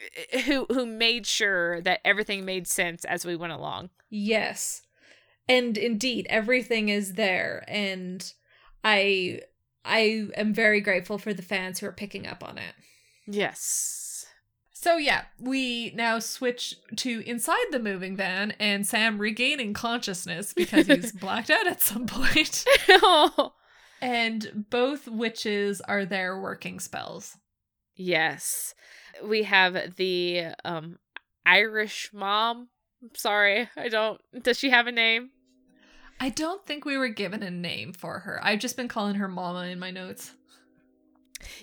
who 0.44 0.66
who 0.68 0.86
made 0.86 1.26
sure 1.26 1.80
that 1.82 2.00
everything 2.04 2.44
made 2.44 2.66
sense 2.66 3.04
as 3.04 3.24
we 3.24 3.36
went 3.36 3.52
along. 3.52 3.90
Yes. 4.10 4.82
And 5.48 5.78
indeed, 5.78 6.26
everything 6.28 6.88
is 6.88 7.14
there 7.14 7.64
and 7.68 8.32
I 8.84 9.40
I 9.84 10.28
am 10.36 10.52
very 10.52 10.80
grateful 10.80 11.18
for 11.18 11.32
the 11.32 11.42
fans 11.42 11.78
who 11.78 11.86
are 11.86 11.92
picking 11.92 12.26
up 12.26 12.42
on 12.42 12.58
it. 12.58 12.74
Yes. 13.26 14.26
So 14.72 14.96
yeah, 14.96 15.22
we 15.40 15.92
now 15.96 16.18
switch 16.18 16.76
to 16.96 17.20
inside 17.26 17.66
the 17.70 17.80
moving 17.80 18.14
van 18.14 18.52
and 18.60 18.86
Sam 18.86 19.18
regaining 19.18 19.74
consciousness 19.74 20.52
because 20.52 20.86
he's 20.86 21.12
blacked 21.20 21.50
out 21.50 21.66
at 21.66 21.82
some 21.82 22.06
point. 22.06 22.64
And 24.00 24.66
both 24.70 25.08
witches 25.08 25.80
are 25.80 26.04
there 26.04 26.38
working 26.38 26.80
spells. 26.80 27.36
Yes. 27.96 28.74
We 29.24 29.44
have 29.44 29.96
the 29.96 30.46
um 30.64 30.98
Irish 31.44 32.10
mom. 32.12 32.68
Sorry, 33.14 33.68
I 33.76 33.88
don't 33.88 34.20
does 34.42 34.58
she 34.58 34.70
have 34.70 34.86
a 34.86 34.92
name? 34.92 35.30
I 36.18 36.30
don't 36.30 36.64
think 36.64 36.84
we 36.84 36.96
were 36.96 37.08
given 37.08 37.42
a 37.42 37.50
name 37.50 37.92
for 37.92 38.20
her. 38.20 38.40
I've 38.42 38.58
just 38.58 38.76
been 38.76 38.88
calling 38.88 39.16
her 39.16 39.28
Mama 39.28 39.66
in 39.66 39.78
my 39.78 39.90
notes. 39.90 40.32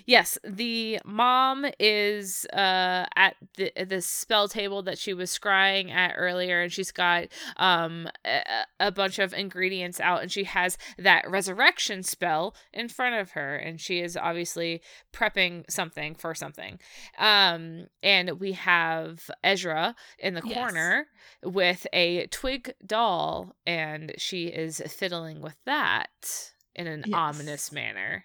Yes, 0.06 0.38
the 0.44 1.00
mom 1.04 1.66
is 1.80 2.46
uh 2.52 3.06
at 3.16 3.34
the 3.56 3.72
the 3.84 4.00
spell 4.00 4.48
table 4.48 4.82
that 4.82 4.98
she 4.98 5.12
was 5.14 5.36
scrying 5.36 5.90
at 5.90 6.14
earlier 6.16 6.62
and 6.62 6.72
she's 6.72 6.92
got 6.92 7.24
um 7.56 8.08
a, 8.24 8.42
a 8.80 8.92
bunch 8.92 9.18
of 9.18 9.32
ingredients 9.34 10.00
out 10.00 10.22
and 10.22 10.30
she 10.30 10.44
has 10.44 10.78
that 10.98 11.28
resurrection 11.28 12.02
spell 12.02 12.54
in 12.72 12.88
front 12.88 13.16
of 13.16 13.32
her 13.32 13.56
and 13.56 13.80
she 13.80 14.00
is 14.00 14.16
obviously 14.16 14.80
prepping 15.12 15.64
something 15.70 16.14
for 16.14 16.34
something. 16.34 16.78
Um 17.18 17.86
and 18.02 18.38
we 18.40 18.52
have 18.52 19.28
Ezra 19.42 19.94
in 20.18 20.34
the 20.34 20.42
Yes. 20.44 20.54
corner 20.56 21.06
with 21.42 21.86
a 21.92 22.26
twig 22.28 22.74
doll 22.86 23.54
and 23.66 24.12
she 24.18 24.46
is 24.46 24.80
fiddling 24.88 25.40
with 25.40 25.56
that 25.66 26.52
in 26.74 26.86
an 26.86 27.04
Yes. 27.06 27.14
ominous 27.16 27.72
manner. 27.72 28.24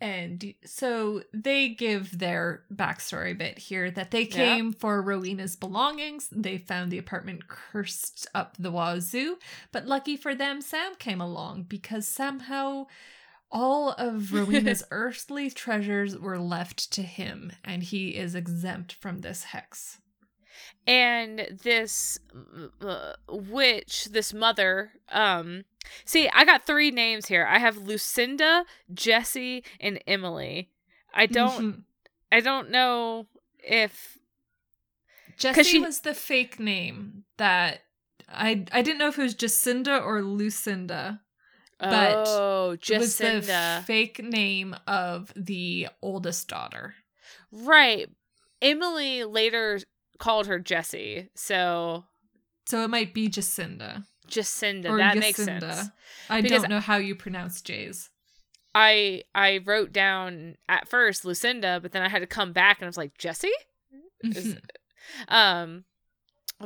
And 0.00 0.54
so 0.64 1.22
they 1.34 1.68
give 1.68 2.18
their 2.18 2.64
backstory 2.74 3.36
bit 3.36 3.58
here 3.58 3.90
that 3.90 4.10
they 4.10 4.24
came 4.24 4.72
for 4.72 5.02
Rowena's 5.02 5.56
belongings. 5.56 6.28
They 6.32 6.56
found 6.56 6.90
the 6.90 6.98
apartment 6.98 7.48
cursed 7.48 8.26
up 8.34 8.56
the 8.58 8.72
wazoo. 8.72 9.36
But 9.72 9.86
lucky 9.86 10.16
for 10.16 10.34
them, 10.34 10.62
Sam 10.62 10.94
came 10.98 11.20
along 11.20 11.64
because 11.64 12.08
somehow 12.08 12.86
all 13.52 13.90
of 13.90 14.32
Rowena's 14.32 14.84
earthly 14.90 15.50
treasures 15.50 16.16
were 16.16 16.38
left 16.38 16.90
to 16.92 17.02
him, 17.02 17.52
and 17.62 17.82
he 17.82 18.16
is 18.16 18.34
exempt 18.34 18.94
from 18.94 19.20
this 19.20 19.44
hex. 19.44 19.98
And 20.86 21.46
this 21.62 22.18
uh, 22.80 23.12
witch 23.28 24.06
this 24.12 24.32
mother 24.34 24.92
um 25.10 25.64
see 26.04 26.28
i 26.34 26.44
got 26.44 26.66
three 26.66 26.90
names 26.90 27.26
here 27.26 27.46
i 27.50 27.58
have 27.58 27.76
lucinda 27.76 28.64
Jesse, 28.92 29.62
and 29.80 30.00
emily 30.06 30.70
i 31.14 31.26
don't 31.26 31.62
Mhm. 31.62 31.82
i 32.32 32.40
don't 32.40 32.70
know 32.70 33.26
if 33.58 34.18
Jesse 35.38 35.62
she- 35.62 35.78
was 35.80 36.00
the 36.00 36.14
fake 36.14 36.58
name 36.60 37.24
that 37.38 37.80
I 38.32 38.64
I 38.70 38.82
didn't 38.82 38.98
know 38.98 39.08
if 39.08 39.18
it 39.18 39.22
was 39.22 39.34
Jacinda 39.34 40.00
or 40.04 40.22
Lucinda. 40.22 41.20
But 41.80 42.26
oh 42.28 42.76
It 42.80 42.98
was 42.98 43.16
the 43.18 43.82
fake 43.86 44.22
name 44.22 44.76
of 44.86 45.32
the 45.34 45.88
oldest 46.02 46.46
daughter. 46.48 46.94
right 47.50 48.08
emily 48.62 49.24
later 49.24 49.80
called 50.20 50.46
her 50.46 50.58
jessie 50.60 51.28
so 51.34 52.04
So 52.66 52.84
it 52.84 52.88
might 52.88 53.12
be 53.12 53.28
Jacinda. 53.28 54.04
jacinda 54.28 54.88
Or 54.90 54.98
that 54.98 55.18
makes 55.18 55.42
sense 55.42 55.90
I 56.28 56.40
Because- 56.40 56.62
don't 56.62 56.70
know 56.70 56.78
how 56.80 56.96
you 56.98 57.14
pronounce 57.16 57.60
J's. 57.60 58.10
i 58.74 59.22
i 59.34 59.58
wrote 59.64 59.92
down 59.92 60.54
at 60.68 60.88
first 60.88 61.24
lucinda 61.24 61.80
but 61.82 61.90
then 61.92 62.02
i 62.02 62.08
had 62.08 62.20
to 62.20 62.26
come 62.26 62.52
back 62.52 62.78
and 62.78 62.86
i 62.86 62.88
was 62.88 62.96
like 62.96 63.18
jessie 63.18 63.50
Is- 64.22 64.56
um 65.28 65.84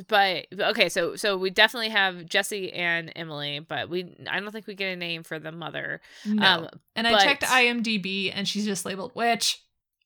but 0.09 0.47
okay 0.59 0.89
so 0.91 1.15
so 1.17 1.37
we 1.39 1.49
definitely 1.51 1.89
have 1.91 2.27
jesse 2.27 2.73
and 2.73 3.13
emily 3.17 3.61
but 3.61 3.89
we 3.89 4.15
i 4.29 4.41
don't 4.41 4.51
think 4.53 4.67
we 4.67 4.75
get 4.75 4.93
a 4.93 4.97
name 4.97 5.23
for 5.23 5.39
the 5.39 5.53
mother 5.53 6.01
no. 6.27 6.43
um 6.45 6.69
and 6.97 7.07
I 7.07 7.25
checked 7.25 7.43
IMDb 7.45 8.31
and 8.35 8.47
she's 8.49 8.65
just 8.67 8.85
labeled 8.85 9.13
witch. 9.15 9.61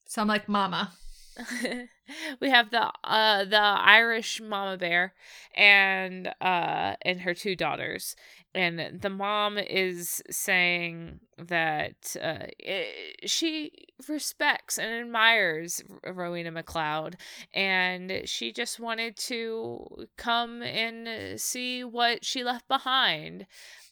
So 0.06 0.20
I'm 0.22 0.28
like, 0.28 0.48
Mama. 0.48 0.92
we 2.40 2.50
have 2.50 2.70
the 2.70 2.90
uh 3.04 3.44
the 3.44 3.56
irish 3.60 4.40
mama 4.40 4.76
bear 4.76 5.14
and 5.54 6.28
uh 6.40 6.94
and 7.02 7.20
her 7.20 7.34
two 7.34 7.56
daughters. 7.56 8.16
And 8.54 9.00
the 9.02 9.10
mom 9.10 9.58
is 9.58 10.22
saying 10.30 11.20
that 11.36 12.16
uh 12.20 12.46
i- 12.66 12.86
she 13.26 13.72
respects 14.08 14.78
and 14.78 14.90
admires 14.90 15.82
rowena 16.06 16.50
MacLeod 16.50 17.16
and 17.52 18.22
she 18.24 18.52
just 18.52 18.80
wanted 18.80 19.16
to 19.16 20.06
come 20.16 20.62
and 20.62 21.38
see 21.40 21.84
what 21.84 22.24
she 22.24 22.42
left 22.44 22.68
behind. 22.68 23.46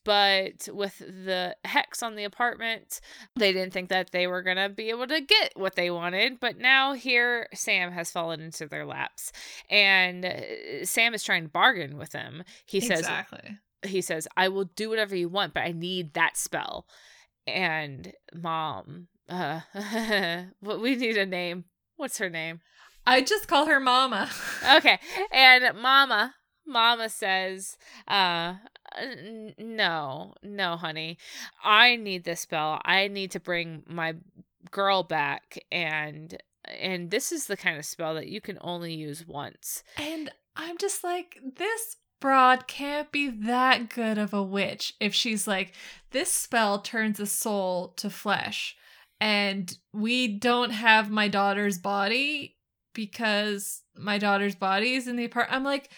But 0.05 0.69
with 0.73 0.99
the 0.99 1.57
hex 1.65 2.01
on 2.03 2.15
the 2.15 2.23
apartment 2.23 3.01
they 3.35 3.53
didn't 3.53 3.73
think 3.73 3.89
that 3.89 4.13
they 4.13 4.27
were 4.29 4.41
going 4.43 4.57
to 4.57 4.69
be 4.69 4.89
able 4.91 5.09
to 5.09 5.21
get 5.21 5.53
what 5.57 5.75
they 5.75 5.91
wanted 5.91 6.39
but 6.39 6.57
now 6.59 6.93
here 6.93 7.49
sam 7.53 7.91
has 7.91 8.06
fallen 8.11 8.41
into 8.41 8.67
their 8.67 8.87
laps 8.87 9.33
and 9.71 10.25
uh, 10.25 10.85
sam 10.85 11.15
is 11.15 11.23
trying 11.23 11.45
to 11.45 11.49
bargain 11.49 11.97
with 11.97 12.13
him. 12.13 12.43
He 12.65 12.81
says 12.81 13.01
exactly. 13.01 13.59
he 13.83 14.01
says 14.01 14.29
i 14.37 14.49
will 14.49 14.65
do 14.65 14.89
whatever 14.89 15.17
you 15.17 15.29
want 15.29 15.55
but 15.55 15.63
i 15.63 15.73
need 15.73 16.15
that 16.15 16.37
spell. 16.37 16.87
And 17.47 18.13
mom 18.35 19.09
uh 19.29 19.61
what 20.61 20.81
we 20.81 20.97
need 20.97 21.17
a 21.17 21.27
name. 21.27 21.65
What's 21.97 22.19
her 22.19 22.31
name? 22.31 22.61
I 23.07 23.23
just 23.23 23.47
call 23.47 23.67
her 23.67 23.79
Mama. 23.79 24.29
okay. 24.77 24.99
And 25.31 25.81
mama 25.81 26.35
mama 26.67 27.09
says 27.09 27.77
uh 28.09 28.55
no 29.59 30.35
no 30.43 30.77
honey. 30.77 31.19
I 31.63 31.97
need 31.97 32.25
this 32.25 32.41
spell. 32.41 32.81
I 32.85 33.09
need 33.09 33.31
to 33.33 33.41
bring 33.41 33.83
my 33.87 34.15
girl 34.71 35.03
back 35.03 35.59
and 35.71 36.37
and 36.81 37.11
this 37.11 37.33
is 37.33 37.47
the 37.47 37.57
kind 37.57 37.79
of 37.79 37.85
spell 37.85 38.15
that 38.15 38.29
you 38.29 38.41
can 38.41 38.59
only 38.61 38.95
use 38.95 39.27
once 39.27 39.83
And 39.99 40.31
I'm 40.57 40.79
just 40.79 41.05
like, 41.05 41.39
this 41.57 41.97
broad 42.21 42.67
can't 42.67 43.13
be 43.13 43.29
that 43.29 43.91
good 43.91 44.17
of 44.19 44.33
a 44.33 44.43
witch 44.43 44.95
if 45.01 45.15
she's 45.15 45.47
like, 45.47 45.73
this 46.13 46.33
spell 46.33 46.81
turns 46.81 47.21
a 47.21 47.27
soul 47.27 47.89
to 47.99 48.09
flesh. 48.11 48.77
and 49.21 49.77
we 49.93 50.29
don't 50.29 50.71
have 50.71 51.11
my 51.11 51.29
daughter's 51.29 51.79
body 51.79 52.57
because 52.95 53.83
my 53.95 54.17
daughter's 54.17 54.55
body 54.55 54.95
is 54.95 55.07
in 55.07 55.17
the 55.17 55.25
apartment. 55.27 55.55
I'm 55.55 55.65
like, 55.65 55.91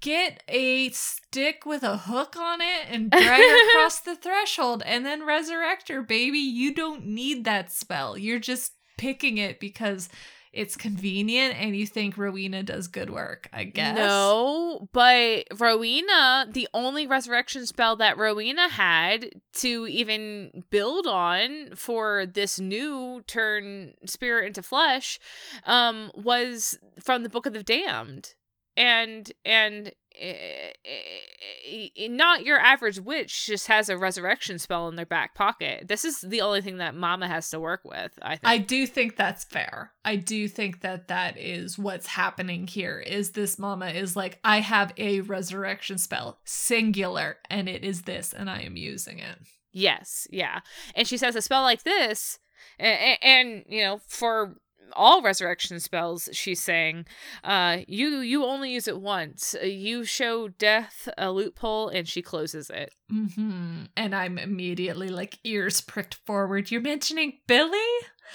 get 0.00 0.42
a 0.48 0.90
stick 0.90 1.66
with 1.66 1.82
a 1.82 1.96
hook 1.96 2.36
on 2.36 2.60
it 2.60 2.86
and 2.88 3.10
drag 3.10 3.40
her 3.40 3.70
across 3.70 3.98
the 4.00 4.14
threshold 4.16 4.82
and 4.86 5.04
then 5.04 5.26
resurrect 5.26 5.88
her, 5.88 6.00
baby. 6.02 6.38
You 6.38 6.72
don't 6.72 7.06
need 7.06 7.44
that 7.44 7.72
spell. 7.72 8.16
You're 8.16 8.38
just 8.38 8.73
picking 8.96 9.38
it 9.38 9.60
because 9.60 10.08
it's 10.54 10.76
convenient 10.76 11.56
and 11.60 11.76
you 11.76 11.86
think 11.86 12.16
Rowena 12.16 12.62
does 12.62 12.86
good 12.86 13.10
work, 13.10 13.48
I 13.52 13.64
guess. 13.64 13.96
No, 13.96 14.88
but 14.92 15.46
Rowena, 15.58 16.46
the 16.50 16.68
only 16.72 17.06
resurrection 17.06 17.66
spell 17.66 17.96
that 17.96 18.16
Rowena 18.16 18.68
had 18.68 19.30
to 19.54 19.86
even 19.88 20.64
build 20.70 21.06
on 21.06 21.70
for 21.74 22.24
this 22.24 22.60
new 22.60 23.22
turn 23.26 23.94
spirit 24.06 24.46
into 24.46 24.62
flesh 24.62 25.18
um 25.66 26.10
was 26.14 26.78
from 27.00 27.24
the 27.24 27.28
Book 27.28 27.46
of 27.46 27.52
the 27.52 27.62
Damned. 27.62 28.34
And 28.76 29.30
and 29.44 29.92
Eh, 30.16 30.72
eh, 30.84 31.88
eh, 31.96 32.08
not 32.08 32.44
your 32.44 32.58
average 32.58 33.00
witch 33.00 33.46
just 33.46 33.66
has 33.66 33.88
a 33.88 33.98
resurrection 33.98 34.58
spell 34.58 34.86
in 34.88 34.94
their 34.94 35.06
back 35.06 35.34
pocket. 35.34 35.88
This 35.88 36.04
is 36.04 36.20
the 36.20 36.40
only 36.40 36.60
thing 36.60 36.76
that 36.76 36.94
Mama 36.94 37.26
has 37.26 37.50
to 37.50 37.58
work 37.58 37.80
with. 37.84 38.16
I 38.22 38.36
think. 38.36 38.40
I 38.44 38.58
do 38.58 38.86
think 38.86 39.16
that's 39.16 39.44
fair. 39.44 39.92
I 40.04 40.16
do 40.16 40.46
think 40.46 40.82
that 40.82 41.08
that 41.08 41.36
is 41.36 41.78
what's 41.78 42.06
happening 42.06 42.68
here. 42.68 43.00
Is 43.00 43.30
this 43.30 43.58
Mama 43.58 43.88
is 43.88 44.14
like 44.14 44.38
I 44.44 44.60
have 44.60 44.92
a 44.96 45.20
resurrection 45.22 45.98
spell, 45.98 46.38
singular, 46.44 47.38
and 47.50 47.68
it 47.68 47.82
is 47.82 48.02
this, 48.02 48.32
and 48.32 48.48
I 48.48 48.60
am 48.60 48.76
using 48.76 49.18
it. 49.18 49.38
Yes, 49.72 50.28
yeah, 50.30 50.60
and 50.94 51.08
she 51.08 51.16
says 51.16 51.34
a 51.34 51.42
spell 51.42 51.62
like 51.62 51.82
this, 51.82 52.38
and, 52.78 53.18
and 53.20 53.64
you 53.68 53.82
know 53.82 54.00
for 54.06 54.54
all 54.92 55.22
resurrection 55.22 55.80
spells 55.80 56.28
she's 56.32 56.62
saying 56.62 57.06
uh 57.42 57.78
you 57.86 58.18
you 58.18 58.44
only 58.44 58.72
use 58.72 58.88
it 58.88 59.00
once. 59.00 59.54
Uh, 59.60 59.66
you 59.66 60.04
show 60.04 60.48
death 60.48 61.08
a 61.18 61.30
loophole 61.30 61.88
and 61.88 62.08
she 62.08 62.22
closes 62.22 62.70
it. 62.70 62.94
Mm-hmm. 63.12 63.84
and 63.96 64.14
i'm 64.14 64.38
immediately 64.38 65.08
like 65.08 65.38
ears 65.44 65.80
pricked 65.80 66.14
forward. 66.26 66.70
You're 66.70 66.80
mentioning 66.80 67.38
billy? 67.46 67.78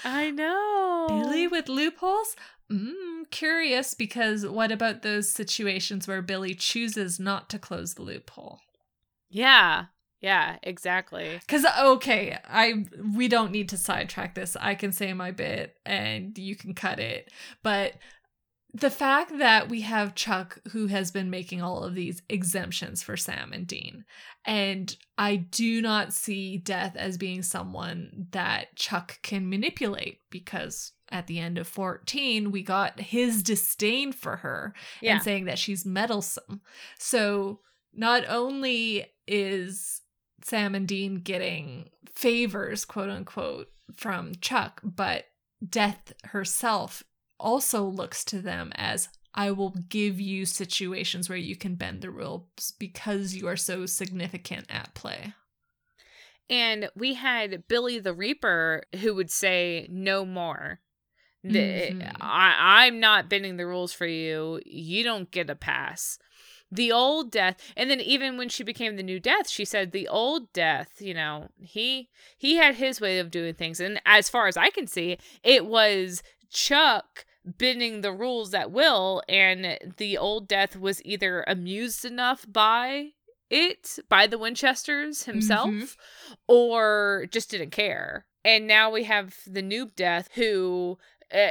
I 0.04 0.30
know. 0.30 1.06
billy 1.08 1.46
with 1.46 1.68
loopholes? 1.68 2.36
Mm, 2.70 3.28
curious 3.30 3.94
because 3.94 4.46
what 4.46 4.70
about 4.70 5.02
those 5.02 5.28
situations 5.28 6.06
where 6.06 6.22
billy 6.22 6.54
chooses 6.54 7.18
not 7.18 7.50
to 7.50 7.58
close 7.58 7.94
the 7.94 8.02
loophole? 8.02 8.60
Yeah 9.28 9.86
yeah, 10.20 10.58
exactly. 10.62 11.40
Cuz 11.48 11.64
okay, 11.78 12.38
I 12.44 12.86
we 13.14 13.28
don't 13.28 13.52
need 13.52 13.68
to 13.70 13.76
sidetrack 13.76 14.34
this. 14.34 14.56
I 14.56 14.74
can 14.74 14.92
say 14.92 15.12
my 15.12 15.30
bit 15.30 15.76
and 15.84 16.36
you 16.36 16.56
can 16.56 16.74
cut 16.74 16.98
it. 16.98 17.32
But 17.62 17.94
the 18.72 18.90
fact 18.90 19.38
that 19.38 19.68
we 19.68 19.80
have 19.80 20.14
Chuck 20.14 20.60
who 20.68 20.86
has 20.86 21.10
been 21.10 21.30
making 21.30 21.60
all 21.60 21.82
of 21.82 21.94
these 21.94 22.22
exemptions 22.28 23.02
for 23.02 23.16
Sam 23.16 23.52
and 23.52 23.66
Dean. 23.66 24.04
And 24.44 24.94
I 25.18 25.36
do 25.36 25.82
not 25.82 26.12
see 26.12 26.56
Death 26.56 26.96
as 26.96 27.18
being 27.18 27.42
someone 27.42 28.28
that 28.30 28.76
Chuck 28.76 29.20
can 29.22 29.48
manipulate 29.48 30.18
because 30.30 30.92
at 31.10 31.26
the 31.26 31.40
end 31.40 31.58
of 31.58 31.66
14 31.66 32.52
we 32.52 32.62
got 32.62 33.00
his 33.00 33.42
disdain 33.42 34.12
for 34.12 34.36
her 34.36 34.74
yeah. 35.00 35.14
and 35.14 35.22
saying 35.22 35.46
that 35.46 35.58
she's 35.58 35.84
meddlesome. 35.84 36.60
So 36.98 37.60
not 37.92 38.24
only 38.28 39.06
is 39.26 39.99
Sam 40.42 40.74
and 40.74 40.86
Dean 40.86 41.16
getting 41.16 41.90
favors, 42.14 42.84
quote 42.84 43.10
unquote, 43.10 43.68
from 43.94 44.32
Chuck, 44.40 44.80
but 44.82 45.24
Death 45.66 46.12
herself 46.24 47.02
also 47.38 47.84
looks 47.84 48.24
to 48.26 48.40
them 48.40 48.72
as 48.76 49.08
I 49.34 49.50
will 49.50 49.74
give 49.88 50.20
you 50.20 50.44
situations 50.46 51.28
where 51.28 51.38
you 51.38 51.56
can 51.56 51.76
bend 51.76 52.02
the 52.02 52.10
rules 52.10 52.72
because 52.78 53.34
you 53.34 53.46
are 53.46 53.56
so 53.56 53.86
significant 53.86 54.66
at 54.68 54.94
play. 54.94 55.34
And 56.48 56.90
we 56.96 57.14
had 57.14 57.68
Billy 57.68 58.00
the 58.00 58.12
Reaper 58.12 58.82
who 59.00 59.14
would 59.14 59.30
say, 59.30 59.86
No 59.90 60.24
more. 60.24 60.80
Mm-hmm. 61.46 62.02
I, 62.20 62.86
I'm 62.86 63.00
not 63.00 63.30
bending 63.30 63.56
the 63.56 63.66
rules 63.66 63.92
for 63.92 64.06
you. 64.06 64.60
You 64.66 65.04
don't 65.04 65.30
get 65.30 65.48
a 65.48 65.54
pass 65.54 66.18
the 66.70 66.92
old 66.92 67.30
death 67.30 67.56
and 67.76 67.90
then 67.90 68.00
even 68.00 68.36
when 68.36 68.48
she 68.48 68.62
became 68.62 68.96
the 68.96 69.02
new 69.02 69.18
death 69.18 69.48
she 69.48 69.64
said 69.64 69.92
the 69.92 70.08
old 70.08 70.52
death 70.52 71.00
you 71.00 71.14
know 71.14 71.48
he 71.60 72.08
he 72.36 72.56
had 72.56 72.76
his 72.76 73.00
way 73.00 73.18
of 73.18 73.30
doing 73.30 73.54
things 73.54 73.80
and 73.80 74.00
as 74.06 74.28
far 74.28 74.46
as 74.46 74.56
i 74.56 74.70
can 74.70 74.86
see 74.86 75.18
it 75.42 75.66
was 75.66 76.22
chuck 76.50 77.24
bending 77.44 78.00
the 78.00 78.12
rules 78.12 78.52
at 78.54 78.70
will 78.70 79.22
and 79.28 79.78
the 79.96 80.16
old 80.16 80.46
death 80.46 80.76
was 80.76 81.04
either 81.04 81.44
amused 81.46 82.04
enough 82.04 82.44
by 82.48 83.08
it 83.48 83.98
by 84.08 84.26
the 84.26 84.38
winchesters 84.38 85.24
himself 85.24 85.70
mm-hmm. 85.70 86.34
or 86.46 87.26
just 87.30 87.50
didn't 87.50 87.70
care 87.70 88.26
and 88.44 88.66
now 88.66 88.90
we 88.90 89.04
have 89.04 89.36
the 89.46 89.62
noob 89.62 89.94
death 89.96 90.28
who 90.34 90.98
uh, 91.34 91.48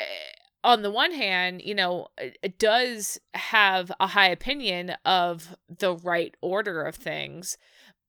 on 0.63 0.81
the 0.81 0.91
one 0.91 1.13
hand, 1.13 1.61
you 1.63 1.73
know, 1.73 2.07
it 2.17 2.59
does 2.59 3.19
have 3.33 3.91
a 3.99 4.07
high 4.07 4.29
opinion 4.29 4.95
of 5.05 5.55
the 5.69 5.95
right 5.95 6.35
order 6.41 6.83
of 6.83 6.95
things, 6.95 7.57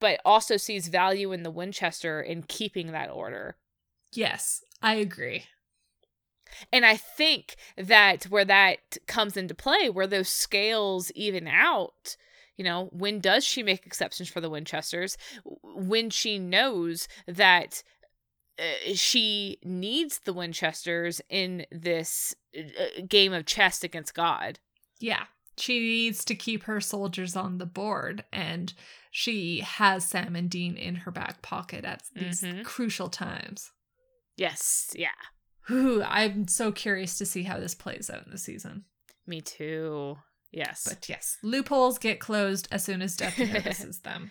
but 0.01 0.21
also 0.25 0.57
sees 0.57 0.89
value 0.89 1.33
in 1.33 1.43
the 1.43 1.51
Winchester 1.51 2.21
in 2.21 2.43
keeping 2.43 2.93
that 2.93 3.11
order. 3.11 3.57
Yes, 4.13 4.65
I 4.83 4.95
agree. 4.95 5.45
And 6.73 6.85
I 6.85 6.97
think 6.97 7.57
that 7.77 8.25
where 8.25 8.45
that 8.45 8.99
comes 9.07 9.37
into 9.37 9.55
play, 9.55 9.89
where 9.89 10.07
those 10.07 10.29
scales 10.29 11.13
even 11.15 11.47
out, 11.47 12.17
you 12.57 12.65
know, 12.65 12.89
when 12.93 13.21
does 13.21 13.45
she 13.45 13.63
make 13.63 13.87
exceptions 13.87 14.29
for 14.29 14.41
the 14.41 14.51
Winchesters? 14.51 15.17
When 15.63 16.11
she 16.11 16.39
knows 16.39 17.07
that 17.27 17.83
she 18.95 19.59
needs 19.65 20.21
the 20.25 20.33
Winchesters 20.33 21.21
in 21.29 21.67
this 21.71 22.35
uh, 22.57 23.03
game 23.09 23.33
of 23.33 23.47
chess 23.47 23.83
against 23.85 24.15
God. 24.15 24.59
Yeah. 24.99 25.25
She 25.57 25.79
needs 25.79 26.25
to 26.25 26.35
keep 26.35 26.65
her 26.65 26.81
soldiers 26.81 27.37
on 27.37 27.59
the 27.59 27.67
board, 27.67 28.25
and 28.33 28.73
she 29.11 29.61
has 29.61 30.07
Sam 30.07 30.35
and 30.35 30.49
Dean 30.49 30.77
in 30.77 30.95
her 30.97 31.11
back 31.11 31.43
pocket 31.43 31.85
at 31.85 32.03
these 32.15 32.43
mm-hmm. 32.43 32.63
crucial 32.63 33.09
times. 33.09 33.71
Yes, 34.37 34.91
yeah. 34.97 35.09
Ooh, 35.71 36.03
I'm 36.03 36.49
so 36.49 36.73
curious 36.73 37.19
to 37.19 37.27
see 37.27 37.43
how 37.43 37.59
this 37.59 37.75
plays 37.75 38.09
out 38.09 38.25
in 38.25 38.33
the 38.33 38.39
season. 38.39 38.85
Me 39.27 39.43
too. 39.43 40.17
Yes. 40.51 40.87
But 40.89 41.09
yes, 41.09 41.37
loopholes 41.43 41.99
get 41.99 42.21
closed 42.21 42.67
as 42.73 42.85
soon 42.85 43.03
as 43.03 43.17
Death 43.19 43.39
notices 43.39 44.01
them. 44.01 44.31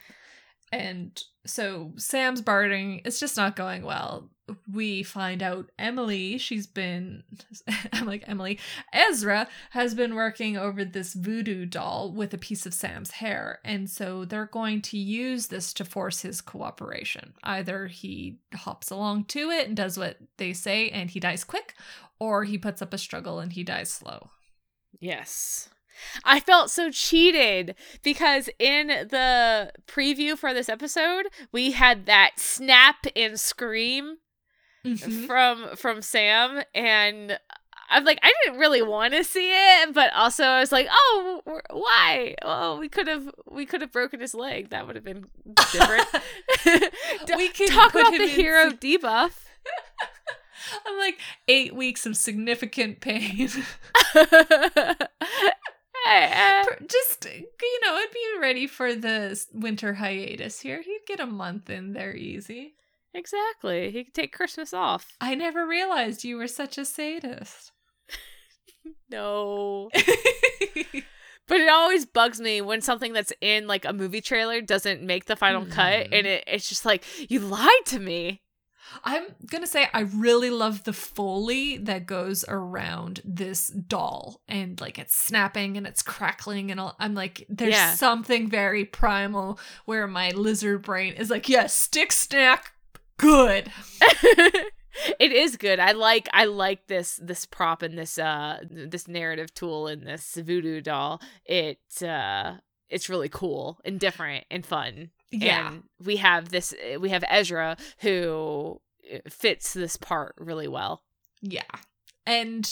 And 0.71 1.21
so 1.45 1.93
Sam's 1.97 2.41
bartering, 2.41 3.01
it's 3.05 3.19
just 3.19 3.37
not 3.37 3.55
going 3.55 3.83
well. 3.83 4.29
We 4.71 5.03
find 5.03 5.43
out 5.43 5.69
Emily, 5.77 6.39
she's 6.39 6.65
been, 6.65 7.23
I'm 7.93 8.07
like, 8.07 8.23
Emily, 8.27 8.59
Ezra 8.91 9.47
has 9.71 9.93
been 9.93 10.15
working 10.15 10.57
over 10.57 10.83
this 10.83 11.13
voodoo 11.13 11.65
doll 11.65 12.11
with 12.11 12.33
a 12.33 12.37
piece 12.37 12.65
of 12.65 12.73
Sam's 12.73 13.11
hair. 13.11 13.59
And 13.63 13.89
so 13.89 14.25
they're 14.25 14.47
going 14.47 14.81
to 14.83 14.97
use 14.97 15.47
this 15.47 15.71
to 15.73 15.85
force 15.85 16.21
his 16.21 16.41
cooperation. 16.41 17.33
Either 17.43 17.87
he 17.87 18.39
hops 18.55 18.89
along 18.89 19.25
to 19.25 19.49
it 19.49 19.67
and 19.67 19.77
does 19.77 19.97
what 19.97 20.17
they 20.37 20.53
say 20.53 20.89
and 20.89 21.09
he 21.11 21.19
dies 21.19 21.43
quick, 21.43 21.75
or 22.19 22.43
he 22.43 22.57
puts 22.57 22.81
up 22.81 22.93
a 22.93 22.97
struggle 22.97 23.39
and 23.39 23.53
he 23.53 23.63
dies 23.63 23.91
slow. 23.91 24.31
Yes. 24.99 25.69
I 26.23 26.39
felt 26.39 26.69
so 26.69 26.91
cheated 26.91 27.75
because 28.03 28.49
in 28.59 28.87
the 28.87 29.71
preview 29.87 30.37
for 30.37 30.53
this 30.53 30.69
episode, 30.69 31.27
we 31.51 31.71
had 31.71 32.05
that 32.05 32.31
snap 32.37 33.05
and 33.15 33.39
scream 33.39 34.17
mm-hmm. 34.85 35.25
from 35.25 35.75
from 35.75 36.01
Sam 36.01 36.61
and 36.73 37.39
I'm 37.89 38.03
like 38.05 38.19
I 38.21 38.31
didn't 38.43 38.59
really 38.59 38.81
want 38.81 39.13
to 39.13 39.23
see 39.23 39.51
it, 39.51 39.93
but 39.93 40.13
also 40.13 40.43
I 40.43 40.59
was 40.59 40.71
like, 40.71 40.87
"Oh, 40.91 41.41
why? 41.71 42.35
Oh, 42.43 42.77
we 42.77 42.87
could 42.87 43.07
have 43.07 43.29
we 43.49 43.65
could 43.65 43.81
have 43.81 43.91
broken 43.91 44.19
his 44.19 44.35
leg. 44.35 44.69
That 44.69 44.85
would 44.85 44.95
have 44.95 45.03
been 45.03 45.25
different." 45.73 46.07
we 47.35 47.49
can 47.49 47.67
talk 47.69 47.95
about 47.95 48.11
the 48.11 48.27
hero 48.27 48.69
debuff. 48.69 49.31
I'm 50.85 50.97
like 50.99 51.19
eight 51.47 51.73
weeks 51.73 52.05
of 52.05 52.15
significant 52.15 52.99
pain. 53.01 53.49
Uh, 56.07 56.63
just 56.87 57.25
you 57.25 57.79
know, 57.83 57.93
I'd 57.93 58.07
be 58.13 58.41
ready 58.41 58.67
for 58.67 58.95
the 58.95 59.39
winter 59.53 59.95
hiatus 59.95 60.61
here. 60.61 60.81
He'd 60.81 61.01
get 61.07 61.19
a 61.19 61.25
month 61.25 61.69
in 61.69 61.93
there 61.93 62.15
easy. 62.15 62.75
Exactly. 63.13 63.91
He 63.91 64.03
could 64.03 64.13
take 64.13 64.35
Christmas 64.35 64.73
off. 64.73 65.15
I 65.19 65.35
never 65.35 65.67
realized 65.67 66.23
you 66.23 66.37
were 66.37 66.47
such 66.47 66.77
a 66.77 66.85
sadist. 66.85 67.71
no. 69.09 69.89
but 69.93 71.57
it 71.57 71.69
always 71.69 72.05
bugs 72.05 72.39
me 72.39 72.61
when 72.61 72.81
something 72.81 73.13
that's 73.13 73.33
in 73.41 73.67
like 73.67 73.85
a 73.85 73.93
movie 73.93 74.21
trailer 74.21 74.61
doesn't 74.61 75.01
make 75.01 75.25
the 75.25 75.35
final 75.35 75.65
mm. 75.65 75.71
cut 75.71 76.07
and 76.11 76.27
it, 76.27 76.43
it's 76.45 76.69
just 76.69 76.85
like 76.85 77.03
you 77.29 77.39
lied 77.39 77.85
to 77.85 77.99
me 77.99 78.41
I'm 79.03 79.23
gonna 79.45 79.67
say 79.67 79.87
I 79.93 80.01
really 80.01 80.49
love 80.49 80.83
the 80.83 80.93
foley 80.93 81.77
that 81.77 82.05
goes 82.05 82.43
around 82.47 83.21
this 83.23 83.67
doll 83.67 84.41
and 84.47 84.79
like 84.81 84.97
it's 84.99 85.15
snapping 85.15 85.77
and 85.77 85.85
it's 85.87 86.01
crackling 86.01 86.71
and 86.71 86.79
all 86.79 86.95
I'm 86.99 87.13
like 87.13 87.45
there's 87.49 87.73
Yeah. 87.73 87.93
something 87.93 88.49
very 88.49 88.85
primal 88.85 89.59
where 89.85 90.07
my 90.07 90.31
lizard 90.31 90.81
brain 90.83 91.13
is 91.13 91.29
like, 91.29 91.47
yes, 91.49 91.73
stick 91.73 92.11
snack 92.11 92.73
good. 93.17 93.71
it 95.19 95.31
is 95.31 95.55
good. 95.57 95.79
I 95.79 95.91
like 95.93 96.27
I 96.33 96.45
like 96.45 96.87
this 96.87 97.19
this 97.21 97.45
prop 97.45 97.81
and 97.81 97.97
this 97.97 98.17
uh 98.17 98.59
this 98.69 99.07
narrative 99.07 99.53
tool 99.53 99.87
in 99.87 100.03
this 100.03 100.35
voodoo 100.35 100.81
doll. 100.81 101.21
It 101.45 101.79
uh 102.01 102.55
it's 102.89 103.09
really 103.09 103.29
cool 103.29 103.79
and 103.85 103.99
different 103.99 104.45
and 104.49 104.65
fun. 104.65 105.11
Yeah. 105.31 105.69
And 105.69 105.83
we 106.03 106.17
have 106.17 106.49
this 106.49 106.73
we 106.99 107.09
have 107.09 107.23
Ezra 107.29 107.77
who 107.99 108.81
uh, 109.13 109.17
fits 109.29 109.73
this 109.73 109.97
part 109.97 110.35
really 110.37 110.67
well. 110.67 111.03
Yeah. 111.41 111.63
And 112.25 112.69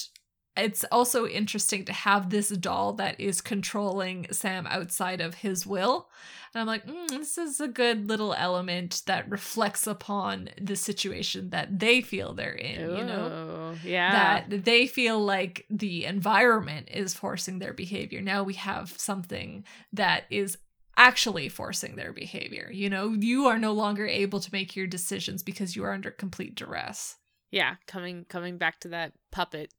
it's 0.58 0.84
also 0.92 1.28
interesting 1.28 1.86
to 1.86 1.94
have 1.94 2.30
this 2.30 2.50
doll 2.50 2.94
that 2.94 3.20
is 3.20 3.42
controlling 3.42 4.28
Sam 4.32 4.66
outside 4.68 5.22
of 5.22 5.36
his 5.36 5.68
will. 5.68 6.10
And 6.54 6.62
I'm 6.62 6.68
like, 6.68 6.88
mm, 6.88 7.10
this 7.10 7.38
is 7.38 7.60
a 7.60 7.68
good 7.68 8.08
little 8.10 8.34
element 8.34 9.04
that 9.06 9.30
reflects 9.30 9.86
upon 9.86 10.50
the 10.60 10.76
situation 10.76 11.52
that 11.52 11.80
they 11.80 12.02
feel 12.02 12.34
they're 12.34 12.54
in, 12.54 12.82
you 12.98 13.04
know? 13.04 13.76
Yeah. 13.84 14.12
That 14.12 14.66
they 14.66 14.88
feel 14.88 15.20
like 15.20 15.66
the 15.70 16.06
environment 16.06 16.90
is 16.92 17.14
forcing 17.14 17.60
their 17.60 17.74
behavior. 17.74 18.22
Now 18.22 18.44
we 18.44 18.56
have 18.56 18.94
something 18.98 19.64
that 19.94 20.24
is 20.32 20.58
actually 20.98 21.48
forcing 21.48 21.96
their 21.96 22.12
behavior. 22.12 22.70
You 22.74 22.90
know, 22.90 23.14
you 23.14 23.46
are 23.46 23.58
no 23.60 23.72
longer 23.72 24.06
able 24.08 24.40
to 24.40 24.50
make 24.52 24.76
your 24.76 24.88
decisions 24.88 25.44
because 25.44 25.76
you 25.76 25.84
are 25.84 25.94
under 25.94 26.12
complete 26.12 26.56
duress. 26.56 27.16
yeah, 27.52 27.76
coming 27.86 28.26
coming 28.28 28.58
back 28.58 28.80
to 28.82 28.90
that 28.90 29.14
puppet. 29.32 29.74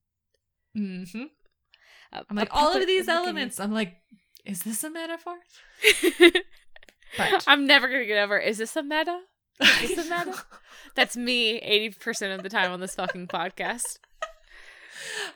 Mm-hmm. 0.77 1.25
Uh, 2.13 2.23
I'm 2.31 2.37
like, 2.37 2.49
all 2.53 2.75
of 2.75 2.87
these 2.87 3.01
in 3.01 3.07
the 3.07 3.13
game. 3.13 3.23
elements. 3.23 3.61
I'm 3.61 3.73
like, 3.73 3.97
is 4.47 4.63
this 4.63 4.83
a 4.85 4.91
metaphor? 4.91 5.37
But 7.17 7.45
I'm 7.47 7.67
never 7.67 7.89
gonna 7.89 8.05
get 8.05 8.23
over. 8.23 8.39
Is 8.39 8.59
this 8.59 8.77
a 8.77 8.83
meta? 8.83 9.21
Is 9.83 9.97
this 9.97 10.11
a 10.11 10.25
meta? 10.25 10.39
That's 10.95 11.17
me 11.17 11.57
eighty 11.59 11.95
percent 11.99 12.35
of 12.35 12.43
the 12.43 12.51
time 12.51 12.71
on 12.71 12.81
this 12.81 12.95
fucking 12.95 13.29
podcast. 13.29 13.99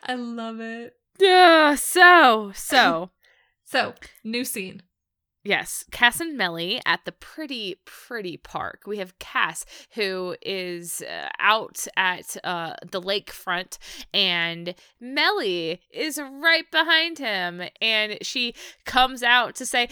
I 0.02 0.14
love 0.14 0.60
it. 0.60 0.96
Yeah. 1.18 1.74
So 1.76 2.52
so 2.54 3.10
So, 3.64 3.94
new 4.22 4.44
scene. 4.44 4.82
Yes, 5.44 5.84
Cass 5.90 6.20
and 6.20 6.36
Melly 6.36 6.80
at 6.86 7.04
the 7.04 7.12
pretty 7.12 7.76
pretty 7.84 8.36
park. 8.36 8.82
We 8.86 8.98
have 8.98 9.18
Cass 9.18 9.64
who 9.94 10.36
is 10.42 11.02
uh, 11.02 11.28
out 11.38 11.86
at 11.96 12.36
uh, 12.44 12.74
the 12.90 13.00
lakefront, 13.00 13.78
and 14.12 14.74
Melly 15.00 15.80
is 15.90 16.18
right 16.18 16.70
behind 16.70 17.18
him, 17.18 17.62
and 17.80 18.18
she 18.22 18.54
comes 18.84 19.22
out 19.22 19.54
to 19.56 19.66
say, 19.66 19.88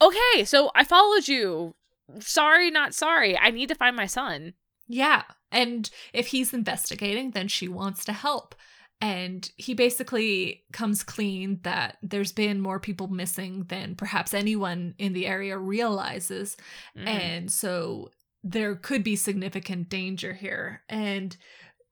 "Okay, 0.00 0.44
so 0.44 0.70
I 0.74 0.84
followed 0.84 1.28
you. 1.28 1.74
Sorry, 2.20 2.70
not 2.70 2.94
sorry. 2.94 3.38
I 3.38 3.50
need 3.50 3.68
to 3.68 3.74
find 3.74 3.96
my 3.96 4.06
son." 4.06 4.54
Yeah. 4.86 5.22
And 5.50 5.88
if 6.12 6.28
he's 6.28 6.52
investigating, 6.52 7.30
then 7.30 7.48
she 7.48 7.68
wants 7.68 8.04
to 8.06 8.12
help. 8.12 8.54
And 9.00 9.50
he 9.56 9.74
basically 9.74 10.64
comes 10.72 11.02
clean 11.02 11.60
that 11.62 11.98
there's 12.02 12.32
been 12.32 12.60
more 12.60 12.80
people 12.80 13.08
missing 13.08 13.64
than 13.68 13.96
perhaps 13.96 14.32
anyone 14.32 14.94
in 14.98 15.12
the 15.12 15.26
area 15.26 15.58
realizes. 15.58 16.56
Mhm. 16.96 17.06
And 17.06 17.52
so 17.52 18.10
there 18.42 18.76
could 18.76 19.02
be 19.02 19.16
significant 19.16 19.88
danger 19.88 20.34
here. 20.34 20.82
And 20.88 21.36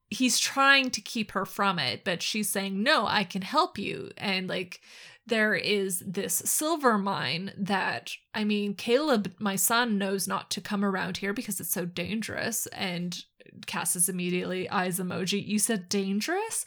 he's 0.09 0.39
trying 0.39 0.91
to 0.91 1.01
keep 1.01 1.31
her 1.31 1.45
from 1.45 1.79
it, 1.79 2.03
but 2.03 2.21
she's 2.21 2.49
saying, 2.49 2.81
No, 2.81 3.05
I 3.07 3.23
can 3.23 3.41
help 3.41 3.77
you. 3.77 4.11
And 4.17 4.47
like, 4.47 4.81
there 5.25 5.55
is 5.55 6.03
this 6.05 6.33
silver 6.33 6.97
mine 6.97 7.53
that, 7.57 8.11
I 8.33 8.43
mean, 8.43 8.75
Caleb, 8.75 9.33
my 9.39 9.55
son, 9.55 9.97
knows 9.97 10.27
not 10.27 10.51
to 10.51 10.61
come 10.61 10.83
around 10.83 11.17
here 11.17 11.33
because 11.33 11.59
it's 11.61 11.71
so 11.71 11.85
dangerous. 11.85 12.67
And 12.67 13.23
Cass 13.65 13.95
is 13.95 14.09
immediately 14.09 14.69
eyes 14.69 14.99
emoji. 14.99 15.45
You 15.45 15.59
said 15.59 15.89
dangerous? 15.89 16.65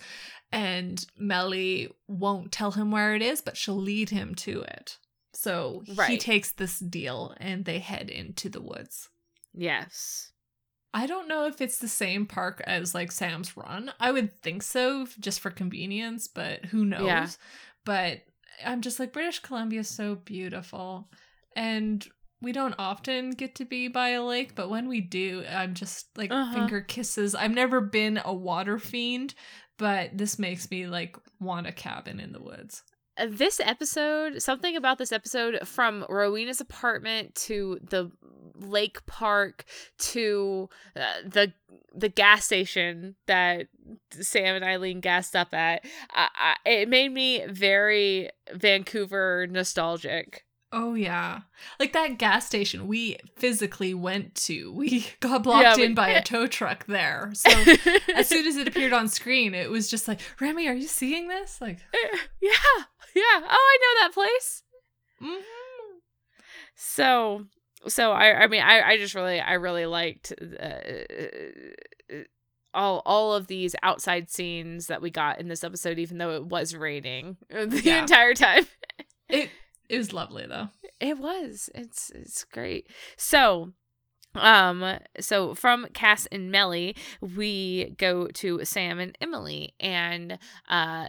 And 0.53 1.05
Melly 1.19 1.91
won't 2.07 2.53
tell 2.53 2.73
him 2.73 2.91
where 2.91 3.15
it 3.15 3.23
is, 3.23 3.41
but 3.41 3.57
she'll 3.57 3.81
lead 3.81 4.11
him 4.11 4.35
to 4.37 4.63
it. 4.63 4.99
So 5.35 5.83
he 6.07 6.17
takes 6.17 6.53
this 6.53 6.79
deal 6.79 7.35
and 7.39 7.65
they 7.65 7.79
head 7.79 8.09
into 8.09 8.49
the 8.49 8.63
woods. 8.63 9.09
Yes. 9.53 10.31
I 10.95 11.07
don't 11.07 11.29
know 11.29 11.47
if 11.47 11.61
it's 11.61 11.79
the 11.79 11.89
same 11.89 12.25
park 12.25 12.63
as 12.67 12.95
like 12.95 13.13
Sam's 13.13 13.57
Run. 13.57 13.93
I 14.01 14.13
would 14.13 14.41
think 14.41 14.63
so 14.63 15.07
just 15.21 15.41
for 15.41 15.51
convenience, 15.51 16.27
but 16.27 16.65
who 16.67 16.87
knows? 16.87 17.07
Yeah. 17.07 17.29
But 17.85 18.23
I'm 18.65 18.81
just 18.81 18.99
like 18.99 19.13
British 19.13 19.41
Columbia 19.41 19.81
is 19.81 19.89
so 19.89 20.15
beautiful 20.15 21.11
and 21.55 22.07
we 22.43 22.53
don't 22.53 22.75
often 22.79 23.31
get 23.31 23.55
to 23.57 23.65
be 23.65 23.89
by 23.89 24.11
a 24.11 24.23
lake, 24.23 24.55
but 24.55 24.69
when 24.71 24.89
we 24.89 25.01
do, 25.01 25.45
I'm 25.51 25.75
just 25.75 26.09
like 26.17 26.31
Uh-huh. 26.31 26.53
finger 26.55 26.81
kisses. 26.81 27.35
I've 27.35 27.55
never 27.55 27.81
been 27.81 28.21
a 28.25 28.35
water 28.35 28.79
fiend, 28.79 29.35
but 29.79 30.17
this 30.17 30.39
makes 30.39 30.71
me 30.71 30.87
like 30.87 31.17
want 31.41 31.67
a 31.67 31.73
cabin 31.73 32.21
in 32.21 32.33
the 32.33 32.41
woods. 32.43 32.83
This 33.27 33.61
episode, 33.61 34.43
something 34.43 34.77
about 34.77 34.99
this 34.99 35.11
episode 35.13 35.67
from 35.67 36.05
Rowena's 36.11 36.61
apartment 36.61 37.35
to 37.47 37.79
the 37.83 38.11
lake 38.59 39.05
park 39.07 39.65
to 39.99 40.69
uh, 40.95 41.01
the 41.25 41.53
the 41.95 42.09
gas 42.11 42.45
station 42.45 43.17
that 43.27 43.69
Sam 44.13 44.57
and 44.57 44.65
Eileen 44.65 45.01
gassed 45.01 45.35
up 45.35 45.55
at, 45.55 45.83
it 46.67 46.89
made 46.91 47.11
me 47.13 47.45
very 47.49 48.29
Vancouver 48.53 49.47
nostalgic. 49.51 50.45
Oh 50.79 50.93
yeah. 50.95 51.41
Like 51.81 51.95
that 51.95 52.19
gas 52.19 52.47
station 52.47 52.87
we 52.87 53.17
physically 53.37 53.95
went 53.95 54.35
to. 54.47 54.71
We 54.73 55.07
got 55.21 55.43
blocked 55.43 55.79
Yeah, 55.79 55.85
in 55.85 55.91
we- 55.93 55.95
by 55.95 56.11
a 56.11 56.23
tow 56.23 56.47
truck 56.47 56.85
there. 56.87 57.33
So 57.35 57.51
as 58.15 58.29
soon 58.29 58.47
as 58.47 58.57
it 58.57 58.69
appeared 58.69 58.93
on 58.93 59.09
screen, 59.09 59.55
it 59.55 59.71
was 59.71 59.89
just 59.89 60.07
like, 60.07 60.21
Remy, 60.39 60.69
are 60.69 60.75
you 60.75 60.87
seeing 60.87 61.29
this? 61.29 61.61
Like, 61.63 61.79
yeah, 62.43 62.51
yeah. 63.15 63.23
Oh, 63.43 63.49
I 63.49 63.79
know 63.81 64.03
that 64.03 64.11
place. 64.13 64.63
mhm. 65.23 65.41
So, 66.75 67.47
so 67.89 68.13
I, 68.13 68.43
I 68.43 68.47
mean, 68.49 68.63
I, 68.63 68.83
I 68.83 68.97
just 68.99 69.15
really, 69.15 69.41
I 69.41 69.55
really 69.55 69.87
liked 69.87 70.33
uh, 70.61 70.77
all, 72.75 73.01
all 73.07 73.33
of 73.33 73.47
these 73.47 73.75
outside 73.83 74.31
scenes 74.31 74.89
that 74.89 75.01
we 75.01 75.11
got 75.11 75.41
in 75.41 75.49
this 75.49 75.65
episode, 75.65 75.99
even 75.99 76.19
though 76.19 76.33
it 76.33 76.45
was 76.47 76.75
raining 76.77 77.39
the 77.49 77.81
Yeah. 77.83 78.01
entire 78.03 78.35
time. 78.35 78.67
it 79.31 79.49
it 79.89 79.99
was 79.99 80.13
lovely 80.13 80.47
though. 80.47 80.69
It 81.01 81.19
was. 81.19 81.69
It's, 81.75 82.11
it's 82.15 82.45
great. 82.45 82.89
So, 83.17 83.73
um, 84.35 84.99
so 85.21 85.55
from 85.55 85.87
Cass 85.95 86.27
and 86.27 86.51
Melly, 86.51 86.95
we 87.21 87.95
go 87.99 88.27
to 88.29 88.65
Sam 88.65 88.99
and 88.99 89.17
Emily, 89.21 89.75
and 89.81 90.39
uh, 90.69 91.07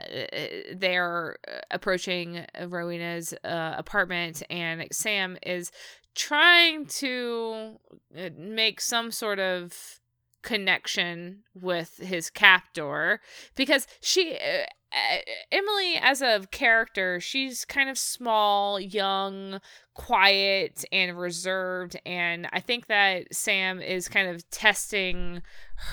they're 0.73 1.37
approaching 1.71 2.45
Rowena's 2.67 3.33
uh, 3.43 3.75
apartment, 3.77 4.43
and 4.49 4.87
Sam 4.91 5.37
is 5.43 5.71
trying 6.15 6.85
to 6.85 7.79
uh, 8.17 8.29
make 8.37 8.81
some 8.81 9.11
sort 9.11 9.39
of 9.39 9.99
connection 10.43 11.43
with 11.53 11.97
his 11.97 12.29
captor 12.29 13.19
because 13.55 13.87
she 14.01 14.33
uh, 14.35 14.63
uh, 14.93 15.17
Emily 15.51 15.95
as 16.01 16.21
a 16.21 16.45
character 16.51 17.19
she's 17.19 17.65
kind 17.65 17.89
of 17.89 17.97
small 17.97 18.79
young 18.79 19.59
quiet 19.93 20.85
and 20.91 21.17
reserved 21.19 21.99
and 22.05 22.47
I 22.53 22.59
think 22.61 22.87
that 22.87 23.33
Sam 23.33 23.81
is 23.81 24.07
kind 24.07 24.29
of 24.29 24.49
testing 24.49 25.41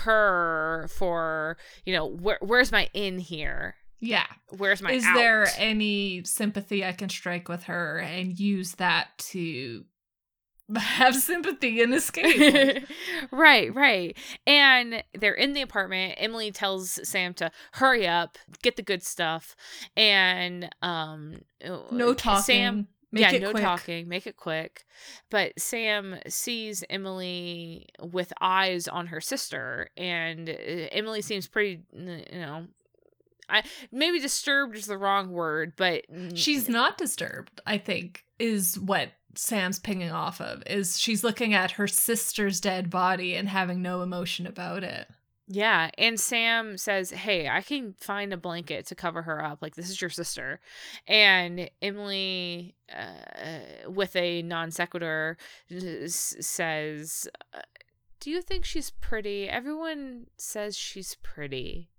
her 0.03 0.87
for 0.97 1.57
you 1.85 1.93
know 1.93 2.05
where 2.07 2.37
where's 2.41 2.71
my 2.71 2.89
in 2.93 3.19
here 3.19 3.75
Yeah. 3.99 4.25
where's 4.57 4.81
my 4.81 4.91
Is 4.93 5.03
out? 5.05 5.15
there 5.15 5.47
any 5.57 6.23
sympathy 6.23 6.85
I 6.85 6.93
can 6.93 7.09
strike 7.09 7.49
with 7.49 7.63
her 7.63 7.99
and 7.99 8.39
use 8.39 8.73
that 8.75 9.09
to 9.31 9.83
have 10.77 11.15
sympathy 11.15 11.81
and 11.81 11.93
escape? 11.95 12.85
right, 13.31 13.73
right. 13.73 14.17
And 14.47 15.03
they're 15.17 15.33
in 15.33 15.53
the 15.53 15.61
apartment. 15.61 16.15
Emily 16.17 16.51
tells 16.51 16.99
Sam 17.07 17.33
to 17.35 17.51
hurry 17.73 18.07
up, 18.07 18.37
get 18.63 18.75
the 18.75 18.81
good 18.81 19.03
stuff, 19.03 19.55
and 19.95 20.69
um, 20.81 21.41
no 21.91 22.13
talking. 22.13 22.43
Sam, 22.43 22.87
Make 23.11 23.21
yeah, 23.21 23.31
it 23.33 23.41
no 23.43 23.51
quick. 23.51 23.63
talking, 23.63 24.09
make 24.09 24.27
it 24.27 24.35
quick. 24.35 24.83
But 25.29 25.57
Sam 25.57 26.17
sees 26.27 26.83
Emily 26.89 27.87
with 28.01 28.33
eyes 28.41 28.89
on 28.89 29.07
her 29.07 29.21
sister, 29.21 29.89
and 29.95 30.49
uh, 30.49 30.53
Emily 30.91 31.21
seems 31.21 31.47
pretty, 31.47 31.83
you 31.93 32.23
know. 32.33 32.67
I 33.47 33.63
maybe 33.91 34.19
disturbed 34.19 34.75
is 34.75 34.87
the 34.87 34.97
wrong 34.97 35.29
word, 35.31 35.73
but 35.77 36.03
She's 36.33 36.67
not 36.67 36.97
disturbed, 36.97 37.61
I 37.65 37.77
think. 37.77 38.25
is 38.39 38.77
what 38.77 39.11
Sam's 39.35 39.79
pinging 39.79 40.11
off 40.11 40.41
of 40.41 40.63
is 40.65 40.99
she's 40.99 41.23
looking 41.23 41.53
at 41.53 41.71
her 41.71 41.87
sister's 41.87 42.59
dead 42.59 42.89
body 42.89 43.35
and 43.35 43.49
having 43.49 43.81
no 43.81 44.01
emotion 44.01 44.47
about 44.47 44.83
it. 44.83 45.07
Yeah, 45.47 45.91
and 45.97 46.19
Sam 46.19 46.75
says, 46.77 47.11
"Hey, 47.11 47.47
I 47.47 47.61
can 47.61 47.93
find 47.93 48.33
a 48.33 48.37
blanket 48.37 48.87
to 48.87 48.95
cover 48.95 49.21
her 49.21 49.43
up. 49.43 49.61
Like 49.61 49.75
this 49.75 49.91
is 49.91 50.01
your 50.01 50.09
sister." 50.09 50.59
And 51.07 51.69
Emily, 51.83 52.75
uh, 52.91 53.87
with 53.87 54.15
a 54.15 54.41
non 54.41 54.71
sequitur, 54.71 55.37
says, 56.07 57.27
uh, 57.53 57.61
"Do 58.19 58.31
you 58.31 58.41
think 58.41 58.65
she's 58.65 58.89
pretty? 58.89 59.47
Everyone 59.47 60.27
says 60.35 60.75
she's 60.75 61.15
pretty." 61.21 61.89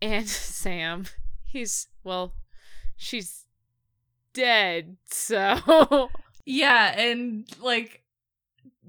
And 0.00 0.28
Sam, 0.28 1.06
he's 1.44 1.88
well, 2.04 2.34
she's 2.96 3.46
dead, 4.34 4.98
so 5.06 6.10
Yeah, 6.46 6.98
and 6.98 7.46
like 7.60 8.02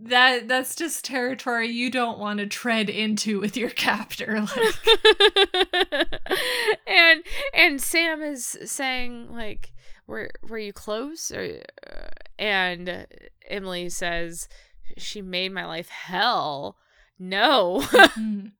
that 0.01 0.47
that's 0.49 0.75
just 0.75 1.05
territory 1.05 1.69
you 1.69 1.89
don't 1.89 2.19
want 2.19 2.39
to 2.39 2.47
tread 2.47 2.89
into 2.89 3.39
with 3.39 3.55
your 3.55 3.69
captor 3.85 4.41
like. 4.41 6.09
And 6.87 7.23
and 7.53 7.81
Sam 7.81 8.21
is 8.21 8.57
saying 8.65 9.33
like 9.33 9.71
were 10.07 10.29
were 10.47 10.59
you 10.59 10.73
close? 10.73 11.31
Or 11.31 11.61
uh, 11.87 12.07
and 12.37 13.07
Emily 13.47 13.89
says 13.89 14.47
she 14.97 15.21
made 15.21 15.51
my 15.51 15.65
life 15.65 15.89
hell. 15.89 16.77
No. 17.19 17.81
Mhm. 17.91 18.51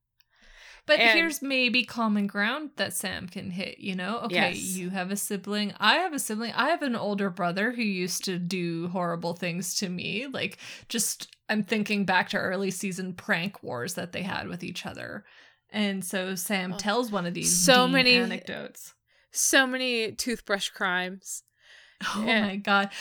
But 0.88 0.99
And- 0.99 1.18
here's 1.18 1.41
maybe 1.41 1.84
common 1.84 2.28
ground 2.28 2.72
that 2.76 2.94
Sam 2.94 3.28
can 3.28 3.49
hit, 3.52 3.80
you 3.80 3.95
know? 3.95 4.20
Okay, 4.20 4.52
Yes. 4.52 4.57
you 4.78 4.91
have 4.91 5.10
a 5.12 5.16
sibling. 5.16 5.74
I 5.80 5.95
have 5.95 6.14
a 6.14 6.20
sibling. 6.20 6.52
I 6.53 6.70
have 6.70 6.84
an 6.84 6.95
older 6.95 7.30
brother 7.32 7.72
who 7.72 7.82
used 7.82 8.24
to 8.26 8.38
do 8.38 8.88
horrible 8.90 9.34
things 9.34 9.74
to 9.76 9.90
me. 9.90 10.28
Like, 10.28 10.57
just, 10.88 11.36
I'm 11.49 11.64
thinking 11.64 12.06
back 12.06 12.30
to 12.30 12.38
early 12.38 12.70
season 12.70 13.14
prank 13.14 13.64
wars 13.64 13.95
that 13.95 14.12
they 14.12 14.22
had 14.22 14.48
with 14.48 14.64
each 14.64 14.86
other. 14.86 15.26
And 15.72 16.06
so 16.06 16.36
Sam 16.36 16.74
Oh, 16.74 16.78
tells 16.78 17.12
one 17.12 17.26
of 17.26 17.34
these 17.34 17.56
so 17.66 17.88
many- 17.88 18.16
anecdotes. 18.18 18.94
so 19.32 19.66
many 19.68 20.12
toothbrush 20.14 20.70
crimes 20.70 21.44
Oh 22.16 22.24
Yeah. 22.28 22.41
my 22.45 22.56
god. 22.57 22.91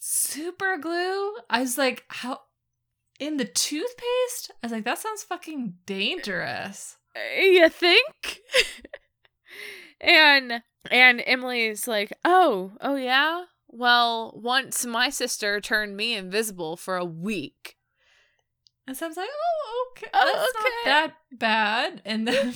Super 0.00 0.78
glue. 0.78 1.36
I 1.50 1.60
was 1.60 1.76
like, 1.78 2.04
how 2.08 2.40
in 3.20 3.36
the 3.36 3.44
toothpaste? 3.44 4.50
I 4.62 4.66
was 4.66 4.72
like, 4.72 4.84
that 4.84 4.98
sounds 4.98 5.22
fucking 5.22 5.74
dangerous. 5.86 6.96
You 7.38 7.68
think 7.68 8.40
and 10.00 10.62
and 10.90 11.22
Emily's 11.26 11.86
like 11.86 12.12
oh 12.24 12.72
oh 12.80 12.96
yeah 12.96 13.44
well 13.68 14.32
once 14.42 14.84
my 14.84 15.08
sister 15.10 15.60
turned 15.60 15.96
me 15.96 16.14
invisible 16.14 16.76
for 16.76 16.96
a 16.96 17.04
week 17.04 17.76
And 18.86 18.96
so 18.96 19.06
I 19.06 19.08
was 19.08 19.16
like, 19.16 19.28
oh, 19.32 19.86
okay. 19.92 20.08
Oh, 20.12 20.24
That's 20.34 20.66
okay. 20.66 20.74
not 20.74 20.84
that 20.84 21.14
bad. 21.38 22.02
And 22.04 22.26
then 22.26 22.54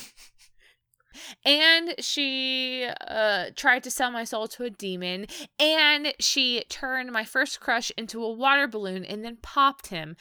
and 1.44 1.94
she 2.00 2.86
uh 3.08 3.46
tried 3.56 3.82
to 3.84 3.90
sell 3.90 4.10
my 4.10 4.24
soul 4.24 4.48
to 4.48 4.64
a 4.64 4.70
demon 4.70 5.26
and 5.58 6.12
she 6.20 6.64
turned 6.68 7.10
my 7.12 7.24
first 7.24 7.60
crush 7.60 7.90
into 7.96 8.22
a 8.22 8.32
water 8.32 8.66
balloon 8.68 9.04
and 9.04 9.24
then 9.24 9.38
popped 9.40 9.86
him 9.86 10.16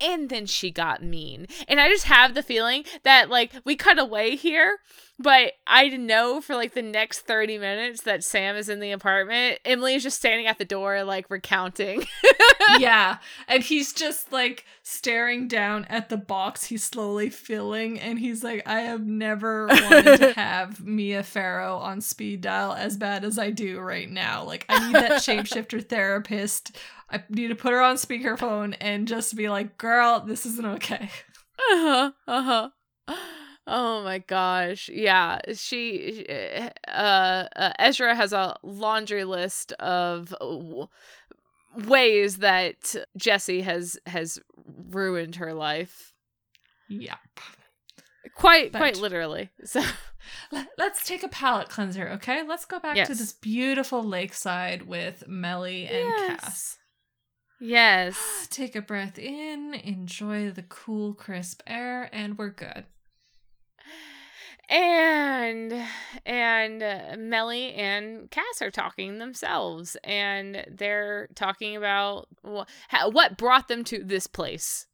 and 0.00 0.28
then 0.28 0.46
she 0.46 0.70
got 0.70 1.02
mean. 1.02 1.46
And 1.66 1.80
i 1.80 1.88
just 1.88 2.04
have 2.04 2.34
the 2.34 2.42
feeling 2.42 2.84
that 3.02 3.30
like 3.30 3.52
we 3.64 3.76
cut 3.76 3.98
away 3.98 4.36
here 4.36 4.78
but 5.18 5.52
i 5.66 5.88
know 5.88 6.40
for 6.40 6.54
like 6.54 6.74
the 6.74 6.82
next 6.82 7.20
30 7.20 7.58
minutes 7.58 8.02
that 8.02 8.24
sam 8.24 8.56
is 8.56 8.68
in 8.68 8.80
the 8.80 8.92
apartment 8.92 9.58
emily 9.64 9.94
is 9.94 10.02
just 10.02 10.18
standing 10.18 10.46
at 10.46 10.58
the 10.58 10.64
door 10.64 11.02
like 11.04 11.28
recounting 11.30 12.04
yeah. 12.78 13.18
And 13.46 13.62
he's 13.62 13.92
just 13.92 14.32
like 14.32 14.64
staring 14.82 15.48
down 15.48 15.84
at 15.86 16.08
the 16.08 16.16
box 16.16 16.64
he's 16.64 16.84
slowly 16.84 17.30
filling. 17.30 18.00
And 18.00 18.18
he's 18.18 18.42
like, 18.42 18.66
I 18.66 18.80
have 18.80 19.06
never 19.06 19.66
wanted 19.68 20.18
to 20.18 20.32
have 20.34 20.84
Mia 20.84 21.22
Farrow 21.22 21.76
on 21.76 22.00
speed 22.00 22.40
dial 22.42 22.72
as 22.72 22.96
bad 22.96 23.24
as 23.24 23.38
I 23.38 23.50
do 23.50 23.80
right 23.80 24.10
now. 24.10 24.44
Like, 24.44 24.64
I 24.68 24.86
need 24.86 24.94
that 24.94 25.22
shapeshifter 25.22 25.84
therapist. 25.88 26.76
I 27.10 27.22
need 27.28 27.48
to 27.48 27.54
put 27.54 27.72
her 27.72 27.80
on 27.80 27.96
speakerphone 27.96 28.76
and 28.80 29.08
just 29.08 29.36
be 29.36 29.48
like, 29.48 29.78
girl, 29.78 30.20
this 30.20 30.44
isn't 30.46 30.66
okay. 30.66 31.10
uh-huh 31.58 32.12
uh-huh 32.26 32.68
oh 33.68 34.02
my 34.02 34.18
gosh 34.18 34.88
yeah 34.88 35.38
she 35.52 36.24
uh, 36.88 36.88
uh 36.88 37.72
ezra 37.78 38.14
has 38.14 38.32
a 38.32 38.56
laundry 38.62 39.24
list 39.24 39.72
of 39.72 40.34
uh, 40.40 40.86
ways 41.86 42.38
that 42.38 42.94
jesse 43.16 43.60
has 43.62 43.98
has 44.06 44.38
ruined 44.90 45.36
her 45.36 45.52
life 45.54 46.12
Yep. 46.88 47.18
quite 48.34 48.72
But- 48.72 48.78
quite 48.78 48.96
literally 48.96 49.50
so 49.64 49.82
Let- 50.52 50.68
Let's 50.76 51.06
take 51.06 51.22
a 51.22 51.28
palate 51.28 51.70
cleanser, 51.70 52.08
okay? 52.10 52.42
Let's 52.46 52.66
go 52.66 52.78
back 52.80 53.06
to 53.06 53.14
this 53.14 53.32
beautiful 53.32 54.02
lakeside 54.02 54.82
with 54.82 55.26
Melly 55.26 55.86
and 55.86 55.96
Yes. 55.96 56.40
Cass. 56.40 56.76
yes 57.60 58.46
Take 58.50 58.76
a 58.76 58.82
breath 58.82 59.18
in, 59.18 59.72
enjoy 59.74 60.50
the 60.50 60.64
cool, 60.64 61.14
crisp 61.14 61.62
air, 61.66 62.10
and 62.12 62.36
we're 62.36 62.50
good. 62.50 62.84
And 64.68 65.84
and 66.26 66.82
uh, 66.82 67.16
Melly 67.18 67.74
and 67.74 68.30
Cass 68.30 68.60
are 68.60 68.70
talking 68.70 69.18
themselves, 69.18 69.96
and 70.04 70.64
they're 70.70 71.28
talking 71.34 71.76
about 71.76 72.28
wh- 72.46 72.64
how, 72.88 73.10
what 73.10 73.38
brought 73.38 73.68
them 73.68 73.84
to 73.84 74.04
this 74.04 74.26
place. 74.26 74.86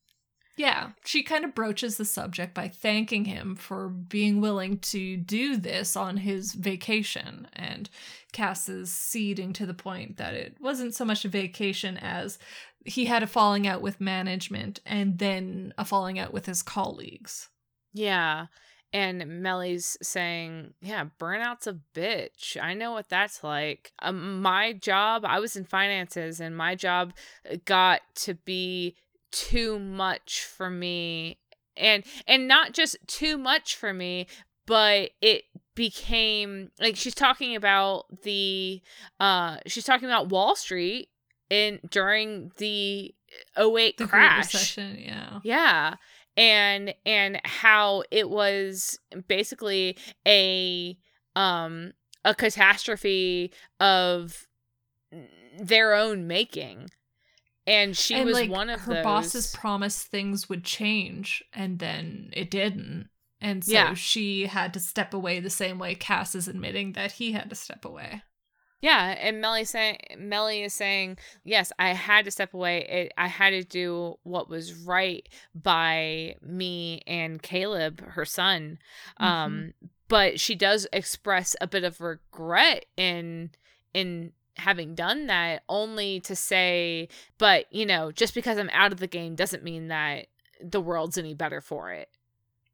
Yeah, 0.57 0.91
she 1.05 1.25
kind 1.25 1.45
of 1.45 1.55
broaches 1.55 1.97
the 1.97 2.05
subject 2.05 2.55
by 2.55 2.69
thanking 2.69 3.25
him 3.25 3.57
for 3.57 3.89
being 3.89 4.41
willing 4.41 4.79
to 4.81 5.17
do 5.17 5.57
this 5.57 5.97
on 5.97 6.19
his 6.19 6.53
vacation. 6.53 7.49
And 7.55 7.91
Cass 8.33 8.69
is 8.69 8.93
ceding 8.93 9.53
to 9.55 9.67
the 9.67 9.75
point 9.75 10.17
that 10.19 10.35
it 10.35 10.57
wasn't 10.61 10.95
so 10.95 11.05
much 11.05 11.25
a 11.25 11.29
vacation 11.29 11.97
as 11.97 12.39
he 12.85 13.07
had 13.07 13.25
a 13.25 13.27
falling 13.27 13.67
out 13.67 13.83
with 13.83 14.01
management 14.01 14.81
and 14.87 15.19
then 15.19 15.75
a 15.77 15.85
falling 15.85 16.21
out 16.21 16.33
with 16.33 16.47
his 16.47 16.63
colleagues. 16.63 17.49
Yeah. 17.93 18.47
And 18.95 19.23
Melly's 19.45 19.99
saying, 20.03 20.75
Yeah, 20.81 21.07
burnout's 21.19 21.67
a 21.67 21.77
bitch. 21.95 22.57
I 22.63 22.75
know 22.75 22.93
what 22.93 23.09
that's 23.09 23.43
like. 23.43 23.93
Um, 24.01 24.41
my 24.41 24.73
job, 24.73 25.25
I 25.27 25.41
was 25.41 25.57
in 25.57 25.65
finances, 25.65 26.39
and 26.39 26.57
my 26.57 26.77
job 26.77 27.13
uh, 27.51 27.57
got 27.65 28.03
to 28.17 28.35
be 28.35 28.95
too 29.33 29.81
much 29.81 30.45
for 30.45 30.71
me. 30.71 31.39
And 31.77 32.05
and 32.29 32.47
not 32.47 32.73
just 32.73 32.97
too 33.09 33.37
much 33.37 33.75
for 33.75 33.93
me, 33.93 34.29
but 34.65 35.11
it 35.21 35.43
became 35.75 36.71
like 36.79 36.95
she's 36.95 37.17
talking 37.17 37.57
about 37.57 38.05
the 38.23 38.81
uh 39.19 39.57
she's 39.67 39.85
talking 39.85 40.07
about 40.07 40.29
Wall 40.29 40.55
Street 40.55 41.09
in 41.51 41.81
during 41.91 42.53
the 42.59 43.13
08 43.59 43.97
The 43.97 44.07
crash. 44.07 44.55
Recession, 44.55 44.99
yeah. 45.01 45.41
Yeah. 45.43 45.95
And 46.37 46.95
and 47.07 47.41
how 47.45 48.03
it 48.11 48.29
was 48.29 48.99
basically 49.29 49.97
a 50.27 50.97
um 51.37 51.93
a 52.25 52.35
catastrophe 52.35 53.53
of 53.81 54.47
their 55.59 55.95
own 55.95 56.27
making. 56.27 56.91
And 57.67 57.97
she 57.97 58.15
and 58.15 58.27
was 58.27 58.35
like 58.35 58.51
one 58.51 58.69
of 58.69 58.81
her 58.81 58.95
those 58.95 59.05
bosses 59.05 59.55
promised 59.55 60.09
things 60.09 60.49
would 60.49 60.65
change 60.65 61.43
and 61.53 61.79
then 61.79 62.31
it 62.33 62.51
didn't 62.51 63.09
and 63.41 63.65
so 63.65 63.73
Yeah. 63.73 63.95
she 63.95 64.47
had 64.47 64.75
to 64.75 64.81
step 64.81 65.15
away 65.15 65.41
the 65.41 65.49
same 65.51 65.79
way 65.79 65.95
cass 65.95 66.35
is 66.35 66.47
admitting 66.47 66.93
that 66.93 67.13
he 67.13 67.33
had 67.33 67.49
to 67.49 67.57
step 67.57 67.87
away 67.87 68.23
Yeah, 68.85 69.17
and 69.19 69.41
Melly 69.41 69.65
saying 69.65 69.97
Melly 70.19 70.63
is 70.63 70.75
saying, 70.75 71.17
"Yes, 71.43 71.73
I 71.79 71.95
had 71.95 72.27
to 72.27 72.31
step 72.31 72.53
away. 72.53 72.85
It, 72.87 73.13
I 73.17 73.29
had 73.29 73.51
to 73.51 73.65
do 73.65 74.19
what 74.25 74.51
was 74.51 74.75
right 74.75 75.27
by 75.55 76.37
me 76.43 77.01
and 77.07 77.41
Caleb, 77.41 78.05
her 78.07 78.27
son." 78.27 78.79
Um, 79.17 79.73
but 80.09 80.39
she 80.39 80.55
does 80.55 80.87
express 80.93 81.57
a 81.63 81.67
bit 81.67 81.83
of 81.83 82.03
regret 82.03 82.85
in 82.99 83.53
in 83.95 84.33
having 84.59 84.95
done 84.95 85.29
that 85.29 85.63
only 85.67 86.21
to 86.21 86.37
say, 86.37 87.09
"But, 87.39 87.73
you 87.73 87.87
know, 87.87 88.13
just 88.13 88.35
because 88.35 88.59
I'm 88.59 88.69
out 88.71 88.93
of 88.93 89.01
the 89.01 89.07
game 89.07 89.35
doesn't 89.35 89.65
mean 89.65 89.89
that 89.89 90.27
the 90.61 90.83
world's 90.83 91.17
any 91.17 91.33
better 91.33 91.63
for 91.63 91.91
it." 91.91 92.11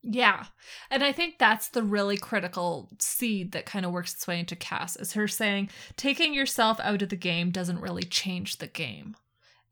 Yeah 0.03 0.45
and 0.91 1.05
i 1.05 1.13
think 1.13 1.39
that's 1.39 1.69
the 1.69 1.83
really 1.83 2.17
critical 2.17 2.89
seed 2.99 3.53
that 3.53 3.67
kind 3.67 3.85
of 3.85 3.93
works 3.93 4.15
its 4.15 4.27
way 4.27 4.39
into 4.41 4.57
cass 4.57 4.97
is 4.97 5.13
her 5.13 5.29
saying 5.29 5.69
taking 5.97 6.33
yourself 6.33 6.81
out 6.81 7.03
of 7.03 7.09
the 7.11 7.17
game 7.17 7.51
doesn't 7.51 7.81
really 7.81 8.03
change 8.03 8.57
the 8.59 8.67
game 8.67 9.15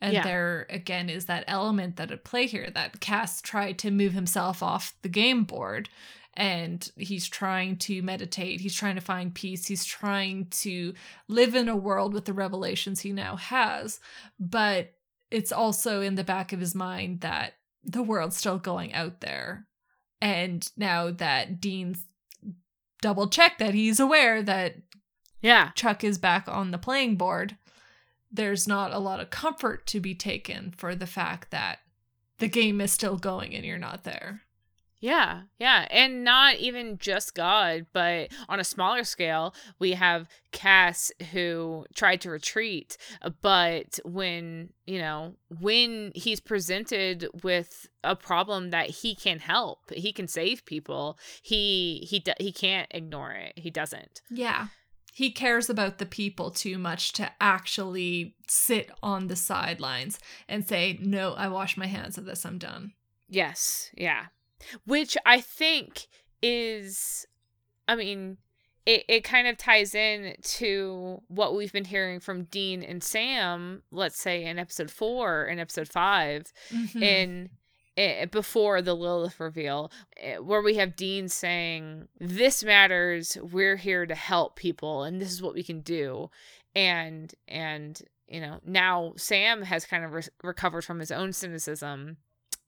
and 0.01 0.13
Yeah. 0.13 0.23
there 0.23 0.67
again 0.71 1.09
is 1.09 1.25
that 1.27 1.45
element 1.49 1.97
that 1.97 2.11
at 2.11 2.25
play 2.25 2.47
here 2.47 2.71
that 2.75 3.01
cass 3.01 3.41
tried 3.41 3.79
to 3.79 3.91
move 3.91 4.13
himself 4.13 4.63
off 4.63 4.95
the 5.03 5.09
game 5.09 5.45
board 5.45 5.89
and 6.35 6.93
he's 6.97 7.27
trying 7.27 7.77
to 7.79 8.01
meditate. 8.01 8.61
He's 8.61 8.77
trying 8.77 8.95
to 8.95 9.01
find 9.01 9.35
peace. 9.35 9.67
He's 9.67 9.85
trying 9.85 10.47
to 10.51 10.95
live 11.27 11.57
in 11.57 11.69
a 11.69 11.75
world 11.75 12.15
with 12.15 12.27
the 12.27 12.33
revelations 12.33 13.01
he 13.01 13.11
now 13.11 13.35
has. 13.35 13.99
But 14.39 14.93
it's 15.33 15.51
also 15.51 16.01
in 16.01 16.15
the 16.15 16.23
back 16.23 16.53
of 16.53 16.61
his 16.61 16.77
mind 16.77 17.23
that 17.23 17.55
the 17.83 18.05
world's 18.05 18.37
still 18.37 18.59
going 18.59 18.95
out 18.95 19.21
there. 19.21 19.67
And 20.21 20.69
now 20.77 21.11
that 21.11 21.61
Dean's 21.61 22.05
double 23.01 23.29
checked 23.29 23.61
that 23.61 23.75
he's 23.75 24.01
aware 24.01 24.43
that 24.43 24.77
Yeah. 25.41 25.71
Chuck 25.77 26.03
is 26.03 26.19
back 26.19 26.49
on 26.49 26.73
the 26.73 26.79
playing 26.79 27.17
board, 27.17 27.57
there's 28.31 28.67
not 28.67 28.93
a 28.93 28.99
lot 28.99 29.21
of 29.21 29.31
comfort 29.31 29.87
to 29.87 30.01
be 30.01 30.15
taken 30.15 30.73
for 30.73 30.95
the 30.95 31.07
fact 31.07 31.51
that 31.51 31.79
the 32.39 32.49
game 32.49 32.81
is 32.81 32.93
still 32.93 33.17
going 33.17 33.55
and 33.55 33.65
you're 33.65 33.79
not 33.79 34.05
there. 34.05 34.43
Yeah, 35.01 35.43
yeah. 35.59 35.87
And 35.91 36.25
not 36.25 36.57
even 36.57 36.99
just 36.99 37.35
God, 37.35 37.87
but 37.93 38.31
on 38.49 38.59
a 38.59 38.65
smaller 38.65 39.05
scale, 39.05 39.55
we 39.79 39.93
have 39.93 40.29
Cass 40.51 41.13
who 41.33 41.87
tried 41.95 42.21
to 42.23 42.31
retreat, 42.31 42.97
uh, 43.23 43.31
but 43.41 44.01
when, 44.05 44.71
you 44.87 44.99
know, 44.99 45.35
when 45.61 46.11
he's 46.15 46.41
presented 46.41 47.29
with 47.43 47.87
a 48.03 48.17
problem 48.17 48.71
that 48.71 48.91
he 48.91 49.15
can 49.15 49.39
help, 49.39 49.91
he 49.93 50.13
can 50.13 50.27
save 50.27 50.65
people, 50.65 51.19
he 51.43 52.07
he 52.09 52.23
he 52.41 52.53
can't 52.53 52.89
ignore 52.91 53.33
it. 53.33 53.53
He 53.57 53.71
doesn't. 53.71 54.21
Yeah. 54.31 54.69
He 55.13 55.33
cares 55.33 55.69
about 55.69 55.99
the 55.99 56.07
people 56.07 56.51
too 56.51 56.79
much 56.79 57.13
to 57.15 57.31
actually 57.41 58.37
sit 58.47 58.91
on 59.03 59.27
the 59.27 59.35
sidelines 59.37 60.19
and 60.49 60.67
say, 60.67 60.99
No, 61.01 61.35
I 61.35 61.49
wash 61.49 61.77
my 61.77 61.87
hands 61.87 62.19
of 62.19 62.25
this, 62.25 62.47
I'm 62.47 62.59
done. 62.59 62.93
Yes, 63.29 63.91
yeah. 63.97 64.27
Which 64.87 65.17
I 65.27 65.41
think 65.41 66.07
is 66.43 67.27
I 67.87 67.95
mean, 67.95 68.37
it, 68.85 69.05
it 69.09 69.25
kind 69.25 69.49
of 69.49 69.57
ties 69.57 69.95
in 69.95 70.35
to 70.43 71.23
what 71.29 71.55
we've 71.55 71.73
been 71.73 71.85
hearing 71.87 72.21
from 72.21 72.45
Dean 72.45 72.83
and 72.83 73.03
Sam, 73.03 73.83
let's 73.91 74.19
say 74.21 74.45
in 74.45 74.59
episode 74.59 74.91
four 74.91 75.45
and 75.45 75.59
episode 75.61 75.89
5 75.89 76.53
Mhm. 76.73 77.03
in 77.03 77.51
eh, 77.97 78.27
before 78.27 78.81
the 78.83 78.95
Lilith 78.95 79.41
reveal, 79.41 79.91
eh, 80.19 80.37
where 80.39 80.63
we 80.63 80.77
have 80.77 80.97
Dean 80.97 81.29
saying, 81.29 82.09
"This 82.21 82.63
matters. 82.63 83.37
We're 83.43 83.77
here 83.77 84.07
to 84.07 84.15
help 84.15 84.55
people, 84.57 85.03
and 85.03 85.21
this 85.21 85.33
is 85.33 85.43
what 85.43 85.55
we 85.55 85.63
can 85.65 85.81
do." 85.81 86.31
And 86.77 87.35
and 87.49 88.01
you 88.29 88.41
know 88.41 88.61
now 88.65 89.15
Sam 89.17 89.63
has 89.63 89.85
kind 89.87 90.05
of 90.05 90.13
re- 90.13 90.23
recovered 90.45 90.85
from 90.85 90.99
his 91.01 91.11
own 91.11 91.33
cynicism. 91.33 92.19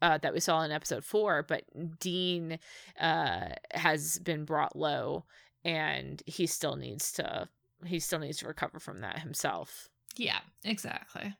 Uh, 0.02 0.16
that 0.18 0.32
we 0.32 0.40
saw 0.40 0.62
in 0.62 0.70
episode 0.70 1.04
four, 1.04 1.42
but 1.42 1.62
Dean 1.98 2.58
uh, 2.98 3.48
has 3.72 4.18
been 4.20 4.44
brought 4.46 4.74
low, 4.74 5.24
and 5.64 6.22
he 6.26 6.46
still 6.46 6.76
needs 6.76 7.12
to 7.12 7.48
he 7.84 7.98
still 7.98 8.18
needs 8.18 8.38
to 8.38 8.46
recover 8.46 8.78
from 8.78 9.00
that 9.00 9.20
himself 9.20 9.88
yeah, 10.16 10.40
exactly. 10.64 11.34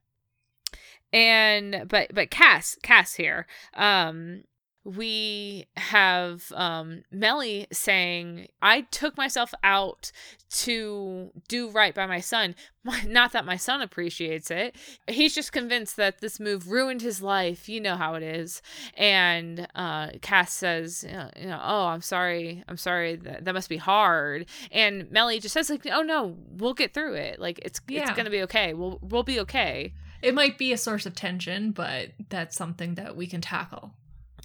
and 1.13 1.87
but 1.89 2.15
but 2.15 2.31
cass 2.31 2.77
cass 2.83 3.15
here 3.15 3.47
um 3.75 4.45
we 4.85 5.67
have 5.77 6.51
um 6.55 7.03
melly 7.11 7.67
saying 7.71 8.49
i 8.63 8.81
took 8.81 9.17
myself 9.17 9.53
out 9.63 10.11
to 10.51 11.31
do 11.49 11.71
right 11.71 11.95
by 11.95 12.07
my 12.07 12.21
son. 12.21 12.57
Not 13.07 13.33
that 13.33 13.45
my 13.45 13.57
son 13.57 13.81
appreciates 13.81 14.51
it. 14.51 14.75
He's 15.07 15.35
just 15.35 15.53
convinced 15.53 15.97
that 15.97 16.21
this 16.21 16.41
move 16.41 16.71
ruined 16.71 17.03
his 17.03 17.23
life. 17.23 17.69
You 17.69 17.81
know 17.81 17.97
how 17.97 18.15
it 18.15 18.23
is. 18.23 18.61
And 18.97 19.69
uh 19.75 20.11
cass 20.23 20.53
says 20.53 21.05
you 21.07 21.15
know, 21.15 21.31
you 21.37 21.47
know 21.47 21.61
oh 21.63 21.87
i'm 21.87 22.03
sorry 22.03 22.65
i'm 22.69 22.77
sorry 22.77 23.17
that, 23.17 23.45
that 23.45 23.55
must 23.55 23.69
be 23.69 23.77
hard. 23.77 24.47
And 24.73 25.11
melly 25.11 25.39
just 25.39 25.55
says 25.55 25.71
like 25.71 25.87
oh 25.91 26.03
no 26.03 26.37
we'll 26.51 26.75
get 26.75 26.93
through 26.93 27.15
it. 27.15 27.39
Like 27.39 27.61
it's 27.63 27.81
it's 27.89 28.11
gonna 28.13 28.31
be 28.31 28.43
okay. 28.43 28.75
We'll 28.75 28.99
we'll 29.03 29.23
be 29.23 29.41
okay. 29.41 29.95
It 30.23 30.35
might 30.35 30.59
be 30.59 30.73
a 30.73 30.77
source 30.77 31.07
of 31.07 31.15
tension, 31.15 31.71
but 31.71 32.11
that's 32.29 32.55
something 32.55 32.97
that 32.97 33.17
we 33.17 33.27
can 33.27 33.41
tackle. 33.41 33.95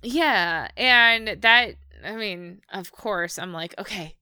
Yeah, 0.05 0.69
and 0.77 1.27
that 1.41 1.75
I 2.03 2.15
mean, 2.15 2.61
of 2.71 2.91
course, 2.91 3.39
I'm 3.39 3.51
like, 3.53 3.73
okay, 3.79 4.15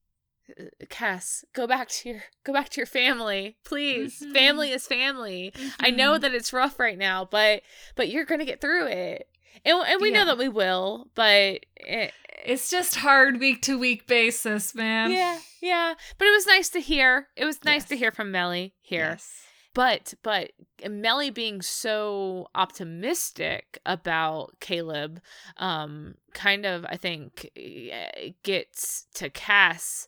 uh, 0.60 0.64
Cass, 0.90 1.44
go 1.54 1.68
back 1.68 1.90
to 1.90 2.10
your 2.10 2.24
go 2.46 2.54
back 2.54 2.70
to 2.70 2.78
your 2.80 2.86
family, 2.88 3.58
please. 3.66 4.22
Mhm. 4.22 4.34
Family 4.34 4.72
is 4.72 4.88
family. 4.88 5.54
I 5.80 5.90
know 5.90 6.18
that 6.18 6.34
it's 6.34 6.54
rough 6.54 6.80
right 6.80 6.98
now, 6.98 7.26
but 7.30 7.62
but 7.96 8.10
you're 8.10 8.26
gonna 8.26 8.46
get 8.46 8.62
through 8.62 8.88
it, 8.88 9.28
and 9.66 9.78
and 9.88 10.02
we 10.02 10.12
Yeah. 10.12 10.20
know 10.20 10.26
that 10.28 10.38
we 10.38 10.50
will. 10.50 11.10
But 11.16 11.66
it, 11.76 12.14
It's 12.46 12.70
just 12.70 12.96
hard 12.96 13.40
week 13.40 13.62
to 13.64 13.78
week 13.80 14.06
basis, 14.08 14.76
man. 14.76 15.12
yeah, 15.12 15.40
yeah. 15.62 15.94
But 16.18 16.28
it 16.28 16.32
was 16.32 16.46
nice 16.48 16.70
to 16.70 16.80
hear. 16.82 17.30
It 17.38 17.46
was 17.46 17.64
nice 17.64 17.86
to 17.86 17.96
hear 17.98 18.12
from 18.12 18.32
Melly 18.32 18.74
here. 18.82 19.12
Yes. 19.12 19.43
But 19.74 20.14
but 20.24 20.52
Melly 20.88 21.30
being 21.30 21.62
so 21.62 22.48
optimistic 22.56 23.80
about 23.86 24.60
Caleb 24.60 25.22
um 25.58 26.16
kind 26.34 26.66
of 26.66 26.86
I 26.86 26.98
think 26.98 27.50
eh, 27.56 28.32
gets 28.44 29.06
to 29.16 29.30
Cass 29.30 30.08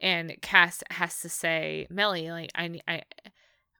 and 0.00 0.36
Cass 0.42 0.82
has 0.90 1.20
to 1.20 1.28
say 1.28 1.86
Melly 1.90 2.30
like 2.30 2.50
I 2.54 2.80
I 2.88 3.02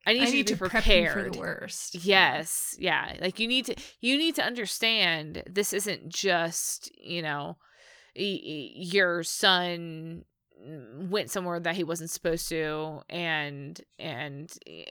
I 0.07 0.13
need 0.13 0.23
I 0.23 0.27
you 0.27 0.33
need 0.33 0.47
to 0.49 0.57
to 0.57 0.65
be 0.65 0.69
prep 0.69 0.87
you 0.87 1.09
for 1.09 1.31
the 1.31 1.39
worst. 1.39 1.95
Yes, 1.95 2.77
yeah. 2.79 3.15
Like 3.21 3.39
you 3.39 3.49
need 3.49 3.67
to 3.67 3.77
you 4.01 4.19
need 4.19 4.35
to 4.37 4.45
understand 4.45 5.43
this 5.47 5.73
isn't 5.73 6.09
just, 6.09 6.91
you 6.99 7.23
know, 7.23 7.57
your 8.15 9.23
son 9.23 10.25
went 11.11 11.31
somewhere 11.31 11.61
that 11.61 11.77
he 11.77 11.85
wasn't 11.85 12.11
supposed 12.11 12.49
to 12.49 13.01
and 13.11 13.81
and 13.99 14.53
eh, 14.67 14.85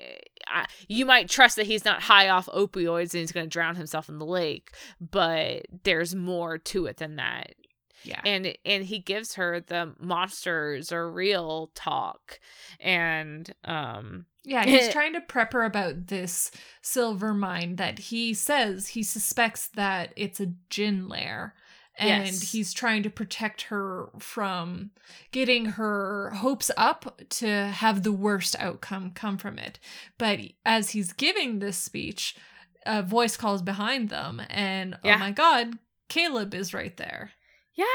I, 0.48 0.66
you 0.88 1.06
might 1.06 1.30
trust 1.30 1.56
that 1.56 1.66
he's 1.66 1.86
not 1.86 2.02
high 2.04 2.30
off 2.30 2.48
opioids 2.48 3.14
and 3.14 3.22
he's 3.22 3.32
going 3.32 3.46
to 3.46 3.50
drown 3.50 3.76
himself 3.76 4.10
in 4.10 4.20
the 4.20 4.26
lake, 4.26 4.72
but 5.00 5.66
there's 5.84 6.14
more 6.16 6.58
to 6.58 6.86
it 6.86 6.98
than 6.98 7.16
that 7.16 7.54
Yeah. 8.04 8.22
and 8.26 8.56
and 8.66 8.84
he 8.86 9.00
gives 9.00 9.36
her 9.36 9.60
the 9.62 9.94
monsters 10.00 10.92
are 10.92 11.10
real 11.10 11.72
talk 11.76 12.40
and 12.80 13.50
um 13.66 14.26
Yeah, 14.44 14.66
he's 14.68 14.90
trying 14.90 15.14
to 15.14 15.22
prep 15.22 15.54
her 15.54 15.64
about 15.64 16.08
this 16.08 16.52
silver 16.82 17.34
mine 17.34 17.78
that 17.78 17.98
he 17.98 18.34
says 18.34 18.90
he 18.90 19.02
suspects 19.04 19.70
that 19.70 20.14
it's 20.16 20.40
a 20.40 20.54
jinn 20.70 21.08
lair. 21.08 21.56
And 21.98 22.26
Yes. 22.26 22.52
he's 22.52 22.74
trying 22.74 23.04
to 23.04 23.10
protect 23.10 23.64
her 23.64 24.10
from 24.20 24.92
getting 25.32 25.66
her 25.66 26.32
hopes 26.32 26.72
up 26.76 27.22
to 27.30 27.48
have 27.68 28.02
the 28.04 28.12
worst 28.12 28.56
outcome 28.60 29.12
come 29.12 29.38
from 29.38 29.60
it. 29.60 29.80
But 30.18 30.40
as 30.66 30.90
he's 30.92 31.14
giving 31.14 31.60
this 31.60 31.78
speech, 31.78 32.36
a 32.86 33.04
voice 33.04 33.38
calls 33.38 33.62
behind 33.62 34.10
them, 34.10 34.42
and 34.50 34.96
oh 34.96 35.00
Yeah. 35.04 35.16
oh 35.16 35.20
my 35.20 35.32
god, 35.32 35.78
Caleb 36.10 36.54
is 36.54 36.74
right 36.74 36.96
there. 36.98 37.32
yeah 37.76 37.86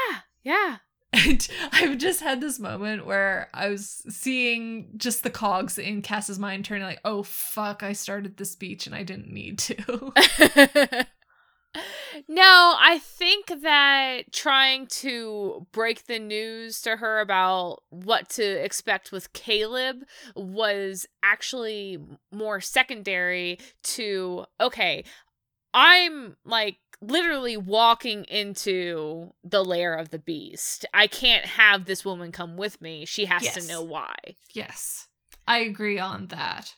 yeah 0.43 0.77
And 1.13 1.47
I've 1.71 1.97
just 1.97 2.21
had 2.21 2.39
this 2.39 2.59
moment 2.59 3.05
where 3.05 3.49
I 3.53 3.67
was 3.69 4.03
seeing 4.09 4.91
just 4.95 5.23
the 5.23 5.29
cogs 5.31 5.77
in 5.79 6.01
Cass's 6.03 6.37
mind 6.39 6.65
turning 6.65 6.83
like, 6.85 7.01
oh 7.03 7.23
fuck, 7.23 7.81
I 7.83 7.93
started 7.93 8.37
the 8.37 8.45
speech 8.45 8.85
and 8.85 8.95
I 8.95 9.01
didn't 9.03 9.31
need 9.33 9.57
to. 9.59 10.13
no, 12.27 12.75
I 12.79 12.99
think 13.01 13.47
that 13.61 14.31
trying 14.31 14.87
to 14.87 15.67
break 15.71 16.05
the 16.07 16.19
news 16.19 16.81
to 16.81 16.97
her 16.97 17.19
about 17.19 17.83
what 17.89 18.29
to 18.31 18.43
expect 18.43 19.11
with 19.11 19.33
Caleb 19.33 20.03
was 20.35 21.05
actually 21.23 21.99
more 22.31 22.59
secondary 22.61 23.59
to 23.83 24.45
okay, 24.59 25.03
I'm 25.73 26.35
like 26.43 26.77
literally 27.01 27.55
walking 27.55 28.25
into 28.25 29.31
the 29.43 29.63
lair 29.63 29.93
of 29.93 30.09
the 30.09 30.19
beast. 30.19 30.85
I 30.93 31.07
can't 31.07 31.45
have 31.45 31.85
this 31.85 32.03
woman 32.03 32.31
come 32.31 32.57
with 32.57 32.81
me. 32.81 33.05
She 33.05 33.25
has 33.25 33.43
Yes. 33.43 33.53
to 33.67 33.71
know 33.71 33.83
why. 33.83 34.15
yes, 34.53 35.07
I 35.47 35.59
agree 35.59 35.99
on 35.99 36.27
that. 36.27 36.75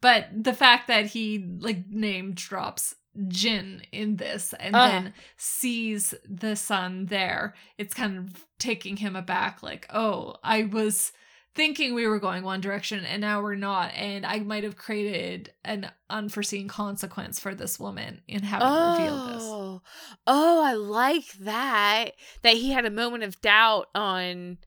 But 0.00 0.28
the 0.32 0.54
fact 0.54 0.88
that 0.88 1.06
he 1.06 1.44
like 1.58 1.86
name 1.88 2.32
drops 2.32 2.94
Jinn 3.28 3.82
in 3.92 4.16
this 4.16 4.54
and 4.58 4.74
Ugh. 4.74 4.90
then 4.90 5.14
sees 5.36 6.14
the 6.28 6.56
son 6.56 7.06
there, 7.06 7.54
it's 7.78 7.94
kind 7.94 8.18
of 8.18 8.46
taking 8.58 8.96
him 8.96 9.16
aback 9.16 9.62
like, 9.62 9.86
oh, 9.92 10.36
I 10.42 10.64
was 10.64 11.12
thinking 11.54 11.94
we 11.94 12.06
were 12.06 12.20
going 12.20 12.44
one 12.44 12.60
direction 12.60 13.04
and 13.04 13.20
now 13.20 13.42
we're 13.42 13.56
not 13.56 13.90
and 13.96 14.24
i 14.24 14.38
might 14.38 14.62
have 14.62 14.76
created 14.76 15.52
an 15.64 15.90
unforeseen 16.08 16.68
consequence 16.68 17.40
for 17.40 17.56
this 17.56 17.78
woman 17.78 18.22
in 18.28 18.40
having 18.44 18.68
revealed 18.68 19.34
this 19.34 19.42
Oh, 19.42 19.82
oh, 20.26 20.62
I 20.62 20.72
like 20.74 21.32
that. 21.40 22.12
That 22.42 22.54
he 22.54 22.70
had 22.70 22.84
a 22.84 22.90
moment 22.90 23.24
of 23.24 23.40
doubt 23.40 23.88
on, 23.94 24.58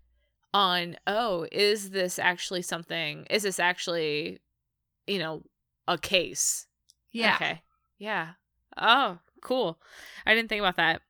on. 0.54 0.98
Oh, 1.08 1.48
is 1.52 1.90
this 1.90 2.20
actually 2.20 2.62
something? 2.62 3.26
Is 3.30 3.44
this 3.44 3.60
actually, 3.60 4.40
you 5.08 5.20
know, 5.20 5.44
a 5.88 5.98
case? 5.98 6.68
yeah 7.12 7.36
Okay. 7.36 7.62
Yeah. 7.98 8.30
Oh, 8.78 9.20
cool. 9.42 9.80
I 10.26 10.34
didn't 10.36 10.50
think 10.50 10.60
about 10.62 10.78
that. 10.78 11.02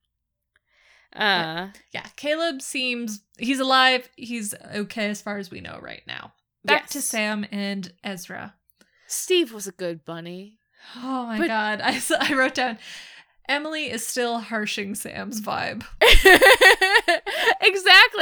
Uh, 1.15 1.69
Yeah, 1.91 2.05
Caleb 2.15 2.61
seems 2.61 3.21
he's 3.37 3.59
alive. 3.59 4.09
He's 4.15 4.53
okay 4.75 5.09
as 5.09 5.21
far 5.21 5.37
as 5.37 5.51
we 5.51 5.61
know 5.61 5.79
right 5.81 6.01
now. 6.07 6.33
Back 6.65 6.87
to 6.89 7.01
Sam 7.01 7.45
and 7.51 7.93
Ezra. 8.03 8.55
Steve 9.07 9.53
was 9.53 9.67
a 9.67 9.71
good 9.71 10.05
bunny. 10.05 10.57
Oh 10.97 11.25
my 11.27 11.37
But- 11.37 11.47
god. 11.47 11.81
I 12.19 12.33
wrote 12.33 12.55
down 12.55 12.77
Emily 13.49 13.91
is 13.91 14.07
still 14.07 14.39
harshing 14.39 14.95
Sam's 14.95 15.41
vibe. 15.41 15.83
exactly. 16.01 16.23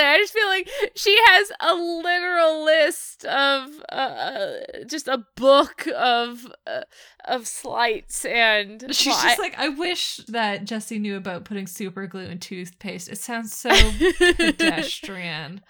I 0.04 0.18
just 0.18 0.34
feel 0.34 0.48
like 0.48 0.68
she 0.96 1.16
has 1.28 1.52
a 1.60 1.74
literal 1.76 2.66
list 2.66 3.26
of 3.26 3.70
uh, 3.90 4.52
just 4.88 5.08
a 5.08 5.24
book 5.36 5.88
of 5.96 6.52
uh, 6.66 6.82
of 7.26 7.48
slights 7.48 8.26
and 8.26 8.84
She's 8.90 9.08
well, 9.08 9.24
just 9.24 9.40
I- 9.40 9.42
like, 9.42 9.60
I 9.60 9.70
wish 9.70 10.18
that 10.28 10.66
Jesse 10.66 10.98
knew 11.00 11.16
about 11.18 11.46
putting 11.46 11.68
super 11.68 12.08
glue 12.08 12.26
in 12.26 12.40
toothpaste. 12.40 13.10
It 13.10 13.20
sounds 13.20 13.54
so 13.54 13.70
pedestrian. 14.18 15.62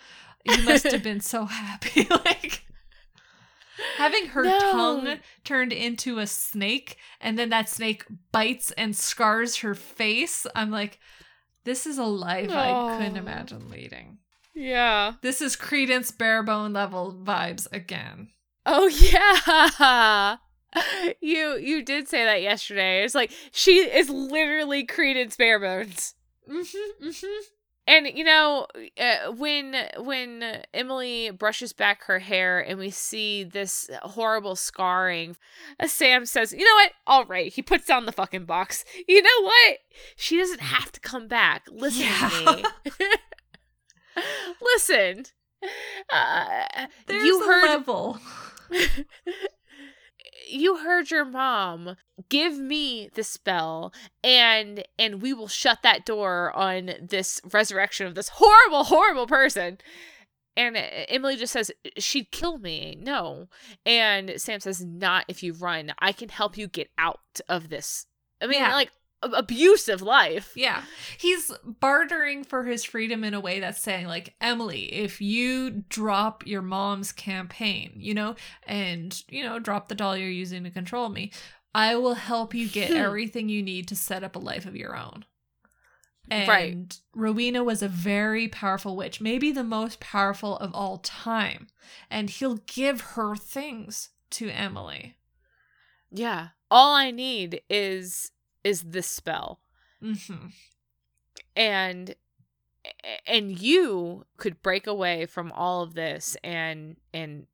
You 0.45 0.63
must 0.63 0.85
have 0.85 1.03
been 1.03 1.19
so 1.21 1.45
happy. 1.45 2.07
like 2.25 2.63
having 3.97 4.27
her 4.27 4.43
No. 4.43 4.59
tongue 4.59 5.19
turned 5.43 5.73
into 5.73 6.19
a 6.19 6.27
snake 6.27 6.97
and 7.19 7.37
then 7.37 7.49
that 7.49 7.69
snake 7.69 8.05
bites 8.31 8.71
and 8.71 8.95
scars 8.95 9.57
her 9.57 9.75
face. 9.75 10.45
I'm 10.55 10.71
like, 10.71 10.99
this 11.63 11.85
is 11.85 11.97
a 11.97 12.03
life 12.03 12.49
I 12.51 12.97
couldn't 12.97 13.17
imagine 13.17 13.69
leading. 13.69 14.17
yeah. 14.55 15.13
This 15.21 15.41
is 15.41 15.55
Credence 15.55 16.11
Barebone 16.11 16.73
level 16.73 17.13
vibes 17.23 17.67
again. 17.71 18.29
Oh 18.65 18.87
yeah. 18.87 20.37
You 21.19 21.57
you 21.57 21.83
did 21.83 22.07
say 22.07 22.23
that 22.23 22.41
yesterday. 22.41 23.03
It's 23.03 23.13
like 23.13 23.31
she 23.51 23.79
is 23.79 24.09
literally 24.09 24.85
Credence 24.85 25.35
Barebones. 25.35 26.13
Mm-hmm, 26.49 27.07
mm-hmm. 27.07 27.41
And 27.87 28.07
you 28.07 28.23
know, 28.23 28.67
uh, 28.97 29.31
when 29.31 29.75
when 29.97 30.63
Emily 30.73 31.31
brushes 31.31 31.73
back 31.73 32.03
her 32.03 32.19
hair 32.19 32.59
and 32.59 32.77
we 32.77 32.89
see 32.91 33.43
this 33.43 33.89
horrible 34.03 34.55
scarring, 34.55 35.35
uh, 35.79 35.87
Sam 35.87 36.25
says, 36.25 36.53
"You 36.53 36.63
know 36.63 36.75
what? 36.75 36.91
All 37.07 37.25
right." 37.25 37.51
He 37.51 37.61
puts 37.61 37.85
down 37.87 38.05
the 38.05 38.11
fucking 38.11 38.45
box. 38.45 38.85
You 39.07 39.21
know 39.21 39.41
what? 39.43 39.77
She 40.15 40.37
doesn't 40.37 40.61
have 40.61 40.91
to 40.91 40.99
come 40.99 41.27
back. 41.27 41.63
Listen 41.71 42.07
to 42.07 42.55
me. 42.55 43.03
Listen. 44.61 45.25
Uh, 46.09 46.65
There's 47.07 47.23
you 47.23 47.41
a 47.41 47.45
heard 47.45 47.67
level. 47.67 48.19
you 50.47 50.77
heard 50.77 51.11
your 51.11 51.25
mom. 51.25 51.95
Give 52.29 52.57
me 52.57 53.09
the 53.13 53.23
spell 53.23 53.91
and 54.23 54.83
and 54.99 55.21
we 55.21 55.33
will 55.33 55.47
shut 55.47 55.79
that 55.83 56.05
door 56.05 56.51
on 56.55 56.91
this 57.01 57.41
resurrection 57.51 58.07
of 58.07 58.15
this 58.15 58.29
horrible 58.29 58.83
horrible 58.85 59.27
person. 59.27 59.79
And 60.57 60.75
uh, 60.75 60.81
emily 61.09 61.37
just 61.37 61.53
says 61.53 61.71
she'd 61.97 62.31
kill 62.31 62.57
me. 62.57 62.97
No. 62.99 63.47
And 63.85 64.33
sam 64.37 64.59
says 64.59 64.83
not 64.85 65.25
if 65.27 65.41
you 65.43 65.53
run. 65.53 65.93
I 65.99 66.11
can 66.11 66.29
help 66.29 66.57
you 66.57 66.67
get 66.67 66.89
out 66.97 67.19
of 67.49 67.69
this. 67.69 68.05
I 68.41 68.47
mean 68.47 68.59
Yeah. 68.61 68.73
like 68.75 68.91
abusive 69.23 70.01
life 70.01 70.51
Yeah. 70.55 70.83
He's 71.17 71.51
bartering 71.63 72.43
for 72.43 72.63
his 72.65 72.83
freedom 72.83 73.23
in 73.23 73.33
a 73.33 73.39
way 73.39 73.59
that's 73.59 73.81
saying, 73.81 74.07
like, 74.07 74.33
Emily, 74.41 74.91
if 74.93 75.21
you 75.21 75.83
drop 75.89 76.45
your 76.47 76.61
mom's 76.61 77.11
campaign, 77.11 77.93
you 77.95 78.13
know, 78.13 78.35
and, 78.65 79.21
you 79.29 79.43
know, 79.43 79.59
drop 79.59 79.87
the 79.87 79.95
doll 79.95 80.17
you're 80.17 80.29
using 80.29 80.63
to 80.63 80.69
control 80.71 81.09
me, 81.09 81.31
I 81.73 81.95
will 81.95 82.15
help 82.15 82.53
you 82.53 82.67
get 82.67 82.89
Hmm. 82.91 82.97
everything 82.97 83.47
you 83.49 83.61
need 83.63 83.87
to 83.89 83.95
set 83.95 84.23
up 84.23 84.35
a 84.35 84.39
life 84.39 84.65
of 84.65 84.75
your 84.75 84.95
own. 84.97 85.25
And 86.29 86.47
Right. 86.47 86.99
Rowena 87.13 87.63
was 87.63 87.81
a 87.81 87.87
very 87.87 88.47
powerful 88.47 88.95
witch, 88.95 89.19
maybe 89.21 89.51
the 89.51 89.63
most 89.63 89.99
powerful 89.99 90.57
of 90.57 90.73
all 90.73 90.97
time. 90.99 91.67
And 92.09 92.29
he'll 92.29 92.57
give 92.67 93.01
her 93.01 93.35
things 93.35 94.09
to 94.31 94.49
Emily. 94.49 95.17
yeah 96.13 96.49
all 96.69 96.93
i 96.95 97.09
need 97.11 97.61
is 97.69 98.31
is 98.63 98.81
this 98.81 99.07
spell 99.07 99.59
hmm 100.01 100.47
and 101.55 102.15
and 103.27 103.59
you 103.59 104.25
could 104.37 104.61
break 104.61 104.87
away 104.87 105.25
from 105.25 105.51
all 105.51 105.83
of 105.83 105.93
this 105.93 106.35
and 106.43 106.97
and 107.13 107.45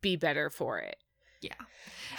be 0.00 0.16
better 0.16 0.48
for 0.50 0.78
it 0.78 0.96
Yeah. 1.42 1.54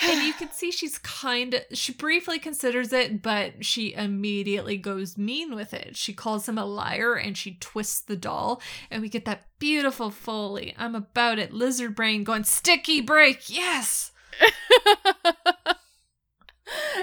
And 0.02 0.24
you 0.24 0.34
can 0.34 0.50
see 0.52 0.72
she's 0.72 0.98
kind 0.98 1.54
of, 1.54 1.62
she 1.74 1.94
briefly 1.94 2.40
considers 2.40 2.92
it, 2.92 3.22
but 3.22 3.64
she 3.64 3.94
immediately 3.94 4.78
goes 4.78 5.18
mean 5.18 5.54
with 5.54 5.74
it. 5.76 5.96
She 5.96 6.14
calls 6.14 6.50
him 6.50 6.58
a 6.58 6.66
liar 6.66 7.14
and 7.16 7.38
she 7.38 7.58
twists 7.60 8.02
the 8.02 8.16
doll. 8.16 8.62
And 8.90 9.02
we 9.02 9.10
get 9.10 9.26
that 9.26 9.48
beautiful 9.60 10.10
Foley. 10.10 10.74
I'm 10.78 10.96
about 10.96 11.38
it. 11.38 11.54
Lizard 11.54 11.96
brain 11.96 12.24
going, 12.24 12.46
sticky 12.46 13.02
break. 13.02 13.48
Yes. 13.48 14.12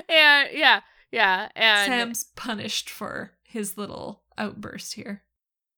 and 0.09 0.48
yeah 0.52 0.81
yeah 1.13 1.49
and 1.57 1.87
Sam's 1.91 2.25
punished 2.37 2.91
for 2.91 3.33
his 3.45 3.77
little 3.77 4.23
outburst 4.37 4.95
here. 4.95 5.23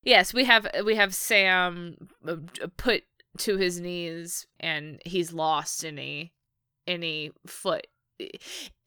yes 0.02 0.34
we 0.34 0.44
have 0.44 0.66
we 0.84 0.96
have 0.96 1.14
sam 1.14 1.96
uh, 2.26 2.36
put 2.76 3.04
to 3.38 3.56
his 3.56 3.80
knees 3.80 4.46
and 4.58 5.00
he's 5.04 5.32
lost 5.32 5.84
any 5.84 6.32
any 6.86 7.30
foot 7.46 7.86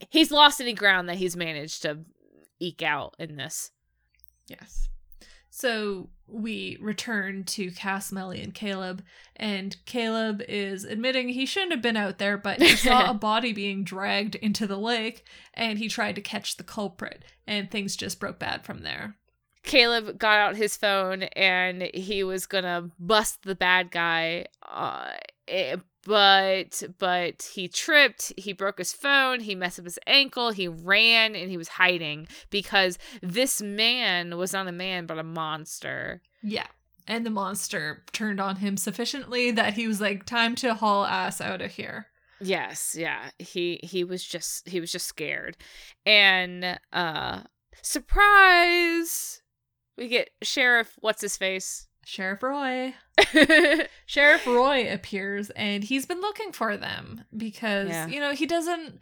he's 0.09 0.31
lost 0.31 0.59
any 0.61 0.73
ground 0.73 1.07
that 1.09 1.17
he's 1.17 1.35
managed 1.35 1.81
to 1.81 1.99
eke 2.59 2.83
out 2.83 3.15
in 3.17 3.35
this 3.37 3.71
Yes. 4.47 4.89
So 5.55 6.09
we 6.25 6.79
return 6.81 7.43
to 7.43 7.69
Cass, 7.69 8.11
Melly, 8.11 8.41
and 8.41 8.55
Caleb, 8.55 9.03
and 9.35 9.77
Caleb 9.85 10.41
is 10.49 10.83
admitting 10.83 11.29
he 11.29 11.45
shouldn't 11.45 11.73
have 11.73 11.81
been 11.81 11.95
out 11.95 12.17
there, 12.17 12.39
but 12.39 12.59
he 12.59 12.75
saw 12.75 13.11
a 13.11 13.13
body 13.13 13.53
being 13.53 13.83
dragged 13.83 14.33
into 14.33 14.65
the 14.65 14.79
lake, 14.79 15.23
and 15.53 15.77
he 15.77 15.87
tried 15.87 16.15
to 16.15 16.21
catch 16.21 16.57
the 16.57 16.63
culprit, 16.63 17.23
and 17.45 17.69
things 17.69 17.95
just 17.95 18.19
broke 18.19 18.39
bad 18.39 18.65
from 18.65 18.81
there. 18.81 19.15
Caleb 19.61 20.17
got 20.17 20.39
out 20.39 20.55
his 20.55 20.75
phone 20.75 21.23
and 21.23 21.83
he 21.93 22.23
was 22.23 22.47
gonna 22.47 22.89
bust 22.99 23.43
the 23.43 23.55
bad 23.55 23.91
guy, 23.91 24.47
uh, 24.67 25.11
eh, 25.47 25.75
but 26.05 26.83
but 26.99 27.51
he 27.53 27.67
tripped. 27.67 28.33
He 28.37 28.53
broke 28.53 28.77
his 28.77 28.93
phone. 28.93 29.41
He 29.41 29.55
messed 29.55 29.79
up 29.79 29.85
his 29.85 29.99
ankle. 30.07 30.51
He 30.51 30.67
ran 30.67 31.35
and 31.35 31.49
he 31.49 31.57
was 31.57 31.69
hiding 31.69 32.27
because 32.49 32.97
this 33.21 33.61
man 33.61 34.37
was 34.37 34.53
not 34.53 34.67
a 34.67 34.71
man 34.71 35.05
but 35.05 35.19
a 35.19 35.23
monster. 35.23 36.21
Yeah. 36.41 36.67
And 37.07 37.25
the 37.25 37.29
monster 37.29 38.03
turned 38.13 38.39
on 38.39 38.57
him 38.57 38.77
sufficiently 38.77 39.51
that 39.51 39.73
he 39.73 39.87
was 39.87 39.99
like, 39.99 40.25
time 40.25 40.55
to 40.55 40.73
haul 40.73 41.05
ass 41.05 41.41
out 41.41 41.61
of 41.61 41.71
here. 41.71 42.07
Yes, 42.43 42.95
yeah. 42.97 43.29
He 43.39 43.79
he 43.83 44.03
was 44.03 44.23
just 44.23 44.67
he 44.67 44.81
was 44.81 44.91
just 44.91 45.07
scared, 45.07 45.55
and 46.05 46.77
uh, 46.91 47.41
surprise, 47.81 49.41
we 49.97 50.09
get 50.09 50.29
Sheriff 50.41 50.93
what's 50.99 51.21
his 51.21 51.37
face. 51.37 51.87
Sheriff 52.05 52.43
Roy. 52.43 52.93
Sheriff 54.05 54.45
Roy 54.47 54.91
appears 54.91 55.49
and 55.51 55.83
he's 55.83 56.05
been 56.05 56.21
looking 56.21 56.51
for 56.51 56.77
them 56.77 57.23
because, 57.35 57.89
Yeah. 57.89 58.07
you 58.07 58.19
know, 58.19 58.33
he 58.33 58.45
doesn't 58.45 58.99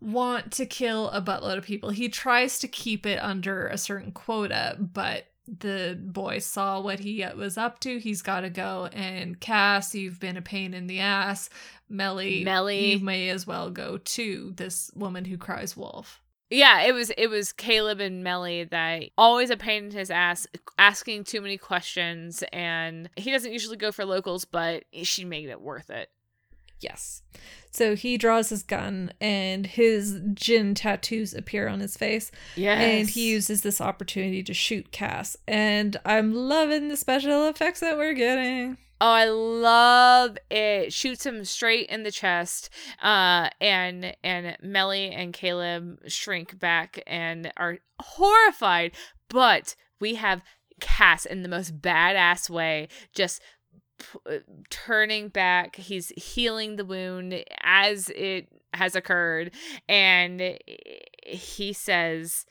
want 0.00 0.52
to 0.52 0.66
kill 0.66 1.08
a 1.10 1.22
buttload 1.22 1.58
of 1.58 1.64
people. 1.64 1.90
He 1.90 2.08
tries 2.08 2.58
to 2.60 2.68
keep 2.68 3.06
it 3.06 3.18
under 3.22 3.66
a 3.66 3.78
certain 3.78 4.12
quota, 4.12 4.76
but 4.78 5.26
the 5.46 5.98
boy 6.00 6.38
saw 6.38 6.80
what 6.80 7.00
he 7.00 7.24
was 7.36 7.58
up 7.58 7.80
to. 7.80 7.98
He's 7.98 8.22
got 8.22 8.40
to 8.40 8.50
go. 8.50 8.86
And 8.92 9.38
Cass, 9.40 9.94
you've 9.94 10.20
been 10.20 10.36
a 10.36 10.42
pain 10.42 10.72
in 10.74 10.86
the 10.86 11.00
ass. 11.00 11.50
Melly, 11.88 12.42
Melly. 12.44 12.92
you 12.92 13.00
may 13.00 13.28
as 13.28 13.46
well 13.46 13.70
go 13.70 13.98
too. 13.98 14.54
This 14.56 14.90
woman 14.94 15.24
who 15.26 15.36
cries 15.36 15.76
wolf. 15.76 16.21
Yeah, 16.52 16.82
it 16.82 16.92
was 16.92 17.10
it 17.16 17.28
was 17.28 17.52
Caleb 17.52 17.98
and 17.98 18.22
Melly 18.22 18.64
that 18.64 19.04
always 19.16 19.48
a 19.48 19.56
pain 19.56 19.86
in 19.86 19.90
his 19.90 20.10
ass, 20.10 20.46
asking 20.76 21.24
too 21.24 21.40
many 21.40 21.56
questions, 21.56 22.44
and 22.52 23.08
he 23.16 23.30
doesn't 23.30 23.52
usually 23.52 23.78
go 23.78 23.90
for 23.90 24.04
locals, 24.04 24.44
but 24.44 24.84
she 25.02 25.24
made 25.24 25.48
it 25.48 25.62
worth 25.62 25.88
it. 25.88 26.10
Yes. 26.82 27.22
So 27.70 27.94
he 27.94 28.18
draws 28.18 28.50
his 28.50 28.62
gun 28.62 29.12
and 29.20 29.66
his 29.66 30.20
jinn 30.34 30.74
tattoos 30.74 31.32
appear 31.32 31.68
on 31.68 31.80
his 31.80 31.96
face. 31.96 32.30
Yes, 32.56 32.80
And 32.80 33.08
he 33.08 33.30
uses 33.30 33.62
this 33.62 33.80
opportunity 33.80 34.42
to 34.42 34.52
shoot 34.52 34.92
Cass. 34.92 35.36
And 35.48 35.96
I'm 36.04 36.34
loving 36.34 36.88
the 36.88 36.96
special 36.96 37.48
effects 37.48 37.80
that 37.80 37.96
we're 37.96 38.14
getting. 38.14 38.76
Oh, 39.04 39.10
I 39.10 39.24
love 39.24 40.38
it. 40.48 40.92
Shoots 40.92 41.26
him 41.26 41.44
straight 41.44 41.88
in 41.88 42.04
the 42.04 42.12
chest. 42.12 42.70
Uh 43.02 43.50
and 43.60 44.16
and 44.22 44.56
Melly 44.62 45.10
and 45.10 45.32
Caleb 45.32 45.98
shrink 46.06 46.56
back 46.60 47.02
and 47.04 47.52
are 47.56 47.78
horrified. 48.00 48.92
But 49.28 49.74
we 49.98 50.14
have 50.14 50.42
Cass 50.80 51.26
in 51.26 51.42
the 51.42 51.48
most 51.48 51.80
badass 51.80 52.48
way, 52.48 52.86
just 53.12 53.42
p- 53.98 54.36
uh, 54.36 54.38
turning 54.70 55.30
back. 55.30 55.74
He's 55.74 56.10
healing 56.10 56.76
the 56.76 56.84
wound 56.84 57.44
as 57.64 58.08
it 58.10 58.46
has 58.72 58.94
occurred. 58.94 59.50
And 59.88 60.58
he 61.26 61.72
says 61.72 62.46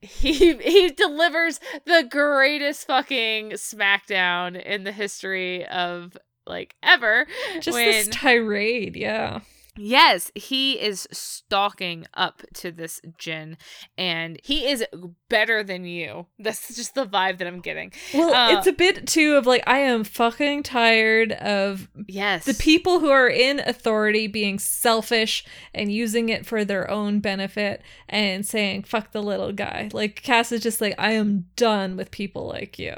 he 0.00 0.54
he 0.56 0.90
delivers 0.90 1.60
the 1.86 2.06
greatest 2.10 2.86
fucking 2.86 3.50
smackdown 3.52 4.60
in 4.60 4.84
the 4.84 4.92
history 4.92 5.64
of 5.66 6.16
like 6.46 6.74
ever. 6.82 7.26
Just 7.60 7.74
when- 7.74 7.86
this 7.90 8.08
tirade, 8.08 8.96
yeah. 8.96 9.40
Yes, 9.76 10.30
he 10.34 10.78
is 10.78 11.08
stalking 11.12 12.06
up 12.12 12.42
to 12.54 12.70
this 12.70 13.00
Jinn, 13.16 13.56
and 13.96 14.38
he 14.44 14.66
is 14.68 14.84
better 15.30 15.64
than 15.64 15.84
you. 15.84 16.26
That's 16.38 16.74
just 16.76 16.94
the 16.94 17.06
vibe 17.06 17.38
that 17.38 17.46
I'm 17.46 17.60
getting. 17.60 17.92
Well, 18.12 18.34
Uh, 18.34 18.58
it's 18.58 18.66
a 18.66 18.72
bit 18.72 19.06
too 19.06 19.36
of 19.36 19.46
like 19.46 19.62
I 19.66 19.78
am 19.78 20.04
fucking 20.04 20.64
tired 20.64 21.32
of 21.32 21.88
Yes, 22.06 22.44
the 22.44 22.54
people 22.54 23.00
who 23.00 23.10
are 23.10 23.28
in 23.28 23.60
authority 23.60 24.26
being 24.26 24.58
selfish 24.58 25.44
and 25.72 25.90
using 25.90 26.28
it 26.28 26.44
for 26.44 26.64
their 26.64 26.90
own 26.90 27.20
benefit 27.20 27.82
and 28.08 28.44
saying 28.44 28.82
fuck 28.84 29.12
the 29.12 29.22
little 29.22 29.52
guy. 29.52 29.88
Like 29.92 30.22
Cass 30.22 30.52
is 30.52 30.62
just 30.62 30.80
like 30.82 30.94
I 30.98 31.12
am 31.12 31.46
done 31.56 31.96
with 31.96 32.10
people 32.10 32.46
like 32.46 32.78
you. 32.78 32.94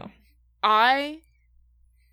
I 0.63 1.21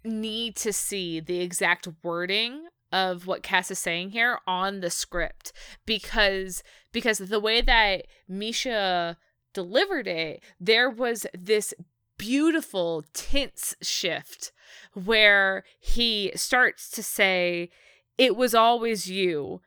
need 0.03 0.55
to 0.57 0.73
see 0.73 1.19
the 1.19 1.41
exact 1.41 1.87
wording 2.03 2.65
of 2.91 3.27
what 3.27 3.43
Cass 3.43 3.71
is 3.71 3.79
saying 3.79 4.11
here 4.11 4.39
on 4.45 4.81
the 4.81 4.89
script 4.89 5.53
because 5.85 6.63
because 6.91 7.19
the 7.19 7.39
way 7.39 7.61
that 7.61 8.05
Misha 8.27 9.17
delivered 9.53 10.07
it, 10.07 10.43
there 10.59 10.89
was 10.89 11.25
this 11.33 11.73
beautiful 12.17 13.03
tense 13.13 13.75
shift 13.81 14.51
where 14.93 15.63
he 15.79 16.31
starts 16.35 16.89
to 16.91 17.03
say, 17.03 17.69
It 18.17 18.35
was 18.35 18.53
always 18.53 19.09
you. 19.09 19.61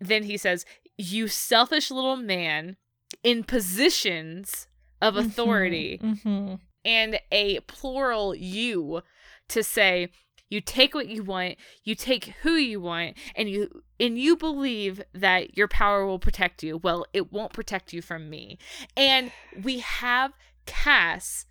Then 0.00 0.24
he 0.24 0.36
says, 0.36 0.64
You 0.96 1.28
selfish 1.28 1.90
little 1.90 2.16
man 2.16 2.76
in 3.22 3.44
positions 3.44 4.68
of 5.00 5.16
authority 5.16 6.00
hmm 6.02 6.54
and 6.84 7.20
a 7.32 7.60
plural 7.60 8.34
you 8.34 9.02
to 9.48 9.62
say 9.62 10.08
you 10.48 10.60
take 10.60 10.94
what 10.94 11.08
you 11.08 11.22
want 11.22 11.56
you 11.84 11.94
take 11.94 12.34
who 12.42 12.52
you 12.52 12.80
want 12.80 13.16
and 13.36 13.48
you 13.48 13.82
and 14.00 14.18
you 14.18 14.36
believe 14.36 15.02
that 15.12 15.56
your 15.56 15.68
power 15.68 16.06
will 16.06 16.18
protect 16.18 16.62
you 16.62 16.76
well 16.78 17.04
it 17.12 17.32
won't 17.32 17.52
protect 17.52 17.92
you 17.92 18.02
from 18.02 18.28
me 18.30 18.58
and 18.96 19.30
we 19.62 19.78
have 19.78 20.32
cass 20.66 21.46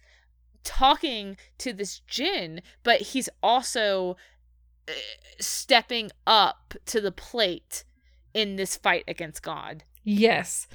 talking 0.64 1.38
to 1.57 1.74
this 1.74 1.99
jinn 2.07 2.61
but 2.84 3.02
he's 3.02 3.30
also 3.41 4.18
uh, 4.88 4.91
stepping 5.40 6.11
up 6.26 6.74
to 6.86 6.99
the 6.99 7.11
plate 7.11 7.84
in 8.34 8.56
this 8.57 8.76
fight 8.76 9.03
against 9.07 9.41
god 9.41 9.84
Yes. 10.10 10.69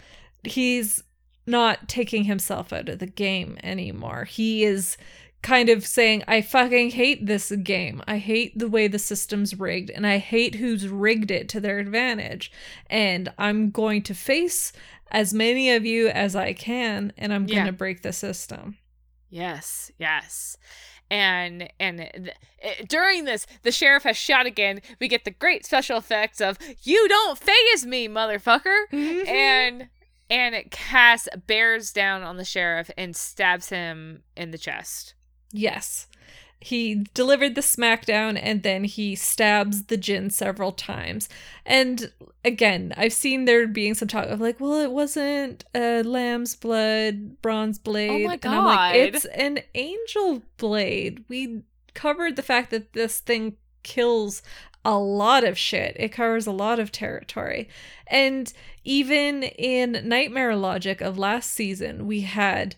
He's 0.45 1.03
not 1.47 1.89
taking 1.89 2.25
himself 2.25 2.71
out 2.71 2.91
of 2.91 2.99
the 2.99 3.07
game 3.07 3.57
anymore. 3.63 4.25
He 4.25 4.63
is 4.63 4.99
kind 5.43 5.69
of 5.69 5.87
saying, 5.87 6.23
I 6.29 6.41
fucking 6.41 6.91
hate 6.91 7.27
this 7.27 7.51
game. 7.51 8.03
I 8.07 8.19
hate 8.19 8.59
the 8.59 8.69
way 8.69 8.87
the 8.89 8.99
system's 8.99 9.59
rigged, 9.59 9.91
and 9.91 10.07
I 10.07 10.19
hate 10.19 10.55
who's 10.57 10.89
rigged 10.89 11.31
it 11.31 11.49
to 11.51 11.61
their 11.61 11.79
advantage. 11.79 12.51
And 12.89 13.33
I'm 13.39 13.71
going 13.71 14.03
to 14.03 14.15
face 14.15 14.73
as 15.11 15.35
many 15.35 15.71
of 15.73 15.85
you 15.85 16.09
as 16.09 16.35
I 16.37 16.53
can, 16.53 17.13
and 17.19 17.33
I'm 17.35 17.47
Yeah. 17.47 17.55
going 17.57 17.67
to 17.67 17.73
break 17.73 18.03
the 18.03 18.13
system. 18.13 18.79
Yes, 19.31 19.91
yes. 19.99 20.57
And 21.11 21.69
and 21.79 21.99
th- 21.99 22.37
eh, 22.63 22.85
during 22.89 23.25
this, 23.25 23.47
the 23.63 23.73
sheriff 23.73 24.05
has 24.05 24.17
shot 24.17 24.47
again. 24.47 24.81
We 24.99 25.09
get 25.09 25.25
the 25.25 25.31
great 25.31 25.67
special 25.67 25.99
effects 25.99 26.41
of 26.41 26.57
"You 26.83 27.07
don't 27.09 27.39
faze 27.39 27.85
me, 27.85 28.09
motherfucker," 28.09 28.85
and 29.29 29.89
and 30.31 30.71
Cass 30.71 31.29
bears 31.47 31.93
down 31.93 32.23
on 32.23 32.39
the 32.39 32.45
sheriff 32.47 32.91
and 32.97 33.15
stabs 33.15 33.69
him 33.69 34.23
in 34.37 34.51
the 34.53 34.59
chest. 34.59 35.15
Yes. 35.53 36.07
He 36.61 37.07
delivered 37.13 37.57
the 37.57 37.61
smackdown 37.61 38.39
and 38.41 38.63
then 38.63 38.85
he 38.85 39.17
stabs 39.17 39.85
the 39.85 39.97
Jinn 39.97 40.31
several 40.31 40.71
times. 40.71 41.29
And 41.67 42.13
again, 42.45 42.95
I've 42.97 43.13
seen 43.13 43.47
there 43.47 43.67
being 43.67 43.95
some 43.95 44.07
talk 44.07 44.29
of 44.29 44.41
like, 44.41 44.61
well, 44.61 44.79
it 44.79 44.93
wasn't 44.93 45.65
a 45.75 46.03
lamb's 46.05 46.55
blood, 46.55 47.43
bronze 47.43 47.81
blade. 47.81 48.27
Oh 48.27 48.29
my 48.29 48.35
And 48.35 48.55
I'm 48.55 48.65
like, 48.65 48.95
God. 48.95 48.97
it's 48.97 49.25
an 49.25 49.59
angel 49.75 50.43
blade. 50.57 51.25
We 51.29 51.63
covered 51.95 52.37
the 52.37 52.43
fact 52.43 52.71
that 52.71 52.93
this 52.93 53.19
thing 53.19 53.57
kills 53.83 54.41
a 54.85 54.99
lot 54.99 55.45
of 55.45 55.59
shit. 55.59 55.97
It 55.99 56.11
covers 56.11 56.47
a 56.47 56.53
lot 56.53 56.79
of 56.79 56.93
territory. 56.93 57.69
And 58.07 58.53
even 58.85 59.43
in 59.43 60.09
Nightmare 60.09 60.57
Logic 60.57 61.01
of 61.01 61.19
last 61.19 61.51
season, 61.51 62.07
we 62.07 62.23
had 62.23 62.77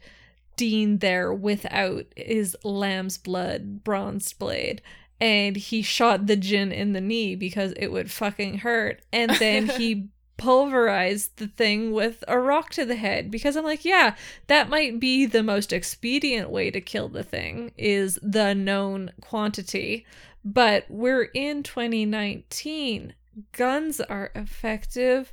Dean 0.57 0.99
there 0.99 1.33
without 1.33 2.07
his 2.17 2.57
lamb's 2.63 3.19
blood 3.19 3.85
bronze 3.85 4.33
blade. 4.33 4.83
And 5.21 5.57
he 5.57 5.83
shot 5.83 6.27
the 6.27 6.37
Jinn 6.37 6.73
in 6.73 6.93
the 6.93 7.01
knee 7.01 7.35
because 7.35 7.73
it 7.77 7.89
would 7.89 8.11
fucking 8.11 8.59
hurt. 8.59 9.03
And 9.13 9.31
then 9.33 9.69
he 9.79 10.09
pulverized 10.37 11.37
the 11.37 11.47
thing 11.47 11.93
with 11.93 12.25
a 12.27 12.39
rock 12.39 12.71
to 12.71 12.85
the 12.85 12.97
head 12.97 13.31
because 13.31 13.57
I'm 13.57 13.65
like, 13.65 13.85
yeah, 13.85 14.17
that 14.49 14.69
might 14.69 14.99
be 14.99 15.27
the 15.27 15.43
most 15.43 15.73
expedient 15.73 16.51
way 16.51 16.71
to 16.71 16.81
kill 16.81 17.09
the 17.09 17.23
thing 17.23 17.73
is 17.77 18.19
the 18.23 18.55
known 18.55 19.13
quantity. 19.21 20.07
But 20.45 20.87
we're 20.89 21.31
in 21.35 21.63
2019. 21.63 23.15
Guns 23.53 24.01
are 24.01 24.31
effective. 24.35 25.33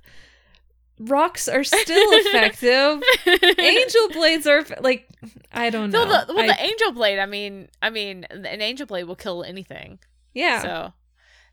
Rocks 1.04 1.48
are 1.48 1.64
still 1.64 2.10
effective. 2.14 3.02
Angel 3.60 4.10
blades 4.10 4.46
are 4.46 4.64
like 4.82 5.08
I 5.52 5.70
don't 5.70 5.92
know. 5.92 6.06
No, 6.06 6.26
the, 6.26 6.34
well, 6.34 6.44
I- 6.44 6.48
the 6.48 6.62
angel 6.64 6.92
blade. 6.92 7.20
I 7.20 7.26
mean, 7.26 7.70
I 7.82 7.90
mean, 7.90 8.26
an 8.30 8.46
angel 8.62 8.86
blade 8.86 9.06
will 9.06 9.16
kill 9.16 9.44
anything. 9.44 10.00
yeah. 10.34 10.62
So, 10.62 10.94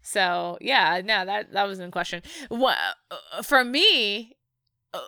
so 0.03 0.59
yeah, 0.61 1.01
no, 1.05 1.25
that 1.25 1.53
that 1.53 1.65
was 1.67 1.81
in 1.81 1.91
question. 1.91 2.23
What 2.49 2.77
uh, 3.11 3.43
for 3.43 3.65
me? 3.65 4.37
Uh, 4.95 5.01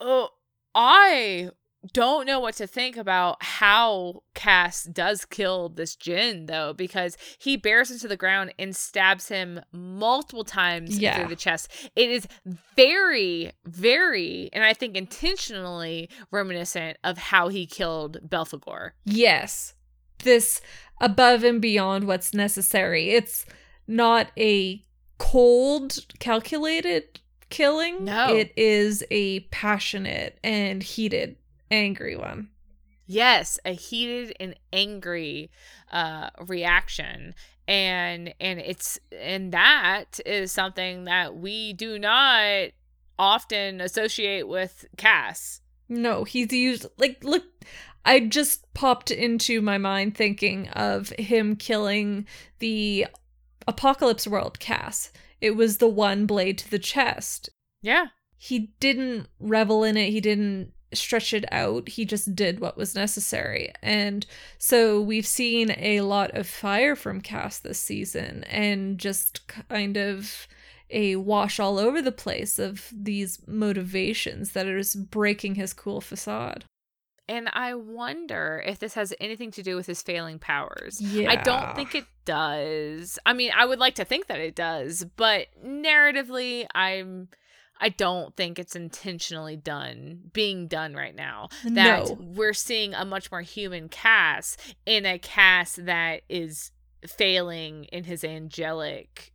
uh, 0.00 0.26
I 0.74 1.50
don't 1.92 2.26
know 2.26 2.40
what 2.40 2.54
to 2.56 2.66
think 2.66 2.96
about 2.96 3.42
how 3.42 4.22
Cass 4.34 4.84
does 4.84 5.24
kill 5.24 5.68
this 5.68 5.94
Jinn 5.96 6.46
though, 6.46 6.72
because 6.72 7.16
he 7.38 7.56
bears 7.56 7.90
him 7.90 7.98
to 7.98 8.08
the 8.08 8.16
ground 8.16 8.54
and 8.58 8.74
stabs 8.74 9.28
him 9.28 9.60
multiple 9.72 10.44
times 10.44 10.98
Yeah. 10.98 11.16
through 11.18 11.28
the 11.28 11.36
chest. 11.36 11.70
It 11.94 12.10
is 12.10 12.26
very, 12.76 13.52
very, 13.64 14.50
and 14.52 14.64
I 14.64 14.72
think 14.72 14.96
intentionally 14.96 16.08
reminiscent 16.30 16.96
of 17.04 17.18
how 17.18 17.48
he 17.48 17.66
killed 17.66 18.18
Belphegor. 18.28 18.92
Yes. 19.04 19.74
This 20.22 20.60
above 21.00 21.44
and 21.44 21.60
beyond 21.60 22.06
what's 22.06 22.32
necessary. 22.32 23.10
It's 23.10 23.44
not 23.86 24.30
a 24.38 24.84
cold, 25.18 26.06
calculated 26.18 27.20
killing. 27.50 28.04
No. 28.04 28.34
It 28.34 28.52
is 28.56 29.04
a 29.10 29.40
passionate 29.50 30.38
and 30.42 30.82
heated, 30.82 31.36
angry 31.74 32.16
one. 32.16 32.48
Yes, 33.06 33.58
a 33.64 33.72
heated 33.72 34.34
and 34.40 34.54
angry 34.72 35.50
uh 35.92 36.30
reaction. 36.46 37.34
And 37.66 38.34
and 38.40 38.60
it's 38.60 38.98
and 39.18 39.52
that 39.52 40.20
is 40.26 40.52
something 40.52 41.04
that 41.04 41.36
we 41.36 41.72
do 41.72 41.98
not 41.98 42.70
often 43.18 43.80
associate 43.80 44.48
with 44.48 44.84
Cass. 44.96 45.60
No, 45.88 46.24
he's 46.24 46.52
used 46.52 46.86
like 46.98 47.22
look 47.22 47.44
I 48.04 48.20
just 48.20 48.72
popped 48.74 49.10
into 49.10 49.62
my 49.62 49.78
mind 49.78 50.16
thinking 50.16 50.68
of 50.70 51.08
him 51.10 51.56
killing 51.56 52.26
the 52.58 53.06
Apocalypse 53.66 54.26
World 54.26 54.58
Cass. 54.60 55.10
It 55.40 55.56
was 55.56 55.78
the 55.78 55.88
one 55.88 56.26
blade 56.26 56.58
to 56.58 56.70
the 56.70 56.78
chest. 56.78 57.48
Yeah. 57.82 58.06
He 58.36 58.72
didn't 58.78 59.28
revel 59.38 59.84
in 59.84 59.96
it. 59.96 60.10
He 60.10 60.20
didn't 60.20 60.72
stretch 60.96 61.32
it 61.32 61.44
out. 61.52 61.88
He 61.88 62.04
just 62.04 62.34
did 62.34 62.60
what 62.60 62.76
was 62.76 62.94
necessary. 62.94 63.72
And 63.82 64.26
so 64.58 65.00
we've 65.00 65.26
seen 65.26 65.74
a 65.78 66.02
lot 66.02 66.30
of 66.36 66.46
fire 66.46 66.96
from 66.96 67.20
Cass 67.20 67.58
this 67.58 67.78
season 67.78 68.44
and 68.44 68.98
just 68.98 69.46
kind 69.48 69.96
of 69.96 70.46
a 70.90 71.16
wash 71.16 71.58
all 71.58 71.78
over 71.78 72.00
the 72.00 72.12
place 72.12 72.58
of 72.58 72.92
these 72.92 73.40
motivations 73.46 74.52
that 74.52 74.66
are 74.66 74.78
just 74.78 75.10
breaking 75.10 75.54
his 75.56 75.72
cool 75.72 76.00
facade. 76.00 76.64
And 77.26 77.48
I 77.54 77.74
wonder 77.74 78.62
if 78.66 78.78
this 78.78 78.94
has 78.94 79.14
anything 79.18 79.50
to 79.52 79.62
do 79.62 79.76
with 79.76 79.86
his 79.86 80.02
failing 80.02 80.38
powers. 80.38 81.00
Yeah. 81.00 81.30
I 81.30 81.36
don't 81.36 81.74
think 81.74 81.94
it 81.94 82.04
does. 82.26 83.18
I 83.24 83.32
mean, 83.32 83.50
I 83.56 83.64
would 83.64 83.78
like 83.78 83.94
to 83.94 84.04
think 84.04 84.26
that 84.26 84.40
it 84.40 84.54
does, 84.54 85.06
but 85.16 85.46
narratively, 85.64 86.66
I'm 86.74 87.28
I 87.84 87.90
don't 87.90 88.34
think 88.34 88.58
it's 88.58 88.74
intentionally 88.74 89.56
done 89.56 90.30
being 90.32 90.68
done 90.68 90.94
right 90.94 91.14
now. 91.14 91.50
That 91.64 92.06
No. 92.08 92.16
we're 92.18 92.54
seeing 92.54 92.94
a 92.94 93.04
much 93.04 93.30
more 93.30 93.42
human 93.42 93.90
Cass 93.90 94.56
in 94.86 95.04
a 95.04 95.18
Cass 95.18 95.74
that 95.82 96.22
is 96.30 96.70
failing 97.06 97.84
in 97.92 98.04
his 98.04 98.24
angelic 98.24 99.32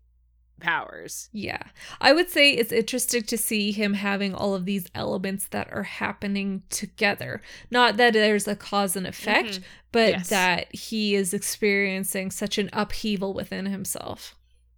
powers. 0.59 1.29
Yeah. 1.31 1.61
I 2.01 2.11
would 2.11 2.29
say 2.31 2.51
it's 2.51 2.71
interesting 2.71 3.21
to 3.21 3.37
see 3.37 3.71
him 3.71 3.93
having 3.93 4.33
all 4.33 4.55
of 4.55 4.65
these 4.65 4.87
elements 4.95 5.45
that 5.49 5.71
are 5.71 5.83
happening 5.83 6.63
together. 6.71 7.41
Not 7.69 7.97
that 7.97 8.13
there's 8.13 8.47
a 8.47 8.55
cause 8.55 8.95
and 8.95 9.05
effect, 9.05 9.59
Mhm. 9.59 9.63
but 9.91 10.09
Yes. 10.09 10.29
that 10.29 10.73
he 10.75 11.13
is 11.13 11.35
experiencing 11.35 12.31
such 12.31 12.57
an 12.57 12.71
upheaval 12.73 13.33
within 13.35 13.67
himself. 13.67 14.35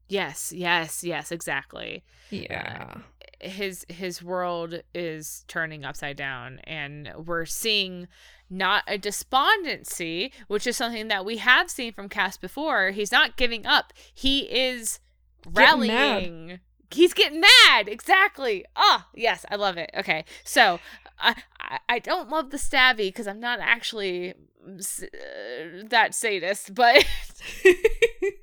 Yes, 0.09 0.51
yes, 0.53 1.05
yes, 1.05 1.31
exactly. 1.31 2.03
Yeah. 2.29 2.97
His 3.43 3.85
his 3.89 4.21
world 4.23 4.81
is 4.93 5.43
turning 5.47 5.83
upside 5.85 6.17
down 6.17 6.59
and 6.65 7.11
we're 7.17 7.45
seeing 7.45 8.07
not 8.49 8.83
a 8.87 8.97
despondency 8.97 10.31
which 10.47 10.67
is 10.67 10.75
something 10.75 11.07
that 11.07 11.25
we 11.25 11.37
have 11.37 11.69
seen 11.69 11.93
from 11.93 12.09
Cass 12.09 12.37
before. 12.37 12.91
He's 12.91 13.11
not 13.11 13.37
giving 13.37 13.65
up. 13.65 13.93
He 14.13 14.41
is 14.41 14.99
Getting 15.43 15.55
rallying. 15.55 16.59
He's 16.89 17.13
getting 17.13 17.41
mad. 17.41 17.87
Exactly. 17.87 18.65
Oh 18.75 19.05
yes 19.15 19.45
i 19.49 19.55
love 19.55 19.77
it. 19.77 19.91
Okay. 19.97 20.25
So 20.43 20.79
i 21.19 21.35
i, 21.59 21.79
I 21.87 21.99
don't 21.99 22.29
love 22.29 22.49
the 22.49 22.57
stabby 22.57 23.07
because 23.07 23.27
i'm 23.27 23.39
not 23.39 23.59
actually 23.59 24.33
mm, 24.67 25.03
uh, 25.03 25.87
that 25.89 26.15
sadist 26.15 26.73
but 26.73 27.05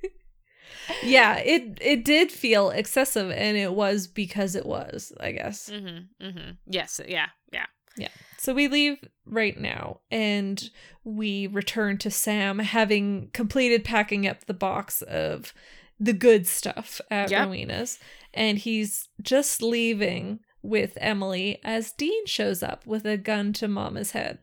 yeah, 1.03 1.37
it 1.37 1.77
it 1.81 2.05
did 2.05 2.31
feel 2.31 2.69
excessive 2.69 3.31
and 3.31 3.57
it 3.57 3.73
was 3.73 4.07
because 4.07 4.55
it 4.55 4.65
was, 4.65 5.11
I 5.19 5.31
guess. 5.31 5.69
mm-hmm, 5.69 6.25
mm-hmm. 6.25 6.51
yes 6.67 6.99
yeah 7.07 7.27
yeah 7.51 7.65
yeah. 7.97 8.09
So 8.37 8.53
we 8.53 8.67
leave 8.67 8.97
right 9.25 9.59
now 9.59 9.99
and 10.09 10.69
we 11.03 11.47
return 11.47 11.97
to 11.99 12.09
Sam 12.11 12.59
having 12.59 13.29
completed 13.33 13.83
packing 13.83 14.25
up 14.27 14.45
the 14.45 14.53
box 14.53 15.01
of 15.01 15.53
the 15.99 16.13
good 16.13 16.47
stuff 16.47 17.01
at 17.11 17.29
Yep. 17.29 17.45
Rowena's. 17.47 17.99
And 18.33 18.57
he's 18.57 19.09
just 19.21 19.61
leaving 19.61 20.39
with 20.61 20.97
Emily 21.01 21.59
as 21.63 21.91
Dean 21.91 22.25
shows 22.25 22.63
up 22.63 22.85
with 22.85 23.05
a 23.05 23.17
gun 23.17 23.51
to 23.53 23.67
Mama's 23.67 24.11
head. 24.11 24.39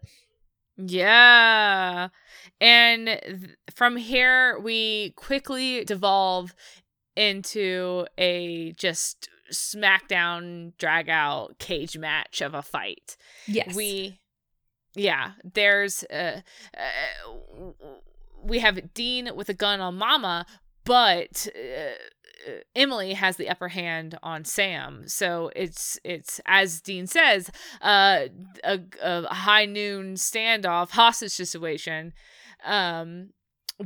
Yeah. 0.77 2.09
And 2.61 3.07
th- 3.07 3.57
from 3.75 3.97
here, 3.97 4.59
we 4.59 5.13
quickly 5.17 5.85
devolve 5.85 6.55
into 7.17 8.07
a 8.19 8.73
just 8.73 9.29
smackdown, 9.53 10.73
drag 10.79 11.09
out 11.09 11.59
cage 11.59 11.97
match 11.97 12.41
of 12.41 12.55
a 12.55 12.63
fight. 12.63 13.17
Yes. 13.47 13.75
We, 13.75 14.21
yeah, 14.95 15.33
there's, 15.45 16.05
uh, 16.05 16.41
uh, 16.77 17.73
we 18.43 18.59
have 18.59 18.93
Dean 18.93 19.31
with 19.35 19.49
a 19.49 19.55
gun 19.55 19.81
on 19.81 19.97
Mama, 19.97 20.47
but. 20.85 21.49
Uh, 21.55 21.95
Emily 22.75 23.15
has 23.15 23.37
the 23.37 23.49
upper 23.49 23.69
hand 23.69 24.19
on 24.23 24.45
Sam, 24.45 25.09
so 25.09 25.51
it's 25.57 25.99
it's 26.05 26.41
as 26.47 26.81
Dean 26.81 27.07
says, 27.07 27.51
uh, 27.81 28.27
a, 28.65 28.81
a 29.03 29.35
high 29.35 29.65
noon 29.65 30.15
standoff 30.15 30.91
hostage 30.91 31.33
situation. 31.33 32.13
Um, 32.65 33.31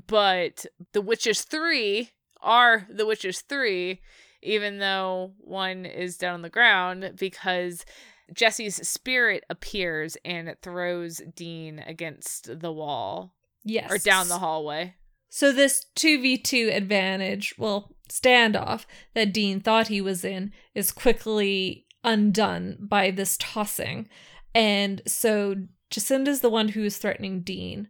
but 0.07 0.67
the 0.93 1.01
Witches 1.01 1.43
three 1.43 2.11
are 2.41 2.87
the 2.89 3.07
Witches 3.07 3.41
three, 3.41 4.01
even 4.43 4.79
though 4.79 5.33
one 5.39 5.85
is 5.85 6.17
down 6.17 6.35
on 6.35 6.43
the 6.43 6.51
ground 6.51 7.13
because 7.19 7.85
Jesse's 8.33 8.77
spirit 8.89 9.45
appears 9.51 10.17
and 10.25 10.55
throws 10.63 11.21
Dean 11.35 11.81
against 11.81 12.61
the 12.61 12.73
wall 12.73 13.35
yes. 13.65 13.91
or 13.91 13.99
down 13.99 14.29
the 14.29 14.39
hallway. 14.39 14.95
So 15.29 15.53
this 15.53 15.87
2v2 15.97 16.75
advantage, 16.75 17.55
well, 17.57 17.95
standoff 18.11 18.85
that 19.15 19.33
Dean 19.33 19.61
thought 19.61 19.89
he 19.89 20.01
was 20.01 20.25
in 20.25 20.53
is 20.75 20.93
quickly 20.93 21.87
undone 22.05 22.77
by 22.81 23.11
this 23.11 23.37
tossing. 23.39 24.09
And 24.55 25.03
so 25.07 25.57
Jacinda's 25.91 26.41
the 26.41 26.51
one 26.51 26.69
who 26.69 26.85
is 26.85 26.99
threatening 26.99 27.41
Dean. 27.41 27.89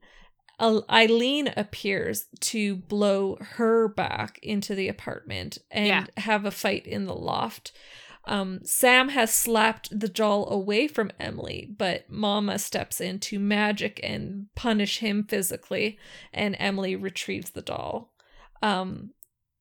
Eileen 0.60 1.48
appears 1.56 2.26
to 2.40 2.76
blow 2.76 3.38
her 3.40 3.88
back 3.88 4.38
into 4.42 4.74
the 4.74 4.88
apartment 4.88 5.56
and 5.70 5.86
Yeah. 5.86 6.06
have 6.18 6.44
a 6.44 6.50
fight 6.50 6.86
in 6.86 7.06
the 7.06 7.14
loft. 7.14 7.72
Um, 8.26 8.60
Sam 8.64 9.08
has 9.08 9.34
slapped 9.34 9.98
the 9.98 10.08
doll 10.08 10.50
away 10.50 10.86
from 10.86 11.10
Emily, 11.18 11.66
but 11.78 12.10
Mama 12.10 12.58
steps 12.58 13.00
in 13.00 13.18
to 13.20 13.38
magic 13.38 13.98
and 14.02 14.48
punish 14.54 14.98
him 14.98 15.24
physically, 15.24 15.98
and 16.32 16.54
Emily 16.58 16.94
retrieves 16.94 17.50
the 17.52 17.62
doll. 17.62 18.12
Um, 18.62 19.12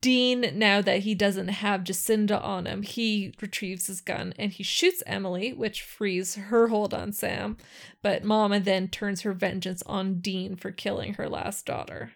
Dean, 0.01 0.51
now 0.53 0.81
that 0.81 0.99
he 0.99 1.13
doesn't 1.13 1.49
have 1.49 1.83
Jacinda 1.83 2.41
on 2.41 2.65
him, 2.65 2.83
he 2.83 3.33
retrieves 3.41 3.87
his 3.87 3.99
gun 3.99 4.33
and 4.39 4.51
he 4.51 4.63
shoots 4.63 5.03
Emily, 5.05 5.51
which 5.51 5.81
frees 5.81 6.35
her 6.35 6.69
hold 6.69 6.93
on 6.93 7.11
Sam. 7.11 7.57
But 8.01 8.23
Mama 8.23 8.59
then 8.59 8.87
turns 8.87 9.21
her 9.21 9.33
vengeance 9.33 9.83
on 9.85 10.19
Dean 10.19 10.55
for 10.55 10.71
killing 10.71 11.15
her 11.15 11.27
last 11.27 11.65
daughter. 11.65 12.13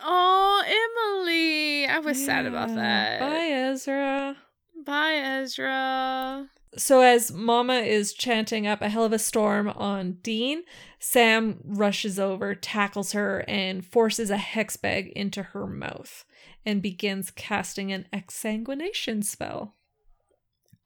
Oh, 0.00 0.62
Emily! 0.64 1.86
I 1.86 1.98
was 1.98 2.24
sad 2.24 2.46
about 2.46 2.74
that. 2.74 3.20
Bye, 3.20 3.48
Ezra. 3.50 4.36
Bye, 4.84 5.14
Ezra. 5.14 6.48
So 6.76 7.00
as 7.00 7.32
Mama 7.32 7.74
is 7.74 8.12
chanting 8.12 8.66
up 8.66 8.82
a 8.82 8.88
hell 8.88 9.04
of 9.04 9.12
a 9.12 9.18
storm 9.18 9.68
on 9.68 10.18
Dean, 10.22 10.62
Sam 10.98 11.60
rushes 11.64 12.18
over, 12.18 12.54
tackles 12.54 13.12
her, 13.12 13.44
and 13.46 13.84
forces 13.84 14.30
a 14.30 14.36
hex 14.36 14.76
bag 14.76 15.08
into 15.14 15.42
her 15.42 15.66
mouth 15.66 16.24
and 16.66 16.80
begins 16.82 17.30
casting 17.30 17.92
an 17.92 18.06
exsanguination 18.12 19.24
spell. 19.24 19.74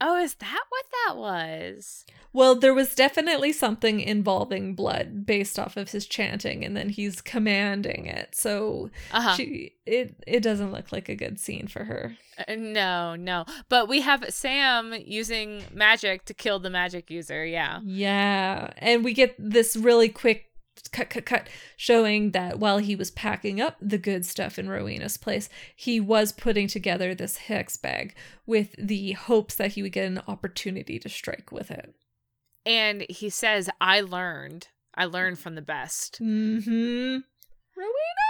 Oh, 0.00 0.16
is 0.16 0.34
that 0.34 0.62
what 0.68 0.84
that 1.06 1.16
was? 1.16 2.06
Well, 2.32 2.54
there 2.54 2.72
was 2.74 2.94
definitely 2.94 3.52
something 3.52 3.98
involving 3.98 4.76
blood 4.76 5.26
based 5.26 5.58
off 5.58 5.76
of 5.76 5.90
his 5.90 6.06
chanting, 6.06 6.64
and 6.64 6.76
then 6.76 6.90
he's 6.90 7.20
commanding 7.20 8.06
it. 8.06 8.32
So 8.36 8.90
Uh-huh. 9.10 9.34
she 9.34 9.72
it 9.86 10.14
it 10.24 10.40
doesn't 10.40 10.70
look 10.70 10.92
like 10.92 11.08
a 11.08 11.16
good 11.16 11.40
scene 11.40 11.66
for 11.66 11.82
her. 11.84 12.16
Uh, 12.46 12.54
no, 12.56 13.16
no. 13.16 13.44
But 13.68 13.88
we 13.88 14.00
have 14.02 14.24
Sam 14.28 14.94
using 15.04 15.64
magic 15.74 16.26
to 16.26 16.34
kill 16.34 16.60
the 16.60 16.70
magic 16.70 17.10
user. 17.10 17.44
Yeah. 17.44 17.80
Yeah. 17.84 18.70
And 18.76 19.02
we 19.02 19.14
get 19.14 19.34
this 19.36 19.74
really 19.74 20.10
quick 20.10 20.44
cut, 20.92 21.10
cut, 21.10 21.26
cut 21.26 21.48
showing 21.76 22.32
that 22.32 22.58
while 22.58 22.78
he 22.78 22.96
was 22.96 23.10
packing 23.10 23.60
up 23.60 23.76
the 23.80 23.98
good 23.98 24.24
stuff 24.24 24.58
in 24.58 24.68
Rowena's 24.68 25.16
place, 25.16 25.48
he 25.74 26.00
was 26.00 26.32
putting 26.32 26.68
together 26.68 27.14
this 27.14 27.36
hex 27.36 27.76
bag 27.76 28.14
with 28.46 28.74
the 28.78 29.12
hopes 29.12 29.54
that 29.56 29.72
he 29.72 29.82
would 29.82 29.92
get 29.92 30.06
an 30.06 30.22
opportunity 30.26 30.98
to 30.98 31.08
strike 31.08 31.52
with 31.52 31.70
it. 31.70 31.94
And 32.64 33.06
he 33.08 33.30
says, 33.30 33.70
I 33.80 34.00
learned. 34.00 34.68
I 34.94 35.04
learned 35.06 35.38
from 35.38 35.54
the 35.54 35.62
best. 35.62 36.18
Mm-hmm. 36.20 37.18
Rowena! 37.76 38.28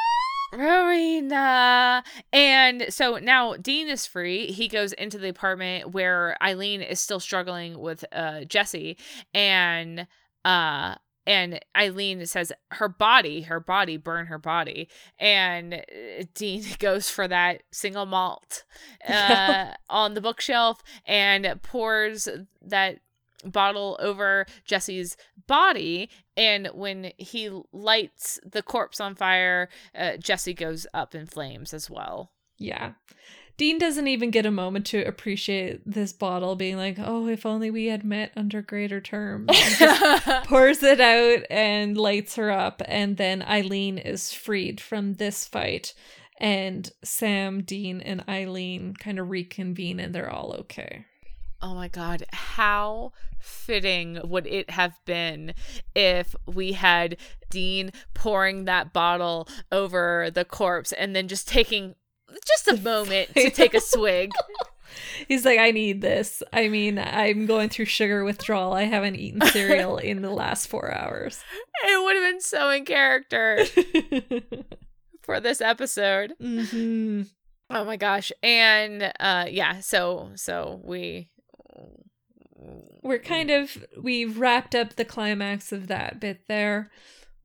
Rowena. 0.53 2.05
And 2.33 2.87
so 2.89 3.19
now 3.19 3.55
Dean 3.55 3.89
is 3.89 4.07
free. 4.07 4.47
He 4.47 4.69
goes 4.69 4.93
into 4.95 5.19
the 5.19 5.29
apartment 5.29 5.93
where 5.93 6.37
Eileen 6.43 6.83
is 6.83 7.01
still 7.01 7.21
struggling 7.21 7.79
with 7.79 8.05
uh 8.13 8.45
Jesse 8.45 8.97
and 9.35 10.07
uh 10.45 10.95
and 11.29 11.61
Eileen 11.77 12.25
says 12.25 12.53
her 12.71 12.89
body, 12.89 13.43
her 13.43 13.61
body, 13.61 13.99
burn 13.99 14.27
her 14.27 14.39
body. 14.39 14.89
And 15.19 15.75
uh, 15.75 16.25
Dean 16.35 16.65
goes 16.79 17.11
for 17.11 17.29
that 17.29 17.65
single 17.71 18.07
malt 18.07 18.65
uh, 19.09 19.75
on 19.91 20.15
the 20.15 20.23
bookshelf 20.23 20.83
and 21.05 21.61
pours 21.63 22.29
that 22.63 23.01
bottle 23.45 23.99
over 24.01 24.47
Jesse's 24.65 25.19
body. 25.47 26.09
And 26.35 26.69
when 26.73 27.13
he 27.19 27.51
lights 27.73 28.41
the 28.43 28.63
corpse 28.63 28.99
on 28.99 29.15
fire, 29.15 29.69
uh, 29.95 30.17
Jesse 30.17 30.55
goes 30.55 30.87
up 30.95 31.15
in 31.15 31.27
flames 31.27 31.75
as 31.75 31.91
well. 31.91 32.33
Yeah. 32.57 32.93
Dean 33.59 33.77
doesn't 33.77 34.07
even 34.07 34.31
get 34.31 34.47
a 34.47 34.53
moment 34.53 34.87
to 34.87 35.03
appreciate 35.03 35.81
this 35.85 36.13
bottle, 36.13 36.55
being 36.55 36.77
like, 36.77 36.97
oh, 36.99 37.27
if 37.27 37.45
only 37.45 37.73
we 37.73 37.87
had 37.87 38.05
met 38.05 38.31
under 38.37 38.63
greater 38.63 39.01
terms. 39.01 39.51
Pours 40.45 40.81
it 40.85 41.01
out 41.01 41.43
and 41.51 41.99
lights 41.99 42.37
her 42.37 42.53
up. 42.53 42.81
And 42.87 43.17
then 43.17 43.43
Eileen 43.43 43.99
is 43.99 44.33
freed 44.33 44.81
from 44.81 45.15
this 45.15 45.45
fight. 45.45 45.93
And 46.41 46.89
Sam, 47.03 47.65
Dean, 47.65 48.01
and 48.01 48.23
Eileen 48.29 48.95
kind 48.95 49.19
of 49.19 49.29
reconvene 49.29 49.99
and 49.99 50.15
they're 50.15 50.31
all 50.31 50.53
okay. 50.61 51.05
Oh 51.61 51.75
my 51.75 51.89
god, 51.89 52.25
how 52.33 53.13
fitting 53.41 54.21
would 54.23 54.47
it 54.47 54.71
have 54.71 54.95
been 55.05 55.53
if 55.97 56.37
we 56.47 56.73
had 56.73 57.17
Dean 57.51 57.91
pouring 58.15 58.67
that 58.67 58.93
bottle 58.93 59.49
over 59.73 60.31
the 60.33 60.45
corpse 60.45 60.93
and 60.93 61.17
then 61.17 61.27
just 61.27 61.49
taking 61.49 61.97
just 62.47 62.69
a 62.69 62.77
moment 62.83 63.35
to 63.35 63.51
take 63.63 63.75
a 63.75 63.81
swig. 63.81 64.31
He's 65.27 65.45
like, 65.45 65.59
I 65.59 65.71
need 65.71 66.01
this. 66.01 66.43
I 66.53 66.69
mean, 66.69 66.99
I'm 66.99 67.47
going 67.47 67.69
through 67.69 67.85
sugar 67.87 68.25
withdrawal. 68.25 68.73
I 68.73 68.85
haven't 68.85 69.17
eaten 69.17 69.41
cereal 69.49 69.97
in 69.99 70.23
the 70.23 70.31
last 70.31 70.69
four 70.69 70.93
hours. 70.93 71.43
It 71.85 72.03
would 72.03 72.17
have 72.17 72.25
been 72.25 72.41
so 72.41 72.71
in 72.71 72.85
character 72.85 73.65
for 75.23 75.41
this 75.41 75.61
episode. 75.61 76.33
hmm 76.41 77.23
Oh 77.71 77.85
my 77.85 77.97
gosh. 77.97 78.33
And 78.43 79.13
uh 79.21 79.45
yeah, 79.51 79.81
so 79.81 80.31
so 80.37 80.81
we 80.83 81.29
We're 83.03 83.19
kind 83.19 83.51
of 83.51 83.85
we've 84.01 84.39
wrapped 84.39 84.75
up 84.75 84.97
the 84.97 85.05
climax 85.05 85.71
of 85.71 85.89
that 85.89 86.19
bit 86.19 86.49
there. 86.49 86.91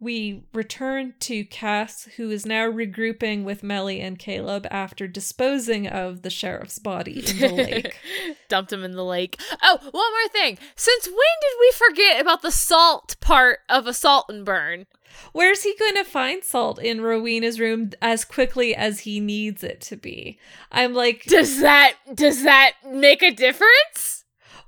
We 0.03 0.43
return 0.53 1.13
to 1.21 1.45
Cass, 1.45 2.09
who 2.17 2.29
is 2.29 2.45
now 2.45 2.69
regrouping 2.69 3.45
with 3.45 3.63
Melly 3.63 4.01
and 4.01 4.19
Caleb 4.19 4.67
after 4.69 5.07
disposing 5.07 5.87
of 5.87 6.23
the 6.23 6.29
sheriff's 6.29 6.77
body 6.77 7.23
in 7.25 7.39
the 7.39 7.47
lake. 7.47 7.97
Dumped 8.49 8.73
him 8.73 8.83
in 8.83 8.91
the 8.91 9.05
lake. 9.05 9.39
Oh, 9.61 9.77
one 9.79 9.91
more 9.93 10.29
thing. 10.29 10.57
Since 10.75 11.07
when 11.07 11.15
did 11.15 11.57
we 11.57 11.71
forget 11.71 12.19
about 12.19 12.41
the 12.41 12.51
salt 12.51 13.15
part 13.21 13.59
of 13.69 13.87
a 13.87 13.93
salt 13.93 14.25
and 14.27 14.43
burn? 14.43 14.87
Where's 15.31 15.63
he 15.63 15.73
going 15.79 15.95
to 15.95 16.03
find 16.03 16.43
salt 16.43 16.79
in 16.79 16.99
Rowena's 16.99 17.57
room 17.61 17.91
as 18.01 18.25
quickly 18.25 18.75
as 18.75 19.01
he 19.01 19.21
needs 19.21 19.63
it 19.63 19.79
to 19.81 19.95
be? 19.95 20.37
I'm 20.69 20.93
like, 20.93 21.23
Does 21.27 21.61
that 21.61 21.93
does 22.13 22.43
that 22.43 22.73
make 22.85 23.23
a 23.23 23.31
difference? 23.31 24.22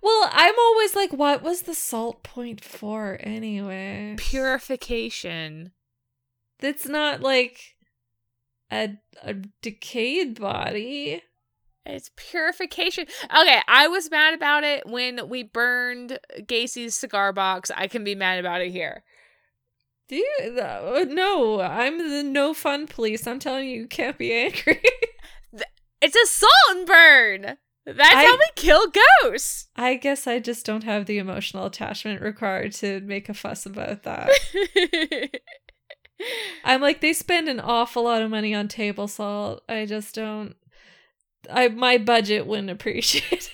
Well, 0.06 0.30
I'm 0.32 0.56
always 0.58 0.96
like, 0.96 1.12
what 1.12 1.42
was 1.42 1.64
the 1.64 1.74
salt 1.74 2.24
point 2.24 2.64
for 2.64 3.18
anyway? 3.22 4.16
Purification. 4.18 5.72
It's 6.60 6.88
not 6.88 7.22
like 7.22 7.76
a 8.72 8.92
a 9.24 9.34
decayed 9.62 10.40
body. 10.40 11.24
It's 11.86 12.10
purification. 12.16 13.06
Okay, 13.26 13.60
I 13.68 13.88
was 13.88 14.10
mad 14.10 14.34
about 14.34 14.64
it 14.64 14.88
when 14.88 15.28
we 15.30 15.44
burned 15.44 16.20
Gacy's 16.48 16.96
cigar 16.96 17.32
box. 17.34 17.70
I 17.76 17.88
can 17.88 18.04
be 18.04 18.16
mad 18.16 18.40
about 18.40 18.62
it 18.62 18.72
here. 18.72 19.04
Do 20.10 20.16
you? 20.16 20.60
uh, 20.62 21.06
No, 21.08 21.62
I'm 21.62 21.98
the 21.98 22.24
no 22.24 22.54
fun 22.54 22.88
police. 22.88 23.28
I'm 23.28 23.40
telling 23.40 23.68
you, 23.70 23.82
you 23.82 23.88
can't 23.88 24.18
be 24.18 24.34
angry. 24.34 24.82
It's 26.02 26.16
a 26.16 26.26
salt 26.28 26.52
and 26.78 26.86
burn. 26.86 27.58
That's 27.86 28.00
I- 28.16 28.24
how 28.26 28.34
we 28.38 28.48
kill 28.56 28.88
ghosts. 29.24 29.68
I 29.76 29.96
guess 29.96 30.26
I 30.28 30.40
just 30.40 30.66
don't 30.66 30.84
have 30.84 31.06
the 31.06 31.18
emotional 31.20 31.66
attachment 31.66 32.22
required 32.22 32.72
to 32.74 33.00
make 33.02 33.30
a 33.30 33.34
fuss 33.34 33.66
about 33.66 34.04
that. 34.04 34.30
I'm 36.64 36.82
like, 36.82 37.02
they 37.02 37.14
spend 37.14 37.50
an 37.50 37.60
awful 37.60 38.04
lot 38.04 38.22
of 38.22 38.30
money 38.32 38.54
on 38.56 38.68
table 38.68 39.08
salt. 39.08 39.64
I 39.70 39.86
just 39.86 40.16
don't. 40.16 40.56
I 41.52 41.68
my 41.68 41.98
budget 41.98 42.48
wouldn't 42.48 42.70
appreciate 42.72 43.32
it. 43.32 43.52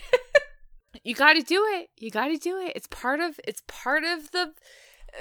you 1.03 1.13
got 1.15 1.33
to 1.33 1.41
do 1.41 1.65
it. 1.71 1.89
You 1.97 2.09
got 2.11 2.27
to 2.27 2.37
do 2.37 2.57
it. 2.59 2.73
It's 2.75 2.87
part 2.87 3.19
of 3.19 3.39
it's 3.45 3.63
part 3.67 4.03
of 4.03 4.31
the 4.31 4.53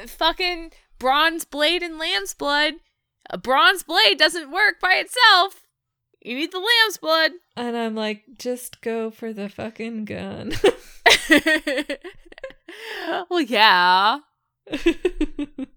uh, 0.02 0.06
fucking 0.06 0.72
bronze 0.98 1.44
blade 1.44 1.82
and 1.82 1.98
lamb's 1.98 2.34
blood. 2.34 2.74
A 3.30 3.38
bronze 3.38 3.82
blade 3.82 4.18
doesn't 4.18 4.52
work 4.52 4.78
by 4.80 4.94
itself. 4.94 5.64
You 6.22 6.36
need 6.36 6.52
the 6.52 6.58
lamb's 6.58 6.98
blood. 7.00 7.32
And 7.60 7.76
I'm 7.76 7.94
like, 7.94 8.22
just 8.38 8.80
go 8.80 9.10
for 9.10 9.32
the 9.32 9.48
fucking 9.48 10.06
gun. 10.06 10.52
well, 13.30 13.40
yeah. 13.40 14.18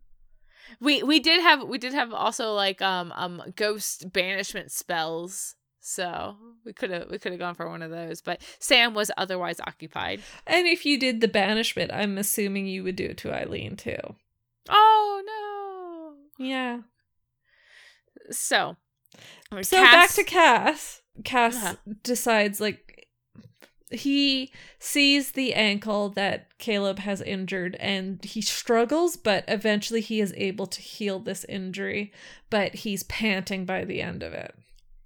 We 0.83 1.01
we 1.01 1.21
did 1.21 1.41
have 1.41 1.63
we 1.63 1.77
did 1.77 1.93
have 1.93 2.11
also 2.11 2.53
like 2.53 2.81
um 2.81 3.13
um 3.15 3.41
ghost 3.55 4.11
banishment 4.11 4.69
spells. 4.69 5.55
So 5.79 6.35
we 6.65 6.73
could 6.73 6.89
have 6.89 7.09
we 7.09 7.19
could 7.19 7.31
have 7.31 7.39
gone 7.39 7.55
for 7.55 7.69
one 7.69 7.81
of 7.81 7.89
those, 7.89 8.21
but 8.21 8.41
Sam 8.59 8.93
was 8.93 9.09
otherwise 9.15 9.61
occupied. 9.61 10.19
and 10.45 10.67
if 10.67 10.85
you 10.85 10.99
did 10.99 11.21
the 11.21 11.29
banishment, 11.29 11.91
I'm 11.93 12.17
assuming 12.17 12.67
you 12.67 12.83
would 12.83 12.97
do 12.97 13.05
it 13.05 13.17
to 13.19 13.33
Eileen 13.33 13.77
too. 13.77 13.95
Oh 14.69 15.23
no. 16.37 16.45
Yeah. 16.45 16.81
no. 18.51 18.75
So 19.51 19.61
So 19.61 19.81
back 19.81 20.11
to 20.13 20.23
Cass. 20.23 21.01
Cass 21.23 21.55
Uh-huh. 21.55 21.75
decides 22.03 22.59
like 22.59 23.07
he 23.91 24.51
sees 24.79 25.33
the 25.33 25.53
ankle 25.53 26.09
that 26.09 26.57
Caleb 26.57 26.99
has 26.99 27.21
injured 27.21 27.75
and 27.79 28.23
he 28.25 28.41
struggles, 28.41 29.15
but 29.15 29.43
eventually 29.47 30.01
he 30.01 30.19
is 30.19 30.33
able 30.35 30.65
to 30.65 30.81
heal 30.81 31.19
this 31.19 31.45
injury, 31.45 32.11
but 32.49 32.73
he's 32.73 33.03
panting 33.03 33.65
by 33.65 33.85
the 33.85 34.01
end 34.01 34.23
of 34.23 34.33
it. 34.33 34.55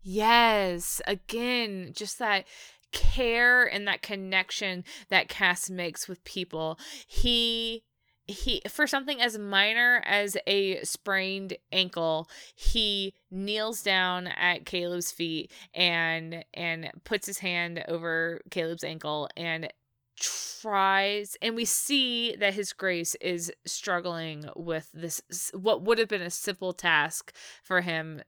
Yes, 0.02 1.02
again, 1.06 1.92
just 1.94 2.18
that 2.20 2.46
care 2.94 3.66
and 3.66 3.86
that 3.88 4.02
connection 4.02 4.86
that 5.10 5.28
Cass 5.28 5.70
makes 5.70 6.08
with 6.08 6.24
people. 6.24 6.80
He 7.06 7.84
he 8.28 8.62
for 8.68 8.88
something 8.88 9.22
as 9.22 9.38
minor 9.38 10.02
as 10.06 10.38
a 10.46 10.84
sprained 10.84 11.58
ankle, 11.72 12.30
he 12.56 13.14
kneels 13.32 13.82
down 13.82 14.28
at 14.28 14.66
Caleb's 14.66 15.12
feet 15.12 15.52
and 15.74 16.44
and 16.54 16.92
puts 17.04 17.26
his 17.26 17.40
hand 17.40 17.84
over 17.88 18.42
Caleb's 18.52 18.84
ankle 18.84 19.30
and 19.38 19.72
tries 20.20 21.38
and 21.42 21.56
we 21.56 21.66
see 21.66 22.36
that 22.36 22.54
his 22.54 22.74
grace 22.74 23.16
is 23.16 23.52
struggling 23.66 24.46
with 24.56 24.90
this 24.94 25.22
what 25.54 25.84
would 25.84 26.00
have 26.00 26.08
been 26.08 26.22
a 26.22 26.30
simple 26.30 26.74
task 26.74 27.34
for 27.64 27.82
him 27.82 28.22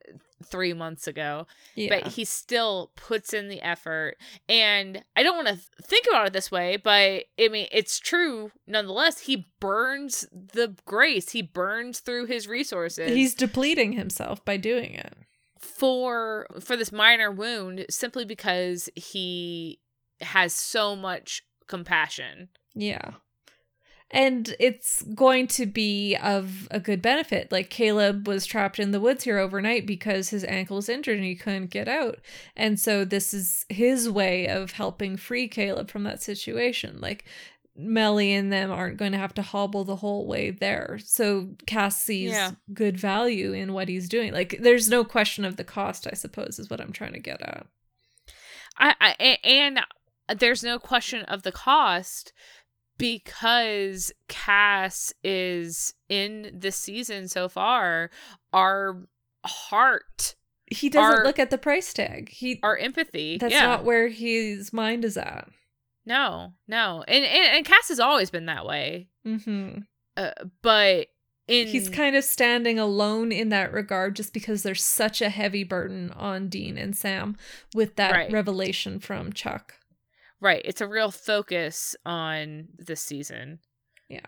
3 0.44 0.74
months 0.74 1.08
ago 1.08 1.48
Yeah. 1.76 1.90
but 1.90 2.14
he 2.14 2.24
still 2.26 2.92
puts 2.96 3.34
in 3.34 3.50
the 3.50 3.62
effort 3.62 4.18
and 4.48 5.04
i 5.16 5.24
don't 5.24 5.36
want 5.44 5.48
to 5.48 5.60
think 5.84 6.06
about 6.10 6.28
it 6.28 6.34
this 6.34 6.52
way 6.52 6.78
but 6.78 7.26
i 7.40 7.48
mean 7.50 7.68
it's 7.72 8.00
true 8.00 8.52
nonetheless 8.68 9.22
he 9.22 9.48
burns 9.60 10.28
the 10.32 10.76
grace 10.86 11.32
he 11.32 11.42
burns 11.42 12.00
through 12.00 12.26
his 12.28 12.48
resources 12.48 13.10
He's 13.12 13.34
depleting 13.36 13.94
himself 13.94 14.46
by 14.46 14.58
doing 14.58 14.94
it. 14.94 15.14
for 15.60 16.48
for 16.60 16.78
this 16.78 16.92
minor 16.92 17.32
wound 17.32 17.86
simply 17.90 18.26
because 18.26 18.90
he 18.96 19.80
has 20.22 20.54
so 20.54 20.96
much 20.96 21.44
compassion 21.70 22.50
Yeah. 22.76 23.12
And 24.12 24.56
it's 24.60 25.04
going 25.14 25.46
to 25.50 25.68
be 25.68 26.16
of 26.16 26.68
a 26.72 26.80
good 26.80 27.00
benefit. 27.00 27.52
Like 27.52 27.70
Caleb 27.70 28.28
was 28.28 28.48
trapped 28.48 28.80
in 28.80 28.90
the 28.90 29.00
woods 29.00 29.24
here 29.24 29.38
overnight 29.38 29.86
because 29.86 30.30
his 30.30 30.44
ankle 30.46 30.78
was 30.78 30.90
injured 30.90 31.18
and 31.18 31.26
he 31.28 31.36
couldn't 31.36 31.68
get 31.70 31.88
out. 31.88 32.18
And 32.56 32.80
so 32.80 33.06
this 33.06 33.36
is 33.36 33.68
his 33.70 34.10
way 34.10 34.48
of 34.48 34.72
helping 34.72 35.16
free 35.16 35.48
Caleb 35.48 35.92
from 35.92 36.06
that 36.06 36.24
situation. 36.24 36.98
Like 37.00 37.26
Melly 37.76 38.34
and 38.34 38.52
them 38.52 38.72
aren't 38.72 38.98
going 38.98 39.12
to 39.12 39.20
have 39.20 39.36
to 39.36 39.44
hobble 39.44 39.84
the 39.84 39.98
whole 39.98 40.26
way 40.26 40.50
there. 40.50 40.98
So 41.06 41.50
Cass 41.68 42.02
sees 42.02 42.32
Yeah. 42.32 42.54
good 42.74 42.98
value 42.98 43.54
in 43.54 43.74
what 43.74 43.90
he's 43.90 44.10
doing. 44.10 44.34
Like 44.34 44.58
there's 44.60 44.90
no 44.90 45.06
question 45.06 45.46
of 45.46 45.56
the 45.56 45.64
cost, 45.64 46.08
I 46.12 46.16
suppose, 46.16 46.58
is 46.58 46.68
what 46.68 46.82
I'm 46.82 46.92
trying 46.92 47.14
to 47.14 47.20
get 47.20 47.44
at. 47.44 47.68
I, 48.76 48.96
I 49.00 49.38
and 49.44 49.82
there's 50.38 50.64
no 50.64 50.78
question 50.80 51.24
of 51.26 51.44
the 51.44 51.52
cost 51.52 52.34
because 52.98 54.12
Cass 54.28 55.14
is 55.24 55.94
in 56.10 56.52
this 56.54 56.76
season 56.76 57.28
so 57.28 57.48
far 57.50 58.12
our 58.54 59.04
heart, 59.46 60.36
He 60.70 60.90
doesn't 60.90 61.20
Our- 61.20 61.24
look 61.26 61.40
at 61.40 61.50
the 61.50 61.58
price 61.58 61.94
tag. 61.94 62.30
He 62.30 62.60
our 62.62 62.78
empathy. 62.78 63.38
that's 63.38 63.54
yeah. 63.54 63.66
not 63.66 63.84
where 63.86 64.10
his 64.10 64.72
mind 64.74 65.06
is 65.06 65.18
at. 65.18 65.48
no, 66.06 66.54
no. 66.68 67.04
And, 67.08 67.26
and 67.26 67.56
and 67.58 67.66
Cass 67.66 67.88
has 67.90 68.00
always 68.00 68.30
been 68.30 68.46
that 68.48 68.66
way. 68.66 69.08
Mm-hmm. 69.26 69.80
Uh, 70.18 70.32
but 70.62 71.08
in 71.48 71.68
He's 71.68 71.90
kind 71.90 72.16
of 72.16 72.24
standing 72.24 72.78
alone 72.78 73.32
in 73.32 73.50
that 73.50 73.72
regard 73.72 74.16
just 74.16 74.34
because 74.34 74.62
there's 74.64 74.84
such 74.84 75.22
a 75.22 75.30
heavy 75.30 75.64
burden 75.64 76.12
on 76.12 76.48
Dean 76.50 76.78
and 76.78 76.96
Sam 76.96 77.38
with 77.74 77.96
that 77.96 78.12
Right. 78.12 78.32
revelation 78.32 79.00
from 79.00 79.32
Chuck. 79.34 79.76
Right, 80.42 80.62
it's 80.66 80.82
a 80.82 80.88
real 80.88 81.12
focus 81.12 81.96
on 82.06 82.68
this 82.78 83.02
season. 83.02 83.60
Yeah. 84.08 84.26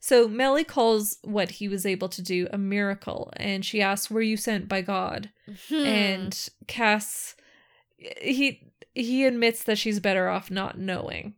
So 0.00 0.28
Melly 0.28 0.64
calls 0.64 1.18
what 1.22 1.52
he 1.52 1.68
was 1.68 1.86
able 1.86 2.08
to 2.10 2.22
do 2.22 2.46
a 2.52 2.58
miracle, 2.58 3.32
and 3.36 3.64
she 3.64 3.80
asks, 3.80 4.10
"Were 4.10 4.20
you 4.20 4.36
sent 4.36 4.68
by 4.68 4.82
God?" 4.82 5.30
Hmm. 5.68 5.74
And 5.86 6.48
Cass, 6.66 7.34
he 7.96 8.72
he 8.94 9.24
admits 9.24 9.62
that 9.64 9.78
she's 9.78 10.00
better 10.00 10.28
off 10.28 10.50
not 10.50 10.78
knowing. 10.78 11.34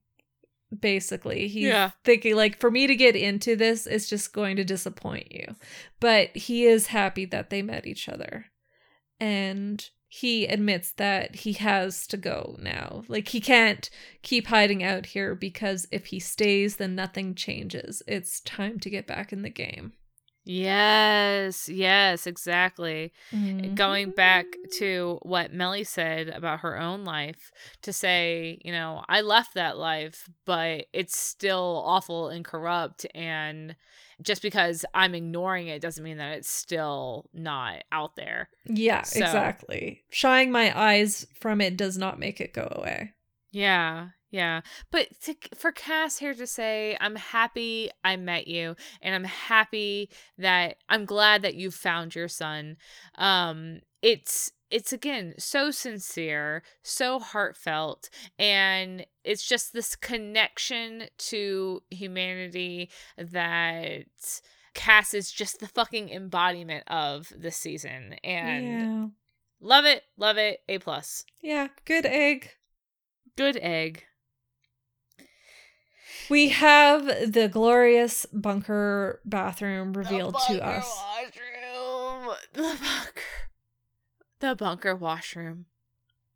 Basically, 0.76 1.46
he's 1.46 1.64
Yeah. 1.68 1.92
thinking 2.04 2.34
like, 2.34 2.58
for 2.58 2.68
me 2.68 2.88
to 2.88 2.96
get 2.96 3.14
into 3.14 3.54
this, 3.54 3.86
it's 3.86 4.08
just 4.08 4.32
going 4.32 4.56
to 4.56 4.64
disappoint 4.64 5.30
you. 5.30 5.54
But 6.00 6.36
he 6.36 6.64
is 6.64 6.88
happy 6.88 7.26
that 7.26 7.50
they 7.50 7.62
met 7.62 7.86
each 7.86 8.08
other, 8.08 8.46
and 9.20 9.88
he 10.14 10.46
admits 10.46 10.92
that 10.92 11.34
he 11.34 11.54
has 11.54 12.06
to 12.06 12.16
go 12.16 12.56
now. 12.62 13.02
Like 13.08 13.26
he 13.28 13.40
can't 13.40 13.90
keep 14.22 14.46
hiding 14.46 14.80
out 14.80 15.06
here 15.06 15.34
because 15.34 15.88
if 15.90 16.06
he 16.06 16.20
stays, 16.20 16.76
then 16.76 16.94
nothing 16.94 17.34
changes. 17.34 18.00
It's 18.06 18.38
time 18.40 18.78
to 18.78 18.90
get 18.90 19.08
back 19.08 19.32
in 19.32 19.42
the 19.42 19.50
game. 19.50 19.92
Yes, 20.44 21.68
yes, 21.68 22.28
exactly. 22.28 23.12
Mm-hmm. 23.32 23.74
Going 23.74 24.10
back 24.10 24.46
to 24.76 25.18
what 25.22 25.52
Melly 25.52 25.82
said 25.82 26.28
about 26.28 26.60
her 26.60 26.78
own 26.78 27.04
life, 27.04 27.50
to 27.82 27.92
say, 27.92 28.60
you 28.64 28.70
know, 28.70 29.02
I 29.08 29.20
left 29.20 29.54
that 29.54 29.78
life, 29.78 30.28
but 30.44 30.86
it's 30.92 31.18
still 31.18 31.82
awful 31.84 32.28
and 32.28 32.44
corrupt. 32.44 33.04
And 33.16 33.74
just 34.22 34.42
because 34.42 34.84
I'm 34.94 35.14
ignoring 35.14 35.68
it 35.68 35.80
doesn't 35.82 36.04
mean 36.04 36.18
that 36.18 36.36
it's 36.38 36.50
still 36.50 37.28
not 37.32 37.82
out 37.92 38.16
there. 38.16 38.48
Yeah, 38.66 39.02
So- 39.02 39.20
exactly. 39.20 40.04
Shying 40.10 40.50
my 40.50 40.78
eyes 40.78 41.26
from 41.40 41.60
it 41.60 41.76
does 41.76 41.98
not 41.98 42.18
make 42.18 42.40
it 42.40 42.52
go 42.52 42.68
away. 42.74 43.12
Yeah, 43.52 44.08
yeah. 44.30 44.62
But 44.90 45.08
to, 45.22 45.36
for 45.54 45.70
Cass 45.70 46.18
here 46.18 46.34
to 46.34 46.46
say, 46.46 46.96
I'm 47.00 47.14
happy 47.14 47.90
I 48.02 48.16
met 48.16 48.48
you, 48.48 48.74
and 49.00 49.14
I'm 49.14 49.22
happy 49.24 50.10
that 50.38 50.76
I'm 50.88 51.04
glad 51.04 51.42
that 51.42 51.54
you 51.54 51.70
found 51.70 52.16
your 52.16 52.26
son. 52.26 52.76
Um, 53.16 53.80
it's 54.02 54.50
it's 54.70 54.92
again 54.92 55.34
so 55.38 55.70
sincere, 55.70 56.62
so 56.82 57.18
heartfelt, 57.18 58.10
and 58.38 59.06
it's 59.22 59.46
just 59.46 59.72
this 59.72 59.96
connection 59.96 61.04
to 61.18 61.82
humanity 61.90 62.90
that 63.16 64.06
Cass 64.74 65.14
is 65.14 65.30
just 65.30 65.60
the 65.60 65.68
fucking 65.68 66.10
embodiment 66.10 66.84
of 66.88 67.32
this 67.36 67.56
season, 67.56 68.14
and 68.24 68.66
yeah. 68.66 69.06
love 69.60 69.84
it, 69.84 70.02
love 70.16 70.38
it, 70.38 70.60
a 70.68 70.78
plus. 70.78 71.24
Yeah, 71.42 71.68
good 71.84 72.06
egg. 72.06 72.50
Good 73.36 73.56
egg. 73.56 74.04
We 76.30 76.48
have 76.50 77.32
the 77.32 77.48
glorious 77.48 78.26
bunker 78.32 79.20
bathroom 79.24 79.92
revealed 79.92 80.34
The 80.48 80.54
to 80.54 80.64
us. 80.64 81.02
Washroom. 81.16 82.36
The 82.54 82.62
bunker. 82.62 83.22
The 84.44 84.54
bunker 84.54 84.94
washroom. 84.94 85.64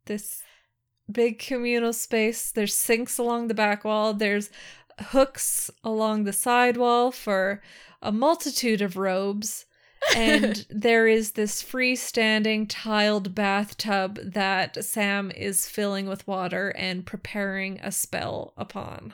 This 0.07 0.41
big 1.11 1.37
communal 1.37 1.93
space. 1.93 2.51
There's 2.51 2.73
sinks 2.73 3.19
along 3.19 3.49
the 3.49 3.53
back 3.53 3.85
wall. 3.85 4.15
There's 4.15 4.49
hooks 4.99 5.69
along 5.83 6.23
the 6.23 6.33
side 6.33 6.75
wall 6.75 7.11
for 7.11 7.61
a 8.01 8.11
multitude 8.11 8.81
of 8.81 8.97
robes. 8.97 9.67
and 10.15 10.65
there 10.71 11.07
is 11.07 11.33
this 11.33 11.61
freestanding 11.61 12.65
tiled 12.67 13.35
bathtub 13.35 14.17
that 14.23 14.83
Sam 14.83 15.29
is 15.29 15.69
filling 15.69 16.07
with 16.07 16.27
water 16.27 16.69
and 16.69 17.05
preparing 17.05 17.79
a 17.81 17.91
spell 17.91 18.55
upon. 18.57 19.13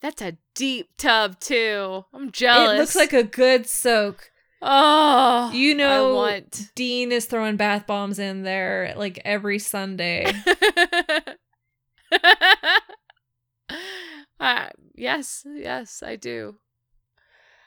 That's 0.00 0.22
a 0.22 0.38
deep 0.54 0.96
tub 0.96 1.40
too. 1.40 2.06
I'm 2.14 2.32
jealous. 2.32 2.72
It 2.72 2.78
looks 2.78 2.96
like 2.96 3.12
a 3.12 3.22
good 3.22 3.66
soak. 3.66 4.30
Oh, 4.62 5.50
You 5.52 5.74
know, 5.74 6.14
want. 6.14 6.70
Dean 6.74 7.12
is 7.12 7.26
throwing 7.26 7.56
bath 7.56 7.86
bombs 7.86 8.18
in 8.18 8.42
there 8.42 8.94
like 8.96 9.20
every 9.24 9.58
Sunday. 9.58 10.32
uh, 14.40 14.68
yes, 14.94 15.44
yes, 15.46 16.02
I 16.04 16.16
do. 16.16 16.56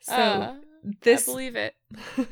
So 0.01 0.13
Uh, 0.13 0.55
this 1.01 1.27
I 1.27 1.31
believe 1.31 1.55
it. 1.55 1.75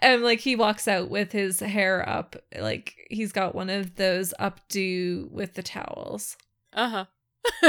and 0.00 0.22
like 0.22 0.40
he 0.40 0.56
walks 0.56 0.86
out 0.86 1.10
with 1.10 1.32
his 1.32 1.60
hair 1.60 2.08
up, 2.08 2.36
like 2.58 2.94
he's 3.10 3.32
got 3.32 3.54
one 3.54 3.70
of 3.70 3.96
those 3.96 4.32
updo 4.40 5.30
with 5.30 5.54
the 5.54 5.62
towels. 5.62 6.36
Uh 6.72 6.88
huh. 6.88 7.04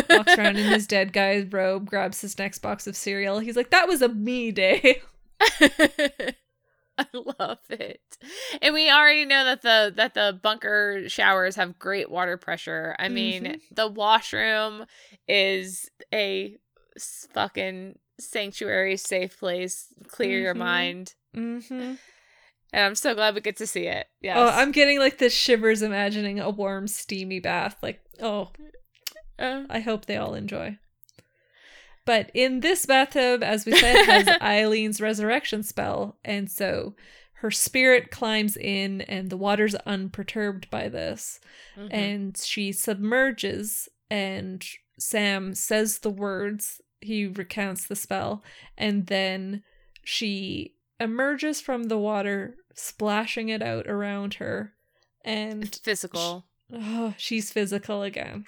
Walks 0.10 0.38
around 0.38 0.58
in 0.58 0.68
his 0.72 0.88
dead 0.88 1.14
guy's 1.14 1.52
robe, 1.52 1.90
grabs 1.90 2.22
his 2.22 2.38
next 2.38 2.60
box 2.60 2.88
of 2.88 2.96
cereal. 2.96 3.40
He's 3.40 3.56
like, 3.56 3.70
"That 3.72 3.88
was 3.88 4.02
a 4.02 4.10
me 4.10 4.52
day." 4.52 5.02
I 7.00 7.06
love 7.14 7.60
it. 7.70 8.02
And 8.62 8.74
we 8.74 8.90
already 8.90 9.26
know 9.26 9.46
that 9.46 9.62
the 9.62 9.94
that 9.96 10.14
the 10.16 10.40
bunker 10.42 11.04
showers 11.08 11.56
have 11.56 11.78
great 11.78 12.10
water 12.10 12.38
pressure. 12.38 12.96
I 12.98 13.08
mean, 13.10 13.44
Mhm. 13.44 13.62
the 13.72 13.88
washroom 13.88 14.86
is 15.28 15.90
a 16.14 16.58
fucking 17.34 18.00
sanctuary 18.20 18.98
safe 18.98 19.38
place. 19.40 19.94
Clear 20.08 20.40
your 20.40 20.56
Mhm. 20.56 20.58
mind. 20.58 21.14
Mm-hmm. 21.36 21.96
And 22.74 22.84
I'm 22.86 22.96
so 22.96 23.14
glad 23.14 23.36
we 23.36 23.42
get 23.42 23.58
to 23.58 23.68
see 23.68 23.86
it. 23.88 24.08
Yes. 24.22 24.38
Oh, 24.38 24.48
I'm 24.48 24.72
getting 24.72 24.98
like 25.00 25.20
the 25.20 25.30
shivers 25.30 25.84
imagining 25.84 26.40
a 26.40 26.50
warm, 26.50 26.88
steamy 26.88 27.40
bath. 27.40 27.78
Like, 27.84 28.02
oh, 28.22 28.52
Uh, 29.40 29.66
I 29.70 29.82
hope 29.82 30.08
they 30.08 30.18
all 30.18 30.34
enjoy. 30.34 30.80
But 32.08 32.32
in 32.34 32.62
this 32.62 32.86
bathtub, 32.86 33.44
as 33.44 33.66
we 33.66 33.76
said, 33.76 34.06
has 34.06 34.28
Eileen's 34.42 35.02
resurrection 35.02 35.62
spell, 35.62 36.18
and 36.24 36.50
so 36.50 36.96
her 37.34 37.52
spirit 37.52 38.12
climbs 38.12 38.56
in, 38.56 39.02
and 39.02 39.30
the 39.30 39.36
water's 39.36 39.76
unperturbed 39.76 40.70
by 40.70 40.88
this, 40.88 41.42
mhm. 41.78 41.90
and 41.92 42.38
she 42.38 42.72
submerges, 42.72 43.90
and 44.10 44.66
Sam 44.98 45.54
says 45.54 46.00
the 46.00 46.10
words. 46.10 46.80
He 47.02 47.28
recounts 47.28 47.86
the 47.88 47.96
spell, 47.98 48.42
and 48.78 49.08
then 49.08 49.64
she 50.06 50.76
emerges 51.02 51.60
from 51.60 51.84
the 51.84 51.98
water, 51.98 52.56
splashing 52.74 53.50
it 53.50 53.62
out 53.62 53.86
around 53.86 54.36
her, 54.36 54.76
and 55.26 55.76
physical. 55.84 56.46
oh, 56.72 57.16
she's 57.18 57.52
physical 57.52 58.02
again. 58.02 58.46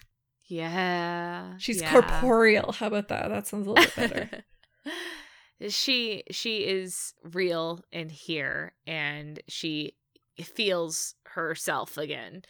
Yeah. 0.50 1.54
She's 1.60 1.82
yeah. 1.82 1.92
corporeal. 1.92 2.72
How 2.74 2.88
about 2.88 3.08
that? 3.08 3.30
That 3.30 3.48
sounds 3.48 3.68
a 3.68 3.72
little 3.72 3.86
bit 3.96 3.96
better. 3.96 4.44
she 5.70 6.24
she 6.32 6.60
is 6.60 7.14
real 7.24 7.82
in 7.92 8.10
here 8.10 8.74
and 8.88 9.40
she 9.48 9.94
feels 10.42 11.16
herself 11.34 11.98
again. 11.98 12.42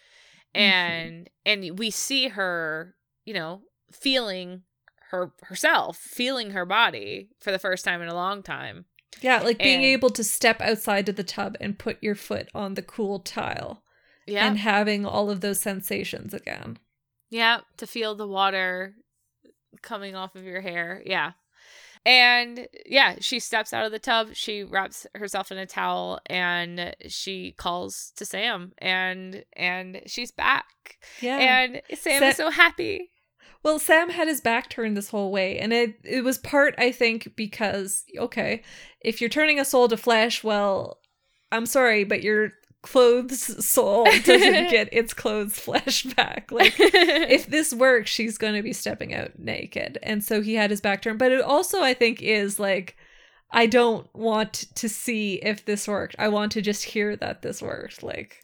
Mhm. 0.56 0.60
And 0.60 1.30
and 1.46 1.80
we 1.80 1.90
see 1.92 2.30
her, 2.30 2.96
you 3.26 3.34
know, 3.34 3.62
feeling 3.92 4.64
her 5.12 5.34
herself, 5.44 5.98
feeling 5.98 6.52
her 6.52 6.66
body 6.66 7.30
for 7.42 7.52
the 7.52 7.60
first 7.60 7.84
time 7.84 8.02
in 8.02 8.08
a 8.08 8.14
long 8.16 8.44
time. 8.44 8.86
yeah, 9.22 9.40
like 9.42 9.58
being 9.58 9.78
And- 9.78 9.86
able 9.86 10.12
to 10.12 10.24
step 10.24 10.62
outside 10.62 11.10
of 11.10 11.16
the 11.16 11.24
tub 11.24 11.58
and 11.60 11.80
put 11.80 11.98
your 12.02 12.14
foot 12.16 12.48
on 12.54 12.76
the 12.76 12.84
cool 12.84 13.20
tile 13.20 13.84
Yeah. 14.28 14.46
and 14.48 14.60
having 14.60 15.04
all 15.06 15.32
of 15.32 15.42
those 15.42 15.60
sensations 15.60 16.32
again. 16.34 16.78
Yeah, 17.30 17.60
to 17.78 17.88
feel 17.88 18.16
the 18.16 18.28
water 18.28 18.96
coming 19.82 20.16
off 20.16 20.36
of 20.36 20.44
your 20.44 20.62
hair. 20.62 21.02
Yeah. 21.06 21.34
And 22.06 22.68
yeah, 22.86 23.16
she 23.20 23.40
steps 23.40 23.74
out 23.74 23.86
of 23.86 23.92
the 23.92 24.00
tub, 24.00 24.30
she 24.34 24.64
wraps 24.64 25.06
herself 25.16 25.52
in 25.52 25.58
a 25.58 25.66
towel 25.66 26.20
and 26.28 26.96
she 27.08 27.52
calls 27.52 28.14
to 28.16 28.26
Sam 28.26 28.72
and 28.78 29.44
and 29.54 30.02
she's 30.06 30.32
back. 30.32 30.98
Yeah. 31.22 31.38
And 31.38 31.82
Sam 31.94 32.22
Sa- 32.22 32.28
is 32.30 32.36
so 32.38 32.50
happy. 32.52 33.12
well, 33.64 33.80
Sam 33.80 34.10
had 34.10 34.30
his 34.30 34.40
back 34.42 34.70
turned 34.70 34.96
this 34.96 35.10
whole 35.10 35.32
way, 35.32 35.60
and 35.60 35.74
it 35.74 35.96
it 36.06 36.24
was 36.24 36.38
part 36.38 36.74
I 36.78 36.92
think 36.94 37.36
because 37.36 38.06
okay, 38.18 38.64
if 39.02 39.20
you're 39.20 39.30
turning 39.30 39.60
a 39.60 39.66
soul 39.66 39.90
to 39.90 39.98
flesh, 39.98 40.42
well, 40.44 41.00
I'm 41.52 41.66
sorry, 41.66 42.06
but 42.06 42.24
your 42.24 42.52
clothes 42.82 43.66
soul 43.66 44.06
doesn't 44.06 44.70
get 44.70 44.90
its 44.94 45.14
clothes 45.14 45.60
flesh 45.60 46.04
back. 46.04 46.52
Like 46.52 46.74
if 46.78 47.46
this 47.48 47.74
works, 47.74 48.10
she's 48.10 48.38
going 48.38 48.56
to 48.56 48.62
be 48.62 48.74
stepping 48.74 49.14
out 49.14 49.38
naked. 49.38 49.98
And 50.04 50.24
so 50.24 50.42
he 50.42 50.56
had 50.56 50.70
his 50.72 50.82
back 50.82 51.02
turned. 51.02 51.20
But 51.20 51.32
it 51.32 51.42
also, 51.42 51.82
I 51.82 51.94
think, 51.94 52.22
is 52.22 52.60
like, 52.60 52.96
I 53.52 53.66
don't 53.66 54.08
want 54.16 54.66
to 54.76 54.88
see 54.88 55.36
if 55.36 55.66
this 55.66 55.88
worked. 55.88 56.16
I 56.20 56.28
want 56.30 56.52
to 56.54 56.62
just 56.62 56.86
hear 56.86 57.16
that 57.18 57.42
this 57.42 57.62
worked. 57.62 58.04
Like, 58.04 58.42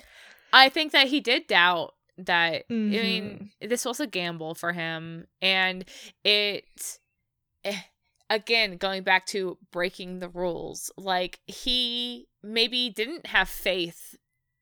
I 0.51 0.69
think 0.69 0.91
that 0.91 1.07
he 1.07 1.19
did 1.21 1.47
doubt 1.47 1.93
that 2.17 2.53
I 2.69 2.73
Mm-hmm. 2.73 2.91
mean 2.91 3.49
this 3.61 3.83
was 3.85 3.99
a 3.99 4.07
gamble 4.07 4.55
for 4.55 4.71
him 4.71 5.27
and 5.41 5.83
it 6.23 6.97
eh, 7.65 7.77
again 8.29 8.77
going 8.77 9.03
back 9.03 9.25
to 9.27 9.57
breaking 9.73 10.19
the 10.19 10.29
rules 10.29 10.89
like 10.97 11.39
he 11.45 12.27
maybe 12.41 12.89
didn't 12.89 13.25
have 13.25 13.49
faith 13.49 14.15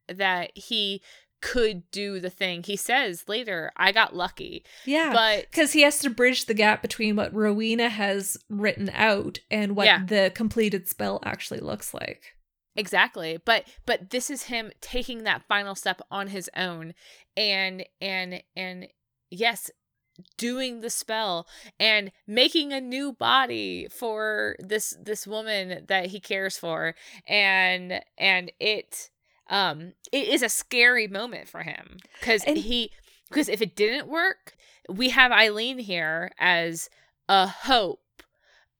that 0.08 0.52
he 0.56 1.02
could 1.42 1.84
do 1.92 2.22
the 2.22 2.30
thing 2.30 2.64
he 2.64 2.78
says 2.78 3.26
later 3.28 3.70
i 3.76 3.92
got 3.92 4.16
lucky 4.16 4.64
yeah. 4.86 5.12
but 5.12 5.46
because 5.52 5.74
he 5.74 5.82
has 5.82 6.00
to 6.00 6.10
bridge 6.10 6.46
the 6.46 6.54
gap 6.54 6.82
between 6.82 7.18
what 7.18 7.34
Rowena 7.34 7.90
has 7.90 8.38
written 8.50 8.90
out 8.94 9.40
and 9.52 9.76
what 9.76 9.86
Yeah. 9.86 10.06
the 10.06 10.32
completed 10.34 10.88
spell 10.88 11.20
actually 11.26 11.60
looks 11.60 11.94
like. 11.94 12.24
exactly 12.78 13.38
but 13.44 13.66
but 13.86 14.10
this 14.12 14.30
is 14.30 14.44
him 14.44 14.72
taking 14.80 15.24
that 15.24 15.44
final 15.50 15.76
step 15.76 16.02
on 16.10 16.28
his 16.28 16.50
own 16.56 16.94
and 17.36 17.84
and 18.00 18.42
and 18.56 18.88
yes 19.30 19.70
doing 20.38 20.82
the 20.82 20.90
spell 20.90 21.48
and 21.80 22.12
making 22.28 22.72
a 22.72 22.80
new 22.80 23.12
body 23.12 23.88
for 23.90 24.56
this 24.60 24.96
this 25.02 25.28
woman 25.28 25.84
that 25.88 26.06
he 26.08 26.20
cares 26.22 26.58
for 26.58 26.96
and 27.28 28.00
and 28.18 28.52
it 28.60 29.10
um 29.54 29.94
it 30.12 30.28
is 30.28 30.42
a 30.42 30.50
scary 30.50 31.08
moment 31.08 31.48
for 31.48 31.62
him 31.64 31.98
because 32.20 32.44
And- 32.44 32.58
he 32.58 32.92
because 33.30 33.48
if 33.48 33.62
it 33.62 33.76
didn't 33.76 34.08
work 34.08 34.56
we 34.90 35.10
have 35.12 35.32
eileen 35.32 35.78
here 35.80 36.32
as 36.40 36.90
a 37.30 37.48
hope 37.48 38.24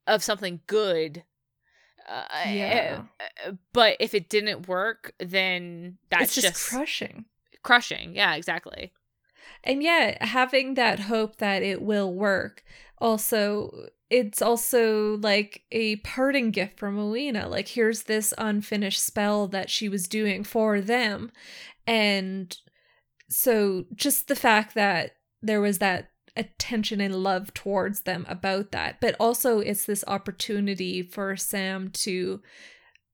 of 0.08 0.22
something 0.24 0.60
good 0.68 1.24
Uh, 2.06 2.26
Yeah. 2.48 3.04
uh, 3.48 3.52
but 3.72 3.96
if 4.02 4.14
it 4.14 4.28
didn't 4.28 4.68
work, 4.68 5.14
then 5.20 5.98
that's 6.10 6.24
it's 6.24 6.36
just, 6.36 6.48
just, 6.48 6.68
crushing. 6.70 7.26
crushing. 7.62 8.14
Yeah, 8.14 8.36
exactly. 8.36 8.92
And 9.64 9.82
yet 9.82 10.22
having 10.22 10.74
that 10.74 11.00
hope 11.00 11.38
that 11.38 11.64
it 11.64 11.82
will 11.82 12.14
work. 12.14 12.62
Also, 13.04 13.90
it's 14.10 14.42
also 14.42 15.18
like 15.18 15.64
a 15.74 15.98
parting 15.98 16.52
gift 16.52 16.80
from 16.80 16.96
Rowena. 16.96 17.50
Like, 17.50 17.68
here's 17.68 18.04
this 18.04 18.34
unfinished 18.38 19.04
spell 19.04 19.48
that 19.50 19.70
she 19.70 19.90
was 19.90 20.08
doing 20.08 20.46
for 20.46 20.80
them. 20.80 21.30
And 21.86 22.58
so, 23.30 23.84
just 23.94 24.30
the 24.30 24.38
fact 24.38 24.74
that 24.76 25.18
there 25.42 25.60
was 25.60 25.80
that 25.80 26.12
attention 26.38 27.02
and 27.02 27.14
love 27.14 27.54
towards 27.54 28.04
them 28.04 28.26
about 28.30 28.72
that, 28.72 29.02
but 29.02 29.18
also 29.20 29.60
it's 29.60 29.84
this 29.86 30.06
opportunity 30.08 31.04
for 31.04 31.36
Sam 31.36 31.90
to 31.90 32.42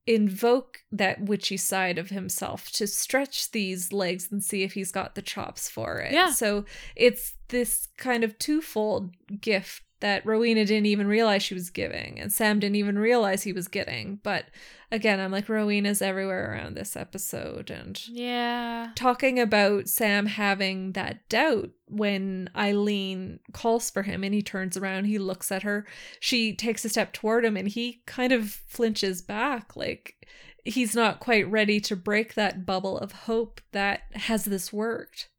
invoke 0.10 0.80
that 0.92 1.22
witchy 1.22 1.56
side 1.56 2.00
of 2.00 2.10
himself 2.10 2.72
to 2.72 2.88
stretch 2.88 3.52
these 3.52 3.94
legs 3.94 4.32
and 4.32 4.44
see 4.44 4.64
if 4.64 4.74
he's 4.74 4.92
got 4.92 5.14
the 5.14 5.22
chops 5.22 5.70
for 5.70 6.00
it. 6.00 6.12
Yeah. 6.12 6.32
So 6.32 6.66
it's 6.96 7.36
this 7.50 7.88
kind 7.96 8.24
of 8.24 8.40
twofold 8.40 9.12
gift 9.40 9.84
that 10.02 10.26
Rowena 10.26 10.66
didn't 10.66 10.86
even 10.86 11.08
realize 11.08 11.44
she 11.44 11.54
was 11.54 11.70
giving, 11.70 12.20
and 12.20 12.32
Sam 12.32 12.60
didn't 12.60 12.78
even 12.78 12.98
realize 12.98 13.44
he 13.44 13.54
was 13.54 13.68
getting. 13.68 14.20
But 14.24 14.46
again, 14.92 15.20
I'm 15.20 15.32
like, 15.32 15.50
Rowena's 15.50 16.02
everywhere 16.02 16.52
around 16.52 16.76
this 16.76 16.96
episode. 16.96 17.70
And 17.70 18.02
Yeah. 18.08 18.92
talking 18.96 19.40
about 19.40 19.88
Sam 19.90 20.26
having 20.26 20.94
that 20.94 21.28
doubt 21.30 21.72
when 21.88 22.50
Eileen 22.56 23.40
calls 23.54 23.90
for 23.90 24.04
him 24.04 24.24
and 24.24 24.34
he 24.34 24.42
turns 24.42 24.78
around, 24.78 25.06
he 25.06 25.18
looks 25.20 25.52
at 25.52 25.64
her, 25.64 25.86
she 26.20 26.56
takes 26.56 26.86
a 26.86 26.90
step 26.90 27.14
toward 27.14 27.44
him 27.46 27.58
and 27.58 27.68
he 27.68 28.02
kind 28.06 28.32
of 28.32 28.50
flinches 28.68 29.22
back 29.22 29.76
like 29.76 30.16
he's 30.66 30.94
not 30.96 31.20
quite 31.20 31.50
ready 31.50 31.80
to 31.80 31.96
break 31.96 32.34
that 32.34 32.66
bubble 32.66 32.98
of 33.00 33.12
hope 33.12 33.62
that 33.72 34.02
has 34.14 34.46
this 34.46 34.72
worked. 34.74 35.30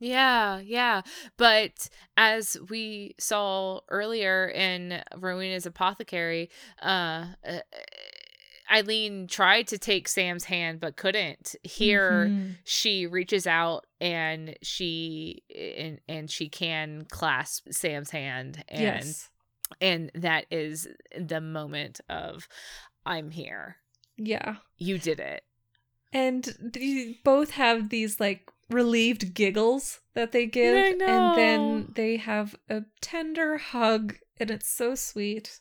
Yeah, 0.00 0.58
yeah. 0.60 1.02
But 1.36 1.88
as 2.16 2.56
we 2.70 3.14
saw 3.20 3.80
earlier 3.88 4.48
in 4.48 5.02
Rowena's 5.16 5.66
apothecary, 5.66 6.50
uh, 6.82 7.26
uh, 7.46 7.58
Eileen 8.72 9.26
tried 9.26 9.66
to 9.68 9.78
take 9.78 10.06
Sam's 10.08 10.44
hand 10.44 10.80
but 10.80 10.96
couldn't. 10.96 11.56
Here, 11.64 12.26
Mhm. 12.28 12.56
she 12.64 13.06
reaches 13.06 13.46
out 13.46 13.84
and 14.00 14.56
she 14.62 15.42
and 15.54 16.00
and 16.08 16.30
she 16.30 16.48
can 16.48 17.04
clasp 17.06 17.66
Sam's 17.72 18.10
hand 18.10 18.64
and 18.68 18.80
yes. 19.04 19.28
and 19.80 20.10
that 20.14 20.46
is 20.50 20.86
the 21.18 21.40
moment 21.40 22.00
of 22.08 22.46
I'm 23.04 23.30
here. 23.32 23.76
Yeah. 24.16 24.56
You 24.78 24.98
did 24.98 25.18
it. 25.20 25.42
And 26.12 26.44
they 26.60 27.18
both 27.24 27.50
have 27.52 27.88
these 27.88 28.20
like 28.20 28.48
relieved 28.70 29.34
giggles 29.34 30.00
that 30.14 30.32
they 30.32 30.46
give 30.46 30.76
and 31.02 31.36
then 31.36 31.92
they 31.94 32.16
have 32.16 32.54
a 32.68 32.82
tender 33.00 33.58
hug 33.58 34.16
and 34.38 34.50
it's 34.50 34.68
so 34.68 34.94
sweet. 34.94 35.60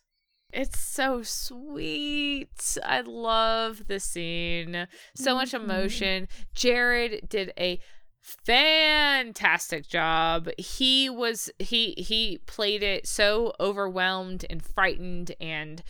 It's 0.52 0.80
so 0.80 1.22
sweet. 1.22 2.78
I 2.84 3.02
love 3.02 3.88
the 3.88 4.00
scene. 4.00 4.88
So 5.16 5.36
much 5.36 5.52
Mhm. 5.52 5.64
emotion. 5.64 6.28
Jared 6.56 7.30
did 7.30 7.54
a 7.60 7.80
fantastic 8.22 9.88
job. 9.88 10.50
He 10.58 11.10
was 11.10 11.50
he 11.60 11.94
he 11.98 12.40
played 12.46 12.84
it 12.84 13.08
so 13.08 13.54
overwhelmed 13.60 14.46
and 14.50 14.64
frightened 14.64 15.34
and 15.40 15.84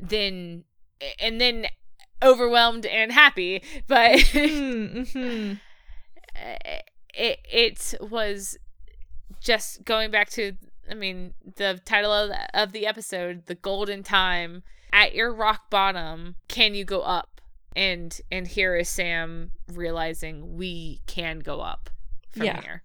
then 0.00 0.64
and 1.18 1.40
then 1.40 1.66
overwhelmed 2.22 2.86
and 2.86 3.10
happy. 3.12 3.62
But 3.86 4.18
mm-hmm. 4.18 5.54
it 6.34 7.38
it 7.48 7.94
was 8.00 8.56
just 9.40 9.84
going 9.84 10.10
back 10.10 10.30
to 10.30 10.52
I 10.90 10.94
mean 10.94 11.34
the 11.56 11.80
title 11.84 12.12
of 12.12 12.28
the, 12.30 12.60
of 12.60 12.72
the 12.72 12.86
episode, 12.86 13.46
the 13.46 13.54
golden 13.54 14.02
time. 14.02 14.62
At 14.92 15.14
your 15.14 15.34
rock 15.34 15.70
bottom, 15.70 16.36
can 16.46 16.74
you 16.74 16.84
go 16.84 17.00
up? 17.00 17.40
And 17.74 18.18
and 18.30 18.46
here 18.46 18.76
is 18.76 18.88
Sam 18.88 19.50
realizing 19.72 20.56
we 20.56 21.00
can 21.06 21.40
go 21.40 21.60
up 21.60 21.90
from 22.30 22.44
Yeah. 22.46 22.60
here. 22.62 22.82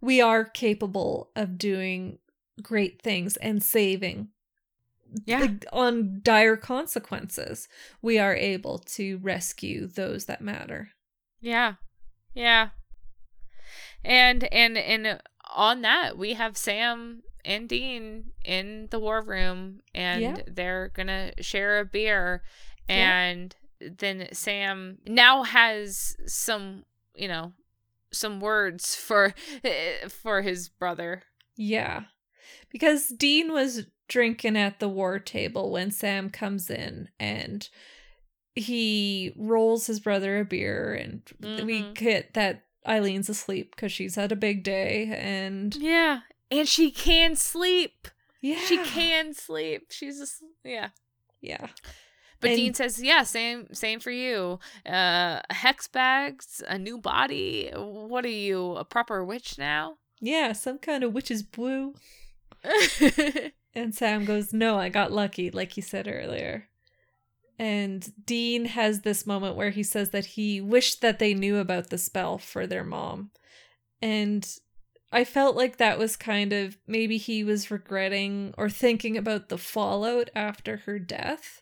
we 0.00 0.20
are 0.20 0.44
capable 0.44 1.30
of 1.36 1.58
doing 1.58 2.18
great 2.62 3.02
things 3.02 3.36
and 3.38 3.62
saving 3.62 4.28
Yeah. 5.26 5.54
on 5.72 6.20
dire 6.22 6.56
consequences 6.56 7.68
we 8.00 8.18
are 8.18 8.34
able 8.34 8.78
to 8.78 9.18
rescue 9.18 9.86
those 9.86 10.26
that 10.26 10.40
matter 10.40 10.90
Yeah. 11.40 11.74
Yeah. 12.34 12.70
And 14.04 14.44
and 14.52 14.76
and 14.78 15.20
on 15.54 15.82
that, 15.82 16.16
we 16.16 16.34
have 16.34 16.56
Sam 16.56 17.22
and 17.44 17.68
Dean 17.68 18.32
in 18.44 18.88
the 18.90 18.98
war 18.98 19.22
room 19.22 19.80
and 19.94 20.20
Yeah. 20.22 20.36
they're 20.46 20.90
to 21.08 21.32
share 21.42 21.80
a 21.80 21.84
beer 21.84 22.42
Yeah. 22.88 23.20
and 23.22 23.56
then 23.80 24.28
Sam 24.32 24.98
now 25.06 25.42
has 25.44 26.16
some, 26.26 26.84
you 27.14 27.28
know, 27.28 27.52
some 28.12 28.40
words 28.40 28.94
for 28.94 29.34
for 30.08 30.42
his 30.42 30.68
brother. 30.68 31.22
yeah 31.56 32.04
because 32.70 33.08
dean 33.08 33.52
was 33.52 33.86
drinking 34.08 34.56
at 34.56 34.80
the 34.80 34.88
war 34.88 35.18
table 35.18 35.70
when 35.70 35.90
sam 35.90 36.28
comes 36.30 36.68
in 36.70 37.08
and 37.20 37.68
he 38.54 39.32
rolls 39.36 39.86
his 39.86 40.00
brother 40.00 40.40
a 40.40 40.44
beer 40.44 40.92
and 40.94 41.22
we 41.64 41.82
Mhm. 41.82 41.94
get 41.94 42.34
that 42.34 42.64
eileen's 42.86 43.28
asleep 43.28 43.74
because 43.74 43.92
she's 43.92 44.14
had 44.14 44.32
a 44.32 44.36
big 44.36 44.62
day 44.64 45.14
and 45.18 45.74
Yeah. 45.76 46.20
And 46.50 46.66
she 46.68 46.90
can 46.90 47.36
sleep. 47.36 48.08
yeah 48.40 48.58
She 48.66 48.78
can 48.78 49.34
sleep. 49.34 49.88
She's 49.90 50.18
just 50.18 50.42
yeah. 50.64 50.88
yeah 51.40 51.68
But 52.40 52.50
And- 52.50 52.56
Dean 52.58 52.74
says, 52.74 53.02
"Yeah, 53.02 53.22
same, 53.24 53.68
same 53.74 54.00
for 54.00 54.10
you. 54.10 54.58
Uh, 54.86 55.40
hex 55.50 55.88
bags, 55.88 56.62
a 56.66 56.78
new 56.78 56.96
body. 56.98 57.70
What 57.74 58.24
are 58.24 58.28
you, 58.28 58.72
a 58.76 58.84
proper 58.84 59.24
witch 59.24 59.58
now?" 59.58 59.96
yeah 60.22 60.52
some 60.52 60.78
kind 60.78 61.02
of 61.04 61.12
witch's 61.14 61.42
brew 61.42 61.94
And 63.74 63.94
Sam 63.94 64.24
goes, 64.24 64.52
No, 64.52 64.78
I 64.78 64.88
got 64.88 65.12
lucky, 65.12 65.50
like 65.50 65.76
you 65.76 65.82
said 65.82 66.08
earlier. 66.08 66.66
And 67.60 68.10
Dean 68.24 68.64
has 68.64 69.02
this 69.02 69.26
moment 69.26 69.54
where 69.54 69.68
he 69.68 69.82
says 69.82 70.10
that 70.10 70.24
he 70.24 70.62
wished 70.62 71.02
that 71.02 71.18
they 71.18 71.34
knew 71.34 71.58
about 71.58 71.90
the 71.90 71.98
spell 71.98 72.38
for 72.38 72.66
their 72.66 72.84
mom. 72.84 73.32
And 74.00 74.48
I 75.12 75.24
felt 75.24 75.56
like 75.56 75.76
that 75.76 75.98
was 75.98 76.16
kind 76.16 76.54
of 76.54 76.78
maybe 76.86 77.18
he 77.18 77.44
was 77.44 77.70
regretting 77.70 78.54
or 78.56 78.70
thinking 78.70 79.18
about 79.18 79.50
the 79.50 79.58
fallout 79.58 80.30
after 80.34 80.78
her 80.86 80.98
death. 80.98 81.60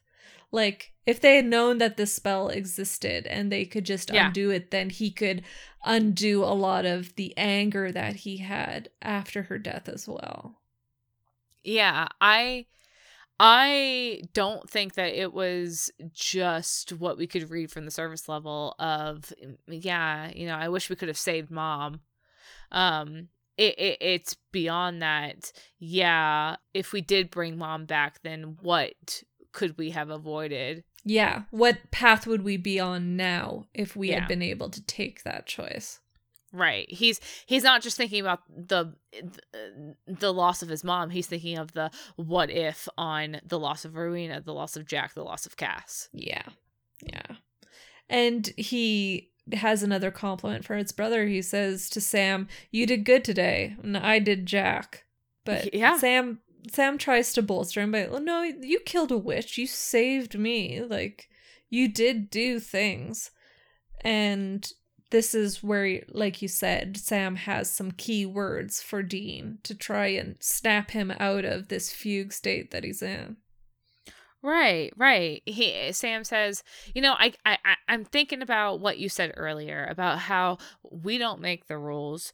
Like, 0.52 0.92
if 1.04 1.20
they 1.20 1.34
had 1.34 1.46
known 1.46 1.78
that 1.78 1.96
this 1.96 2.14
spell 2.14 2.48
existed 2.48 3.26
and 3.26 3.50
they 3.50 3.64
could 3.64 3.84
just 3.84 4.12
Yeah. 4.12 4.28
undo 4.28 4.50
it, 4.50 4.70
then 4.70 4.90
he 4.90 5.10
could 5.10 5.42
undo 5.84 6.44
a 6.44 6.54
lot 6.54 6.86
of 6.86 7.16
the 7.16 7.36
anger 7.36 7.90
that 7.90 8.16
he 8.16 8.36
had 8.36 8.88
after 9.02 9.42
her 9.44 9.58
death 9.58 9.88
as 9.88 10.06
well. 10.06 10.60
yeah, 11.64 12.06
I, 12.20 12.66
I 13.40 14.22
don't 14.32 14.68
think 14.68 14.94
that 14.94 15.14
it 15.14 15.32
was 15.32 15.90
just 16.12 16.92
what 16.92 17.16
we 17.16 17.26
could 17.26 17.50
read 17.50 17.70
from 17.70 17.84
the 17.84 17.90
service 17.90 18.28
level 18.28 18.74
of, 18.78 19.32
yeah, 19.68 20.30
you 20.34 20.46
know, 20.46 20.56
I 20.56 20.68
wish 20.68 20.90
we 20.90 20.96
could 20.96 21.08
have 21.08 21.18
saved 21.18 21.50
mom. 21.50 22.00
Um, 22.72 23.28
it, 23.56 23.78
it 23.78 23.98
it's 24.00 24.36
beyond 24.52 25.02
that. 25.02 25.52
Yeah, 25.78 26.56
if 26.74 26.92
we 26.92 27.00
did 27.00 27.30
bring 27.30 27.56
mom 27.58 27.86
back, 27.86 28.20
then 28.22 28.56
what 28.60 29.22
could 29.52 29.78
we 29.78 29.90
have 29.90 30.10
avoided? 30.10 30.84
Yeah. 31.04 31.42
What 31.50 31.90
path 31.90 32.26
would 32.26 32.42
we 32.42 32.56
be 32.56 32.78
on 32.80 33.16
now 33.16 33.66
if 33.72 33.96
we 33.96 34.10
Yeah. 34.10 34.20
had 34.20 34.28
been 34.28 34.42
able 34.42 34.68
to 34.70 34.82
take 34.84 35.22
that 35.22 35.46
choice? 35.46 36.00
Right. 36.52 36.90
He's 36.90 37.20
he's 37.46 37.62
not 37.62 37.82
just 37.82 37.96
thinking 37.96 38.20
about 38.20 38.40
the 38.48 38.94
the 40.06 40.32
loss 40.32 40.62
of 40.62 40.68
his 40.68 40.82
mom. 40.82 41.10
He's 41.10 41.26
thinking 41.26 41.58
of 41.58 41.72
the 41.72 41.90
what 42.16 42.50
if 42.50 42.88
on 42.96 43.40
the 43.44 43.58
loss 43.58 43.84
of 43.84 43.96
Rowena, 43.96 44.40
the 44.40 44.54
loss 44.54 44.76
of 44.76 44.86
Jack, 44.86 45.14
the 45.14 45.24
loss 45.24 45.44
of 45.44 45.56
Cass. 45.56 46.08
Yeah. 46.12 46.44
Yeah. 47.02 47.36
And 48.08 48.46
he 48.56 49.30
has 49.52 49.82
another 49.82 50.10
compliment 50.10 50.64
for 50.64 50.76
his 50.76 50.92
brother. 50.92 51.26
He 51.26 51.42
says 51.42 51.90
to 51.90 52.00
Sam, 52.00 52.48
"You 52.70 52.86
did 52.86 53.04
good 53.04 53.24
today, 53.24 53.76
and 53.82 53.96
I 53.96 54.18
did 54.18 54.46
Jack." 54.46 55.04
But 55.44 55.74
Yeah. 55.74 55.98
Sam 55.98 56.40
Sam 56.70 56.98
tries 56.98 57.32
to 57.34 57.42
bolster 57.42 57.82
him, 57.82 57.92
but 57.92 58.08
"Oh, 58.10 58.18
no, 58.18 58.42
you 58.42 58.80
killed 58.80 59.12
a 59.12 59.18
witch. 59.18 59.58
You 59.58 59.66
saved 59.66 60.38
me. 60.38 60.82
Like 60.82 61.28
you 61.68 61.88
did 61.88 62.30
do 62.30 62.58
things. 62.58 63.30
And 64.02 64.70
this 65.10 65.34
is 65.34 65.62
where, 65.62 66.02
like 66.08 66.42
you 66.42 66.48
said, 66.48 66.96
Sam 66.96 67.36
has 67.36 67.70
some 67.70 67.92
key 67.92 68.26
words 68.26 68.82
for 68.82 69.02
Dean 69.02 69.58
to 69.62 69.74
try 69.74 70.08
and 70.08 70.36
snap 70.40 70.90
him 70.90 71.12
out 71.18 71.44
of 71.44 71.68
this 71.68 71.92
fugue 71.92 72.32
state 72.32 72.70
that 72.70 72.84
he's 72.84 73.02
in. 73.02 73.36
Right, 74.40 74.92
right. 74.96 75.42
He 75.46 75.90
Sam 75.92 76.22
says, 76.22 76.62
you 76.94 77.02
know, 77.02 77.14
I, 77.18 77.32
I 77.44 77.58
I'm 77.88 78.04
thinking 78.04 78.40
about 78.40 78.78
what 78.78 78.98
you 78.98 79.08
said 79.08 79.32
earlier 79.36 79.84
about 79.90 80.20
how 80.20 80.58
we 80.88 81.18
don't 81.18 81.40
make 81.40 81.66
the 81.66 81.76
rules, 81.76 82.32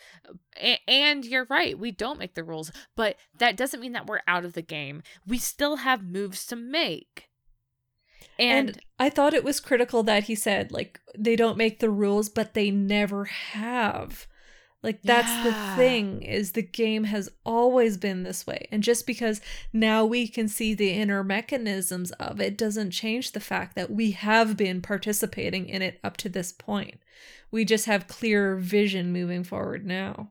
and 0.86 1.24
you're 1.24 1.46
right, 1.48 1.78
we 1.78 1.92
don't 1.92 2.18
make 2.18 2.34
the 2.34 2.44
rules, 2.44 2.70
but 2.94 3.16
that 3.38 3.56
doesn't 3.56 3.80
mean 3.80 3.92
that 3.92 4.06
we're 4.06 4.20
out 4.28 4.44
of 4.44 4.52
the 4.52 4.62
game. 4.62 5.02
We 5.26 5.38
still 5.38 5.76
have 5.76 6.04
moves 6.04 6.46
to 6.48 6.56
make, 6.56 7.30
and, 8.38 8.70
And, 8.70 8.80
I 8.98 9.10
thought 9.10 9.34
it 9.34 9.44
was 9.44 9.60
critical 9.60 10.02
that 10.04 10.24
he 10.24 10.34
said, 10.34 10.70
like, 10.72 11.00
they 11.16 11.36
don't 11.36 11.58
make 11.58 11.80
the 11.80 11.90
rules, 11.90 12.28
but 12.28 12.54
they 12.54 12.70
never 12.70 13.24
have. 13.24 14.26
Like, 14.82 15.00
that's 15.02 15.28
Yeah. 15.28 15.44
the 15.44 15.76
thing, 15.76 16.22
is 16.22 16.52
the 16.52 16.62
game 16.62 17.04
has 17.04 17.30
always 17.44 17.96
been 17.96 18.22
this 18.22 18.46
way. 18.46 18.68
And 18.70 18.82
just 18.82 19.06
because 19.06 19.40
now 19.72 20.04
we 20.04 20.28
can 20.28 20.46
see 20.46 20.74
the 20.74 20.90
inner 20.90 21.24
mechanisms 21.24 22.12
of 22.12 22.40
it 22.40 22.58
doesn't 22.58 22.90
change 22.90 23.32
the 23.32 23.40
fact 23.40 23.74
that 23.76 23.90
we 23.90 24.10
have 24.10 24.56
been 24.56 24.82
participating 24.82 25.68
in 25.68 25.80
it 25.80 25.98
up 26.04 26.16
to 26.18 26.28
this 26.28 26.52
point. 26.52 27.00
We 27.50 27.64
just 27.64 27.86
have 27.86 28.08
clearer 28.08 28.56
vision 28.56 29.12
moving 29.12 29.42
forward 29.42 29.86
now. 29.86 30.30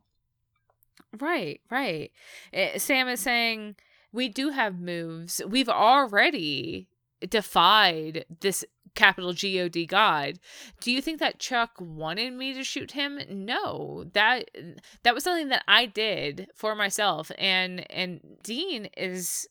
right, 1.20 1.62
right. 1.70 2.12
Eh, 2.54 2.78
Sam 2.78 3.08
is 3.08 3.20
saying 3.20 3.76
we 4.12 4.30
do 4.30 4.50
have 4.50 4.80
moves. 4.80 5.42
We've 5.48 5.70
already 5.70 6.90
defied 7.30 8.26
this 8.42 8.64
capital 8.96 9.34
G 9.34 9.60
O 9.60 9.68
D 9.70 9.86
God. 9.86 10.40
Do 10.82 10.92
you 10.92 11.02
think 11.02 11.20
that 11.20 11.40
Chuck 11.40 11.72
wanted 11.80 12.34
me 12.34 12.54
to 12.54 12.64
shoot 12.64 12.92
him? 12.92 13.20
No. 13.30 14.06
That 14.14 14.50
that 15.04 15.14
was 15.16 15.24
something 15.24 15.50
that 15.50 15.64
I 15.68 15.86
did 15.88 16.48
for 16.56 16.76
myself 16.76 17.32
and 17.38 17.92
and 17.92 18.38
Dean 18.44 18.86
is 18.98 19.48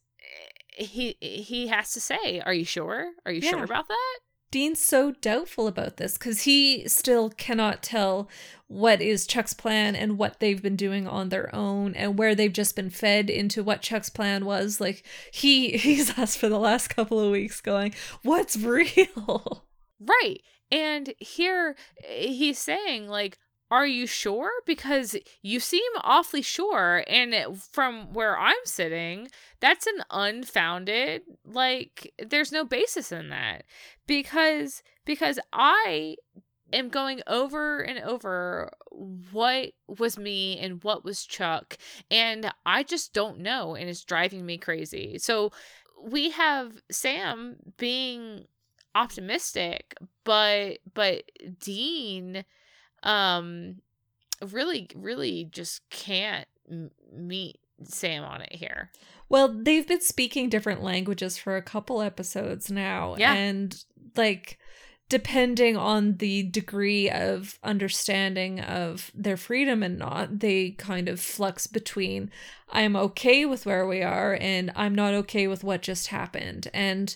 eh, 0.78 0.85
he 0.85 1.16
he 1.20 1.66
has 1.69 1.93
to 1.93 2.01
say, 2.01 2.40
"Are 2.40 2.55
you 2.55 2.65
sure? 2.65 3.11
Are 3.27 3.32
you 3.32 3.40
Yeah. 3.43 3.51
sure 3.51 3.65
about 3.65 3.89
that?" 3.89 4.19
Dean's 4.53 4.81
so 4.81 5.11
doubtful 5.11 5.66
about 5.66 5.97
this 5.97 6.16
because 6.16 6.43
he 6.43 6.87
still 6.87 7.31
cannot 7.31 7.83
tell 7.83 8.29
what 8.69 9.03
is 9.03 9.27
Chuck's 9.27 9.55
plan 9.55 9.97
and 9.97 10.19
what 10.19 10.39
they've 10.39 10.62
been 10.62 10.77
doing 10.77 11.09
on 11.09 11.31
their 11.31 11.53
own 11.55 11.95
and 11.95 12.19
where 12.19 12.35
they've 12.35 12.53
just 12.53 12.77
been 12.77 12.91
fed 12.91 13.29
into 13.29 13.65
what 13.65 13.83
Chuck's 13.83 14.11
plan 14.11 14.45
was. 14.45 14.81
Like 14.81 15.05
he 15.33 15.70
he's 15.79 16.16
asked 16.19 16.39
for 16.39 16.49
the 16.51 16.59
last 16.59 16.89
couple 16.89 17.19
of 17.19 17.33
weeks 17.33 17.61
going, 17.61 17.95
What's 18.23 18.57
real? 18.57 19.65
Right. 20.05 20.43
And 20.73 21.15
here 21.20 21.77
eh, 22.05 22.27
he's 22.27 22.59
saying, 22.59 23.07
like, 23.07 23.39
are 23.73 23.86
you 23.86 24.07
sure? 24.07 24.51
Because 24.66 25.16
you 25.40 25.59
seem 25.59 25.90
awfully 26.03 26.43
sure. 26.43 27.05
And 27.09 27.35
from 27.59 28.12
where 28.12 28.39
I'm 28.39 28.55
sitting, 28.65 29.28
that's 29.61 29.86
an 29.86 30.05
unfounded, 30.11 31.23
like, 31.47 32.12
there's 32.23 32.53
no 32.53 32.66
basis 32.66 33.11
in 33.11 33.31
that. 33.31 33.65
Because, 34.07 34.82
because 35.07 35.39
I 35.55 36.16
am 36.70 36.90
going 36.90 37.23
over 37.27 37.81
and 37.81 37.99
over 38.01 38.73
what 39.32 39.70
was 39.89 40.19
me 40.19 40.59
and 40.59 40.85
what 40.85 41.03
was 41.03 41.24
Chuck. 41.24 41.78
And 42.11 42.53
I 42.66 42.82
just 42.82 43.15
don't 43.15 43.39
know. 43.39 43.74
And 43.74 43.89
it's 43.89 44.05
driving 44.05 44.44
me 44.44 44.59
crazy. 44.59 45.16
So 45.16 45.51
we 46.05 46.31
have 46.32 46.82
Sam 46.90 47.57
being 47.78 48.44
optimistic 48.94 49.94
but 50.23 50.77
but 50.93 51.23
dean 51.59 52.44
um 53.03 53.77
really 54.51 54.89
really 54.95 55.45
just 55.51 55.89
can't 55.91 56.49
m- 56.70 56.91
meet 57.12 57.59
sam 57.85 58.23
on 58.24 58.41
it 58.41 58.55
here 58.55 58.91
Well, 59.29 59.49
they've 59.49 59.89
been 59.89 60.03
speaking 60.03 60.51
different 60.51 60.83
languages 60.83 61.39
for 61.39 61.57
a 61.57 61.62
couple 61.62 62.03
episodes 62.03 62.70
now. 62.70 63.16
Yeah. 63.19 63.33
And 63.33 63.83
like 64.15 64.59
depending 65.09 65.77
on 65.77 66.16
the 66.19 66.43
degree 66.45 67.09
of 67.11 67.59
understanding 67.65 68.61
of 68.61 69.11
their 69.15 69.37
freedom 69.37 69.83
and 69.83 69.99
not, 69.99 70.41
they 70.41 70.70
kind 70.73 71.09
of 71.09 71.19
flux 71.19 71.66
between 71.66 72.31
I'm 72.70 72.95
okay 72.97 73.45
with 73.47 73.66
where 73.66 73.87
we 73.87 74.03
are 74.03 74.37
and 74.41 74.70
I'm 74.77 74.95
not 74.95 75.15
okay 75.15 75.47
with 75.49 75.65
what 75.65 75.83
just 75.83 76.09
happened. 76.09 76.69
And 76.74 77.15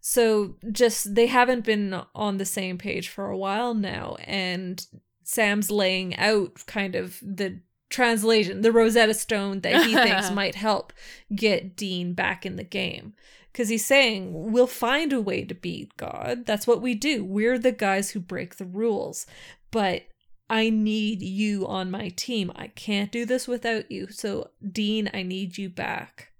so 0.00 0.56
just 0.72 1.14
they 1.14 1.26
haven't 1.26 1.64
been 1.64 2.02
on 2.14 2.38
the 2.38 2.44
same 2.44 2.78
page 2.78 3.08
for 3.08 3.28
a 3.30 3.36
while 3.36 3.74
now 3.74 4.16
and 4.24 4.86
Sam's 5.28 5.70
laying 5.70 6.16
out 6.16 6.64
kind 6.64 6.94
of 6.94 7.20
the 7.20 7.60
translation, 7.90 8.62
the 8.62 8.72
Rosetta 8.72 9.12
Stone 9.12 9.60
that 9.60 9.84
he 9.84 9.94
thinks 9.94 10.30
might 10.32 10.54
help 10.54 10.90
get 11.34 11.76
Dean 11.76 12.14
back 12.14 12.46
in 12.46 12.56
the 12.56 12.64
game. 12.64 13.12
Because 13.52 13.68
he's 13.68 13.84
saying, 13.84 14.52
we'll 14.52 14.66
find 14.66 15.12
a 15.12 15.20
way 15.20 15.44
to 15.44 15.54
beat 15.54 15.94
God. 15.98 16.46
That's 16.46 16.66
what 16.66 16.80
we 16.80 16.94
do. 16.94 17.22
We're 17.26 17.58
the 17.58 17.72
guys 17.72 18.12
who 18.12 18.20
break 18.20 18.56
the 18.56 18.64
rules. 18.64 19.26
But 19.70 20.04
I 20.48 20.70
need 20.70 21.20
you 21.20 21.66
on 21.66 21.90
my 21.90 22.08
team. 22.08 22.50
I 22.56 22.68
can't 22.68 23.12
do 23.12 23.26
this 23.26 23.46
without 23.46 23.90
you. 23.90 24.08
So, 24.10 24.52
Dean, 24.66 25.10
I 25.12 25.24
need 25.24 25.58
you 25.58 25.68
back. 25.68 26.32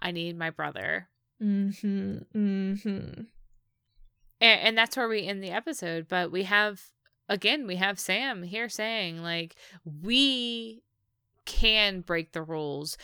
i 0.00 0.10
need 0.10 0.36
my 0.36 0.50
brother 0.50 1.08
Mm 1.40 1.80
hmm. 1.80 2.38
Mm 2.38 2.82
hmm. 2.82 3.22
and, 4.40 4.60
and 4.60 4.78
that's 4.78 4.96
where 4.96 5.08
we 5.08 5.26
end 5.26 5.42
the 5.42 5.50
episode 5.50 6.06
but 6.08 6.30
we 6.30 6.44
have 6.44 6.91
again 7.28 7.66
we 7.66 7.76
have 7.76 7.98
sam 7.98 8.42
here 8.42 8.68
saying 8.68 9.22
like 9.22 9.54
we 10.02 10.82
can 11.44 12.00
break 12.00 12.32
the 12.32 12.42
rules 12.42 12.96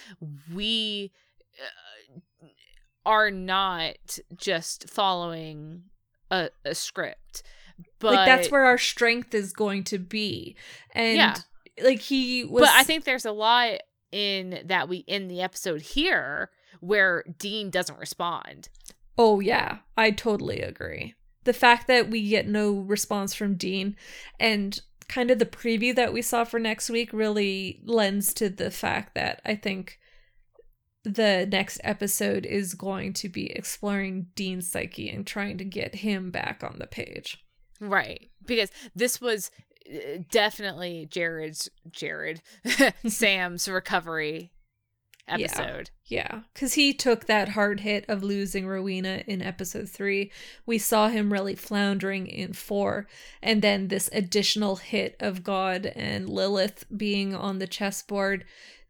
we 0.54 1.10
uh, 2.42 2.46
are 3.06 3.30
not 3.30 4.18
just 4.36 4.88
following 4.88 5.82
a, 6.30 6.50
a 6.64 6.74
script 6.74 7.42
but 8.00 8.14
like, 8.14 8.26
that's 8.26 8.50
where 8.50 8.64
our 8.64 8.78
strength 8.78 9.34
is 9.34 9.52
going 9.52 9.84
to 9.84 9.98
be. 9.98 10.56
And, 10.92 11.16
Yeah. 11.16 11.36
like, 11.80 12.00
he 12.00 12.44
was. 12.44 12.62
but 12.62 12.70
i 12.70 12.82
think 12.82 13.04
there's 13.04 13.24
a 13.24 13.30
lot 13.32 13.78
in 14.10 14.60
that 14.64 14.88
we 14.88 15.04
end 15.06 15.30
the 15.30 15.40
episode 15.42 15.80
here 15.80 16.50
where 16.80 17.24
dean 17.38 17.70
doesn't 17.70 17.98
respond 17.98 18.68
Oh, 19.20 19.40
yeah, 19.40 19.78
I 19.96 20.12
totally 20.12 20.60
agree. 20.60 21.14
The 21.48 21.54
fact 21.54 21.86
that 21.86 22.10
we 22.10 22.28
get 22.28 22.46
no 22.46 22.72
response 22.74 23.32
from 23.32 23.54
Dean 23.54 23.96
and 24.38 24.78
kind 25.08 25.30
of 25.30 25.38
the 25.38 25.46
preview 25.46 25.94
that 25.94 26.12
we 26.12 26.20
saw 26.20 26.44
for 26.44 26.60
next 26.60 26.90
week 26.90 27.10
really 27.14 27.80
lends 27.84 28.34
to 28.34 28.50
the 28.50 28.70
fact 28.70 29.14
that 29.14 29.40
I 29.46 29.54
think 29.54 29.98
the 31.04 31.48
next 31.50 31.80
episode 31.82 32.44
is 32.44 32.74
going 32.74 33.14
to 33.14 33.30
be 33.30 33.50
exploring 33.52 34.26
Dean's 34.34 34.70
psyche 34.70 35.08
and 35.08 35.26
trying 35.26 35.56
to 35.58 35.64
get 35.64 35.94
him 35.96 36.30
back 36.30 36.62
on 36.62 36.76
the 36.78 36.86
page. 36.86 37.42
Right. 37.80 38.30
Because 38.44 38.70
this 38.94 39.18
was 39.18 39.50
uh, 39.90 40.18
definitely 40.30 41.08
Jared's 41.10 41.70
Jared 41.90 42.42
Sam's 43.06 43.68
recovery. 43.68 44.52
Episode. 45.28 45.90
Yeah, 46.06 46.40
because 46.54 46.74
he 46.74 46.92
took 46.94 47.26
that 47.26 47.50
hard 47.50 47.80
hit 47.80 48.04
of 48.08 48.22
losing 48.22 48.66
Rowena 48.66 49.22
in 49.26 49.42
episode 49.42 49.88
three. 49.88 50.30
We 50.66 50.78
saw 50.78 51.08
him 51.08 51.32
really 51.32 51.54
floundering 51.54 52.26
in 52.26 52.52
four. 52.54 53.06
And 53.42 53.60
then 53.62 53.88
this 53.88 54.08
additional 54.12 54.76
hit 54.76 55.16
of 55.20 55.42
God 55.44 55.86
and 55.94 56.28
Lilith 56.28 56.84
being 56.96 57.34
on 57.34 57.58
the 57.58 57.66
chessboard. 57.66 58.44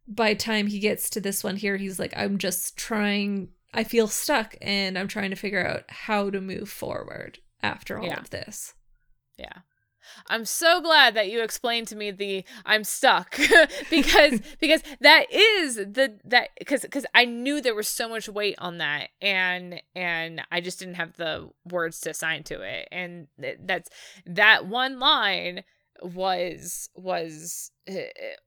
By 0.06 0.32
the 0.34 0.38
time 0.40 0.68
he 0.68 0.78
gets 0.78 1.10
to 1.10 1.20
this 1.20 1.44
one 1.44 1.56
here, 1.56 1.76
he's 1.76 1.98
like, 1.98 2.14
I'm 2.16 2.38
just 2.38 2.76
trying, 2.76 3.48
I 3.74 3.84
feel 3.84 4.06
stuck 4.08 4.54
and 4.62 4.96
I'm 4.98 5.08
trying 5.08 5.30
to 5.30 5.36
figure 5.36 5.66
out 5.66 5.84
how 5.88 6.30
to 6.30 6.40
move 6.40 6.70
forward 6.70 7.40
after 7.62 7.98
all 7.98 8.06
Yeah. 8.06 8.20
of 8.20 8.30
this. 8.30 8.74
Yeah. 9.36 9.58
I'm 10.28 10.44
so 10.44 10.80
glad 10.80 11.14
that 11.14 11.30
you 11.30 11.42
explained 11.42 11.88
to 11.88 11.96
me 11.96 12.10
the 12.10 12.44
I'm 12.64 12.84
stuck 12.84 13.38
because 13.90 14.40
because 14.60 14.82
that 15.00 15.32
is 15.32 15.76
the 15.76 16.18
that 16.24 16.50
because 16.58 16.82
because 16.82 17.06
I 17.14 17.24
knew 17.24 17.60
there 17.60 17.74
was 17.74 17.88
so 17.88 18.08
much 18.08 18.28
weight 18.28 18.56
on 18.58 18.78
that 18.78 19.08
and 19.20 19.80
and 19.94 20.42
I 20.50 20.60
just 20.60 20.78
didn't 20.78 20.94
have 20.94 21.16
the 21.16 21.50
words 21.70 22.00
to 22.00 22.10
assign 22.10 22.42
to 22.44 22.60
it 22.62 22.88
and 22.90 23.28
that's 23.38 23.90
that 24.26 24.66
one 24.66 24.98
line 24.98 25.64
was 26.02 26.88
was 26.94 27.70
uh, 27.90 27.94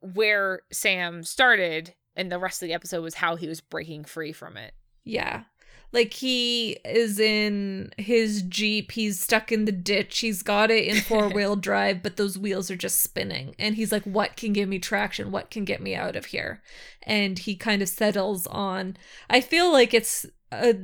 where 0.01 0.61
Sam 0.71 1.23
started 1.23 1.95
and 2.15 2.31
the 2.31 2.39
rest 2.39 2.61
of 2.61 2.67
the 2.67 2.73
episode 2.73 3.01
was 3.01 3.15
how 3.15 3.35
he 3.35 3.47
was 3.47 3.61
breaking 3.61 4.05
free 4.05 4.31
from 4.31 4.57
it. 4.57 4.73
Yeah. 5.03 5.43
Like 5.91 6.13
he 6.13 6.77
is 6.85 7.19
in 7.19 7.91
his 7.97 8.43
Jeep, 8.43 8.91
he's 8.93 9.19
stuck 9.19 9.51
in 9.51 9.65
the 9.65 9.71
ditch, 9.71 10.19
he's 10.19 10.41
got 10.41 10.71
it 10.71 10.85
in 10.85 11.01
four 11.01 11.29
wheel 11.33 11.55
drive, 11.55 12.01
but 12.01 12.17
those 12.17 12.37
wheels 12.37 12.71
are 12.71 12.77
just 12.77 13.01
spinning. 13.01 13.55
And 13.59 13.75
he's 13.75 13.91
like, 13.91 14.03
What 14.03 14.37
can 14.37 14.53
give 14.53 14.69
me 14.69 14.79
traction? 14.79 15.31
What 15.31 15.51
can 15.51 15.65
get 15.65 15.81
me 15.81 15.95
out 15.95 16.15
of 16.15 16.25
here? 16.25 16.61
And 17.03 17.37
he 17.37 17.55
kind 17.55 17.81
of 17.81 17.89
settles 17.89 18.47
on, 18.47 18.97
I 19.29 19.41
feel 19.41 19.71
like 19.71 19.93
it's 19.93 20.25
a 20.51 20.75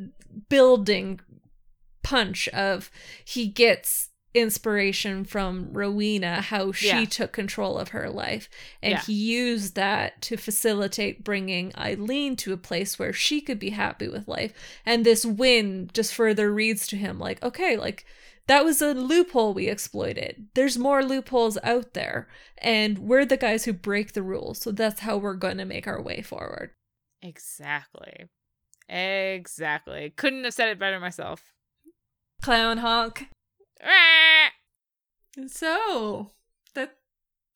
building 0.49 1.19
punch 2.03 2.47
of 2.49 2.89
he 3.25 3.47
gets 3.47 4.06
inspiration 4.33 5.23
from 5.23 5.73
Rowena, 5.73 6.41
how 6.41 6.71
she 6.71 6.87
Yeah. 6.87 7.05
took 7.05 7.31
control 7.31 7.77
of 7.77 7.89
her 7.89 8.09
life. 8.09 8.49
And 8.81 8.93
Yeah. 8.93 9.01
he 9.01 9.13
used 9.13 9.75
that 9.75 10.21
to 10.23 10.37
facilitate 10.37 11.23
bringing 11.23 11.75
Eileen 11.77 12.35
to 12.37 12.53
a 12.53 12.57
place 12.57 12.99
where 12.99 13.13
she 13.13 13.41
could 13.41 13.57
be 13.59 13.71
happy 13.71 14.07
with 14.07 14.27
life. 14.27 14.53
And 14.85 15.05
this 15.05 15.25
win 15.25 15.89
just 15.93 16.13
further 16.13 16.53
reads 16.53 16.85
to 16.87 16.97
him 16.97 17.19
like, 17.19 17.41
okay, 17.41 17.77
like 17.77 18.05
that 18.47 18.63
was 18.63 18.81
a 18.81 18.93
loophole 18.93 19.53
we 19.53 19.67
exploited. 19.67 20.47
There's 20.53 20.77
more 20.77 21.03
loopholes 21.03 21.57
out 21.63 21.93
there. 21.93 22.27
And 22.59 22.99
we're 22.99 23.25
the 23.25 23.37
guys 23.37 23.65
who 23.65 23.73
break 23.73 24.13
the 24.13 24.23
rules. 24.23 24.59
So 24.59 24.71
that's 24.71 25.01
how 25.01 25.17
we're 25.17 25.33
going 25.33 25.57
to 25.57 25.65
make 25.65 25.87
our 25.87 26.01
way 26.01 26.21
forward. 26.21 26.71
Exactly. 27.21 28.27
Exactly. 28.87 30.11
Couldn't 30.15 30.43
have 30.45 30.53
said 30.53 30.69
it 30.69 30.79
better 30.79 30.99
myself. 30.99 31.51
Clown 32.41 32.77
honk. 32.77 33.27
So 35.47 36.31
that 36.73 36.97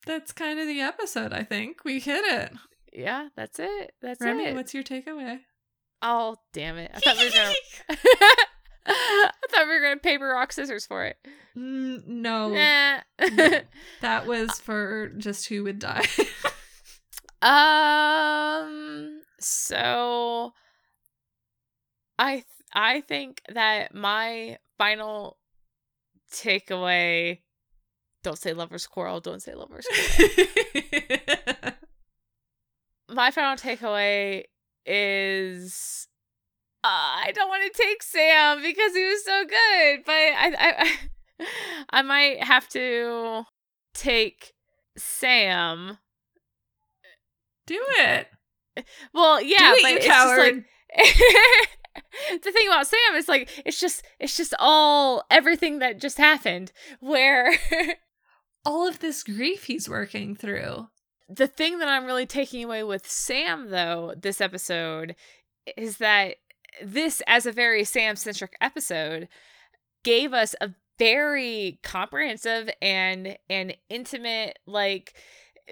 that's 0.06 0.32
kind 0.32 0.58
of 0.60 0.66
the 0.66 0.80
episode. 0.80 1.32
I 1.32 1.42
think 1.42 1.84
we 1.84 1.98
hit 2.00 2.24
it. 2.24 2.52
Yeah, 2.92 3.28
that's 3.36 3.58
it. 3.58 3.92
That's 4.00 4.20
Remy, 4.20 4.44
it. 4.46 4.54
what's 4.54 4.74
your 4.74 4.82
takeaway? 4.84 5.40
Oh, 6.02 6.36
damn 6.52 6.78
it. 6.78 6.90
I 6.94 6.98
thought 7.00 7.16
we 7.16 7.24
were 7.24 7.30
gonna 7.30 7.54
I 8.86 9.30
thought 9.50 9.66
we 9.66 9.74
were 9.74 9.80
gonna 9.80 9.96
paper 9.98 10.28
rock 10.28 10.52
scissors 10.52 10.86
for 10.86 11.04
it. 11.06 11.16
Mm, 11.56 12.06
no, 12.06 12.48
Nah. 12.50 13.00
that 14.00 14.26
was 14.26 14.58
for 14.60 15.08
just 15.18 15.48
who 15.48 15.64
would 15.64 15.78
die. 15.78 16.04
um 17.42 19.22
so 19.40 20.52
I 22.18 22.32
th- 22.34 22.44
I 22.72 23.00
think 23.02 23.42
that 23.52 23.94
my 23.94 24.58
final 24.78 25.36
takeaway 26.32 27.38
don't 28.22 28.38
say 28.38 28.52
lovers 28.52 28.86
quarrel, 28.86 29.20
don't 29.20 29.42
say 29.42 29.54
lovers 29.54 29.86
quarrel. 30.16 31.72
my 33.08 33.30
final 33.30 33.56
takeaway 33.56 34.44
is 34.86 36.06
uh, 36.84 36.88
I 36.88 37.32
don't 37.34 37.48
want 37.48 37.72
to 37.72 37.82
take 37.82 38.02
Sam 38.02 38.62
because 38.62 38.94
he 38.94 39.04
was 39.04 39.24
so 39.24 39.44
good, 39.44 40.04
but 40.04 40.12
I 40.12 40.54
I 40.58 41.46
I 41.90 42.02
might 42.02 42.42
have 42.42 42.68
to 42.70 43.44
take 43.94 44.52
Sam. 44.96 45.98
Do 47.66 47.80
it. 47.98 48.26
Well, 49.14 49.40
yeah, 49.42 49.58
Do 49.58 49.64
it, 49.64 49.82
but 49.82 49.90
you 49.90 49.96
it's 49.98 50.06
just 50.06 50.26
like 50.26 50.36
coward. 50.36 50.64
the 52.42 52.52
thing 52.52 52.68
about 52.68 52.86
Sam 52.86 53.16
is 53.16 53.28
like 53.28 53.48
it's 53.64 53.80
just 53.80 54.02
it's 54.18 54.36
just 54.36 54.54
all 54.58 55.24
everything 55.30 55.78
that 55.80 56.00
just 56.00 56.18
happened 56.18 56.72
where 57.00 57.54
All 58.64 58.86
of 58.86 59.00
this 59.00 59.24
grief 59.24 59.64
he's 59.64 59.88
working 59.88 60.34
through. 60.36 60.88
the 61.28 61.46
thing 61.46 61.78
that 61.78 61.88
I'm 61.88 62.04
really 62.04 62.26
taking 62.26 62.62
away 62.62 62.82
with 62.82 63.10
Sam, 63.10 63.70
though, 63.70 64.14
this 64.20 64.40
episode, 64.40 65.16
is 65.76 65.96
that 65.98 66.36
this, 66.82 67.22
as 67.26 67.46
a 67.46 67.52
very 67.52 67.84
Sam 67.84 68.16
centric 68.16 68.56
episode, 68.60 69.28
gave 70.04 70.32
us 70.32 70.54
a 70.60 70.70
very 70.98 71.80
comprehensive 71.82 72.70
and 72.80 73.36
and 73.48 73.74
intimate 73.88 74.58
like 74.66 75.14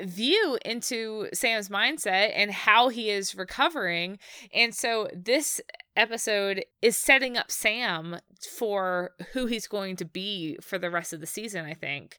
view 0.03 0.59
into 0.65 1.29
Sam's 1.33 1.69
mindset 1.69 2.33
and 2.35 2.51
how 2.51 2.89
he 2.89 3.11
is 3.11 3.35
recovering. 3.35 4.19
And 4.53 4.75
so 4.75 5.09
this 5.15 5.61
episode 6.01 6.65
is 6.83 6.97
setting 6.97 7.37
up 7.37 7.51
Sam 7.51 8.19
for 8.51 9.13
who 9.33 9.47
he's 9.47 9.69
going 9.69 9.97
to 9.97 10.05
be 10.05 10.57
for 10.61 10.79
the 10.79 10.91
rest 10.91 11.13
of 11.13 11.21
the 11.21 11.27
season, 11.27 11.65
I 11.65 11.75
think. 11.75 12.19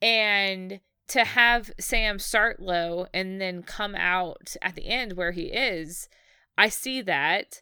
And 0.00 0.80
to 1.08 1.24
have 1.24 1.72
Sam 1.78 2.18
start 2.18 2.60
low 2.60 3.06
and 3.12 3.40
then 3.40 3.62
come 3.62 3.94
out 3.94 4.54
at 4.62 4.76
the 4.76 4.86
end 4.86 5.14
where 5.14 5.32
he 5.32 5.46
is, 5.46 6.08
I 6.56 6.68
see 6.68 7.02
that 7.02 7.60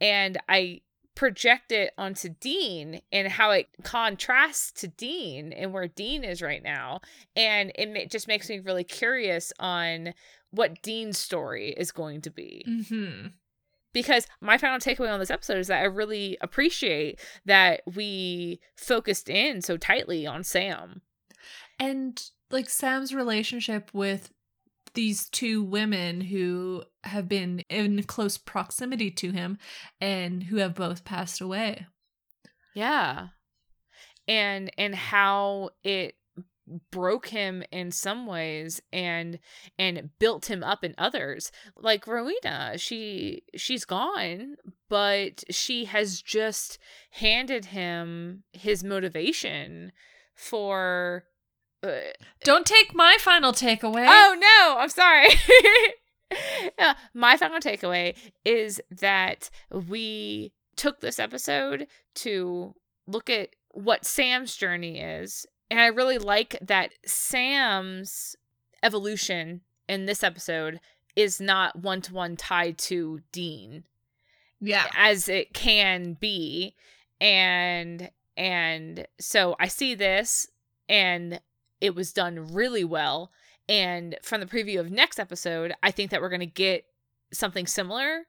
and 0.00 0.38
I 0.48 0.82
project 1.14 1.72
it 1.72 1.92
onto 1.98 2.28
Dean 2.40 3.00
and 3.10 3.28
how 3.28 3.50
it 3.50 3.68
contrasts 3.82 4.70
to 4.80 4.88
Dean 4.88 5.52
and 5.52 5.72
where 5.72 5.88
Dean 5.88 6.24
is 6.24 6.40
right 6.40 6.62
now. 6.62 7.00
And 7.34 7.72
it 7.76 8.10
just 8.10 8.28
makes 8.28 8.48
me 8.48 8.60
really 8.60 8.84
curious 8.84 9.52
on 9.58 10.14
what 10.50 10.82
Dean's 10.82 11.18
story 11.18 11.74
is 11.76 11.92
going 11.92 12.20
to 12.22 12.30
be 12.30 12.64
Mm-hmm. 12.68 13.28
Because 13.92 14.26
my 14.40 14.58
final 14.58 14.78
takeaway 14.78 15.12
on 15.12 15.20
this 15.20 15.30
episode 15.30 15.58
is 15.58 15.68
that 15.68 15.82
I 15.82 15.86
really 15.86 16.36
appreciate 16.40 17.20
that 17.44 17.82
we 17.94 18.60
focused 18.76 19.28
in 19.28 19.62
so 19.62 19.76
tightly 19.76 20.26
on 20.26 20.44
Sam. 20.44 21.02
And 21.78 22.22
like 22.50 22.68
Sam's 22.68 23.14
relationship 23.14 23.90
with 23.92 24.30
these 24.94 25.28
two 25.28 25.62
women 25.62 26.20
who 26.20 26.84
have 27.04 27.28
been 27.28 27.60
in 27.68 28.02
close 28.04 28.36
proximity 28.36 29.10
to 29.10 29.30
him 29.30 29.58
and 30.00 30.44
who 30.44 30.56
have 30.56 30.74
both 30.74 31.04
passed 31.04 31.40
away. 31.40 31.86
Yeah. 32.74 33.28
And 34.28 34.70
and 34.78 34.94
how 34.94 35.70
it 35.82 36.14
broke 36.90 37.28
him 37.28 37.62
in 37.70 37.90
some 37.90 38.26
ways 38.26 38.80
and 38.92 39.38
and 39.78 40.10
built 40.18 40.50
him 40.50 40.62
up 40.62 40.84
in 40.84 40.94
others. 40.98 41.50
Like 41.76 42.06
Rowena, 42.06 42.78
she 42.78 43.42
she's 43.56 43.84
gone, 43.84 44.56
but 44.88 45.44
she 45.50 45.86
has 45.86 46.22
just 46.22 46.78
handed 47.12 47.66
him 47.66 48.44
his 48.52 48.84
motivation 48.84 49.92
for 50.34 51.24
uh, 51.82 51.90
Don't 52.44 52.66
take 52.66 52.94
my 52.94 53.16
final 53.18 53.52
takeaway. 53.52 54.06
Oh 54.08 54.36
no, 54.38 54.78
I'm 54.80 54.88
sorry. 54.88 55.28
Yeah, 56.78 56.94
my 57.12 57.36
final 57.36 57.58
takeaway 57.58 58.16
is 58.44 58.80
that 59.00 59.50
we 59.72 60.52
took 60.76 61.00
this 61.00 61.18
episode 61.18 61.88
to 62.16 62.74
look 63.06 63.28
at 63.28 63.50
what 63.72 64.04
Sam's 64.04 64.56
journey 64.56 65.00
is. 65.00 65.46
And 65.70 65.80
I 65.80 65.86
really 65.86 66.18
like 66.18 66.58
that 66.60 66.92
Sam's 67.04 68.36
evolution 68.82 69.60
in 69.88 70.06
this 70.06 70.22
episode 70.22 70.80
is 71.16 71.40
not 71.40 71.76
one 71.76 72.00
to 72.02 72.14
one 72.14 72.36
tied 72.36 72.78
to 72.78 73.20
Dean 73.32 73.84
yeah. 74.60 74.86
as 74.96 75.28
it 75.28 75.52
can 75.52 76.14
be 76.14 76.74
and 77.20 78.10
and 78.36 79.06
so 79.18 79.56
i 79.58 79.66
see 79.66 79.94
this 79.94 80.46
and 80.88 81.40
it 81.80 81.94
was 81.94 82.12
done 82.12 82.52
really 82.52 82.84
well 82.84 83.32
and 83.68 84.16
from 84.22 84.40
the 84.40 84.46
preview 84.46 84.78
of 84.78 84.90
next 84.90 85.18
episode 85.18 85.72
i 85.82 85.90
think 85.90 86.10
that 86.10 86.20
we're 86.20 86.28
going 86.28 86.40
to 86.40 86.46
get 86.46 86.84
something 87.32 87.66
similar 87.66 88.26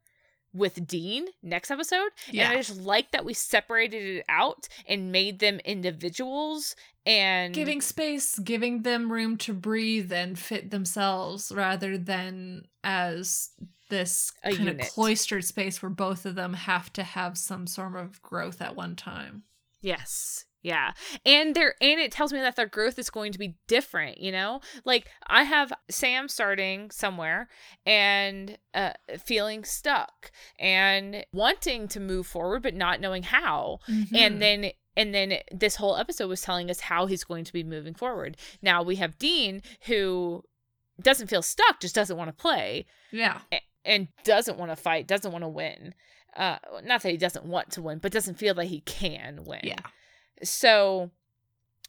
with 0.54 0.86
dean 0.88 1.26
next 1.42 1.72
episode 1.72 2.10
Yeah. 2.30 2.50
and 2.50 2.54
i 2.54 2.62
just 2.62 2.82
like 2.82 3.12
that 3.12 3.24
we 3.26 3.34
separated 3.34 4.18
it 4.18 4.26
out 4.28 4.68
and 4.88 5.12
made 5.12 5.40
them 5.40 5.60
individuals 5.66 6.76
and 7.06 7.52
Giving 7.56 7.82
space, 7.82 8.38
giving 8.38 8.84
them 8.84 9.12
room 9.12 9.36
to 9.38 9.54
breathe 9.56 10.12
and 10.14 10.38
fit 10.38 10.70
themselves 10.70 11.52
rather 11.52 11.98
than 11.98 12.66
as 12.84 13.50
this 13.90 14.32
A 14.44 14.50
kind 14.52 14.66
unit. 14.68 14.82
of 14.82 14.90
cloistered 14.94 15.44
space 15.44 15.82
where 15.82 15.90
both 15.90 16.28
of 16.28 16.36
them 16.36 16.54
have 16.54 16.94
to 16.94 17.02
have 17.04 17.40
some 17.40 17.66
sort 17.66 17.96
of 17.96 18.22
growth 18.22 18.62
at 18.62 18.76
one 18.76 18.96
time. 18.96 19.44
Yes. 19.82 20.46
Yeah. 20.64 20.92
And 21.26 21.56
there 21.56 21.76
and 21.82 22.00
it 22.00 22.12
tells 22.12 22.32
me 22.32 22.40
that 22.40 22.56
their 22.56 22.68
growth 22.68 23.00
is 23.00 23.10
going 23.10 23.32
to 23.32 23.40
be 23.40 23.56
different, 23.68 24.20
you 24.20 24.32
know? 24.32 24.62
Like 24.86 25.08
I 25.28 25.44
have 25.44 25.74
Sam 25.90 26.28
starting 26.28 26.92
somewhere 26.92 27.50
and 27.86 28.58
uh 28.74 28.94
feeling 29.24 29.64
stuck 29.64 30.32
and 30.60 31.26
wanting 31.34 31.88
to 31.90 32.00
move 32.00 32.28
forward 32.28 32.64
but 32.64 32.76
not 32.76 33.02
knowing 33.02 33.24
how. 33.24 33.80
Mhm. 33.90 34.16
And 34.16 34.42
then 34.42 34.72
and 34.96 35.16
then 35.16 35.38
this 35.52 35.78
whole 35.78 35.96
episode 35.96 36.28
was 36.28 36.42
telling 36.42 36.70
us 36.70 36.82
how 36.82 37.06
he's 37.06 37.24
going 37.24 37.46
to 37.46 37.54
be 37.54 37.64
moving 37.64 37.94
forward. 37.94 38.38
Now 38.62 38.84
we 38.84 38.98
have 38.98 39.18
Dean 39.18 39.62
who 39.88 40.44
doesn't 41.02 41.28
feel 41.28 41.42
stuck, 41.42 41.80
just 41.80 41.96
doesn't 41.96 42.18
want 42.18 42.28
to 42.30 42.40
play 42.40 42.86
yeah. 43.12 43.40
and 43.84 44.10
doesn't 44.24 44.60
want 44.60 44.70
to 44.72 44.76
fight, 44.76 45.08
doesn't 45.08 45.32
want 45.32 45.44
to 45.44 45.50
win. 45.50 45.96
Uh 46.36 46.58
not 46.84 47.02
that 47.02 47.10
he 47.10 47.18
doesn't 47.18 47.46
want 47.46 47.72
to 47.72 47.82
win, 47.82 47.98
but 47.98 48.12
doesn't 48.12 48.36
feel 48.38 48.54
that 48.54 48.66
he 48.66 48.82
can 48.82 49.44
win 49.44 49.62
Yeah. 49.64 49.80
So 50.44 51.10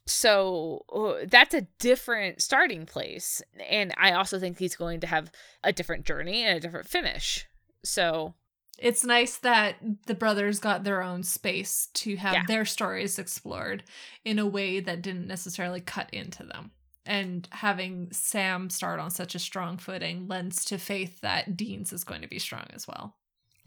so 0.06 0.84
uh, 0.92 1.24
that's 1.28 1.54
a 1.54 1.62
different 1.78 2.42
starting 2.42 2.86
place 2.86 3.40
and 3.70 3.94
i 3.98 4.12
also 4.12 4.38
think 4.38 4.58
he's 4.58 4.74
going 4.76 5.00
to 5.00 5.06
have 5.06 5.30
a 5.62 5.72
different 5.72 6.04
journey 6.04 6.42
and 6.44 6.56
a 6.56 6.60
different 6.60 6.88
finish 6.88 7.46
so 7.84 8.34
It's 8.78 9.04
nice 9.04 9.36
that 9.38 9.76
the 10.06 10.14
brothers 10.14 10.58
got 10.58 10.82
their 10.84 11.02
own 11.02 11.22
space 11.22 11.88
to 11.94 12.16
have 12.16 12.34
Yeah. 12.34 12.44
their 12.48 12.64
stories 12.64 13.18
explored 13.18 13.84
in 14.24 14.38
a 14.40 14.46
way 14.46 14.80
that 14.80 15.02
didn't 15.02 15.26
necessarily 15.28 15.80
cut 15.80 16.08
into 16.12 16.42
them. 16.44 16.70
And 17.06 17.48
having 17.50 18.08
Sam 18.12 18.70
start 18.70 18.98
on 19.00 19.10
such 19.10 19.34
a 19.34 19.38
strong 19.40 19.78
footing 19.78 20.26
lends 20.28 20.64
to 20.66 20.78
faith 20.78 21.20
that 21.20 21.56
Dean's 21.56 21.92
is 21.92 22.04
going 22.04 22.22
to 22.22 22.28
be 22.28 22.38
strong 22.38 22.66
as 22.72 22.86
well. 22.88 23.16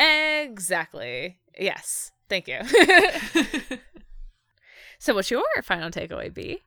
So, 5.05 5.13
what's 5.13 5.29
your 5.29 5.43
final 5.61 5.91
takeaway 5.91 6.33
be? 6.33 6.63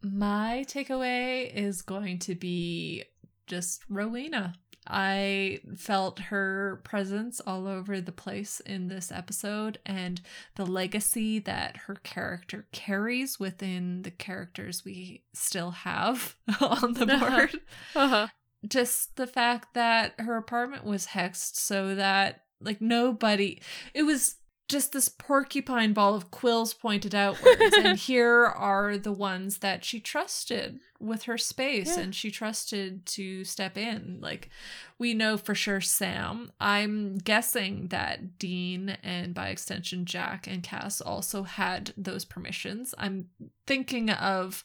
My 0.00 0.64
takeaway 0.68 1.52
is 1.52 1.82
going 1.82 2.20
to 2.20 2.36
be 2.36 3.02
just 3.48 3.82
Rowena. 3.88 4.54
I 4.86 5.58
felt 5.76 6.20
her 6.20 6.82
presence 6.84 7.40
all 7.44 7.66
over 7.66 8.00
the 8.00 8.12
place 8.12 8.60
in 8.60 8.86
this 8.86 9.10
episode 9.10 9.80
and 9.84 10.20
the 10.54 10.64
legacy 10.64 11.40
that 11.40 11.78
her 11.88 11.96
character 11.96 12.68
carries 12.70 13.40
within 13.40 14.02
the 14.02 14.12
characters 14.12 14.84
we 14.84 15.24
still 15.34 15.72
have 15.72 16.36
on 16.60 16.92
the 16.92 17.06
board. 17.06 17.60
Uh-huh. 17.96 18.28
Just 18.68 19.16
the 19.16 19.26
fact 19.26 19.74
that 19.74 20.14
her 20.20 20.36
apartment 20.36 20.84
was 20.84 21.08
hexed 21.08 21.56
so 21.56 21.96
that, 21.96 22.44
like, 22.60 22.80
nobody, 22.80 23.60
it 23.94 24.04
was 24.04 24.36
just 24.70 24.92
this 24.92 25.08
porcupine 25.08 25.92
ball 25.92 26.14
of 26.14 26.30
quills 26.30 26.72
pointed 26.72 27.14
outwards 27.14 27.74
and 27.76 27.98
here 28.08 28.44
are 28.46 28.96
the 28.96 29.12
ones 29.12 29.58
that 29.58 29.84
she 29.84 30.00
trusted 30.00 30.80
with 30.98 31.24
her 31.24 31.36
space 31.38 31.96
Yeah. 31.96 32.02
and 32.04 32.14
she 32.14 32.30
trusted 32.30 33.04
to 33.06 33.44
step 33.44 33.76
in 33.76 34.18
like 34.20 34.48
we 34.98 35.12
know 35.14 35.36
for 35.36 35.54
sure 35.54 35.80
sam 35.80 36.52
i'm 36.60 37.18
guessing 37.18 37.88
that 37.88 38.38
dean 38.38 38.90
and 39.02 39.34
by 39.34 39.48
extension 39.48 40.04
jack 40.04 40.46
and 40.46 40.62
cass 40.62 41.00
also 41.00 41.42
had 41.42 41.92
those 41.96 42.24
permissions 42.24 42.94
i'm 42.98 43.28
thinking 43.66 44.10
of 44.10 44.64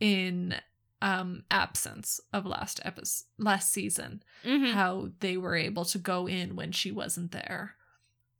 in 0.00 0.54
um 1.02 1.42
absence 1.50 2.20
of 2.32 2.44
last 2.44 2.78
episode 2.84 3.24
last 3.38 3.70
season 3.72 4.22
Mhm. 4.44 4.72
how 4.74 5.08
they 5.20 5.36
were 5.38 5.56
able 5.56 5.84
to 5.86 5.98
go 5.98 6.26
in 6.28 6.56
when 6.56 6.72
she 6.72 6.90
wasn't 6.92 7.32
there. 7.32 7.74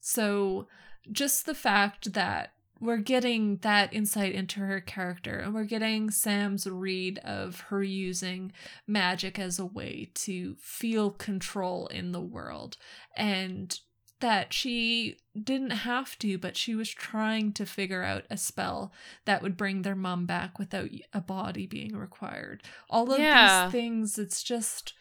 So, 0.03 0.67
just 1.11 1.47
the 1.47 1.55
fact 1.55 2.13
that 2.13 2.53
we're 2.81 2.97
getting 2.97 3.57
that 3.59 3.93
insight 3.93 4.33
into 4.35 4.61
her 4.61 4.81
character 4.81 5.39
and 5.39 5.53
we're 5.53 5.65
getting 5.65 6.11
Sam's 6.11 6.67
read 6.67 7.19
of 7.19 7.61
her 7.69 7.83
using 7.83 8.53
magic 8.87 9.39
as 9.39 9.59
a 9.59 9.67
way 9.67 10.11
to 10.15 10.57
feel 10.59 11.11
control 11.11 11.89
in 11.89 12.13
the 12.13 12.21
world 12.23 12.79
and 13.15 13.79
that 14.21 14.53
she 14.53 15.17
didn't 15.43 15.71
have 15.71 16.19
to, 16.19 16.37
but 16.39 16.57
she 16.57 16.75
was 16.75 16.91
trying 16.91 17.53
to 17.55 17.65
figure 17.67 18.03
out 18.03 18.25
a 18.31 18.37
spell 18.37 18.93
that 19.25 19.43
would 19.43 19.57
bring 19.57 19.83
their 19.83 19.95
mom 19.95 20.25
back 20.27 20.59
without 20.59 20.89
a 21.13 21.21
body 21.21 21.67
being 21.67 21.97
required. 21.97 22.63
All 22.89 23.13
of 23.13 23.19
Yeah. 23.21 23.65
these 23.67 23.73
things, 23.73 24.19
it's 24.19 24.43
just 24.43 24.95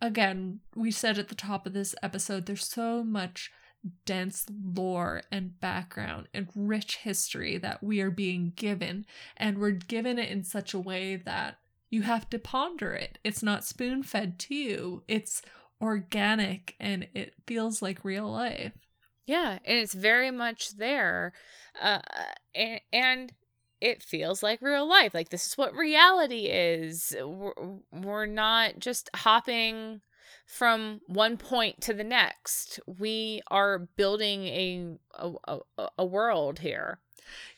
again, 0.00 0.60
we 0.76 0.90
said 0.90 1.18
at 1.18 1.28
the 1.28 1.34
top 1.34 1.66
of 1.66 1.72
this 1.72 1.94
episode, 2.02 2.46
there's 2.46 2.66
so 2.66 3.02
much 3.02 3.50
dense 4.04 4.46
lore 4.50 5.22
and 5.30 5.58
background 5.60 6.28
and 6.34 6.48
rich 6.54 6.96
history 6.96 7.58
that 7.58 7.82
we 7.82 8.00
are 8.00 8.10
being 8.10 8.52
given, 8.56 9.06
and 9.36 9.58
we're 9.58 9.70
given 9.70 10.18
it 10.18 10.30
in 10.30 10.42
such 10.44 10.74
a 10.74 10.80
way 10.80 11.16
that 11.16 11.58
you 11.90 12.02
have 12.02 12.28
to 12.30 12.38
ponder 12.38 12.92
it. 12.92 13.18
It's 13.24 13.42
not 13.42 13.64
spoon 13.64 14.02
fed 14.02 14.38
to 14.40 14.54
you, 14.54 15.02
it's 15.08 15.42
organic 15.80 16.74
and 16.80 17.08
it 17.14 17.34
feels 17.46 17.80
like 17.80 18.04
real 18.04 18.30
life. 18.30 18.72
Yeah, 19.26 19.58
and 19.64 19.78
it's 19.78 19.94
very 19.94 20.30
much 20.30 20.76
there. 20.76 21.32
Uh, 21.80 22.00
and, 22.54 22.80
and 22.92 23.32
it 23.80 24.02
feels 24.02 24.42
like 24.42 24.62
real 24.62 24.88
life. 24.88 25.14
Like 25.14 25.28
this 25.28 25.46
is 25.46 25.58
what 25.58 25.74
reality 25.74 26.46
is. 26.46 27.14
We're, 27.20 27.52
we're 27.92 28.26
not 28.26 28.78
just 28.78 29.10
hopping 29.14 30.00
from 30.48 31.02
one 31.06 31.36
point 31.36 31.80
to 31.82 31.92
the 31.92 32.02
next. 32.02 32.80
We 32.86 33.42
are 33.50 33.78
building 33.96 34.44
a 34.44 34.96
a, 35.14 35.58
a, 35.76 35.88
a 35.98 36.04
world 36.06 36.58
here. 36.60 36.98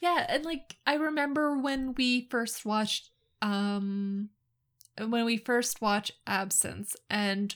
Yeah, 0.01 0.27
and 0.29 0.45
like 0.45 0.77
I 0.87 0.95
remember 0.95 1.57
when 1.57 1.95
we 1.95 2.27
first 2.29 2.67
watched 2.67 3.11
um 3.41 4.31
when 4.99 5.25
we 5.25 5.37
first 5.39 5.81
watched 5.81 6.13
Absence 6.27 6.97
and 7.09 7.55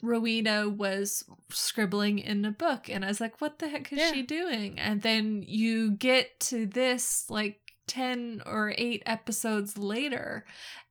Rowena 0.00 0.68
was 0.68 1.24
scribbling 1.50 2.18
in 2.20 2.44
a 2.44 2.50
book 2.52 2.88
and 2.88 3.04
I 3.04 3.08
was 3.08 3.20
like, 3.20 3.40
what 3.40 3.58
the 3.58 3.68
heck 3.68 3.92
is 3.92 3.98
Yeah. 3.98 4.12
she 4.12 4.22
doing? 4.22 4.78
And 4.78 5.02
then 5.02 5.42
you 5.46 5.90
get 5.90 6.38
to 6.40 6.66
this 6.66 7.28
like 7.28 7.60
10 7.88 8.42
or 8.46 8.74
8 8.76 9.02
episodes 9.06 9.76
later 9.78 10.44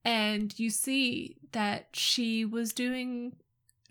and 0.03 0.57
you 0.59 0.69
see 0.69 1.37
that 1.51 1.87
she 1.93 2.45
was 2.45 2.73
doing 2.73 3.33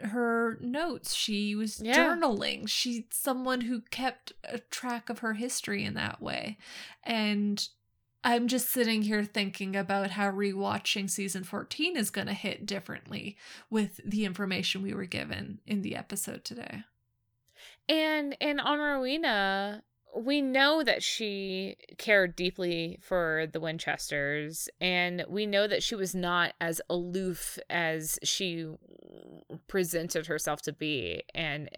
her 0.00 0.58
notes. 0.60 1.14
She 1.14 1.54
was 1.54 1.80
Yeah. 1.80 1.96
journaling. 1.96 2.68
She's 2.68 3.04
someone 3.10 3.62
who 3.62 3.80
kept 3.82 4.32
a 4.42 4.58
track 4.58 5.08
of 5.08 5.20
her 5.20 5.34
history 5.34 5.84
in 5.84 5.94
that 5.94 6.20
way. 6.20 6.58
And 7.02 7.66
I'm 8.24 8.48
just 8.48 8.70
sitting 8.70 9.02
here 9.02 9.22
thinking 9.24 9.76
about 9.76 10.12
how 10.12 10.30
rewatching 10.30 11.10
season 11.10 11.44
14 11.44 11.96
is 11.96 12.10
going 12.10 12.26
to 12.26 12.32
hit 12.32 12.64
differently 12.66 13.36
with 13.68 14.00
the 14.04 14.24
information 14.24 14.82
we 14.82 14.94
were 14.94 15.04
given 15.04 15.60
in 15.66 15.82
the 15.82 15.94
episode 15.94 16.44
today. 16.44 16.84
And 17.88 18.34
and 18.40 18.60
on 18.60 18.78
Rowena, 18.78 19.82
we 20.14 20.40
know 20.40 20.82
that 20.82 21.02
she 21.02 21.76
cared 21.98 22.36
deeply 22.36 22.98
for 23.00 23.46
the 23.52 23.60
Winchesters, 23.60 24.68
and 24.80 25.24
we 25.28 25.46
know 25.46 25.66
that 25.66 25.82
she 25.82 25.94
was 25.94 26.14
not 26.14 26.54
as 26.60 26.80
aloof 26.88 27.58
as 27.68 28.18
she 28.22 28.66
presented 29.66 30.26
herself 30.26 30.62
to 30.62 30.72
be. 30.72 31.22
And 31.34 31.68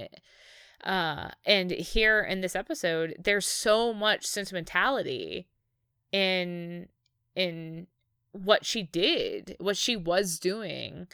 uh 0.84 1.30
and 1.44 1.70
here 1.70 2.20
in 2.20 2.40
this 2.40 2.54
episode, 2.54 3.16
there's 3.18 3.46
so 3.46 3.92
much 3.92 4.26
sentimentality 4.26 5.48
in 6.12 6.88
in 7.34 7.86
what 8.32 8.64
she 8.64 8.82
did, 8.82 9.56
what 9.58 9.76
she 9.76 9.96
was 9.96 10.38
doing, 10.38 11.06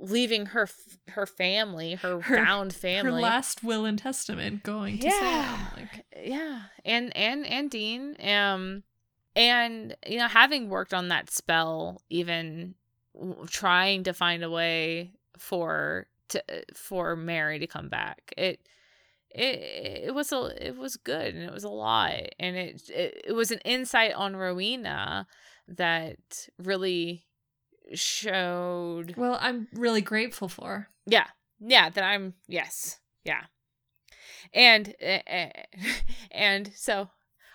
leaving 0.00 0.46
her 0.46 0.62
f- 0.62 0.98
her 1.08 1.26
family, 1.26 1.94
her, 1.96 2.20
Her- 2.20 2.36
found 2.44 2.72
family 2.72 3.10
Her 3.10 3.20
last 3.20 3.64
will 3.64 3.84
and 3.84 3.98
testament 3.98 4.62
going 4.62 4.98
to 5.00 5.06
Yeah. 5.06 5.10
Sam. 5.20 5.66
Like, 5.76 6.04
yeah 6.24 6.62
and 6.84 7.16
and 7.16 7.46
and 7.46 7.70
dean 7.70 8.16
um 8.22 8.82
and 9.36 9.96
you 10.06 10.18
know 10.18 10.26
having 10.28 10.68
worked 10.68 10.92
on 10.94 11.08
that 11.08 11.30
spell 11.30 12.02
even 12.10 12.74
trying 13.48 14.02
to 14.04 14.12
find 14.12 14.42
a 14.42 14.50
way 14.50 15.12
for 15.36 16.06
to 16.30 16.42
for 16.74 17.14
mary 17.14 17.58
to 17.60 17.66
come 17.68 17.88
back 17.88 18.32
it 18.36 18.60
it 19.30 19.60
it 20.08 20.14
was 20.14 20.32
a 20.32 20.66
it 20.66 20.76
was 20.76 20.96
good 20.96 21.34
and 21.34 21.44
it 21.44 21.52
was 21.52 21.64
a 21.64 21.68
lot 21.68 22.14
and 22.40 22.56
it 22.56 22.88
it, 22.90 23.22
it 23.28 23.32
was 23.32 23.50
an 23.52 23.60
insight 23.64 24.12
on 24.14 24.34
rowena 24.34 25.26
that 25.68 26.48
really 26.58 27.24
showed 27.94 29.14
well, 29.16 29.38
I'm 29.40 29.68
really 29.74 30.00
grateful 30.02 30.48
for. 30.48 30.88
yeah. 31.06 31.26
Yeah, 31.60 31.88
that 31.90 32.04
I'm 32.04 32.34
yes. 32.46 33.00
Yeah. 33.24 33.42
And 34.54 34.94
eh, 35.00 35.20
eh, 35.26 35.50
and 36.30 36.70
so 36.74 37.10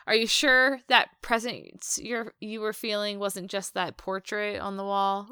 are 0.06 0.16
you 0.16 0.28
sure 0.28 0.80
that 0.90 1.08
presence 1.22 1.98
you're 2.04 2.34
you 2.42 2.60
were 2.60 2.74
feeling 2.74 3.18
wasn't 3.18 3.50
just 3.50 3.74
that 3.76 3.96
portrait 3.96 4.60
on 4.60 4.76
the 4.76 4.84
wall? 4.84 5.28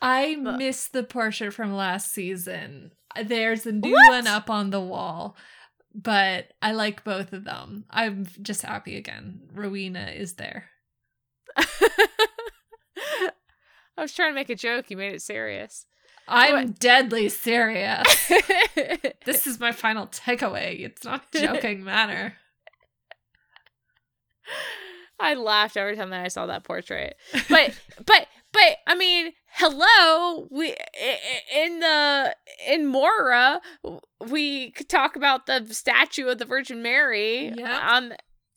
I 0.00 0.36
But- 0.42 0.58
miss 0.58 0.86
the 0.88 1.02
portrait 1.02 1.52
from 1.52 1.74
last 1.74 2.12
season. 2.12 2.92
There's 3.20 3.66
a 3.66 3.72
new 3.72 3.92
What? 3.92 4.10
one 4.10 4.26
up 4.28 4.48
on 4.50 4.70
the 4.70 4.80
wall, 4.80 5.36
but 5.94 6.52
I 6.62 6.72
like 6.72 7.02
both 7.04 7.32
of 7.32 7.44
them. 7.44 7.84
I'm 7.90 8.26
just 8.42 8.62
happy 8.62 8.96
again. 8.96 9.40
Rowena 9.52 10.12
is 10.14 10.34
there. 10.34 10.70
I 13.96 14.02
was 14.02 14.12
trying 14.14 14.30
to 14.30 14.34
make 14.34 14.50
a 14.50 14.54
joke, 14.54 14.90
you 14.90 14.96
made 14.96 15.14
it 15.14 15.22
serious. 15.22 15.86
I'm 16.26 16.72
deadly 16.72 17.28
serious. 17.28 18.28
this 19.26 19.46
is 19.46 19.60
my 19.60 19.72
final 19.72 20.06
takeaway. 20.06 20.80
It's 20.84 21.04
not 21.04 21.24
a 21.34 21.40
joking 21.40 21.84
matter. 21.92 22.34
I 25.20 25.34
laughed 25.34 25.76
every 25.76 25.96
time 25.96 26.10
that 26.10 26.24
I 26.24 26.28
saw 26.28 26.46
that 26.46 26.64
portrait. 26.64 27.16
But 27.48 27.78
but 28.04 28.26
but 28.52 28.76
I 28.86 28.94
mean, 28.94 29.32
hello, 29.52 30.48
we 30.50 30.74
in 31.54 31.80
the 31.80 32.34
in 32.68 32.86
Mora, 32.86 33.60
we 34.28 34.70
could 34.72 34.88
talk 34.88 35.16
about 35.16 35.46
the 35.46 35.66
statue 35.72 36.28
of 36.28 36.38
the 36.38 36.44
Virgin 36.44 36.82
Mary 36.82 37.52
Yeah. 37.54 37.88
on 37.92 38.12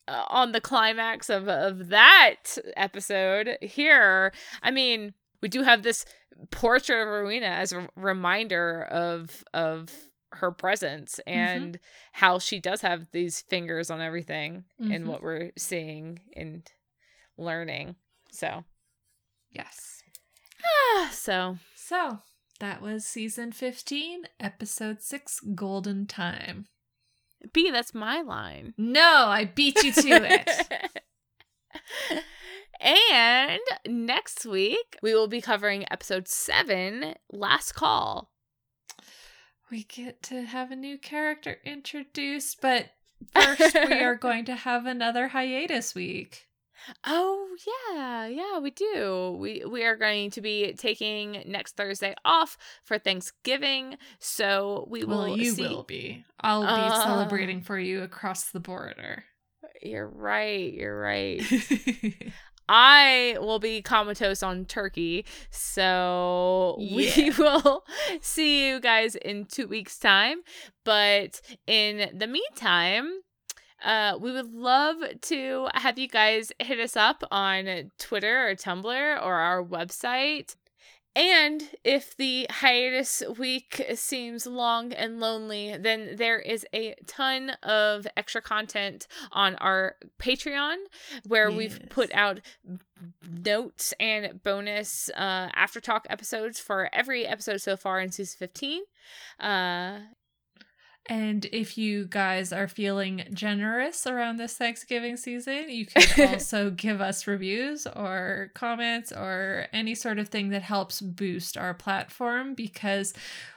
uh, 0.07 0.23
on 0.29 0.51
the 0.53 0.61
climax 0.61 1.29
of 1.29 1.47
of 1.47 1.89
that 1.89 2.57
episode 2.75 3.57
here. 3.61 4.31
I 4.63 4.71
mean, 4.71 5.13
we 5.41 5.49
do 5.49 5.63
have 5.63 5.83
this 5.83 6.05
portrait 6.51 7.01
of 7.01 7.07
Rowena 7.07 7.45
as 7.47 7.71
a 7.71 7.87
reminder 7.95 8.83
of 8.83 9.43
of 9.53 9.89
her 10.33 10.51
presence 10.51 11.19
and 11.25 11.79
how 12.11 12.37
she 12.37 12.59
does 12.59 12.81
have 12.81 13.09
these 13.11 13.41
fingers 13.41 13.89
on 13.89 14.01
everything 14.01 14.65
in 14.79 15.03
Mhm. 15.03 15.05
what 15.05 15.23
we're 15.23 15.51
seeing 15.57 16.19
and 16.35 16.69
learning. 17.37 17.95
So, 18.31 18.65
Yes. 19.49 20.03
ah, 20.63 21.09
so 21.13 21.57
So 21.75 22.21
that 22.59 22.81
was 22.81 23.05
season 23.05 23.51
15, 23.53 24.23
episode 24.39 25.01
6, 25.01 25.39
Golden 25.55 26.05
Time. 26.07 26.67
B, 27.53 27.71
that's 27.71 27.93
my 27.93 28.21
line. 28.21 28.73
No, 28.77 29.27
I 29.27 29.45
beat 29.45 29.81
you 29.83 29.91
to 29.93 30.09
it. 30.09 30.49
And 32.79 33.59
next 33.87 34.45
week, 34.45 34.97
we 35.01 35.13
will 35.13 35.27
be 35.27 35.41
covering 35.41 35.85
episode 35.91 36.27
seven 36.27 37.15
Last 37.31 37.73
Call. 37.73 38.31
We 39.71 39.83
get 39.83 40.21
to 40.23 40.43
have 40.43 40.71
a 40.71 40.75
new 40.75 40.97
character 40.97 41.57
introduced, 41.65 42.61
but 42.61 42.87
first 43.33 43.73
we 43.73 43.99
are 44.01 44.15
going 44.27 44.45
to 44.45 44.55
have 44.55 44.85
another 44.85 45.29
hiatus 45.29 45.93
week. 45.95 46.45
Oh 47.05 47.47
yeah, 47.95 48.27
yeah, 48.27 48.59
we 48.59 48.69
do. 48.69 49.35
We 49.39 49.63
we 49.67 49.83
are 49.83 49.95
going 49.97 50.29
to 50.31 50.41
be 50.41 50.73
taking 50.73 51.43
next 51.47 51.75
Thursday 51.75 52.13
off 52.23 52.55
for 52.83 52.99
Thanksgiving, 52.99 53.97
so 54.19 54.87
we 54.89 55.03
will. 55.03 55.17
Well, 55.17 55.37
you 55.37 55.51
see- 55.51 55.63
will 55.63 55.83
be. 55.83 56.23
I'll 56.39 56.61
be 56.61 56.67
Uh. 56.67 57.03
celebrating 57.03 57.61
for 57.61 57.79
you 57.79 58.03
across 58.03 58.51
the 58.51 58.59
border. 58.59 59.25
You're 59.81 60.07
right. 60.07 60.71
You're 60.71 60.97
right. 60.99 61.41
I 62.69 63.37
will 63.39 63.59
be 63.59 63.81
comatose 63.81 64.43
on 64.43 64.65
turkey, 64.65 65.25
so 65.49 66.77
we 66.79 67.31
will 67.37 67.85
see 68.21 68.67
you 68.67 68.79
guys 68.79 69.15
in 69.15 69.45
two 69.45 69.67
weeks' 69.67 69.97
time. 69.97 70.41
But 70.83 71.41
in 71.65 72.17
the 72.17 72.27
meantime, 72.27 73.21
uh, 73.83 74.17
we 74.19 74.31
would 74.31 74.53
love 74.53 74.97
to 75.21 75.67
have 75.75 75.99
you 75.99 76.07
guys 76.07 76.51
hit 76.59 76.79
us 76.79 76.95
up 76.95 77.23
on 77.31 77.91
Twitter 77.99 78.49
or 78.49 78.55
Tumblr 78.55 79.23
or 79.23 79.35
our 79.35 79.63
website. 79.63 80.55
And 81.17 81.63
if 81.83 82.15
the 82.15 82.45
hiatus 82.47 83.23
week 83.39 83.83
seems 83.95 84.45
long 84.45 84.93
and 84.93 85.19
lonely, 85.19 85.75
then 85.75 86.15
there 86.15 86.37
is 86.37 86.63
a 86.75 86.93
ton 87.07 87.49
of 87.63 88.05
extra 88.15 88.39
content 88.39 89.07
on 89.31 89.55
our 89.55 89.95
Patreon 90.19 90.75
where 91.25 91.49
we've 91.49 91.79
put 91.89 92.13
out 92.13 92.41
notes 93.27 93.95
and 93.99 94.43
bonus 94.43 95.09
uh, 95.17 95.49
after 95.55 95.81
talk 95.81 96.05
episodes 96.07 96.59
for 96.59 96.87
every 96.93 97.25
episode 97.25 97.61
so 97.61 97.75
far 97.75 97.99
in 97.99 98.11
season 98.11 98.37
15. 98.37 98.83
Uh, 99.39 99.97
And 101.09 101.45
if 101.53 101.77
you 101.77 102.05
guys 102.05 102.51
are 102.51 102.67
feeling 102.67 103.23
generous 103.33 104.05
around 104.05 104.37
this 104.37 104.55
Thanksgiving 104.57 105.15
season, 105.17 105.69
you 105.69 105.85
can 105.85 106.05
also 106.33 106.69
give 106.69 106.99
us 107.01 107.27
reviews 107.27 107.87
or 107.87 108.51
comments 108.55 109.11
or 109.11 109.67
any 109.73 109.95
sort 109.95 110.19
of 110.19 110.29
thing 110.29 110.49
that 110.49 110.63
helps 110.63 110.99
boost 111.01 111.57
our 111.57 111.73
platform 111.73 112.55
because 112.55 113.13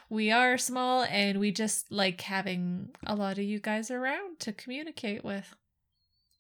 we 0.09 0.31
are 0.31 0.59
small 0.59 1.05
and 1.05 1.41
we 1.41 1.51
just 1.53 1.91
like 1.91 2.21
having 2.23 2.91
a 3.07 3.15
lot 3.17 3.39
of 3.39 3.45
you 3.45 3.59
guys 3.61 3.91
around 3.91 4.39
to 4.41 4.53
communicate 4.53 5.25
with. 5.25 5.55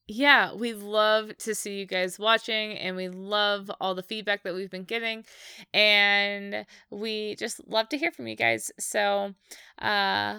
yeah, 0.09 0.53
we 0.55 0.75
love 0.75 1.37
to 1.39 1.55
see 1.55 1.79
you 1.79 1.87
guys 1.87 2.19
watching 2.19 2.77
and 2.79 2.97
we 2.97 3.09
love 3.09 3.71
all 3.81 3.95
the 3.95 4.03
feedback 4.03 4.43
that 4.43 4.55
we've 4.55 4.71
been 4.71 4.85
getting 4.85 5.25
and 5.73 6.67
we 6.91 7.37
just 7.37 7.61
love 7.69 7.89
to 7.91 7.99
hear 7.99 8.11
from 8.11 8.27
you 8.27 8.35
guys. 8.37 8.73
So, 8.79 9.35
uh 9.81 10.39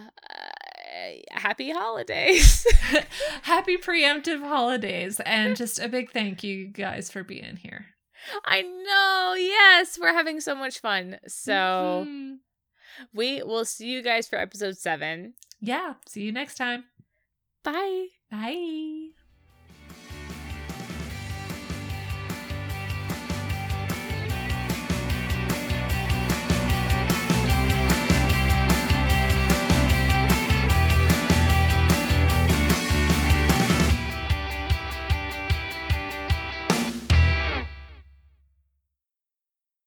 happy 1.32 1.72
holidays. 1.72 2.66
Happy 3.44 3.78
preemptive 3.78 4.42
holidays 4.42 5.20
and 5.26 5.56
just 5.56 5.80
a 5.80 5.88
big 5.88 6.12
thank 6.12 6.44
you 6.44 6.68
guys 6.68 7.10
for 7.12 7.24
being 7.24 7.56
here. 7.58 7.86
I 8.46 8.62
know. 8.62 9.34
Yes, 9.38 9.98
we're 10.00 10.14
having 10.14 10.40
so 10.42 10.54
much 10.56 10.80
fun. 10.80 11.18
So, 11.28 12.06
Mhm. 12.08 12.38
we 13.14 13.42
will 13.44 13.66
see 13.66 13.88
you 13.88 14.02
guys 14.04 14.28
for 14.28 14.38
episode 14.38 14.78
7. 14.78 15.34
yeah, 15.60 15.94
see 16.08 16.22
you 16.24 16.32
next 16.32 16.56
time. 16.56 16.86
Bye. 17.64 18.08
Bye. 18.30 19.01